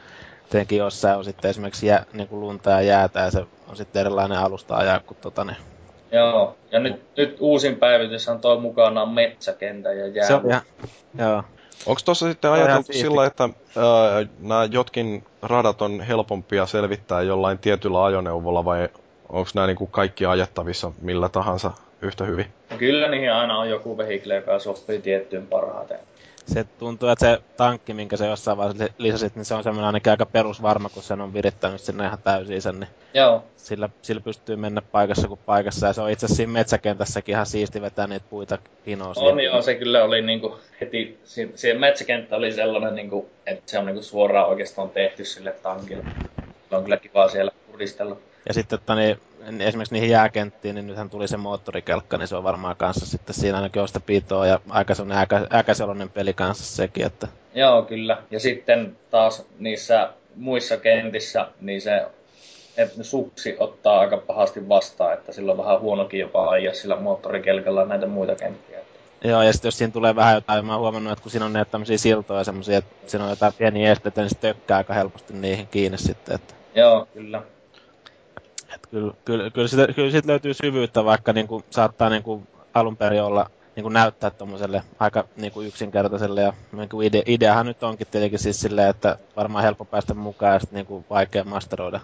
tietenkin 0.51 0.79
jossain 0.79 1.19
on 1.19 1.25
sitten 1.25 1.51
esimerkiksi 1.51 1.87
jä, 1.87 2.07
niin 2.13 2.29
kuin 2.29 2.41
lunta 2.41 2.71
ja 2.71 2.81
jäätä 2.81 3.21
ja 3.21 3.31
se 3.31 3.45
on 3.69 3.77
sitten 3.77 4.01
erilainen 4.01 4.39
alusta 4.39 4.77
ajaa 4.77 5.01
kuin 5.01 5.19
tota 5.21 5.45
ne. 5.45 5.57
Joo, 6.13 6.57
ja 6.73 6.81
nyt, 6.81 7.17
nyt 7.17 7.37
uusin 7.41 7.77
päivitys 7.77 8.29
on 8.29 8.41
toi 8.41 8.61
mukana 8.61 9.07
metsäkentä 9.07 9.93
ja 9.93 10.07
jää. 10.07 10.27
Se 10.27 10.35
on 10.35 10.51
ihan, 10.51 10.63
joo. 11.19 11.43
Onko 11.87 12.01
tuossa 12.05 12.29
sitten 12.29 12.51
ajateltu 12.51 12.93
sillä, 12.93 13.27
että 13.27 13.45
äh, 13.45 14.29
nämä 14.41 14.65
jotkin 14.71 15.25
radat 15.43 15.83
on 15.83 16.01
helpompia 16.01 16.67
selvittää 16.67 17.23
jollain 17.23 17.59
tietyllä 17.59 18.05
ajoneuvolla 18.05 18.65
vai 18.65 18.89
onko 19.29 19.51
nämä 19.55 19.67
niinku 19.67 19.87
kaikki 19.87 20.27
ajettavissa 20.27 20.93
millä 21.01 21.29
tahansa 21.29 21.71
yhtä 22.03 22.25
hyvin? 22.25 22.47
Kyllä 22.79 23.09
niihin 23.09 23.33
aina 23.33 23.59
on 23.59 23.71
joku 23.71 23.99
vehikle, 23.99 24.35
joka 24.35 24.59
sopii 24.59 25.01
tiettyyn 25.01 25.47
parhaiten 25.47 25.99
se 26.47 26.65
tuntuu, 26.65 27.09
että 27.09 27.27
se 27.27 27.43
tankki, 27.57 27.95
minkä 27.95 28.17
se 28.17 28.27
jossain 28.27 28.59
vaiheessa 28.59 28.95
lisäsit, 28.99 29.37
niin 29.37 29.45
se 29.45 29.55
on 29.55 29.63
semmoinen 29.63 29.87
ainakin 29.87 30.11
aika 30.11 30.27
perusvarma, 30.27 30.89
kun 30.89 31.03
sen 31.03 31.21
on 31.21 31.35
virittänyt 31.35 31.81
sinne 31.81 32.07
ihan 32.07 32.19
täysin 32.25 32.63
sen, 32.63 32.81
niin 32.81 32.89
Joo. 33.15 33.45
Sillä, 33.57 33.89
sillä 34.03 34.21
pystyy 34.21 34.57
mennä 34.57 34.83
paikassa 34.83 35.29
kuin 35.29 35.41
paikassa, 35.47 35.87
ja 35.87 35.93
se 35.93 36.01
on 36.01 36.11
itse 36.11 36.27
asiassa 36.27 36.37
siinä 36.37 36.53
metsäkentässäkin 36.53 37.33
ihan 37.33 37.47
siisti 37.47 37.83
vetää 37.83 38.07
niitä 38.07 38.27
puita 38.31 38.59
hinoa. 38.87 39.13
On 39.17 39.41
joo, 39.41 39.63
se 39.63 39.75
kyllä 39.75 40.05
oli 40.05 40.23
niinku 40.23 40.59
heti, 40.81 41.19
siihen 41.55 41.81
metsäkenttä 41.81 42.37
oli 42.37 42.53
sellainen, 42.53 42.95
niinku, 42.95 43.31
että 43.47 43.71
se 43.71 43.79
on 43.79 43.87
niinku 43.87 44.03
suoraan 44.03 44.49
oikeastaan 44.49 44.91
tehty 44.91 45.25
sille 45.25 45.53
tankille. 45.63 46.05
Se 46.71 46.77
on 46.77 46.83
kyllä 46.83 46.97
kiva 46.97 47.29
siellä 47.29 47.51
puristella. 47.71 48.17
Ja 48.49 48.55
sitten, 48.55 48.79
että 48.79 48.95
niin, 48.95 49.19
esimerkiksi 49.61 49.95
niihin 49.95 50.11
jääkenttiin, 50.11 50.75
niin 50.75 50.87
nythän 50.87 51.11
tuli 51.11 51.29
se 51.29 51.37
moottorikelkka, 51.37 52.19
niin 52.19 52.29
se 52.29 52.37
on 52.37 52.45
varmaan 52.45 52.77
kanssa 52.77 53.07
sitten 53.07 53.35
siinä 53.35 53.57
ainakin 53.57 53.83
on 53.83 53.89
sitä 53.89 54.01
pitoa 54.01 54.47
ja 54.47 54.61
aika 54.69 54.95
sellainen 54.95 55.29
äkäselonen 55.55 56.11
peli 56.11 56.33
kanssa 56.33 56.77
sekin, 56.77 57.07
että... 57.07 57.29
Joo, 57.55 57.83
kyllä. 57.83 58.23
Ja 58.31 58.41
sitten 58.41 58.97
taas 59.11 59.47
niissä 59.59 60.11
muissa 60.37 60.77
kentissä, 60.77 61.49
niin 61.61 61.81
se 61.81 62.07
että 62.77 63.03
suksi 63.03 63.57
ottaa 63.59 64.01
aika 64.01 64.17
pahasti 64.17 64.69
vastaan, 64.69 65.15
että 65.15 65.33
sillä 65.33 65.53
on 65.53 65.59
vähän 65.59 65.81
huonokin 65.81 66.21
jopa 66.21 66.51
ajaa 66.51 66.75
sillä 66.75 66.97
moottorikelkalla 66.97 67.85
näitä 67.85 68.07
muita 68.07 68.35
kenttiä. 68.35 68.79
Joo, 69.25 69.43
ja 69.43 69.53
sitten 69.53 69.67
jos 69.67 69.79
siinä 69.79 69.93
tulee 69.93 70.17
vähän 70.17 70.35
jotain, 70.35 70.67
mä 70.67 70.73
oon 70.73 70.81
huomannut, 70.81 71.13
että 71.13 71.23
kun 71.23 71.31
siinä 71.31 71.47
on 71.47 71.53
näitä 71.53 71.71
tämmöisiä 71.71 71.99
siltoja 71.99 72.45
semmoisia, 72.45 72.79
että 72.79 72.95
siinä 73.11 73.25
on 73.25 73.31
jotain 73.31 73.53
pieniä 73.59 73.93
esteitä, 73.93 74.21
niin 74.21 74.31
se 74.31 74.39
tökkää 74.39 74.77
aika 74.77 74.95
helposti 74.95 75.33
niihin 75.33 75.67
kiinni 75.67 75.99
sitten. 75.99 76.35
Että... 76.35 76.55
Joo, 76.75 77.09
kyllä. 77.15 77.43
Et 78.75 78.87
kyllä, 78.91 79.13
kyllä, 79.25 79.51
kyllä, 79.51 79.69
siitä, 79.69 79.93
kyllä 79.93 80.11
siitä 80.11 80.29
löytyy 80.29 80.55
syvyyttä, 80.55 81.05
vaikka 81.05 81.33
niin 81.33 81.49
kuin, 81.49 81.65
saattaa 81.71 82.11
niin 82.11 82.23
kuin, 82.23 82.49
alun 82.75 82.97
perin 82.97 83.23
olla 83.23 83.51
niin 83.77 83.83
kuin 83.83 83.93
näyttää 83.93 84.31
tuommoiselle 84.31 84.83
aika 84.99 85.25
niin 85.37 85.53
kuin 85.53 85.69
yksinkertaiselle. 85.69 86.43
Ja 86.43 86.53
niin 86.73 86.89
kuin 86.89 87.07
ide, 87.07 87.23
ideahan 87.27 87.67
nyt 87.67 87.83
onkin 87.83 88.07
tietenkin 88.11 88.39
siis 88.39 88.61
silleen, 88.61 88.91
että 88.91 89.19
varmaan 89.37 89.65
helppo 89.65 89.85
päästä 89.85 90.15
mukaan 90.15 90.53
ja 90.53 90.59
sitten 90.59 90.77
niin 90.77 90.87
kuin 90.87 91.05
vaikea 91.11 91.45
masteroida. 91.45 92.01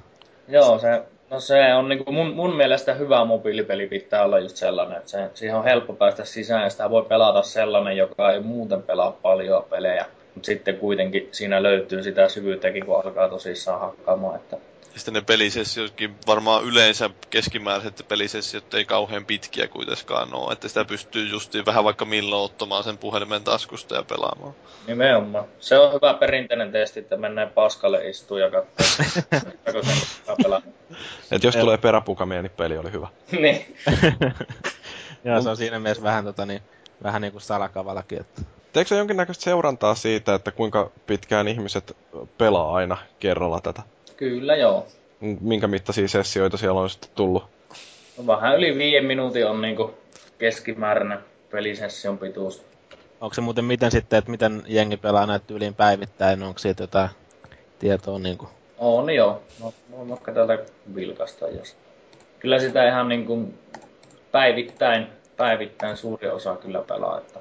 Joo, 0.49 0.79
se, 0.79 1.03
no 1.31 1.41
se 1.41 1.75
on 1.75 1.89
niin 1.89 2.05
kuin 2.05 2.15
mun, 2.15 2.35
mun 2.35 2.57
mielestä 2.57 2.95
hyvä 2.95 3.25
mobiilipeli 3.25 3.87
pitää 3.87 4.25
olla 4.25 4.39
just 4.39 4.57
sellainen, 4.57 4.99
että 4.99 5.11
se, 5.11 5.31
siihen 5.35 5.57
on 5.57 5.65
helppo 5.65 5.93
päästä 5.93 6.25
sisään 6.25 6.63
ja 6.63 6.71
sitä 6.71 6.91
voi 6.91 7.03
pelata 7.03 7.43
sellainen, 7.43 7.97
joka 7.97 8.33
ei 8.33 8.41
muuten 8.41 8.83
pelaa 8.83 9.13
paljon 9.13 9.65
pelejä. 9.71 10.07
Mutta 10.35 10.47
sitten 10.47 10.77
kuitenkin 10.77 11.29
siinä 11.33 11.63
löytyy 11.63 12.03
sitä 12.03 12.29
syvyyttäkin, 12.29 12.87
kun 12.87 12.97
alkaa 13.05 13.29
tosissaan 13.29 13.81
hakkaamaan. 13.81 14.37
Että 14.37 14.57
ja 14.93 15.01
sitten 15.01 15.15
ne 15.15 15.21
pelisessiotkin 15.21 16.15
varmaan 16.27 16.65
yleensä 16.65 17.11
keskimääräiset 17.31 18.05
pelisessiot 18.09 18.75
ei 18.75 18.85
kauhean 18.85 19.25
pitkiä 19.25 19.69
kuitenkaan 19.69 20.35
ole, 20.35 20.53
että 20.53 20.69
sitä 20.69 20.85
pystyy 20.85 21.29
justiin 21.29 21.67
vähän 21.67 21.85
vaikka 21.85 22.05
milloin 22.05 22.45
ottamaan 22.45 22.85
sen 22.85 22.99
puhelimen 22.99 23.45
taskusta 23.45 23.95
ja 23.95 24.03
pelaamaan. 24.03 24.55
Nimenomaan. 24.87 25.45
Se 25.61 25.79
on 25.79 25.93
hyvä 25.93 26.15
perinteinen 26.15 26.73
testi, 26.73 27.01
että 27.01 27.17
mennään 27.17 27.51
paskalle 27.51 28.09
istua 28.09 28.41
ja 28.41 28.51
katsoa, 28.51 28.97
sen 30.53 30.63
Et 31.31 31.45
jos 31.45 31.57
tulee 31.57 31.79
peräpukamia, 31.79 32.43
niin 32.43 32.53
peli 32.57 32.79
oli 32.79 32.93
hyvä. 32.93 33.09
niin. 33.43 33.77
Joo, 35.25 35.43
se 35.43 35.49
on 35.49 35.57
siinä 35.57 35.79
mielessä 35.79 36.03
vähän, 36.03 36.25
tota, 36.25 36.47
niin, 36.47 36.63
vähän 37.03 37.23
niin 37.23 37.33
kuin 37.33 37.43
salakavalakin. 37.43 38.21
Että... 38.21 38.43
Teekö 38.73 38.95
jonkinnäköistä 38.95 39.45
seurantaa 39.45 39.95
siitä, 39.95 40.35
että 40.35 40.51
kuinka 40.51 40.91
pitkään 41.07 41.49
ihmiset 41.49 41.97
pelaa 42.39 42.75
aina 42.75 42.97
kerralla 43.21 43.61
tätä? 43.61 43.83
Kyllä 44.19 44.57
joo. 44.57 44.87
Minkä 45.41 45.67
mittaisia 45.67 46.09
sessioita 46.09 46.57
siellä 46.57 46.81
on 46.81 46.91
sitten 46.91 47.11
tullut? 47.15 47.45
No, 48.19 48.27
vähän 48.27 48.57
yli 48.57 48.79
viiden 48.79 49.05
minuutin 49.05 49.47
on 49.47 49.63
niinku 49.63 49.95
keskimääräinen 50.39 51.19
pelisession 51.51 52.19
pituus. 52.19 52.65
Onko 53.21 53.35
se 53.35 53.41
muuten 53.41 53.65
miten 53.65 53.91
sitten, 53.91 54.19
että 54.19 54.31
miten 54.31 54.63
jengi 54.67 54.97
pelaa 54.97 55.27
näitä 55.27 55.55
yliin 55.55 55.75
päivittäin? 55.75 56.43
Onko 56.43 56.59
siitä 56.59 56.83
jotain 56.83 57.09
tietoa 57.79 58.19
niinku? 58.19 58.49
On 58.79 59.11
joo. 59.11 59.43
No, 59.61 59.75
voin 59.91 60.09
vaikka 60.09 60.33
täältä 60.33 60.59
vilkasta, 60.95 61.49
jos... 61.49 61.77
Kyllä 62.39 62.59
sitä 62.59 62.89
ihan 62.89 63.09
niin 63.09 63.27
kuin 63.27 63.59
päivittäin, 64.33 65.07
päivittäin 65.37 65.97
suuri 65.97 66.29
osa 66.29 66.57
kyllä 66.57 66.83
pelaa, 66.83 67.19
että 67.19 67.41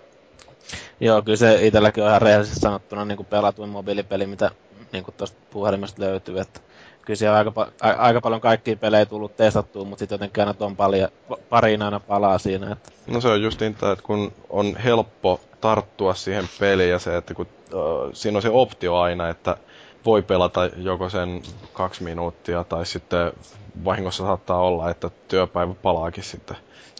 Joo, 0.99 1.21
kyllä 1.21 1.37
se 1.37 1.65
itselläkin 1.65 2.03
on 2.03 2.09
ihan 2.09 2.21
rehellisesti 2.21 2.59
sanottuna 2.59 3.05
niin 3.05 3.17
kuin 3.17 3.27
pelatuin 3.27 3.69
mobiilipeli, 3.69 4.27
mitä 4.27 4.51
niin 4.91 5.03
kuin 5.03 5.15
tuosta 5.17 5.37
puhelimesta 5.51 6.01
löytyy. 6.01 6.39
Että 6.39 6.59
kyllä 7.07 7.17
siellä 7.17 7.37
aika, 7.37 7.67
a, 7.81 7.89
aika 7.89 8.21
paljon 8.21 8.41
kaikkia 8.41 8.75
pelejä 8.75 9.05
tullut 9.05 9.37
testattua, 9.37 9.85
mutta 9.85 9.99
sitten 9.99 10.15
jotenkin 10.15 10.41
aina 10.41 10.53
tuon 10.53 10.75
paljon, 10.75 11.09
pariin 11.49 11.81
aina 11.81 11.99
palaa 11.99 12.37
siinä. 12.37 12.71
Että... 12.71 12.91
No 13.07 13.21
se 13.21 13.27
on 13.27 13.41
just 13.41 13.59
niin, 13.59 13.71
että 13.71 14.03
kun 14.03 14.33
on 14.49 14.75
helppo 14.75 15.39
tarttua 15.61 16.13
siihen 16.13 16.49
peliin 16.59 16.89
ja 16.89 16.99
se, 16.99 17.17
että 17.17 17.33
kun 17.33 17.47
uh, 17.73 18.09
siinä 18.13 18.37
on 18.37 18.41
se 18.41 18.49
optio 18.49 18.97
aina, 18.97 19.29
että 19.29 19.57
voi 20.05 20.21
pelata 20.21 20.65
joko 20.65 21.09
sen 21.09 21.41
kaksi 21.73 22.03
minuuttia 22.03 22.63
tai 22.63 22.85
sitten 22.85 23.31
vahingossa 23.85 24.25
saattaa 24.25 24.59
olla, 24.59 24.89
että 24.89 25.09
työpäivä 25.27 25.73
palaakin 25.81 26.23
sitten 26.23 26.57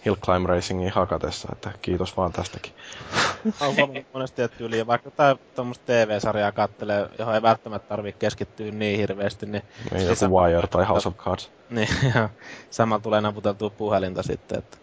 Hill 0.07 0.15
Climb 0.15 0.45
Racingin 0.45 0.91
hakatessa, 0.91 1.49
että 1.51 1.71
kiitos 1.81 2.17
vaan 2.17 2.31
tästäkin. 2.31 2.73
on 3.61 3.75
huomannut 3.75 4.05
monesti, 4.13 4.41
että 4.41 4.63
yli, 4.63 4.87
vaikka 4.87 5.11
tuommoista 5.55 5.85
TV-sarjaa 5.85 6.51
kattelee, 6.51 7.09
johon 7.19 7.35
ei 7.35 7.41
välttämättä 7.41 7.89
tarvitse 7.89 8.19
keskittyä 8.19 8.71
niin 8.71 8.99
hirveästi, 8.99 9.45
niin... 9.45 9.63
Niin, 9.91 10.03
joku 10.03 10.15
sama... 10.15 10.41
Wire 10.41 10.67
tai 10.67 10.85
House 10.85 11.07
of 11.09 11.17
Cards. 11.17 11.51
Niin, 11.69 11.89
ja 12.15 12.29
samalla 12.69 13.03
tulee 13.03 13.21
naputeltua 13.21 13.69
puhelinta 13.69 14.23
sitten, 14.23 14.57
että 14.57 14.77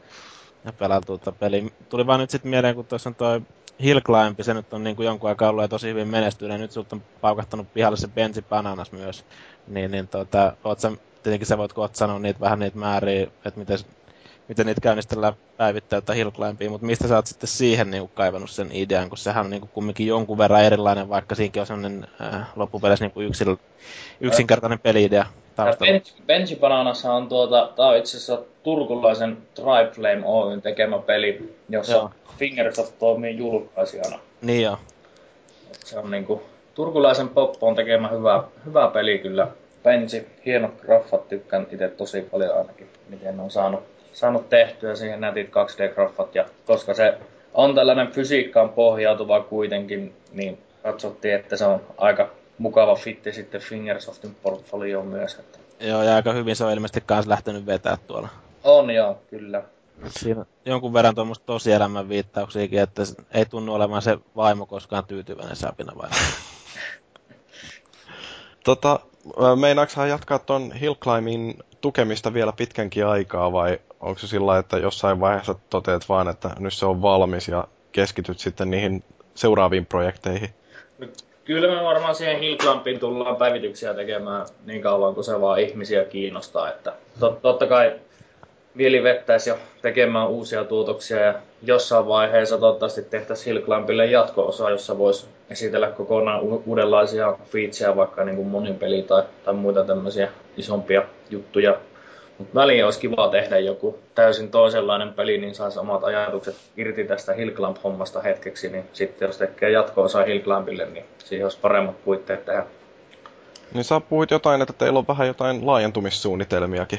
ja 0.65 0.73
pelautuu 0.73 1.21
peli. 1.39 1.73
Tuli 1.89 2.07
vaan 2.07 2.21
nyt 2.21 2.31
sitten 2.31 2.51
mieleen, 2.51 2.75
kun 2.75 2.85
tuossa 2.85 3.11
on 3.11 3.15
toi 3.15 3.43
Hill 3.83 4.01
Climb, 4.01 4.41
se 4.41 4.55
nyt 4.55 4.73
on 4.73 4.85
niin 4.85 4.97
kuin 4.97 5.07
jonkun 5.07 5.29
aikaa 5.29 5.51
ollut 5.51 5.63
ja 5.63 5.69
tosi 5.69 5.89
hyvin 5.89 6.09
menestyneen. 6.09 6.61
Nyt 6.61 6.73
sulta 6.73 6.97
on 6.97 7.03
paukahtanut 7.21 7.75
pihalle 7.75 7.97
se 7.97 8.09
Benji 8.09 8.43
Bananas 8.49 8.93
myös. 8.93 9.25
Niin, 9.69 9.91
niin 9.91 10.09
tuota, 10.09 10.57
oot 10.65 10.81
sä, 10.81 10.93
tietenkin 11.23 11.47
sä 11.47 11.59
voit 11.59 11.73
kohta 11.73 11.99
sanoa 11.99 12.19
niitä 12.19 12.41
vähän 12.41 12.59
niitä 12.59 12.79
määriä, 12.79 13.23
että 13.23 13.61
miten 13.61 13.79
miten 14.49 14.67
niitä 14.67 14.81
käynnistellään 14.81 15.35
päivittäin 15.57 16.03
tai 16.03 16.17
hillclimbia, 16.17 16.71
mutta 16.71 16.87
mistä 16.87 17.09
sä 17.09 17.17
oot 17.17 17.27
sitten 17.27 17.49
siihen 17.49 17.91
niin 17.91 18.11
kaivannut 18.15 18.51
sen 18.51 18.69
idean, 18.73 19.09
kun 19.09 19.19
sehän 19.19 19.45
on 19.45 19.51
niin 19.51 19.69
kumminkin 19.75 20.07
jonkun 20.07 20.39
verran 20.39 20.65
erilainen, 20.65 21.09
vaikka 21.09 21.35
siinäkin 21.35 21.61
on 21.61 21.67
sellainen 21.67 22.07
äh, 22.21 22.47
loppupeleissä 22.57 23.05
niin 23.05 23.27
yksin, 23.27 23.59
yksinkertainen 24.21 24.79
peli-idea 24.79 25.27
taustalla. 25.57 26.01
Benji 26.27 26.57
Bananassa 26.57 27.13
on 27.13 27.29
tuota, 27.29 27.73
tää 27.77 27.87
on 27.87 27.97
itse 27.97 28.17
asiassa 28.17 28.39
turkulaisen 28.63 29.39
Tribe 29.55 29.91
Flame 29.93 30.23
Oyn 30.25 30.63
tekemä 30.63 30.99
peli, 30.99 31.57
jossa 31.69 31.93
Joo. 31.93 32.11
Fingersoft 32.39 32.99
toimii 32.99 33.37
julkaisijana. 33.37 34.19
Niin 34.43 34.63
joo. 34.63 34.79
se 35.85 35.99
on 35.99 36.11
niinku 36.11 36.43
turkulaisen 36.75 37.29
Poppon 37.29 37.75
tekemä 37.75 38.09
hyvä, 38.09 38.45
hyvä 38.67 38.91
peli 38.93 39.19
kyllä. 39.19 39.49
Benji, 39.83 40.27
hieno 40.47 40.71
graffat, 40.81 41.29
tykkään 41.29 41.67
itse 41.71 41.89
tosi 41.89 42.21
paljon 42.21 42.59
ainakin, 42.59 42.89
miten 43.09 43.37
ne 43.37 43.43
on 43.43 43.51
saanut 43.51 43.94
saanut 44.15 44.49
tehtyä 44.49 44.95
siihen 44.95 45.21
nätit 45.21 45.49
2D-graffat. 45.49 46.35
Ja 46.35 46.45
koska 46.67 46.95
se 46.95 47.19
on 47.55 47.75
tällainen 47.75 48.13
fysiikkaan 48.13 48.69
pohjautuva 48.69 49.41
kuitenkin, 49.41 50.15
niin 50.33 50.59
katsottiin, 50.83 51.35
että 51.35 51.57
se 51.57 51.65
on 51.65 51.81
aika 51.99 52.31
mukava 52.59 52.95
fitti 52.95 53.33
sitten 53.33 53.61
Fingersoftin 53.61 54.37
portfolioon 54.43 55.07
myös. 55.07 55.35
Että... 55.35 55.59
Joo, 55.81 56.03
ja 56.03 56.15
aika 56.15 56.33
hyvin 56.33 56.57
se 56.57 56.65
on 56.65 56.73
ilmeisesti 56.73 57.03
kanssa 57.07 57.31
lähtenyt 57.31 57.67
vetää 57.67 57.97
tuolla. 58.07 58.29
On 58.65 58.91
joo, 58.91 59.19
kyllä. 59.31 59.63
Siinä 60.07 60.45
jonkun 60.65 60.93
verran 60.93 61.15
tuommoista 61.15 61.47
tosielämän 61.47 62.09
viittauksiakin, 62.09 62.81
että 62.81 63.03
ei 63.35 63.47
tunnu 63.47 63.75
olevan 63.75 64.03
se 64.03 64.19
vaimo 64.37 64.67
koskaan 64.67 65.05
tyytyväinen 65.05 65.57
Sapina 65.57 65.93
vai? 65.97 66.11
tota, 68.65 69.01
meinaatko 69.61 70.05
jatkaa 70.05 70.39
tuon 70.39 70.73
Hillclimbin 70.73 71.59
tukemista 71.81 72.35
vielä 72.35 72.53
pitkänkin 72.53 73.07
aikaa 73.07 73.53
vai 73.53 73.79
onko 74.05 74.19
se 74.19 74.27
sillä 74.27 74.59
että 74.59 74.77
jossain 74.77 75.21
vaiheessa 75.21 75.55
toteat 75.71 76.09
vaan, 76.09 76.29
että 76.29 76.51
nyt 76.59 76.75
se 76.75 76.87
on 76.87 77.03
valmis 77.03 77.49
ja 77.49 77.69
keskityt 77.93 78.39
sitten 78.39 78.71
niihin 78.71 79.05
seuraaviin 79.35 79.87
projekteihin? 79.87 80.49
Kyllä 81.45 81.75
me 81.75 81.85
varmaan 81.85 82.15
siihen 82.15 82.41
Hillclampiin 82.41 83.01
tullaan 83.01 83.37
päivityksiä 83.37 83.95
tekemään 83.95 84.47
niin 84.67 84.83
kauan 84.83 85.15
kuin 85.15 85.25
se 85.25 85.41
vaan 85.41 85.61
ihmisiä 85.61 86.05
kiinnostaa. 86.05 86.69
Että 86.69 86.93
tot, 87.21 87.43
totta 87.43 87.67
kai 87.67 87.93
mieli 88.75 89.03
vettäisi 89.03 89.51
jo 89.51 89.59
tekemään 89.83 90.29
uusia 90.29 90.65
tuotoksia 90.65 91.21
ja 91.21 91.35
jossain 91.63 92.09
vaiheessa 92.09 92.59
toivottavasti 92.59 93.03
tehtäisiin 93.03 93.57
Hillclampille 93.57 94.07
jatko-osa, 94.07 94.71
jossa 94.71 94.99
voisi 94.99 95.27
esitellä 95.51 95.91
kokonaan 95.91 96.43
u- 96.43 96.63
uudenlaisia 96.67 97.37
featureja, 97.45 97.97
vaikka 97.97 98.25
niin 98.25 98.37
kuin 98.37 98.49
monipeli 98.49 99.03
tai, 99.03 99.23
tai 99.45 99.55
muita 99.55 99.85
tämmöisiä 99.85 100.29
isompia 100.57 101.03
juttuja 101.31 101.79
mutta 102.39 102.55
väliin 102.55 102.85
olisi 102.85 103.01
kiva 103.01 103.29
tehdä 103.29 103.59
joku 103.59 103.99
täysin 104.15 104.51
toisenlainen 104.51 105.13
peli, 105.13 105.39
niin 105.39 105.55
saisi 105.55 105.79
omat 105.79 106.05
ajatukset 106.05 106.57
irti 106.77 107.05
tästä 107.05 107.33
Hillclamp-hommasta 107.33 108.21
hetkeksi, 108.23 108.69
niin 108.69 108.85
sitten 108.93 109.27
jos 109.27 109.39
tekee 109.39 109.71
jatko-osa 109.71 110.25
Hillclampille, 110.25 110.87
niin 110.87 111.05
siihen 111.19 111.45
olisi 111.45 111.59
paremmat 111.61 112.05
puitteet 112.05 112.45
tehdä. 112.45 112.67
Niin 113.75 113.85
sä 113.85 114.01
puhuit 114.01 114.31
jotain, 114.31 114.63
että 114.63 114.73
teillä 114.73 114.99
on 114.99 115.09
vähän 115.09 115.27
jotain 115.27 115.67
laajentumissuunnitelmiakin. 115.67 116.99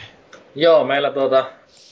Joo, 0.56 0.84
meillä 0.84 1.12
tuota, 1.12 1.45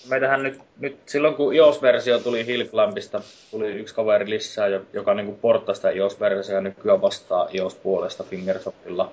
meitähän 0.10 0.44
nyt, 0.44 0.60
nyt 0.80 0.98
silloin 1.06 1.36
kun 1.36 1.56
iOS-versio 1.56 2.20
tuli 2.20 2.46
Hillclampista, 2.46 3.22
tuli 3.52 3.72
yksi 3.72 3.96
kaveri 3.96 4.30
lisää, 4.30 4.68
joka 4.94 5.14
niin 5.14 5.36
porttasi 5.42 5.78
sitä 5.78 5.90
iOS-versiota 5.90 6.52
ja 6.52 6.62
nykyään 6.62 7.02
vastaa 7.02 7.48
iOS-puolesta 7.54 8.24
Fingersoftilla 8.24 9.12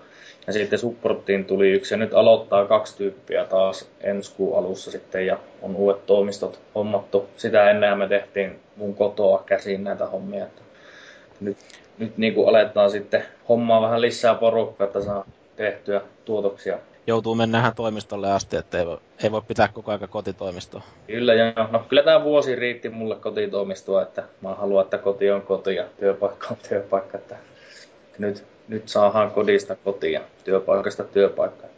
ja 0.51 0.55
sitten 0.55 0.79
supporttiin 0.79 1.45
tuli 1.45 1.71
yksi 1.71 1.95
ja 1.95 1.99
nyt 1.99 2.15
aloittaa 2.15 2.67
kaksi 2.67 2.97
tyyppiä 2.97 3.45
taas 3.45 3.89
ensi 4.01 4.35
kuun 4.37 4.59
alussa 4.59 4.91
sitten 4.91 5.27
ja 5.27 5.39
on 5.63 5.77
uudet 5.77 6.07
toimistot 6.07 6.61
hommattu. 6.75 7.29
Sitä 7.37 7.71
ennen 7.71 7.99
me 7.99 8.09
tehtiin 8.09 8.61
mun 8.77 8.95
kotoa 8.95 9.43
käsiin 9.47 9.85
näitä 9.85 10.07
hommia. 10.07 10.45
Että 10.45 10.63
nyt, 11.41 11.57
nyt 11.99 12.19
niin 12.19 12.35
kuin 12.35 12.49
aletaan 12.49 12.91
sitten 12.91 13.25
hommaa 13.49 13.83
vähän 13.83 14.01
lisää 14.01 14.35
porukkaa, 14.35 14.87
että 14.87 15.01
saa 15.01 15.25
tehtyä 15.57 16.01
tuotoksia. 16.25 16.79
Joutuu 17.07 17.35
mennään 17.35 17.75
toimistolle 17.75 18.33
asti, 18.33 18.57
että 18.57 18.79
ei 18.79 18.87
voi, 18.87 18.99
ei 19.23 19.33
voi 19.33 19.43
pitää 19.49 19.69
koko 19.69 19.91
ajan 19.91 20.09
kotitoimistoa. 20.09 20.83
Kyllä, 21.07 21.35
ja 21.35 21.69
no, 21.71 21.85
kyllä 21.89 22.03
tämä 22.03 22.25
vuosi 22.25 22.57
riitti 22.57 22.89
mulle 22.89 23.17
kotitoimistoa, 23.17 24.03
että 24.03 24.23
mä 24.41 24.55
haluan, 24.55 24.85
että 24.85 24.99
koti 24.99 25.31
on 25.31 25.43
koti 25.43 25.75
ja 25.75 25.85
työpaikka 26.01 26.47
on 26.51 26.57
työpaikka. 26.69 27.19
Että 27.19 27.37
nyt 28.19 28.45
nyt 28.71 28.89
saadaan 28.89 29.31
kodista 29.31 29.77
kotia, 29.77 30.21
työpaikasta 30.45 31.05
työpaikkaan. 31.05 31.71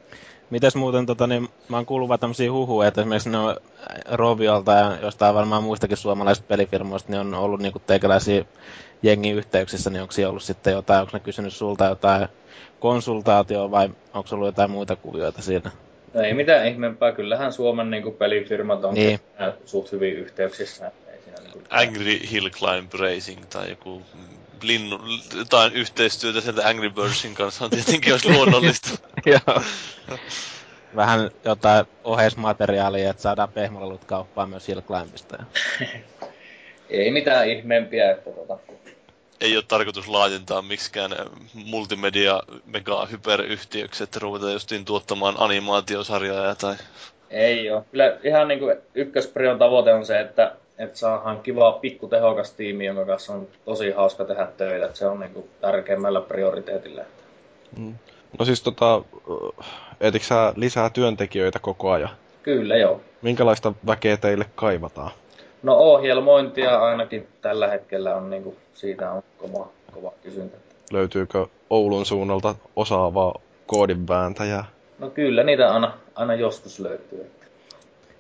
Mites 0.50 0.76
muuten, 0.76 1.06
tota, 1.06 1.26
niin, 1.26 1.48
mä 1.68 1.76
oon 1.76 1.86
kuullut 1.86 2.20
tämmöisiä 2.20 2.52
huhuja, 2.52 2.88
että 2.88 3.00
esimerkiksi 3.00 3.30
ne 3.30 3.38
on 3.38 3.56
Roviolta 4.10 4.72
ja 4.72 4.98
jostain 5.02 5.34
varmaan 5.34 5.62
muistakin 5.62 5.96
suomalaisista 5.96 6.48
pelifirmoista, 6.48 7.12
niin 7.12 7.20
on 7.20 7.34
ollut 7.34 7.60
niinku 7.60 7.78
teikäläisiä 7.78 8.44
jengin 9.02 9.34
yhteyksissä, 9.34 9.90
niin 9.90 10.02
onko 10.02 10.14
ollut 10.28 10.42
sitten 10.42 10.72
jotain, 10.72 11.00
onko 11.00 11.10
ne 11.12 11.20
kysynyt 11.20 11.52
sulta 11.52 11.84
jotain 11.84 12.28
konsultaatioa 12.80 13.70
vai 13.70 13.90
onko 14.14 14.28
ollut 14.32 14.48
jotain 14.48 14.70
muita 14.70 14.96
kuvioita 14.96 15.42
siinä? 15.42 15.70
No 16.14 16.20
ei 16.20 16.34
mitään 16.34 16.66
ihmeempää, 16.66 17.12
kyllähän 17.12 17.52
Suomen 17.52 17.90
niin 17.90 18.02
kuin 18.02 18.14
pelifirmat 18.14 18.84
on 18.84 18.94
niin. 18.94 19.20
suht 19.64 19.92
hyvin 19.92 20.14
yhteyksissä. 20.14 20.92
Ei 21.12 21.20
siinä, 21.24 21.40
niin 21.40 21.52
kuin... 21.52 21.64
Angry 21.70 22.18
Hill 22.32 22.48
Climb 22.48 22.92
Racing 22.94 23.40
tai 23.50 23.70
joku 23.70 24.02
linnu, 24.62 25.00
jotain 25.36 25.72
yhteistyötä 25.72 26.40
sieltä 26.40 26.68
Angry 26.68 26.90
Birdsin 26.90 27.34
kanssa 27.34 27.64
on 27.64 27.70
tietenkin 27.70 28.12
olisi 28.12 28.28
luonnollista. 28.28 28.88
Joo. 29.26 29.62
Vähän 30.96 31.30
jotain 31.44 31.86
oheismateriaalia, 32.04 33.10
että 33.10 33.22
saadaan 33.22 33.52
pehmolelut 33.52 34.04
kauppaan 34.04 34.50
myös 34.50 34.68
Hill 34.68 34.80
Climbista. 34.80 35.44
Ei 36.90 37.10
mitään 37.10 37.48
ihmeempiä, 37.48 38.12
että 38.12 38.30
tota... 38.30 38.58
Ei 39.40 39.56
ole 39.56 39.64
tarkoitus 39.68 40.08
laajentaa 40.08 40.62
miksikään 40.62 41.10
multimedia 41.54 42.42
mega 42.66 43.06
hyperyhtiöksi, 43.06 44.04
että 44.04 44.18
ruvetaan 44.22 44.52
justiin 44.52 44.84
tuottamaan 44.84 45.34
animaatiosarjaa 45.38 46.54
tai... 46.54 46.74
Ei 47.30 47.70
ole. 47.70 47.84
Kyllä 47.90 48.18
ihan 48.24 48.48
niin 48.48 48.60
kuin 48.60 48.76
ykkösprion 48.94 49.58
tavoite 49.58 49.94
on 49.94 50.06
se, 50.06 50.20
että 50.20 50.56
että 50.78 50.98
saadaan 50.98 51.40
kiva 51.40 51.72
pikku 51.72 52.08
tehokas 52.08 52.52
tiimi, 52.52 52.86
jonka 52.86 53.04
kanssa 53.04 53.32
on 53.32 53.48
tosi 53.64 53.90
hauska 53.90 54.24
tehdä 54.24 54.46
töitä. 54.56 54.86
Että 54.86 54.98
se 54.98 55.06
on 55.06 55.20
niinku 55.20 55.48
tärkeimmällä 55.60 56.20
prioriteetillä. 56.20 57.04
Mm. 57.78 57.94
No 58.38 58.44
siis 58.44 58.62
tota, 58.62 59.02
etikö 60.00 60.24
sä 60.24 60.52
lisää 60.56 60.90
työntekijöitä 60.90 61.58
koko 61.58 61.90
ajan? 61.90 62.10
Kyllä 62.42 62.76
joo. 62.76 63.00
Minkälaista 63.22 63.72
väkeä 63.86 64.16
teille 64.16 64.46
kaivataan? 64.54 65.10
No 65.62 65.76
ohjelmointia 65.76 66.78
ainakin 66.78 67.28
tällä 67.40 67.68
hetkellä 67.68 68.14
on 68.14 68.30
niinku, 68.30 68.56
siitä 68.74 69.10
on 69.10 69.22
kova, 69.38 69.68
kova 69.92 70.12
kysyntä. 70.22 70.56
Löytyykö 70.92 71.46
Oulun 71.70 72.06
suunnalta 72.06 72.54
osaavaa 72.76 73.34
koodinvääntäjää? 73.66 74.64
No 74.98 75.10
kyllä 75.10 75.42
niitä 75.42 75.74
aina, 75.74 75.92
aina 76.14 76.34
joskus 76.34 76.80
löytyy. 76.80 77.30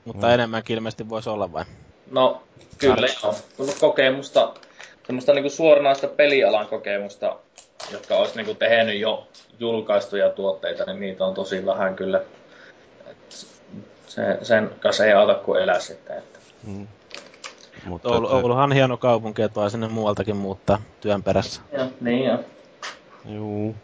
Mutta 0.04 0.26
mm. 0.26 0.32
enemmänkin 0.32 0.74
ilmeisesti 0.74 1.08
voisi 1.08 1.30
olla 1.30 1.52
vai? 1.52 1.64
No, 2.10 2.42
kyllä 2.78 3.06
joo. 3.22 3.34
Tullut 3.56 3.78
kokemusta, 3.80 4.54
semmoista 5.06 5.32
niinku 5.32 5.50
suoranaista 5.50 6.08
pelialan 6.08 6.66
kokemusta 6.66 7.36
jotka 7.90 8.16
olisi 8.16 8.36
niinku 8.36 8.54
tehnyt 8.54 9.00
jo 9.00 9.26
julkaistuja 9.58 10.30
tuotteita, 10.30 10.84
niin 10.84 11.00
niitä 11.00 11.24
on 11.24 11.34
tosi 11.34 11.66
vähän 11.66 11.96
kyllä. 11.96 12.20
Et 13.06 13.46
se, 14.06 14.38
sen 14.42 14.70
kanssa 14.80 15.04
ei 15.04 15.12
auta 15.12 15.34
kuin 15.34 15.62
elää 15.62 15.80
sitten. 15.80 16.18
Että. 16.18 16.38
Mm. 16.66 16.86
Mutta 17.86 18.08
Oulu, 18.08 18.26
että... 18.26 18.36
Ouluhan 18.36 18.64
on 18.64 18.72
hieno 18.72 18.96
kaupunki, 18.96 19.42
että 19.42 19.60
voi 19.60 19.70
sinne 19.70 19.88
muualtakin 19.88 20.36
muuttaa 20.36 20.82
työn 21.00 21.22
perässä. 21.22 21.62
Ja, 21.72 21.86
niin 22.00 22.24
jo. 22.24 22.38
Juu. 23.24 23.74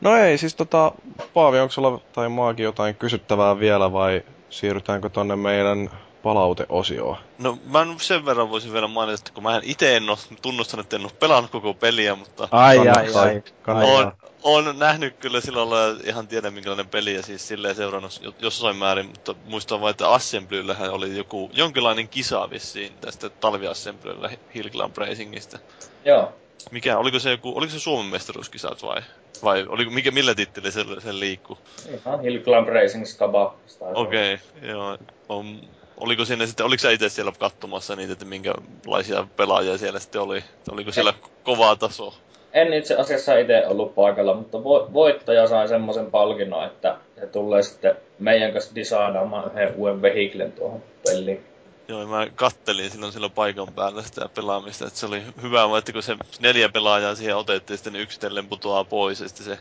No 0.00 0.16
ei, 0.16 0.38
siis 0.38 0.54
tota, 0.54 0.92
Paavi, 1.34 1.58
onko 1.58 1.72
sulla 1.72 2.00
tai 2.12 2.28
Maagi 2.28 2.62
jotain 2.62 2.94
kysyttävää 2.94 3.58
vielä 3.58 3.92
vai 3.92 4.22
siirrytäänkö 4.50 5.08
tonne 5.08 5.36
meidän 5.36 5.90
palauteosioon? 6.22 7.16
No 7.38 7.58
mä 7.66 7.86
sen 8.00 8.24
verran 8.24 8.50
voisin 8.50 8.72
vielä 8.72 8.88
mainita, 8.88 9.14
että 9.14 9.32
kun 9.32 9.42
mä 9.42 9.60
itse 9.62 9.96
en 9.96 10.10
ole 10.10 10.18
tunnustanut, 10.42 10.86
että 10.86 10.96
en 10.96 11.02
ole 11.02 11.12
pelannut 11.20 11.50
koko 11.50 11.74
peliä, 11.74 12.14
mutta... 12.14 12.48
Ai 12.50 12.78
ai 12.78 13.14
ai. 13.14 13.42
ai. 13.66 13.84
On, 13.84 14.12
on 14.42 14.78
nähnyt 14.78 15.16
kyllä 15.16 15.40
silloin 15.40 15.68
olla 15.68 16.00
ihan 16.04 16.28
tiedä 16.28 16.50
minkälainen 16.50 16.88
peli 16.88 17.14
ja 17.14 17.22
siis 17.22 17.48
silleen 17.48 17.74
seurannut 17.74 18.36
jossain 18.40 18.76
määrin, 18.76 19.06
mutta 19.06 19.34
muistan 19.44 19.80
vain, 19.80 19.90
että 19.90 20.08
Assemblyllähän 20.08 20.90
oli 20.90 21.16
joku, 21.16 21.50
jonkinlainen 21.54 22.08
kisa 22.08 22.50
vissiin 22.50 22.92
tästä 23.00 23.28
talviassemblyllä 23.28 24.30
Hill 24.54 24.68
Climb 24.68 24.96
Racingista. 24.96 25.58
Joo. 26.04 26.32
Mikä, 26.70 26.98
oliko 26.98 27.18
se 27.18 27.30
joku, 27.30 27.52
oliko 27.56 27.72
se 27.72 27.78
Suomen 27.78 28.06
mestaruuskisat 28.06 28.82
vai? 28.82 29.02
Vai 29.42 29.66
oliko, 29.68 29.90
mikä, 29.90 30.10
millä 30.10 30.34
titteli 30.34 30.72
se, 30.72 30.84
se 30.98 31.18
liikkuu? 31.18 31.58
Ihan 31.94 32.20
Hill 32.20 32.38
Climb 32.38 32.68
Racing 32.68 33.06
Skaba. 33.06 33.54
Okei, 33.94 34.34
okay, 34.34 34.70
joo. 34.70 34.98
On, 35.28 35.60
oliko 36.02 36.24
siinä 36.24 36.46
sitten, 36.46 36.66
oliko 36.66 36.80
sä 36.80 36.90
itse 36.90 37.08
siellä 37.08 37.32
katsomassa 37.38 37.96
niitä, 37.96 38.12
että 38.12 38.24
minkälaisia 38.24 39.26
pelaajia 39.36 39.78
siellä 39.78 40.00
sitten 40.00 40.20
oli? 40.20 40.44
Oliko 40.72 40.92
siellä 40.92 41.10
Et, 41.10 41.30
kovaa 41.42 41.76
taso? 41.76 42.14
En 42.52 42.72
itse 42.72 42.96
asiassa 42.96 43.38
itse 43.38 43.66
ollut 43.66 43.94
paikalla, 43.94 44.34
mutta 44.34 44.58
vo- 44.58 44.92
voittaja 44.92 45.46
sai 45.46 45.68
semmoisen 45.68 46.10
palkinnon, 46.10 46.66
että 46.66 46.96
se 47.20 47.26
tulee 47.26 47.62
sitten 47.62 47.96
meidän 48.18 48.52
kanssa 48.52 48.74
designaamaan 48.74 49.50
yhden 49.52 49.74
uuden 49.76 50.02
vehiklen 50.02 50.52
tuohon 50.52 50.82
peliin. 51.06 51.44
Joo, 51.88 52.06
mä 52.06 52.26
kattelin 52.34 52.90
silloin 52.90 53.12
silloin 53.12 53.32
paikan 53.32 53.74
päällä 53.74 54.02
sitä 54.02 54.28
pelaamista, 54.34 54.86
että 54.86 55.00
se 55.00 55.06
oli 55.06 55.22
hyvä, 55.42 55.78
että 55.78 55.92
kun 55.92 56.02
se 56.02 56.16
neljä 56.40 56.68
pelaajaa 56.68 57.14
siihen 57.14 57.36
otettiin, 57.36 57.78
sitten 57.78 57.96
yksitellen 57.96 58.48
putoaa 58.48 58.84
pois, 58.84 59.20
ja 59.20 59.28
sitten 59.28 59.46
se, 59.46 59.58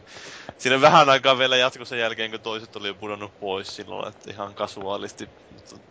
siinä 0.58 0.82
vähän 0.82 1.10
aikaa 1.10 1.38
vielä 1.38 1.58
jatkoi 1.58 1.86
sen 1.86 2.00
jälkeen, 2.00 2.32
kun 2.32 2.42
toiset 2.42 2.76
oli 2.76 2.88
jo 2.88 2.96
pudonnut 2.96 3.34
pois 3.40 3.76
silloin, 3.76 4.08
että 4.10 4.32
ihan 4.32 4.56
kasuaalisti, 4.56 5.28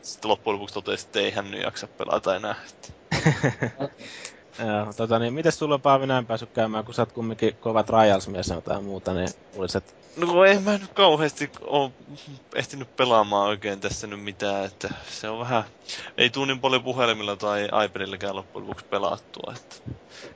sitten 0.02 0.28
loppujen 0.31 0.55
lopuksi 0.55 0.74
totesi, 0.74 1.05
että 1.07 1.20
ei 1.20 1.31
hän 1.31 1.51
nyt 1.51 1.62
jaksa 1.62 1.89
pelata 1.97 2.36
enää. 2.36 2.55
Joo, 4.66 4.93
tota 4.97 5.19
niin, 5.19 5.35
miten 5.35 5.53
sulla 5.53 5.74
on 5.74 5.81
Paavi 5.81 6.07
näin 6.07 6.27
päässyt 6.27 6.51
käymään, 6.51 6.85
kun 6.85 6.95
sä 6.95 7.03
oot 7.03 7.12
kumminkin 7.12 7.57
kova 7.61 7.82
trials-mies 7.82 8.49
ja 8.49 8.55
jotain 8.55 8.85
muuta, 8.85 9.15
niin 9.15 9.28
luulis, 9.55 9.77
että... 9.77 9.93
No 10.16 10.45
ei 10.45 10.59
mä 10.59 10.73
nyt 10.73 10.93
kauheasti 10.93 11.51
oo 11.66 11.93
ehtinyt 12.55 12.97
pelaamaan 12.97 13.49
oikein 13.49 13.81
tässä 13.81 14.07
nyt 14.07 14.23
mitään, 14.23 14.65
että 14.65 14.95
se 15.09 15.28
on 15.28 15.39
vähän... 15.39 15.65
Ei 16.16 16.31
tuu 16.31 16.45
niin 16.45 16.61
paljon 16.61 16.82
puhelimilla 16.82 17.37
tai 17.37 17.69
iPadilläkään 17.85 18.37
loppujen 18.37 18.66
lopuksi 18.69 18.85
pelattua, 18.85 19.55
että... 19.57 19.77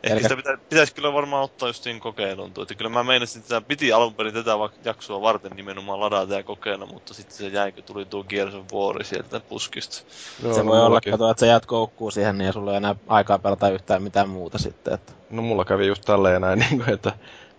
Ehkä 0.03 0.15
Elkä... 0.15 0.23
sitä 0.23 0.37
pitä, 0.37 0.59
pitäisi 0.69 0.95
kyllä 0.95 1.13
varmaan 1.13 1.43
ottaa 1.43 1.69
justiin 1.69 2.01
kokeiluun 2.01 2.53
tuo. 2.53 2.63
Että 2.63 2.75
kyllä 2.75 2.91
mä 2.91 3.05
meinasin, 3.05 3.43
että 3.43 3.61
piti 3.61 3.93
alun 3.93 4.15
perin 4.15 4.35
tätä 4.35 4.51
jaksoa 4.85 5.21
varten 5.21 5.53
nimenomaan 5.57 6.01
ladata 6.01 6.35
ja 6.35 6.43
kokeilla, 6.43 6.87
mutta 6.87 7.15
sitten 7.15 7.37
se 7.37 7.49
jäi, 7.49 7.73
kun 7.73 7.83
tuli 7.83 8.05
tuo 8.05 8.25
Gears 8.25 8.55
of 8.55 8.73
War 8.73 9.05
sieltä 9.05 9.41
puskista. 9.41 10.05
Joo, 10.43 10.55
se 10.55 10.67
voi 10.67 10.81
olla, 10.81 11.01
kato, 11.11 11.31
että 11.31 11.41
sä 11.41 11.47
jäät 11.47 11.67
koukkuun 11.67 12.13
siihen, 12.13 12.39
niin 12.39 12.47
ei 12.47 12.53
sulla 12.53 12.71
ei 12.71 12.77
enää 12.77 12.95
aikaa 13.07 13.39
pelata 13.39 13.71
yhtään 13.71 14.03
mitään 14.03 14.14
muuta 14.29 14.59
sitten. 14.59 14.95
Että... 14.95 15.13
No 15.31 15.43
mulla 15.43 15.65
kävi 15.65 15.87
just 15.87 16.05
tälleen 16.05 16.41
näin, 16.41 16.59
niin 16.71 16.79
kuin, 16.79 16.95
että 16.95 17.13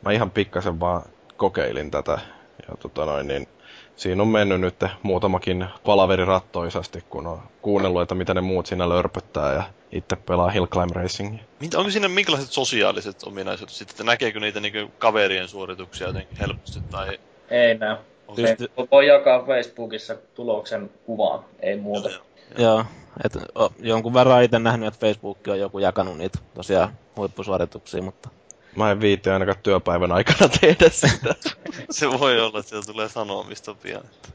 mä 0.06 0.12
ihan 0.12 0.32
pikkasen 0.32 0.80
vaan 0.80 1.02
kokeilin 1.38 1.92
tätä. 1.92 2.20
Ja 2.68 2.78
tota 2.80 3.06
noin, 3.06 3.28
niin 3.28 3.48
siinä 3.96 4.22
on 4.22 4.28
mennyt 4.28 4.62
nyt 4.62 4.84
muutamakin 5.04 5.66
palaveri 5.86 6.26
rattoisasti, 6.26 7.04
kun 7.10 7.28
on 7.28 7.40
kuunnellut, 7.62 8.02
että 8.02 8.16
mitä 8.16 8.34
ne 8.34 8.42
muut 8.42 8.66
siinä 8.66 8.90
lörpöttää 8.90 9.54
ja 9.54 9.64
itse 9.92 10.16
pelaa 10.16 10.50
Hill 10.50 10.66
Climb 10.66 10.96
Racingia. 10.96 11.44
Onko 11.76 11.92
siinä 11.92 12.08
minkälaiset 12.08 12.52
sosiaaliset 12.52 13.24
ominaisuudet 13.24 13.74
sitten, 13.74 13.94
että 13.94 14.04
näkeekö 14.04 14.40
niitä 14.40 14.60
niinku 14.60 14.94
kaverien 15.00 15.48
suorituksia 15.48 16.08
jotenkin 16.08 16.38
helposti 16.38 16.80
tai... 16.92 17.20
Ei 17.50 17.78
näy. 17.78 17.98
Okay. 18.28 18.46
Pyst... 18.46 18.92
Voi 18.92 19.08
jakaa 19.08 19.46
Facebookissa 19.46 20.16
tuloksen 20.36 20.90
kuvaan, 21.06 21.46
ei 21.60 21.78
muuta. 21.78 22.10
Joo, 22.10 22.18
joo. 22.18 22.35
Joo 22.58 22.86
et, 23.24 23.36
o, 23.56 23.74
jonkun 23.80 24.14
verran 24.14 24.44
itse 24.44 24.60
nähnyt, 24.60 24.88
että 24.88 25.00
Facebook 25.00 25.38
on 25.48 25.60
joku 25.60 25.80
jakanut 25.80 26.18
niitä 26.18 26.40
tosiaan 26.54 26.98
huippusuorituksia, 27.18 28.02
mutta... 28.02 28.30
Mä 28.76 28.92
en 28.92 29.02
viitti 29.02 29.30
ainakaan 29.30 29.58
työpäivän 29.64 30.12
aikana 30.12 30.50
tehdä 30.62 30.90
sitä. 30.90 31.36
se 31.90 32.20
voi 32.20 32.42
olla, 32.42 32.60
että 32.60 32.70
sieltä 32.70 32.92
tulee 32.92 33.10
sanomista 33.10 33.74
pian. 33.74 34.04
Että... 34.06 34.30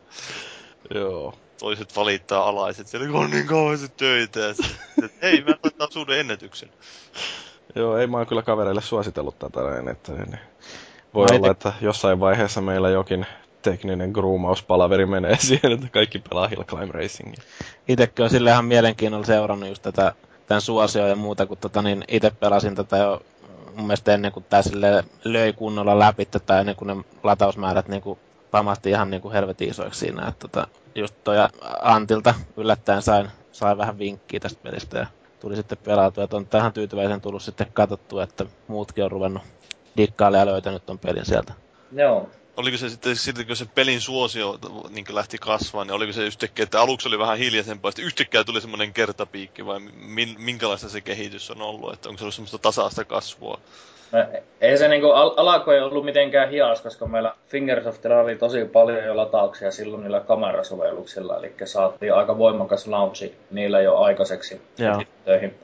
Joo 0.95 1.35
toiset 1.61 1.97
valittaa 1.97 2.49
alaiset, 2.49 2.87
siellä 2.87 3.19
on 3.19 3.31
niin 3.31 3.47
kauheasti 3.47 3.89
töitä. 3.97 4.41
Hei, 5.23 5.45
mä 5.45 5.55
laittaa 5.65 5.89
suuden 5.91 6.19
ennätyksen. 6.19 6.71
Joo, 7.75 7.99
ei 7.99 8.07
mä 8.07 8.17
oon 8.17 8.27
kyllä 8.27 8.43
kavereille 8.43 8.81
suositellut 8.81 9.39
tätä 9.39 9.61
näin, 9.63 9.89
että 9.89 10.13
niin, 10.13 10.39
voi 11.15 11.27
mä 11.27 11.37
olla, 11.37 11.47
ite... 11.47 11.51
että 11.51 11.73
jossain 11.81 12.21
vaiheessa 12.21 12.61
meillä 12.61 12.91
jokin 12.91 13.27
tekninen 13.63 14.11
groomauspalaveri 14.11 15.07
menee 15.07 15.37
siihen, 15.49 15.73
että 15.73 15.89
kaikki 15.91 16.19
pelaa 16.19 16.49
Hill 16.49 16.65
Climb 16.65 16.91
Racingia. 16.91 17.43
Itekin 17.89 18.25
on 18.25 18.31
sille 18.31 18.51
ihan 18.51 18.65
mielenkiinnolla 18.65 19.27
seurannut 19.27 19.69
just 19.69 19.83
tätä, 19.83 20.13
tämän 20.47 20.61
suosio 20.61 21.07
ja 21.07 21.17
muuta, 21.17 21.47
kun 21.47 21.57
tota, 21.59 21.83
niin 21.83 22.05
itse 22.09 22.31
pelasin 22.31 22.75
tätä 22.75 22.97
jo 22.97 23.23
mun 23.75 23.87
mielestä 23.87 24.15
ennen 24.15 24.33
kuin 24.33 24.45
tämä 24.49 24.63
löi 25.25 25.53
kunnolla 25.53 25.99
läpi, 25.99 26.29
tai 26.47 26.61
ennen 26.61 26.77
kuin 26.77 26.87
ne 26.87 27.05
latausmäärät 27.23 27.89
niin 27.89 28.03
kuin 28.03 28.19
pamahti 28.51 28.91
ihan 28.91 29.11
niin 29.11 29.23
kuin 29.23 29.33
helvetin 29.33 29.71
isoiksi 29.71 30.01
siinä, 30.01 30.29
että 30.29 30.49
tota, 30.49 30.67
just 30.95 31.15
toi 31.25 31.37
Antilta 31.83 32.35
yllättäen 32.57 33.03
sain, 33.03 33.29
sain 33.53 33.79
vähän 33.79 33.99
vinkkiä 33.99 34.41
tästä 34.41 34.63
pelistä 34.63 34.99
ja 34.99 35.07
tuli 35.41 35.57
sitten 35.57 35.79
pelautua, 35.79 36.25
että 36.25 36.37
on 36.37 36.47
tähän 36.47 36.73
tyytyväisen 36.73 37.21
tullut 37.21 37.43
sitten 37.43 37.67
katsottua, 37.73 38.23
että 38.23 38.47
muutkin 38.69 39.05
on 39.05 39.11
ruvennut 39.11 39.43
dikkaille 39.97 40.39
ja 40.39 40.47
löytänyt 40.47 40.87
ton 40.87 40.99
pelin 40.99 41.27
sieltä. 41.27 41.53
Joo. 41.93 42.29
Oliko 42.61 42.77
se 42.77 42.89
sitten, 42.89 43.17
sitten 43.17 43.47
kun 43.47 43.57
se 43.57 43.67
pelin 43.75 44.01
suosio 44.01 44.59
niin 44.91 45.05
lähti 45.11 45.39
kasvamaan, 45.39 45.87
niin 45.87 45.95
oliko 45.95 46.13
se 46.13 46.27
yhtäkkiä, 46.27 46.63
että 46.63 46.81
aluksi 46.81 47.09
oli 47.09 47.19
vähän 47.19 47.39
hiljaisempaa, 47.39 47.91
sitten 47.91 48.05
yhtäkkiä 48.05 48.45
tuli 48.45 48.61
semmoinen 48.61 48.93
kertapiikki, 48.93 49.67
vai 49.67 49.81
min, 49.95 50.37
minkälaista 50.39 50.89
se 50.89 51.01
kehitys 51.01 51.51
on 51.51 51.63
ollut, 51.63 51.93
että 51.93 52.09
onko 52.09 52.19
se 52.19 52.25
ollut 52.25 52.35
semmoista 52.35 52.59
tasaista 52.59 53.05
kasvua? 53.05 53.61
No, 54.13 54.19
ei 54.61 54.79
se 54.79 54.89
niinku 54.89 55.11
al- 55.11 55.35
alako 55.37 55.73
ei 55.73 55.81
ollut 55.81 56.05
mitenkään 56.05 56.51
hias, 56.51 56.81
koska 56.81 57.07
meillä 57.07 57.35
Fingersoftilla 57.49 58.21
oli 58.21 58.37
tosi 58.37 58.65
paljon 58.65 59.05
jo 59.05 59.17
latauksia 59.17 59.71
silloin 59.71 60.03
niillä 60.03 60.21
kamerasovelluksilla, 60.21 61.37
eli 61.37 61.55
saatiin 61.65 62.15
aika 62.15 62.39
voimakas 62.39 62.87
launchi 62.87 63.35
niillä 63.51 63.81
jo 63.81 63.99
aikaiseksi 63.99 64.61
töihin. 65.25 65.55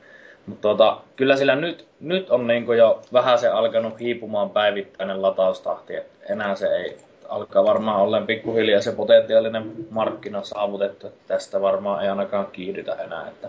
Mutta 0.47 0.62
tuota, 0.62 1.01
kyllä 1.16 1.36
sillä 1.36 1.56
nyt, 1.56 1.89
nyt 2.01 2.31
on 2.31 2.47
niinku 2.47 2.73
jo 2.73 3.02
vähän 3.12 3.39
se 3.39 3.48
alkanut 3.48 4.01
hiipumaan 4.01 4.51
päivittäinen 4.51 5.23
lataustahti, 5.23 5.97
että 5.97 6.15
enää 6.28 6.55
se 6.55 6.66
ei 6.66 6.98
alkaa 7.28 7.65
varmaan 7.65 8.01
ollen 8.01 8.27
pikkuhiljaa 8.27 8.81
se 8.81 8.93
potentiaalinen 8.93 9.73
markkina 9.90 10.44
saavutettu, 10.44 11.07
että 11.07 11.20
tästä 11.27 11.61
varmaan 11.61 12.03
ei 12.03 12.09
ainakaan 12.09 12.47
kiihdytä 12.47 12.93
enää. 12.93 13.28
Että... 13.28 13.48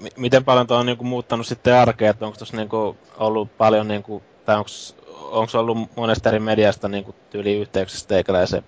M- 0.00 0.20
miten 0.20 0.44
paljon 0.44 0.66
tuo 0.66 0.76
on 0.76 0.86
niinku 0.86 1.04
muuttanut 1.04 1.46
sitten 1.46 1.74
arkea, 1.74 2.10
että 2.10 2.26
onko 2.26 2.38
tuossa 2.38 2.56
niinku 2.56 2.96
ollut 3.18 3.48
paljon 3.58 3.88
niinku 3.88 4.22
tai 4.44 4.56
onko 5.30 5.58
ollut 5.58 5.78
monesta 5.96 6.28
eri 6.28 6.38
mediasta 6.38 6.88
niin 6.88 7.04
kuin 7.04 7.16
tyyli 7.30 7.56
yhteyksissä 7.56 8.08
teikäläisen? 8.08 8.62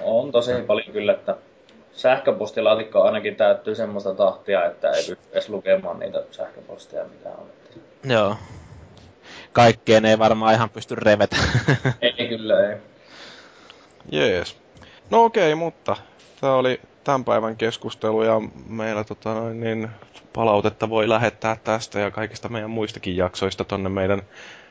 On 0.00 0.32
tosi 0.32 0.52
paljon 0.66 0.92
kyllä, 0.92 1.12
että 1.12 1.36
sähköpostilaatikko 1.92 3.02
ainakin 3.02 3.36
täyttyy 3.36 3.74
semmoista 3.74 4.14
tahtia, 4.14 4.66
että 4.66 4.90
ei 4.90 5.04
pysty 5.08 5.18
edes 5.32 5.48
lukemaan 5.48 5.98
niitä 5.98 6.22
sähköposteja, 6.30 7.04
mitä 7.04 7.28
on. 7.28 7.46
Joo. 8.04 8.36
Kaikkeen 9.52 10.04
ei 10.04 10.18
varmaan 10.18 10.54
ihan 10.54 10.70
pysty 10.70 10.94
revetä. 10.94 11.36
ei 12.18 12.28
kyllä, 12.28 12.70
ei. 12.70 12.76
Jees. 14.12 14.56
No 15.10 15.24
okei, 15.24 15.54
mutta 15.54 15.96
tämä 16.40 16.54
oli 16.54 16.80
tämän 17.04 17.24
päivän 17.24 17.56
keskustelu 17.56 18.22
ja 18.22 18.40
meillä 18.68 19.04
tota, 19.04 19.50
niin, 19.50 19.88
palautetta 20.32 20.90
voi 20.90 21.08
lähettää 21.08 21.56
tästä 21.64 22.00
ja 22.00 22.10
kaikista 22.10 22.48
meidän 22.48 22.70
muistakin 22.70 23.16
jaksoista 23.16 23.64
tonne 23.64 23.88
meidän 23.88 24.22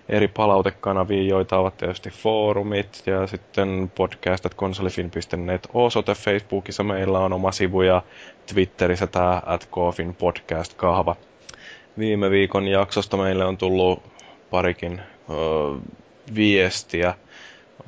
eri 0.10 0.28
palautekanaviin, 0.28 1.28
joita 1.28 1.58
ovat 1.58 1.78
tietysti 1.78 2.10
foorumit 2.10 3.04
ja 3.06 3.28
sitten 3.28 3.92
podcast.konsolifin.net 3.96 5.68
osoite 5.74 6.16
Facebookissa 6.16 6.84
meillä 6.84 7.20
on 7.20 7.34
oma 7.34 7.52
sivu 7.52 7.82
ja 7.82 8.02
Twitterissä 8.54 9.08
tämä 9.08 9.42
at 9.46 9.70
podcast 10.18 10.74
kahva. 10.74 11.16
Viime 11.98 12.30
viikon 12.30 12.68
jaksosta 12.68 13.18
meille 13.18 13.46
on 13.46 13.58
tullut 13.58 14.04
parikin 14.50 15.02
ö, 15.02 15.34
viestiä. 16.36 17.14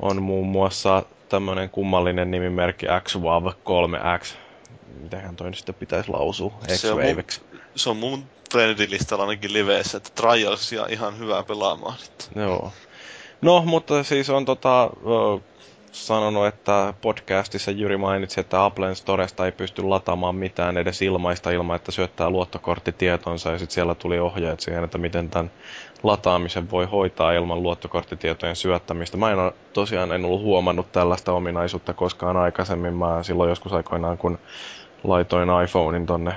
On 0.01 0.21
muun 0.21 0.47
muassa 0.47 1.03
tämmöinen 1.33 1.69
kummallinen 1.69 2.31
nimimerkki 2.31 2.85
XWAV3X. 2.85 4.35
Mitähän 5.01 5.35
toi 5.35 5.47
nyt 5.47 5.57
sitten 5.57 5.75
pitäisi 5.75 6.11
lausua? 6.11 6.53
X-Waveksi. 6.67 7.41
Se 7.75 7.89
on 7.89 7.97
mun 7.97 8.23
trendilistalla 8.49 9.23
ainakin 9.23 9.53
liveissä, 9.53 9.97
että 9.97 10.09
Trialsia 10.15 10.85
ihan 10.89 11.19
hyvää 11.19 11.43
pelaamaan. 11.43 11.95
Joo. 12.35 12.71
No, 13.41 13.63
mutta 13.65 14.03
siis 14.03 14.29
on 14.29 14.45
tota, 14.45 14.89
sanonut, 15.91 16.47
että 16.47 16.93
podcastissa 17.01 17.71
Jyri 17.71 17.97
mainitsi, 17.97 18.39
että 18.39 18.65
Applen 18.65 18.95
Storesta 18.95 19.45
ei 19.45 19.51
pysty 19.51 19.81
lataamaan 19.83 20.35
mitään 20.35 20.77
edes 20.77 21.01
ilmaista 21.01 21.51
ilman, 21.51 21.75
että 21.75 21.91
syöttää 21.91 22.29
luottokorttitietonsa 22.29 23.51
ja 23.51 23.59
sitten 23.59 23.73
siellä 23.73 23.95
tuli 23.95 24.19
ohjeet 24.19 24.59
siihen, 24.59 24.83
että 24.83 24.97
miten 24.97 25.29
tämän 25.29 25.51
lataamisen 26.03 26.71
voi 26.71 26.85
hoitaa 26.85 27.31
ilman 27.31 27.63
luottokorttitietojen 27.63 28.55
syöttämistä. 28.55 29.17
Mä 29.17 29.31
en 29.31 29.39
ole, 29.39 29.53
tosiaan 29.73 30.11
en 30.11 30.25
ollut 30.25 30.41
huomannut 30.41 30.91
tällaista 30.91 31.31
ominaisuutta 31.33 31.93
koskaan 31.93 32.37
aikaisemmin. 32.37 32.93
Mä 32.93 33.23
silloin 33.23 33.49
joskus 33.49 33.73
aikoinaan, 33.73 34.17
kun 34.17 34.39
laitoin 35.03 35.49
iPhonein 35.63 36.05
tonne, 36.05 36.33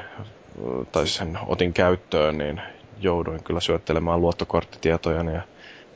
tai 0.93 1.07
sen 1.07 1.39
otin 1.47 1.73
käyttöön, 1.73 2.39
niin 2.39 2.61
jouduin 3.01 3.43
kyllä 3.43 3.61
syöttelemään 3.61 4.21
luottokorttitietoja 4.21 5.23
ja 5.31 5.43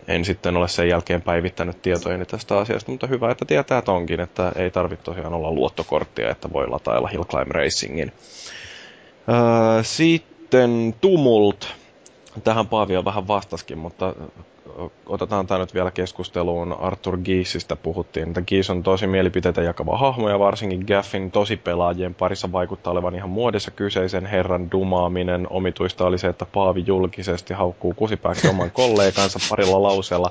en 0.09 0.25
sitten 0.25 0.57
ole 0.57 0.69
sen 0.69 0.89
jälkeen 0.89 1.23
päivittänyt 1.23 1.83
tietojeni 1.83 2.25
tästä 2.27 2.59
asiasta, 2.59 2.91
mutta 2.91 3.07
hyvä, 3.07 3.31
että 3.31 3.45
tietää 3.45 3.83
tonkin, 3.83 4.21
että 4.21 4.53
ei 4.57 4.71
tarvitse 4.71 5.05
tosiaan 5.05 5.35
olla 5.35 5.51
luottokorttia, 5.53 6.31
että 6.31 6.53
voi 6.53 6.69
latailla 6.69 7.09
Hill 7.09 7.25
Climb 7.25 7.51
Racingin. 7.51 8.13
Öö, 9.29 9.83
sitten 9.83 10.95
Tumult. 11.01 11.75
Tähän 12.45 12.67
Paavi 12.67 12.97
on 12.97 13.05
vähän 13.05 13.29
vastaskin, 13.29 13.79
mutta 13.79 14.15
otetaan 15.07 15.47
tämä 15.47 15.61
nyt 15.61 15.75
vielä 15.75 15.91
keskusteluun. 15.91 16.73
Arthur 16.73 17.19
Giesistä 17.19 17.77
puhuttiin, 17.77 18.29
että 18.29 18.43
Gies 18.43 18.71
on 18.71 18.83
tosi 18.83 19.07
mielipiteitä 19.07 19.63
jakava 19.63 19.99
hahmo 19.99 20.29
ja 20.29 20.39
varsinkin 20.39 20.85
Gaffin 20.87 21.31
tosi 21.31 21.57
pelaajien 21.57 22.15
parissa 22.15 22.53
vaikuttaa 22.53 22.91
olevan 22.91 23.15
ihan 23.15 23.31
muodissa 23.31 23.71
kyseisen 23.71 24.27
herran 24.27 24.71
dumaaminen. 24.71 25.47
Omituista 25.51 26.07
oli 26.07 26.19
se, 26.19 26.29
että 26.29 26.47
Paavi 26.47 26.85
julkisesti 26.87 27.55
haukkuu 27.55 27.95
kusipääksi 27.95 28.49
oman 28.49 28.71
kollegansa 28.71 29.39
parilla 29.51 29.83
lauseella 29.83 30.31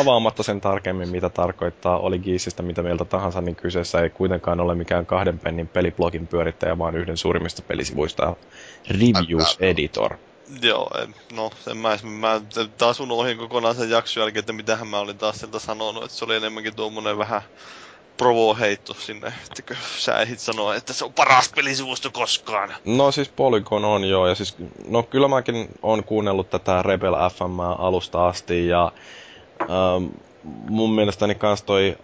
avaamatta 0.00 0.42
sen 0.42 0.60
tarkemmin, 0.60 1.08
mitä 1.08 1.28
tarkoittaa. 1.28 1.98
Oli 1.98 2.18
Giesistä 2.18 2.62
mitä 2.62 2.82
mieltä 2.82 3.04
tahansa, 3.04 3.40
niin 3.40 3.56
kyseessä 3.56 4.00
ei 4.00 4.10
kuitenkaan 4.10 4.60
ole 4.60 4.74
mikään 4.74 5.06
kahden 5.06 5.38
pennin 5.38 5.68
peliblogin 5.68 6.26
pyörittäjä, 6.26 6.78
vaan 6.78 6.96
yhden 6.96 7.16
suurimmista 7.16 7.62
pelisivuista 7.62 8.36
Reviews 8.90 9.56
Editor. 9.60 10.16
Joo, 10.62 10.90
no 11.32 11.50
sen 11.64 11.76
mä, 11.76 11.98
mä 12.02 12.40
taas 12.78 13.00
unohdin 13.00 13.38
kokonaan 13.38 13.74
sen 13.74 13.90
jakson 13.90 14.20
jälkeen, 14.20 14.40
että 14.40 14.52
mitähän 14.52 14.88
mä 14.88 14.98
olin 14.98 15.18
taas 15.18 15.38
sieltä 15.38 15.58
sanonut, 15.58 16.04
että 16.04 16.16
se 16.16 16.24
oli 16.24 16.36
enemmänkin 16.36 16.76
tuommoinen 16.76 17.18
vähän 17.18 17.42
provo-heitto 18.16 18.94
sinne, 18.94 19.32
että 19.58 19.74
sä 19.98 20.20
ehdit 20.20 20.40
sanoa, 20.40 20.74
että 20.74 20.92
se 20.92 21.04
on 21.04 21.12
paras 21.12 21.52
pelisivusto 21.56 22.10
koskaan. 22.10 22.74
No 22.84 23.12
siis 23.12 23.28
Polygon 23.28 23.84
on 23.84 24.04
joo, 24.04 24.28
ja 24.28 24.34
siis, 24.34 24.56
no 24.88 25.02
kyllä 25.02 25.28
mäkin 25.28 25.68
on 25.82 26.04
kuunnellut 26.04 26.50
tätä 26.50 26.82
Rebel 26.82 27.14
FM 27.14 27.60
alusta 27.60 28.28
asti, 28.28 28.68
ja 28.68 28.92
ähm, 29.60 30.04
mun 30.44 30.94
mielestäni 30.94 31.34
kans 31.34 31.62
toi 31.62 31.96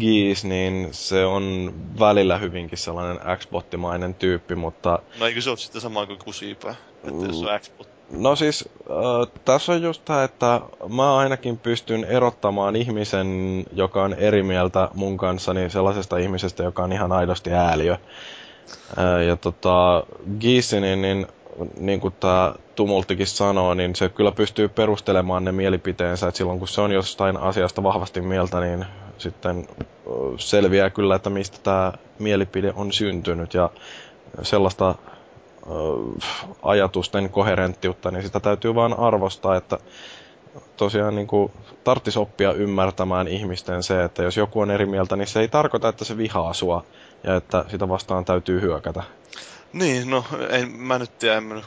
Geese, 0.00 0.48
niin 0.48 0.88
se 0.92 1.24
on 1.24 1.74
välillä 1.98 2.38
hyvinkin 2.38 2.78
sellainen 2.78 3.38
Xbottimainen 3.38 4.14
tyyppi, 4.14 4.54
mutta... 4.54 4.98
No 5.18 5.26
eikö 5.26 5.40
se 5.40 5.50
ole 5.50 5.58
sitten 5.58 5.80
sama 5.80 6.06
kuin 6.06 6.18
kusipää, 6.18 6.74
että 7.04 7.26
jos 7.26 7.42
on 7.42 7.60
Xbot? 7.60 7.87
No 8.10 8.36
siis, 8.36 8.68
äh, 8.90 9.32
tässä 9.44 9.72
on 9.72 9.82
just 9.82 10.04
tämä, 10.04 10.24
että 10.24 10.60
mä 10.88 11.16
ainakin 11.16 11.58
pystyn 11.58 12.04
erottamaan 12.04 12.76
ihmisen, 12.76 13.64
joka 13.72 14.02
on 14.02 14.14
eri 14.14 14.42
mieltä 14.42 14.88
mun 14.94 15.16
kanssa, 15.16 15.54
niin 15.54 15.70
sellaisesta 15.70 16.16
ihmisestä, 16.16 16.62
joka 16.62 16.82
on 16.82 16.92
ihan 16.92 17.12
aidosti 17.12 17.52
ääliö. 17.52 17.92
Äh, 17.92 19.22
ja 19.26 19.36
tota, 19.36 20.04
Geese, 20.40 20.80
niin, 20.80 21.26
niin, 21.80 22.00
kuin 22.00 22.14
tämä 22.20 22.54
Tumulttikin 22.74 23.26
sanoo, 23.26 23.74
niin 23.74 23.96
se 23.96 24.08
kyllä 24.08 24.32
pystyy 24.32 24.68
perustelemaan 24.68 25.44
ne 25.44 25.52
mielipiteensä, 25.52 26.28
että 26.28 26.38
silloin 26.38 26.58
kun 26.58 26.68
se 26.68 26.80
on 26.80 26.92
jostain 26.92 27.36
asiasta 27.36 27.82
vahvasti 27.82 28.20
mieltä, 28.20 28.60
niin 28.60 28.86
sitten 29.18 29.68
selviää 30.36 30.90
kyllä, 30.90 31.14
että 31.14 31.30
mistä 31.30 31.58
tämä 31.62 31.92
mielipide 32.18 32.72
on 32.76 32.92
syntynyt 32.92 33.54
ja 33.54 33.70
sellaista 34.42 34.94
ajatusten 36.62 37.30
koherenttiutta, 37.30 38.10
niin 38.10 38.22
sitä 38.22 38.40
täytyy 38.40 38.74
vaan 38.74 38.98
arvostaa, 38.98 39.56
että 39.56 39.78
tosiaan 40.76 41.14
niin 41.14 41.26
kuin, 41.26 41.52
tarttis 41.84 42.16
oppia 42.16 42.52
ymmärtämään 42.52 43.28
ihmisten 43.28 43.82
se, 43.82 44.04
että 44.04 44.22
jos 44.22 44.36
joku 44.36 44.60
on 44.60 44.70
eri 44.70 44.86
mieltä, 44.86 45.16
niin 45.16 45.28
se 45.28 45.40
ei 45.40 45.48
tarkoita, 45.48 45.88
että 45.88 46.04
se 46.04 46.16
vihaa 46.16 46.52
sua 46.52 46.84
ja 47.24 47.36
että 47.36 47.64
sitä 47.68 47.88
vastaan 47.88 48.24
täytyy 48.24 48.60
hyökätä. 48.60 49.02
Niin, 49.72 50.10
no 50.10 50.24
en, 50.50 50.70
mä 50.70 50.98
nyt 50.98 51.18
tiedä, 51.18 51.36
en 51.36 51.42
mä 51.42 51.62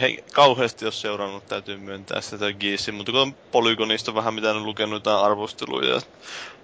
he, 0.00 0.16
kauheasti 0.32 0.84
jos 0.84 1.00
seurannut, 1.00 1.46
täytyy 1.46 1.76
myöntää 1.76 2.20
sitä 2.20 2.52
Giisin, 2.52 2.94
mutta 2.94 3.12
kun 3.12 3.20
on 3.20 3.34
Polygonista 3.52 4.14
vähän 4.14 4.34
mitä 4.34 4.50
on 4.50 4.64
lukenut 4.66 4.94
jotain 4.94 5.24
arvosteluja 5.24 6.00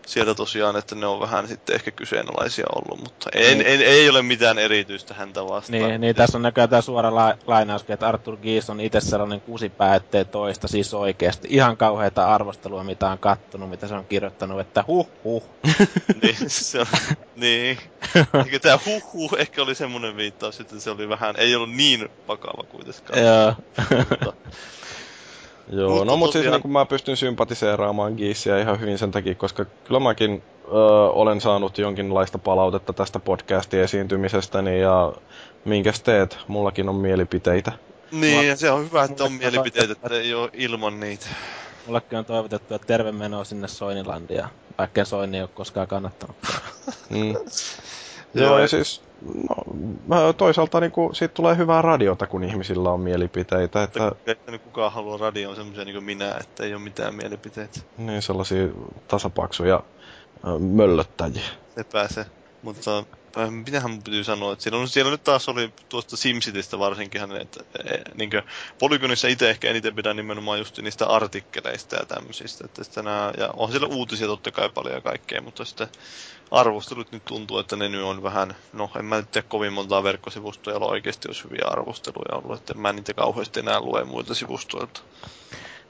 sieltä 0.06 0.34
tosiaan, 0.34 0.76
että 0.76 0.94
ne 0.94 1.06
on 1.06 1.20
vähän 1.20 1.48
sitten 1.48 1.74
ehkä 1.74 1.90
kyseenalaisia 1.90 2.66
ollut, 2.74 3.00
mutta 3.00 3.30
ei, 3.34 3.54
niin. 3.54 3.66
ei, 3.66 3.84
ei 3.84 4.08
ole 4.08 4.22
mitään 4.22 4.58
erityistä 4.58 5.14
häntä 5.14 5.44
vastaan. 5.44 5.82
Niin, 5.82 6.00
niin 6.00 6.16
tässä 6.16 6.38
on 6.38 6.42
näköjään 6.42 6.68
tämä 6.70 6.82
suora 6.82 7.14
la- 7.14 7.38
lainaus, 7.46 7.84
että 7.88 8.08
Arthur 8.08 8.36
Gies 8.36 8.70
on 8.70 8.80
itse 8.80 9.00
sellainen 9.00 9.40
kusipää, 9.40 9.94
ettei 9.94 10.24
toista, 10.24 10.68
siis 10.68 10.94
oikeasti. 10.94 11.48
Ihan 11.50 11.76
kauheita 11.76 12.34
arvostelua, 12.34 12.84
mitä 12.84 13.10
on 13.10 13.18
kattonut, 13.18 13.70
mitä 13.70 13.88
se 13.88 13.94
on 13.94 14.06
kirjoittanut, 14.06 14.60
että 14.60 14.84
huh 14.86 15.08
huh. 15.24 15.42
niin, 16.22 16.36
se 16.46 16.80
on, 16.80 16.86
niin. 17.36 17.78
Ehkä 18.34 18.58
tämä 18.58 18.78
huh 18.86 19.12
huh 19.12 19.34
ehkä 19.38 19.62
oli 19.62 19.74
semmoinen 19.74 20.16
viittaus, 20.16 20.60
että 20.60 20.80
se 20.80 20.90
oli 20.90 21.08
vähän, 21.08 21.34
ei 21.38 21.56
ollut 21.56 21.72
niin 21.72 22.08
vakava 22.28 22.62
kuitenkaan. 22.62 23.20
Joo. 23.24 23.54
Joo, 25.68 25.90
mutta 25.90 26.04
no 26.04 26.16
mutta 26.16 26.32
siis 26.38 26.50
niin 26.50 26.72
mä 26.72 26.86
pystyn 26.86 27.16
sympatiseeraamaan 27.16 28.12
Giisiä 28.12 28.60
ihan 28.60 28.80
hyvin 28.80 28.98
sen 28.98 29.10
takia, 29.10 29.34
koska 29.34 29.64
kyllä 29.64 30.00
mäkin 30.00 30.42
ö, 30.68 30.70
olen 31.10 31.40
saanut 31.40 31.78
jonkinlaista 31.78 32.38
palautetta 32.38 32.92
tästä 32.92 33.18
podcastin 33.18 33.80
esiintymisestäni 33.80 34.80
ja 34.80 35.12
minkäs 35.64 36.00
teet, 36.00 36.38
mullakin 36.48 36.88
on 36.88 36.94
mielipiteitä. 36.94 37.72
Niin, 38.10 38.44
Mulla... 38.44 38.56
se 38.56 38.70
on 38.70 38.84
hyvä, 38.84 39.04
että 39.04 39.24
on 39.24 39.32
mielipiteitä, 39.32 39.92
että 39.92 40.14
ei 40.14 40.34
ole 40.34 40.50
ilman 40.52 41.00
niitä. 41.00 41.26
Mullekin 41.86 42.18
on 42.18 42.24
toivotettu, 42.24 42.74
että 42.74 42.86
terve 42.86 43.12
menoa 43.12 43.44
sinne 43.44 43.68
Soinilandia, 43.68 44.48
vaikka 44.78 45.04
Soini 45.04 45.36
ei 45.36 45.42
ole 45.42 45.50
koskaan 45.54 45.88
kannattanut. 45.88 46.36
mm. 47.10 47.34
Joo, 48.44 48.58
ja 48.58 48.68
siis 48.68 49.02
no, 50.08 50.32
toisaalta 50.32 50.80
niin 50.80 50.92
kuin, 50.92 51.14
siitä 51.14 51.34
tulee 51.34 51.56
hyvää 51.56 51.82
radiota, 51.82 52.26
kun 52.26 52.44
ihmisillä 52.44 52.90
on 52.90 53.00
mielipiteitä. 53.00 53.82
Että... 53.82 54.12
Että 54.26 54.50
nyt 54.50 54.62
kukaan 54.62 54.92
haluaa 54.92 55.18
radioon 55.18 55.56
semmoisia 55.56 55.84
niin 55.84 55.94
kuin 55.94 56.04
minä, 56.04 56.36
että 56.40 56.64
ei 56.64 56.74
ole 56.74 56.82
mitään 56.82 57.14
mielipiteitä. 57.14 57.80
Niin, 57.98 58.22
sellaisia 58.22 58.68
tasapaksuja 59.08 59.82
möllöttäjiä. 60.58 61.42
Se. 62.08 62.26
Mutta 62.62 62.98
äh, 62.98 63.04
mitähän 63.50 63.90
mun 63.90 64.02
piti 64.02 64.24
sanoa, 64.24 64.52
että 64.52 64.62
siellä, 64.62 64.78
on, 64.78 64.88
siellä 64.88 65.10
nyt 65.10 65.24
taas 65.24 65.48
oli 65.48 65.72
tuosta 65.88 66.16
SimCitystä 66.16 66.78
varsinkin, 66.78 67.32
että 67.40 67.64
niin 68.14 68.30
Polygonissa 68.78 69.28
itse 69.28 69.50
ehkä 69.50 69.70
eniten 69.70 69.94
pidän 69.94 70.16
nimenomaan 70.16 70.58
just 70.58 70.78
niistä 70.78 71.06
artikkeleista 71.06 71.96
ja 71.96 72.06
tämmöisistä, 72.06 72.64
että 72.64 72.84
sitten 72.84 73.04
nämä, 73.04 73.32
ja 73.38 73.50
on 73.56 73.70
siellä 73.70 73.88
uutisia 73.88 74.26
totta 74.26 74.50
kai 74.50 74.68
paljon 74.68 74.94
ja 74.94 75.00
kaikkea, 75.00 75.40
mutta 75.40 75.64
sitten 75.64 75.88
arvostelut 76.50 77.12
nyt 77.12 77.24
tuntuu, 77.24 77.58
että 77.58 77.76
ne 77.76 77.88
nyt 77.88 78.02
on 78.02 78.22
vähän, 78.22 78.56
no 78.72 78.90
en 78.98 79.04
mä 79.04 79.16
nyt 79.16 79.30
tiedä 79.30 79.48
kovin 79.48 79.72
montaa 79.72 80.02
verkkosivustoa, 80.02 80.72
jolla 80.72 80.86
oikeasti 80.86 81.28
olisi 81.28 81.44
hyviä 81.44 81.64
arvosteluja 81.66 82.42
ollut, 82.42 82.60
että 82.60 82.74
mä 82.74 82.92
niitä 82.92 83.14
kauheasti 83.14 83.60
enää 83.60 83.80
lue 83.80 84.04
muilta 84.04 84.34
sivustoilta. 84.34 85.00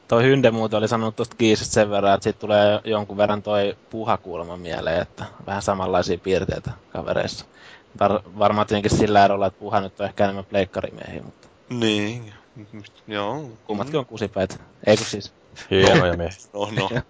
Toi 0.09 0.23
Hynde 0.23 0.51
muuten 0.51 0.78
oli 0.78 0.89
sanonut 0.89 1.16
tuosta 1.16 1.37
Kiisistä 1.39 1.74
sen 1.74 1.91
verran, 1.91 2.15
että 2.15 2.24
siitä 2.24 2.39
tulee 2.39 2.81
jonkun 2.85 3.16
verran 3.16 3.43
toi 3.43 3.77
puhakuulma 3.91 4.57
mieleen, 4.57 5.03
että 5.03 5.24
vähän 5.47 5.62
samanlaisia 5.62 6.19
piirteitä 6.19 6.70
kavereissa. 6.93 7.45
Var, 8.01 8.20
varmaan 8.39 8.66
tietenkin 8.66 8.99
sillä 8.99 9.24
erolla, 9.24 9.47
että 9.47 9.61
puha 9.61 9.81
nyt 9.81 10.01
on 10.01 10.07
ehkä 10.07 10.24
enemmän 10.24 10.45
pleikkarimiehiä, 10.45 11.23
mutta... 11.23 11.49
Niin, 11.70 12.33
joo. 13.07 13.51
Kummatkin 13.66 13.99
on 13.99 14.07
kusipäitä, 14.07 14.55
eikö 14.87 15.05
siis? 15.05 15.33
Hienoja 15.70 16.16
miehiä. 16.16 16.37
no, 16.53 16.70
no. 16.81 16.91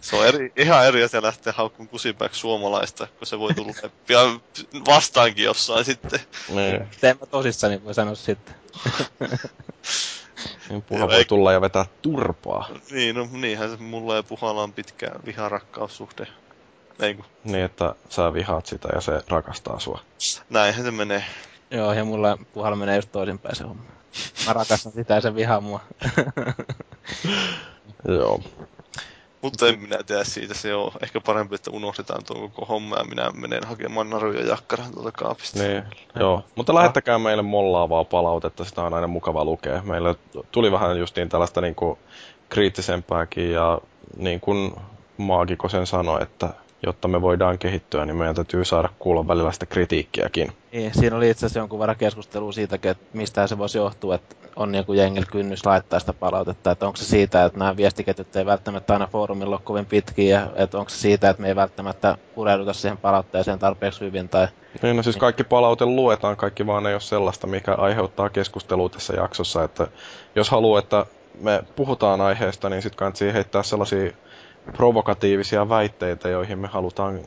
Se 0.00 0.16
on 0.16 0.26
eri, 0.26 0.52
ihan 0.56 0.86
eri 0.86 1.02
asia 1.02 1.22
lähteä 1.22 1.52
haukkuun 1.56 1.88
kusipäiksi 1.88 2.40
suomalaista, 2.40 3.06
kun 3.18 3.26
se 3.26 3.38
voi 3.38 3.54
tulla 3.54 3.72
pian 4.06 4.40
vastaankin 4.86 5.44
jossain 5.44 5.84
sitten. 5.84 6.20
Niin. 6.48 6.88
Teen 7.00 7.16
mä 7.20 7.26
tosissani, 7.26 7.84
voi 7.84 7.94
sanoa 7.94 8.14
sitten. 8.14 8.54
niin 10.68 10.82
puha 10.82 11.08
voi 11.08 11.24
tulla 11.24 11.52
ja 11.52 11.60
vetää 11.60 11.86
turpaa. 12.02 12.68
Niin, 12.90 13.16
no 13.16 13.28
niinhän 13.32 13.70
se 13.70 13.76
mulla 13.76 14.16
ja 14.16 14.22
puhalla 14.22 14.62
on 14.62 14.72
pitkä 14.72 15.10
viharakkaussuhde. 15.26 16.26
Eiku. 17.00 17.24
Niin, 17.44 17.64
että 17.64 17.94
sä 18.08 18.34
vihaat 18.34 18.66
sitä 18.66 18.88
ja 18.94 19.00
se 19.00 19.22
rakastaa 19.28 19.78
sua. 19.78 20.00
Näinhän 20.50 20.84
se 20.84 20.90
menee. 20.90 21.24
Joo, 21.70 21.92
ja 21.92 22.04
mulla 22.04 22.38
puhalla 22.52 22.76
menee 22.76 22.96
just 22.96 23.12
toisinpäin 23.12 23.56
se 23.56 23.64
homma. 23.64 23.82
Mä 24.46 24.52
rakastan 24.52 24.92
sitä 24.92 25.14
ja 25.14 25.20
se 25.20 25.34
vihaa 25.34 25.60
mua. 25.60 25.80
Joo. 28.18 28.40
Mutta 29.46 29.68
en 29.68 29.80
minä 29.80 29.98
tiedä 30.06 30.24
siitä, 30.24 30.54
se 30.54 30.74
on 30.74 30.90
ehkä 31.02 31.20
parempi, 31.20 31.54
että 31.54 31.70
unohdetaan 31.70 32.24
tuo 32.24 32.36
koko 32.36 32.64
homma 32.64 32.96
ja 32.96 33.04
minä 33.04 33.30
menen 33.34 33.64
hakemaan 33.66 34.10
naruja 34.10 34.46
jakkaran 34.46 34.92
tuolta 34.92 35.12
kaapista. 35.12 35.58
Niin, 35.58 35.82
joo. 36.20 36.44
Mutta 36.54 36.74
lähettäkää 36.74 37.18
meille 37.18 37.42
mollaavaa 37.42 38.04
palautetta, 38.04 38.64
sitä 38.64 38.82
on 38.82 38.94
aina 38.94 39.06
mukava 39.06 39.44
lukea. 39.44 39.82
Meille 39.82 40.14
tuli 40.52 40.72
vähän 40.72 40.98
justiin 40.98 41.28
tällaista 41.28 41.60
niin 41.60 41.74
kuin 41.74 41.98
kriittisempääkin 42.48 43.52
ja 43.52 43.80
niin 44.16 44.40
kuin 44.40 44.72
maagiko 45.16 45.68
sen 45.68 45.86
sanoi, 45.86 46.22
että 46.22 46.48
jotta 46.82 47.08
me 47.08 47.22
voidaan 47.22 47.58
kehittyä, 47.58 48.06
niin 48.06 48.16
meidän 48.16 48.34
täytyy 48.34 48.64
saada 48.64 48.88
kuulla 48.98 49.28
välillä 49.28 49.52
sitä 49.52 49.66
kritiikkiäkin. 49.66 50.52
Niin, 50.72 50.94
siinä 50.94 51.16
oli 51.16 51.30
itse 51.30 51.46
asiassa 51.46 51.58
jonkun 51.58 51.78
verran 51.78 51.96
keskustelua 51.96 52.52
siitä, 52.52 52.74
että 52.82 53.04
mistä 53.12 53.46
se 53.46 53.58
voisi 53.58 53.78
johtua, 53.78 54.14
että 54.14 54.36
on 54.56 54.74
joku 54.74 54.92
jengillä 54.92 55.26
kynnys 55.32 55.66
laittaa 55.66 56.00
sitä 56.00 56.12
palautetta, 56.12 56.70
että 56.70 56.86
onko 56.86 56.96
se 56.96 57.04
siitä, 57.04 57.44
että 57.44 57.58
nämä 57.58 57.76
viestiketjut 57.76 58.36
ei 58.36 58.46
välttämättä 58.46 58.92
aina 58.92 59.06
foorumilla 59.06 59.56
ole 59.56 59.60
kovin 59.64 59.86
pitkiä, 59.86 60.38
ja 60.38 60.46
että 60.56 60.78
onko 60.78 60.90
se 60.90 60.96
siitä, 60.96 61.30
että 61.30 61.42
me 61.42 61.48
ei 61.48 61.56
välttämättä 61.56 62.18
pureuduta 62.34 62.72
siihen 62.72 62.98
palautteeseen 62.98 63.58
tarpeeksi 63.58 64.00
hyvin, 64.00 64.28
tai... 64.28 64.48
Niin, 64.82 64.96
no 64.96 65.02
siis 65.02 65.16
kaikki 65.16 65.44
palaute 65.44 65.86
luetaan, 65.86 66.36
kaikki 66.36 66.66
vaan 66.66 66.86
ei 66.86 66.94
ole 66.94 67.00
sellaista, 67.00 67.46
mikä 67.46 67.74
aiheuttaa 67.74 68.28
keskustelua 68.28 68.88
tässä 68.88 69.14
jaksossa, 69.14 69.64
että 69.64 69.86
jos 70.34 70.50
haluaa, 70.50 70.78
että 70.78 71.06
me 71.40 71.64
puhutaan 71.76 72.20
aiheesta, 72.20 72.70
niin 72.70 72.82
sitten 72.82 72.98
kannattaa 72.98 73.32
heittää 73.32 73.62
sellaisia 73.62 74.12
provokatiivisia 74.72 75.68
väitteitä, 75.68 76.28
joihin 76.28 76.58
me 76.58 76.68
halutaan 76.68 77.20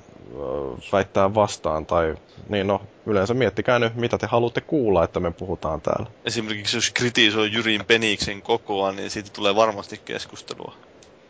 väittää 0.91 1.34
vastaan. 1.34 1.86
Tai 1.86 2.16
niin 2.49 2.68
no, 2.68 2.82
yleensä 3.06 3.34
miettikää 3.34 3.80
nyt, 3.80 3.95
mitä 3.95 4.18
te 4.18 4.28
haluatte 4.28 4.61
kuulla, 4.61 5.03
että 5.03 5.20
me 5.20 5.32
puhutaan 5.32 5.82
täällä. 5.82 6.06
Esimerkiksi 6.26 6.78
jos 6.78 6.91
kritisoi 6.91 7.53
Jyrin 7.53 7.86
Peniksen 7.86 8.41
kokoa, 8.41 8.91
niin 8.91 9.10
siitä 9.10 9.30
tulee 9.34 9.56
varmasti 9.56 10.02
keskustelua. 10.06 10.74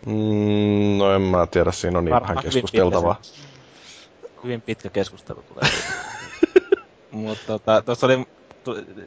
Mm, 0.06 0.98
no 0.98 1.15
en 1.15 1.22
mä 1.22 1.48
tiedä, 1.48 1.72
siinä 1.72 1.98
on 1.98 2.06
niin 2.06 2.14
Varmaan 2.14 2.36
vähän 2.36 2.44
keskusteltavaa. 2.44 3.22
Hyvin, 3.23 4.44
hyvin 4.44 4.61
pitkä 4.61 4.90
keskustelu 4.90 5.41
tulee. 5.41 5.72
Mutta 7.11 7.44
tota, 7.48 7.81
tuossa 7.81 8.06
oli 8.07 8.27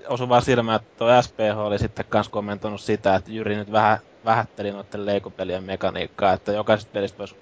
osu 0.08 0.28
vaan 0.28 0.42
silmään, 0.42 0.76
että 0.76 0.98
tuo 0.98 1.22
SPH 1.22 1.58
oli 1.58 1.78
sitten 1.78 2.04
kans 2.08 2.28
kommentoinut 2.28 2.80
sitä, 2.80 3.14
että 3.14 3.30
Jyri 3.32 3.56
nyt 3.56 3.72
vähän 3.72 3.98
vähätteli 4.24 4.70
noiden 4.70 5.06
leikopelien 5.06 5.64
mekaniikkaa, 5.64 6.32
että 6.32 6.52
jokaisesta 6.52 6.92
pelistä 6.92 7.18
voisi 7.18 7.36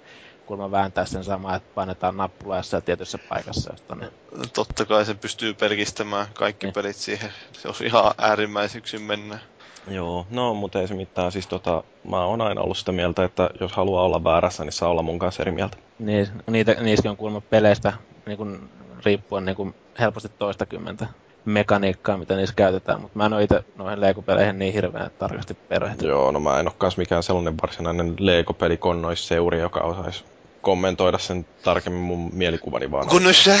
kulma 0.45 0.71
vääntää 0.71 1.05
sen 1.05 1.23
samaa, 1.23 1.55
että 1.55 1.69
painetaan 1.75 2.17
nappula 2.17 2.57
jossain 2.57 2.83
tietyssä 2.83 3.17
paikassa. 3.29 3.73
Josta 3.73 3.95
ne... 3.95 4.11
Totta 4.53 4.85
kai 4.85 5.05
se 5.05 5.13
pystyy 5.13 5.53
pelkistämään 5.53 6.27
kaikki 6.33 6.65
niin. 6.65 6.73
pelit 6.73 6.95
siihen. 6.95 7.29
Se 7.51 7.67
on 7.67 7.75
ihan 7.85 8.13
äärimmäisyksi 8.17 8.97
mennä. 8.97 9.39
Joo, 9.87 10.27
no 10.29 10.53
mutta 10.53 10.81
ei 10.81 10.87
se 10.87 10.93
mitään. 10.93 11.31
Siis 11.31 11.47
tota, 11.47 11.83
mä 12.09 12.25
oon 12.25 12.41
aina 12.41 12.61
ollut 12.61 12.77
sitä 12.77 12.91
mieltä, 12.91 13.23
että 13.23 13.49
jos 13.59 13.71
haluaa 13.71 14.03
olla 14.03 14.23
väärässä, 14.23 14.63
niin 14.63 14.73
saa 14.73 14.89
olla 14.89 15.01
mun 15.01 15.19
kanssa 15.19 15.43
eri 15.43 15.51
mieltä. 15.51 15.77
Niin, 15.99 16.27
niitä, 16.47 16.73
niissäkin 16.73 17.11
on 17.11 17.17
kuulemma 17.17 17.41
peleistä 17.41 17.93
niin 18.25 18.37
kun, 18.37 18.69
riippuen 19.05 19.45
niin 19.45 19.55
kun 19.55 19.75
helposti 19.99 20.29
toista 20.29 20.65
kymmentä 20.65 21.07
mekaniikkaa, 21.45 22.17
mitä 22.17 22.35
niissä 22.35 22.55
käytetään, 22.55 23.01
mutta 23.01 23.17
mä 23.17 23.25
en 23.25 23.33
ole 23.33 23.43
itse 23.43 23.63
noihin 23.75 24.01
Lego-peleihin 24.01 24.59
niin 24.59 24.73
hirveän 24.73 25.11
tarkasti 25.19 25.53
perehtynyt. 25.53 26.09
Joo, 26.09 26.31
no 26.31 26.39
mä 26.39 26.59
en 26.59 26.67
ole 26.67 26.75
kans 26.77 26.97
mikään 26.97 27.23
sellainen 27.23 27.57
varsinainen 27.61 28.15
Lego-pelikonnoisseuri, 28.19 29.59
joka 29.59 29.79
osaisi 29.79 30.23
kommentoida 30.61 31.17
sen 31.17 31.45
tarkemmin 31.63 32.01
mun 32.01 32.29
mielikuvani 32.33 32.91
vaan. 32.91 33.07
Kun 33.07 33.33
sä! 33.33 33.59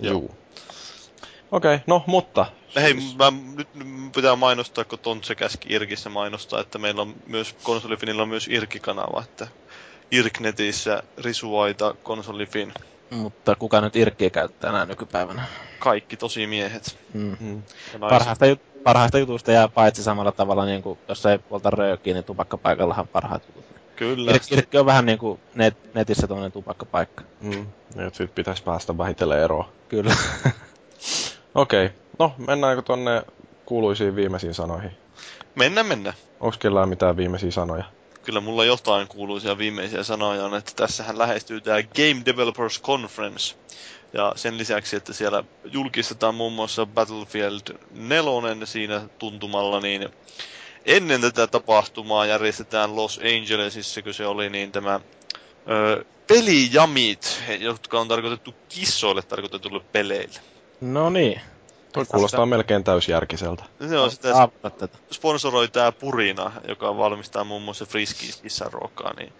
Joo. 0.00 0.16
Okei, 0.16 0.34
okay, 1.50 1.78
no 1.86 2.04
mutta... 2.06 2.46
Hei, 2.76 2.94
mä, 2.94 3.32
nyt 3.56 3.68
pitää 4.14 4.36
mainostaa, 4.36 4.84
kun 4.84 4.98
Tontse 4.98 5.34
käski 5.34 5.74
Irkissä 5.74 6.10
mainostaa, 6.10 6.60
että 6.60 6.78
meillä 6.78 7.02
on 7.02 7.14
myös, 7.26 7.56
konsolifinilla 7.62 8.22
on 8.22 8.28
myös 8.28 8.48
Irki-kanava, 8.48 9.22
että 9.22 9.48
Irknetissä 10.10 11.02
risuaita 11.18 11.94
konsolifin 12.02 12.72
mutta 13.14 13.54
kuka 13.54 13.80
nyt 13.80 13.96
Irkkiä 13.96 14.30
käyttää 14.30 14.72
näin 14.72 14.88
nykypäivänä? 14.88 15.44
Kaikki 15.78 16.16
tosi 16.16 16.46
miehet. 16.46 16.98
Mm. 17.14 17.36
Mm. 17.40 17.62
Parhaista, 18.00 18.46
jut- 18.46 18.82
parhaista 18.82 19.18
jutuista 19.18 19.52
jää 19.52 19.68
paitsi 19.68 20.02
samalla 20.02 20.32
tavalla, 20.32 20.64
niin 20.64 20.82
kuin, 20.82 20.98
jos 21.08 21.26
ei 21.26 21.38
polta 21.38 21.70
röökiä, 21.70 22.14
niin 22.14 22.24
tupakkapaikallahan 22.24 23.08
parhaat 23.08 23.42
jutut. 23.46 23.64
Kyllä. 23.96 24.32
Ir- 24.32 24.40
Irkki 24.58 24.78
on 24.78 24.86
vähän 24.86 25.06
niin 25.06 25.18
kuin 25.18 25.40
net- 25.56 25.88
netissä 25.94 26.26
tuommoinen 26.26 26.52
tupakkapaikka. 26.52 27.24
Mm. 27.40 27.66
Ja 27.96 28.10
sit 28.12 28.34
pitäisi 28.34 28.62
päästä 28.62 28.98
vähitellen 28.98 29.38
eroon. 29.42 29.64
Kyllä. 29.88 30.14
Okei. 31.54 31.86
Okay. 31.86 31.96
No, 32.18 32.32
mennäänkö 32.46 32.82
tonne 32.82 33.22
kuuluisiin 33.66 34.16
viimeisiin 34.16 34.54
sanoihin? 34.54 34.90
Mennä, 35.54 35.82
mennä. 35.82 36.14
Onko 36.40 36.56
kellään 36.58 36.88
mitään 36.88 37.16
viimeisiä 37.16 37.50
sanoja? 37.50 37.84
Kyllä 38.24 38.40
mulla 38.40 38.64
jotain 38.64 39.08
kuuluisia 39.08 39.58
viimeisiä 39.58 40.02
sanoja 40.02 40.44
on, 40.44 40.54
että 40.54 40.72
tässähän 40.76 41.18
lähestyy 41.18 41.60
tämä 41.60 41.82
Game 41.82 42.22
Developers 42.26 42.82
Conference. 42.82 43.56
Ja 44.12 44.32
sen 44.36 44.58
lisäksi, 44.58 44.96
että 44.96 45.12
siellä 45.12 45.44
julkistetaan 45.64 46.34
muun 46.34 46.52
muassa 46.52 46.86
Battlefield 46.86 47.60
4 47.90 48.66
siinä 48.66 49.02
tuntumalla, 49.18 49.80
niin 49.80 50.08
ennen 50.84 51.20
tätä 51.20 51.46
tapahtumaa 51.46 52.26
järjestetään 52.26 52.96
Los 52.96 53.20
Angelesissa, 53.36 54.02
kun 54.02 54.14
se 54.14 54.26
oli 54.26 54.50
niin 54.50 54.72
tämä 54.72 55.00
ö, 55.70 56.04
pelijamit, 56.26 57.42
jotka 57.60 58.00
on 58.00 58.08
tarkoitettu 58.08 58.54
kissoille 58.68 59.22
tarkoitetulle 59.22 59.80
peleille. 59.92 60.40
No 60.80 61.10
niin. 61.10 61.40
Toi 61.94 62.04
kuulostaa 62.04 62.38
sitä... 62.38 62.46
melkein 62.46 62.84
täysjärkiseltä. 62.84 63.64
Se 63.88 63.98
on 63.98 64.10
sitä, 64.10 64.48
sponsoroi 65.10 65.68
tää 65.68 65.92
Purina, 65.92 66.52
joka 66.68 66.96
valmistaa 66.96 67.44
muun 67.44 67.62
muassa 67.62 67.86
Friskies 67.86 68.40
kissaruokaa, 68.40 69.12
niin 69.18 69.32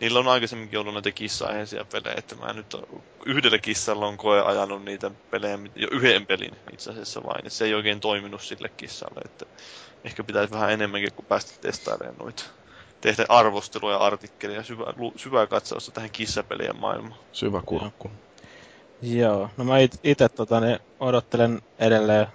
niillä 0.00 0.18
on 0.18 0.28
aikaisemminkin 0.28 0.78
ollut 0.78 0.94
näitä 0.94 1.10
kissa-aiheisia 1.10 1.84
pelejä, 1.92 2.14
että 2.18 2.36
mä 2.36 2.52
nyt 2.52 2.76
yhdellä 3.26 3.58
kissalla 3.58 4.06
on 4.06 4.16
koe 4.16 4.40
ajanut 4.40 4.84
niitä 4.84 5.10
pelejä, 5.30 5.58
jo 5.76 5.88
yhden 5.90 6.26
pelin 6.26 6.56
itse 6.72 6.90
asiassa 6.90 7.22
vain, 7.22 7.50
se 7.50 7.64
ei 7.64 7.74
oikein 7.74 8.00
toiminut 8.00 8.42
sille 8.42 8.68
kissalle, 8.68 9.20
että 9.24 9.46
ehkä 10.04 10.24
pitäisi 10.24 10.52
vähän 10.52 10.70
enemmänkin 10.70 11.12
kuin 11.12 11.26
päästä 11.26 11.60
testailemaan 11.60 12.16
noita 12.18 12.44
tehdä 13.00 13.26
arvostelua 13.28 13.92
ja 13.92 13.98
artikkelia, 13.98 14.62
syvää, 14.62 14.94
syvää 15.16 15.46
katsausta 15.46 15.92
tähän 15.92 16.10
kissapelien 16.10 16.80
maailmaan. 16.80 17.20
Syvä 17.32 17.62
kurkku. 17.66 18.10
Joo, 19.02 19.50
no 19.56 19.64
mä 19.64 19.78
itse 20.04 20.28
tota, 20.28 20.60
niin 20.60 20.78
odottelen 21.00 21.62
edelleen 21.78 22.26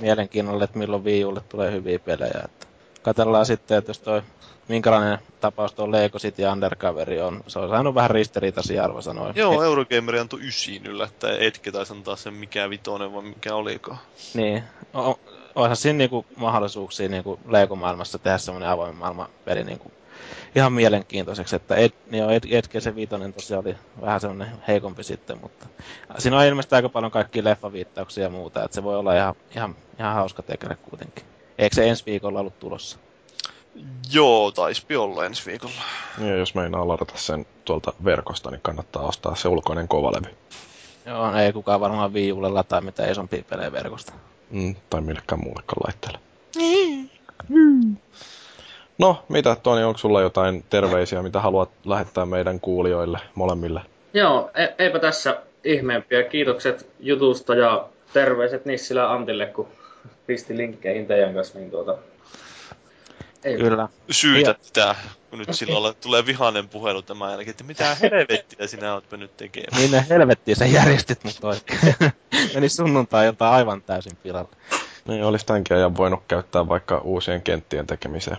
mielenkiinnolla, 0.00 0.64
että 0.64 0.78
milloin 0.78 1.04
Wii 1.04 1.24
Ulle 1.24 1.40
tulee 1.48 1.72
hyviä 1.72 1.98
pelejä. 1.98 2.40
Että 2.44 2.66
katellaan 3.02 3.46
sitten, 3.46 3.78
että 3.78 3.90
jos 3.90 3.98
toi, 3.98 4.22
minkälainen 4.68 5.18
tapaus 5.40 5.72
tuo 5.72 5.92
Lego 5.92 6.18
City 6.18 6.42
Undercoveri 6.42 7.20
on. 7.20 7.40
Se 7.46 7.58
on 7.58 7.68
saanut 7.68 7.94
vähän 7.94 8.10
ristiriitaisia 8.10 8.84
arvosanoja. 8.84 9.32
Joo, 9.36 9.52
Et... 9.54 9.66
Eurogamer 9.66 10.16
antoi 10.16 10.40
ysiin 10.42 10.86
yllättäen. 10.86 11.42
Etke 11.42 11.72
taisi 11.72 11.92
antaa 11.92 12.16
sen 12.16 12.34
mikä 12.34 12.70
vitonen 12.70 13.12
vai 13.12 13.22
mikä 13.22 13.54
olikaan. 13.54 13.98
Niin. 14.34 14.62
O- 14.94 15.20
onhan 15.54 15.76
siinä 15.76 15.96
niinku 15.98 16.26
mahdollisuuksia 16.36 17.08
niinku 17.08 17.40
Lego-maailmassa 17.48 18.18
tehdä 18.18 18.38
semmoinen 18.38 18.68
avoin 18.68 18.96
maailman 18.96 19.28
peli 19.44 19.64
niinku 19.64 19.92
ihan 20.54 20.72
mielenkiintoiseksi, 20.72 21.56
että 21.56 21.74
Ed, 21.74 21.90
niin 22.10 22.30
Ed, 22.30 22.44
Edge 22.50 22.80
se 22.80 22.94
viitonen 22.94 23.32
tosiaan 23.32 23.64
oli 23.66 23.76
vähän 24.00 24.20
semmoinen 24.20 24.48
heikompi 24.68 25.04
sitten, 25.04 25.38
mutta 25.42 25.66
siinä 26.18 26.38
on 26.38 26.44
ilmeisesti 26.44 26.74
aika 26.74 26.88
paljon 26.88 27.12
kaikkia 27.12 27.44
leffaviittauksia 27.44 28.24
ja 28.24 28.30
muuta, 28.30 28.64
että 28.64 28.74
se 28.74 28.82
voi 28.82 28.96
olla 28.96 29.14
ihan, 29.14 29.34
ihan, 29.56 29.76
ihan 29.98 30.14
hauska 30.14 30.42
tekele 30.42 30.74
kuitenkin. 30.74 31.24
Eikö 31.58 31.74
se 31.74 31.88
ensi 31.88 32.06
viikolla 32.06 32.40
ollut 32.40 32.58
tulossa? 32.58 32.98
Joo, 34.12 34.50
taispi 34.50 34.96
olla 34.96 35.26
ensi 35.26 35.46
viikolla. 35.46 35.82
Ja 36.18 36.36
jos 36.36 36.54
meinaa 36.54 36.88
ladata 36.88 37.16
sen 37.16 37.46
tuolta 37.64 37.92
verkosta, 38.04 38.50
niin 38.50 38.60
kannattaa 38.62 39.02
ostaa 39.02 39.34
se 39.34 39.48
ulkoinen 39.48 39.88
kovalevy. 39.88 40.28
Joo, 41.06 41.36
ei 41.36 41.52
kukaan 41.52 41.80
varmaan 41.80 42.12
viiulle 42.12 42.48
lataa 42.48 42.80
mitään 42.80 43.10
isompia 43.10 43.42
pelejä 43.50 43.72
verkosta. 43.72 44.12
Mm, 44.50 44.74
tai 44.90 45.00
millekään 45.00 45.40
muullekaan 45.40 45.82
laitteelle. 45.86 46.18
Mm. 47.48 47.96
No, 48.98 49.24
mitä 49.28 49.56
Toni, 49.62 49.84
onko 49.84 49.98
sulla 49.98 50.20
jotain 50.20 50.64
terveisiä, 50.70 51.22
mitä 51.22 51.40
haluat 51.40 51.70
lähettää 51.84 52.26
meidän 52.26 52.60
kuulijoille 52.60 53.18
molemmille? 53.34 53.80
Joo, 54.14 54.50
e- 54.54 54.84
eipä 54.84 54.98
tässä 54.98 55.42
ihmeempiä. 55.64 56.22
Kiitokset 56.22 56.86
jutusta 57.00 57.54
ja 57.54 57.88
terveiset 58.12 58.64
Nissilä 58.64 59.12
Antille, 59.12 59.46
kun 59.46 59.68
pisti 60.26 60.56
linkkeihin 60.56 61.06
teidän 61.06 61.34
kanssa. 61.34 61.58
Niin 61.58 61.70
tuota, 61.70 61.98
ei. 63.44 63.56
Kyllä. 63.56 63.88
Syytä 64.10 64.54
sitä, 64.62 64.94
kun 65.30 65.38
nyt 65.38 65.48
silloin 65.52 65.94
tulee 66.00 66.26
vihainen 66.26 66.68
puhelu 66.68 67.02
tämän 67.02 67.30
jälkeen, 67.30 67.50
että 67.50 67.64
mitä 67.64 67.94
helvettiä 67.94 68.66
sinä 68.66 68.94
oot 68.94 69.04
nyt 69.10 69.36
tekemään. 69.36 69.90
Niin 69.90 70.04
helvettiä 70.08 70.54
sä 70.54 70.66
järjestit 70.66 71.24
mut 71.24 71.38
oikein. 71.42 71.94
Meni 72.54 72.68
sunnuntai 72.68 73.26
jotain 73.26 73.52
aivan 73.52 73.82
täysin 73.82 74.16
pilalle. 74.22 74.48
Niin, 75.08 75.24
olisi 75.24 75.46
tämänkin 75.46 75.76
ajan 75.76 75.96
voinut 75.96 76.22
käyttää 76.28 76.68
vaikka 76.68 76.98
uusien 76.98 77.42
kenttien 77.42 77.86
tekemiseen. 77.86 78.38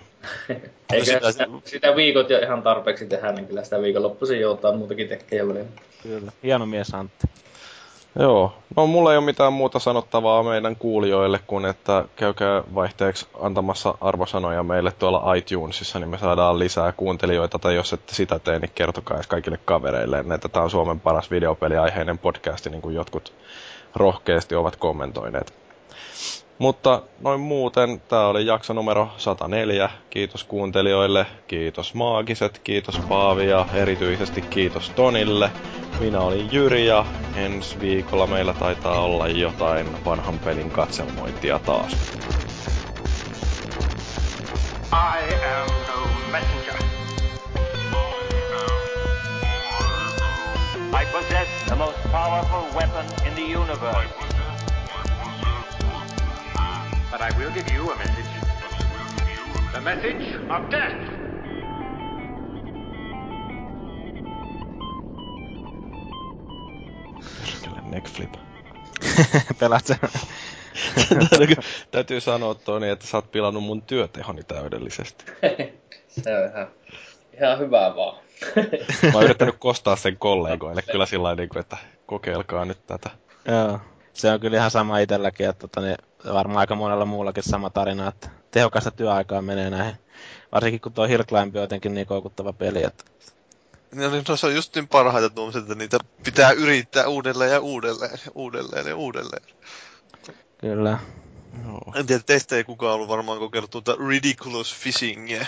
Eikä 0.93 1.05
sitä, 1.05 1.31
sitä, 1.31 1.47
sitä, 1.65 1.95
viikot 1.95 2.29
jo 2.29 2.39
ihan 2.39 2.63
tarpeeksi 2.63 3.05
tehdä, 3.05 3.31
niin 3.31 3.47
kyllä 3.47 3.63
sitä 3.63 3.81
viikonloppuisin 3.81 4.39
joutaa 4.39 4.71
muutakin 4.71 5.07
tekee 5.07 5.47
välillä. 5.47 5.69
Kyllä, 6.03 6.31
hieno 6.43 6.65
mies 6.65 6.93
Antti. 6.93 7.27
Joo, 8.19 8.53
no 8.75 8.87
mulla 8.87 9.11
ei 9.11 9.17
ole 9.17 9.25
mitään 9.25 9.53
muuta 9.53 9.79
sanottavaa 9.79 10.43
meidän 10.43 10.75
kuulijoille 10.75 11.39
kuin, 11.47 11.65
että 11.65 12.05
käykää 12.15 12.63
vaihteeksi 12.75 13.27
antamassa 13.39 13.97
arvosanoja 14.01 14.63
meille 14.63 14.91
tuolla 14.91 15.33
iTunesissa, 15.33 15.99
niin 15.99 16.09
me 16.09 16.17
saadaan 16.17 16.59
lisää 16.59 16.91
kuuntelijoita, 16.91 17.59
tai 17.59 17.75
jos 17.75 17.93
ette 17.93 18.13
sitä 18.13 18.39
tee, 18.39 18.59
niin 18.59 18.71
kertokaa 18.75 19.17
edes 19.17 19.27
kaikille 19.27 19.59
kavereille, 19.65 20.23
että 20.35 20.49
tämä 20.49 20.63
on 20.63 20.69
Suomen 20.69 20.99
paras 20.99 21.31
videopeliaiheinen 21.31 22.17
podcasti, 22.17 22.69
niin 22.69 22.81
kuin 22.81 22.95
jotkut 22.95 23.33
rohkeasti 23.95 24.55
ovat 24.55 24.75
kommentoineet. 24.75 25.53
Mutta 26.57 27.01
noin 27.21 27.39
muuten, 27.39 28.01
tämä 28.01 28.27
oli 28.27 28.45
jakso 28.45 28.73
numero 28.73 29.09
104. 29.17 29.89
Kiitos 30.09 30.43
kuuntelijoille, 30.43 31.25
kiitos 31.47 31.93
Maagiset, 31.93 32.59
kiitos 32.63 32.99
Paavi 33.09 33.49
ja 33.49 33.65
erityisesti 33.73 34.41
kiitos 34.41 34.89
Tonille. 34.89 35.51
Minä 35.99 36.19
olin 36.19 36.49
Jyri 36.51 36.85
ja 36.85 37.05
ensi 37.35 37.79
viikolla 37.79 38.27
meillä 38.27 38.53
taitaa 38.53 39.01
olla 39.01 39.27
jotain 39.27 40.05
vanhan 40.05 40.39
pelin 40.39 40.71
katselmointia 40.71 41.59
taas. 41.59 41.91
I 44.93 45.33
am 45.33 45.67
no 45.87 46.09
messenger. 46.31 46.75
I 51.01 51.05
possess 51.11 51.49
the 51.67 51.75
most 51.75 51.97
powerful 52.11 52.79
weapon 52.79 53.05
in 53.27 53.33
the 53.33 53.57
universe. 53.57 54.24
But 57.15 57.33
I 57.33 57.37
will 57.39 57.51
give 57.51 57.71
you 57.73 57.91
a 57.91 57.95
message. 57.95 58.25
The 59.73 59.81
message 59.81 60.35
of 60.49 60.69
death. 60.69 60.99
Neckflip. 67.85 68.33
Pelaat 69.59 69.85
sen. 69.85 69.97
Täytyy 71.91 72.21
sanoa 72.21 72.55
Toni, 72.55 72.89
että 72.89 73.07
sä 73.07 73.17
oot 73.17 73.31
pilannut 73.31 73.63
mun 73.63 73.81
työtehoni 73.81 74.43
täydellisesti. 74.43 75.25
Se 76.23 76.37
on 76.37 76.49
ihan, 76.51 76.67
ihan 77.37 77.59
hyvää 77.59 77.95
vaan. 77.95 78.17
Mä 79.03 79.11
oon 79.13 79.23
yrittänyt 79.23 79.55
kostaa 79.59 79.95
sen 79.95 80.17
kollegoille 80.17 80.81
kyllä 80.81 81.05
sillä 81.05 81.35
niin 81.35 81.59
että 81.59 81.77
kokeilkaa 82.05 82.65
nyt 82.65 82.87
tätä. 82.87 83.09
Joo. 83.45 83.79
Se 84.15 84.31
on 84.31 84.39
kyllä 84.39 84.57
ihan 84.57 84.71
sama 84.71 84.99
itselläkin, 84.99 85.49
että 85.49 85.59
tota, 85.67 85.81
niin 85.81 85.97
varmaan 86.33 86.59
aika 86.59 86.75
monella 86.75 87.05
muullakin 87.05 87.43
sama 87.43 87.69
tarina, 87.69 88.07
että 88.07 88.29
tehokasta 88.51 88.91
työaikaa 88.91 89.41
menee 89.41 89.69
näihin. 89.69 89.95
Varsinkin 90.51 90.81
kun 90.81 90.93
tuo 90.93 91.05
Hill 91.05 91.23
Climb 91.23 91.55
on 91.55 91.61
jotenkin 91.61 91.93
niin 91.93 92.07
koukuttava 92.07 92.53
peli, 92.53 92.83
että 92.83 93.03
No 93.95 94.09
niin, 94.09 94.23
no 94.27 94.35
se 94.35 94.47
on 94.47 94.55
just 94.55 94.75
niin 94.75 94.87
parhaita 94.87 95.29
tuommoiset, 95.29 95.61
että 95.61 95.75
niitä 95.75 95.97
pitää 96.23 96.51
yrittää 96.51 97.07
uudelleen 97.07 97.51
ja 97.51 97.59
uudelleen 97.59 98.11
ja 98.25 98.31
uudelleen 98.35 98.87
ja 98.87 98.95
uudelleen. 98.95 99.43
Kyllä. 100.57 100.99
No. 101.63 101.79
En 101.95 102.05
tiedä, 102.05 102.23
teistä 102.25 102.55
ei 102.55 102.63
kukaan 102.63 102.93
ollut 102.93 103.07
varmaan 103.07 103.39
kokeillut 103.39 103.71
tuota 103.71 103.95
Ridiculous 104.09 104.75
Fishingia 104.75 105.45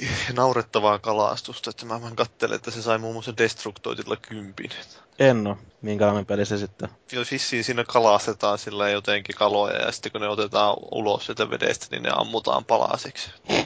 naurettavaa 0.36 0.98
kalastusta, 0.98 1.70
että 1.70 1.86
mä 1.86 2.02
vaan 2.02 2.16
kattelen, 2.16 2.56
että 2.56 2.70
se 2.70 2.82
sai 2.82 2.98
muun 2.98 3.14
muassa 3.14 3.36
Destructoitilla 3.36 4.16
kympin. 4.16 4.70
En 5.18 5.46
oo. 5.46 5.58
Minkälainen 5.82 6.26
peli 6.26 6.46
se 6.46 6.58
sitten? 6.58 6.88
Jos 7.12 7.30
vissiin 7.30 7.64
siinä 7.64 7.84
kalastetaan 7.84 8.58
sillä 8.58 8.88
jotenkin 8.88 9.36
kaloja 9.36 9.76
ja 9.76 9.92
sitten 9.92 10.12
kun 10.12 10.20
ne 10.20 10.28
otetaan 10.28 10.76
ulos 10.90 11.26
sieltä 11.26 11.50
vedestä, 11.50 11.86
niin 11.90 12.02
ne 12.02 12.10
ammutaan 12.16 12.64
palasiksi. 12.64 13.30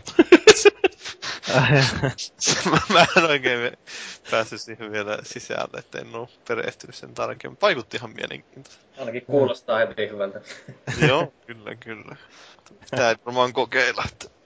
mä 2.93 3.07
en 3.17 3.25
oikein 3.25 3.77
päässyt 4.31 4.61
siihen 4.61 4.93
vielä 4.93 5.19
sisälle, 5.23 5.79
että 5.79 5.99
en 5.99 6.15
ole 6.15 6.29
perehtynyt 6.49 6.97
sen 6.97 7.15
tarkemmin. 7.15 7.59
Vaikutti 7.63 7.97
ihan 7.97 8.11
mielenkiintoista. 8.11 8.85
Ainakin 8.99 9.27
kuulostaa 9.27 9.79
heti 9.79 10.09
hyvältä. 10.09 10.41
Joo, 11.09 11.33
kyllä, 11.47 11.75
kyllä. 11.75 12.17
Tää 12.91 13.11
ei 13.11 13.17
varmaan 13.27 13.53
kokeilla, 13.53 14.05
että 14.13 14.38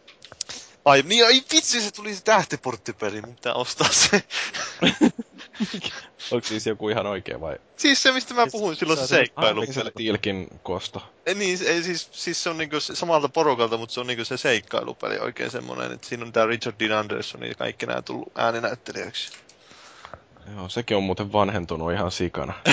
Ai, 0.84 1.02
niin, 1.06 1.26
ai 1.26 1.42
vitsi, 1.52 1.80
se 1.80 1.90
tuli 1.90 2.14
se 2.14 2.24
tähtiporttipeli, 2.24 3.20
mun 3.20 3.34
pitää 3.34 3.54
ostaa 3.54 3.88
se. 3.90 4.22
Onko 6.32 6.46
siis 6.46 6.66
joku 6.66 6.88
ihan 6.88 7.06
oikea 7.06 7.40
vai? 7.40 7.56
Siis 7.76 8.02
se, 8.02 8.12
mistä 8.12 8.34
mä 8.34 8.42
siis 8.42 8.52
puhuin 8.52 8.76
silloin 8.76 8.98
se, 8.98 9.06
se 9.06 9.08
seikkailu. 9.08 9.60
Ah, 9.60 9.68
se 9.70 9.92
Tilkin 9.96 10.48
kosto? 10.62 11.02
Ei, 11.26 11.34
niin, 11.34 11.58
ei, 11.66 11.82
siis, 11.82 12.08
siis 12.12 12.42
se 12.42 12.50
on 12.50 12.58
niinku 12.58 12.80
samalta 12.80 13.28
porukalta, 13.28 13.76
mutta 13.76 13.92
se 13.92 14.00
on 14.00 14.06
niinku 14.06 14.24
se 14.24 14.36
seikkailupeli 14.36 15.18
oikein 15.18 15.50
semmonen, 15.50 15.92
että 15.92 16.06
siinä 16.06 16.24
on 16.24 16.32
tää 16.32 16.46
Richard 16.46 16.76
Dean 16.80 16.98
Anderson 16.98 17.42
ja 17.42 17.54
kaikki 17.54 17.86
nää 17.86 18.02
tullut 18.02 18.32
ääninäyttelijöiksi. 18.34 19.32
Joo, 20.56 20.68
sekin 20.68 20.96
on 20.96 21.02
muuten 21.02 21.32
vanhentunut 21.32 21.92
ihan 21.92 22.10
sikana. 22.10 22.52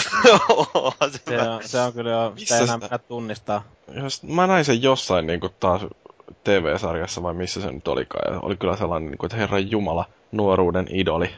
se, 1.11 1.19
se, 1.25 1.41
on, 1.41 1.63
se 1.63 1.81
on 1.81 1.93
kyllä 1.93 2.09
jo, 2.09 2.33
sitä 2.35 2.57
ei 2.57 2.63
enää 2.63 2.97
tunnistaa. 2.97 3.63
Jos, 3.87 4.23
mä 4.23 4.47
näin 4.47 4.65
sen 4.65 4.81
jossain 4.81 5.27
niinku 5.27 5.49
taas 5.49 5.81
TV-sarjassa 6.43 7.23
vai 7.23 7.33
missä 7.33 7.61
se 7.61 7.71
nyt 7.71 7.87
olikaan. 7.87 8.33
Ja 8.33 8.39
oli 8.39 8.55
kyllä 8.55 8.75
sellainen, 8.75 9.11
niin 9.11 9.17
kuin, 9.17 9.27
että 9.27 9.37
herran 9.37 9.71
jumala, 9.71 10.05
nuoruuden 10.31 10.87
idoli. 10.89 11.29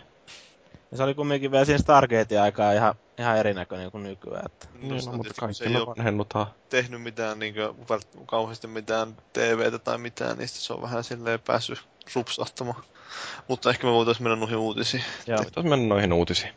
Ja 0.92 0.98
se 0.98 1.04
oli 1.04 1.14
kumminkin 1.14 1.52
vielä 1.52 1.66
siinä 1.66 1.78
Stargate-aikaa 1.78 2.74
ihan, 2.74 2.96
ihan 3.20 3.38
erinäköinen 3.38 3.92
kuin 3.92 4.04
nykyään. 4.04 4.46
Että... 4.46 4.68
Niin, 4.82 5.06
no, 5.06 5.12
mutta 5.12 5.34
kaikki 5.40 5.70
me 5.70 5.86
vanhennutaan. 5.86 6.48
tehnyt 6.70 7.02
mitään 7.02 7.40
niin 7.40 7.54
kuin, 7.54 8.00
kauheasti 8.26 8.68
mitään 8.68 9.16
TVtä 9.34 9.80
tai 9.80 9.98
mitään, 9.98 10.38
niistä 10.38 10.60
se 10.60 10.74
on 10.74 10.82
vähän 10.82 11.04
silleen 11.04 11.40
päässyt 11.40 11.80
rupsahtamaan. 12.16 12.84
Mutta 13.48 13.70
ehkä 13.70 13.88
me 13.88 13.94
voitaisiin 13.94 14.24
mennä 14.24 14.36
noihin 14.36 14.58
uutisiin. 14.58 15.04
Joo. 15.28 15.38
Voitaisiin 15.38 15.70
mennä 15.70 15.88
noihin 15.88 16.14
uutisiin. 16.14 16.52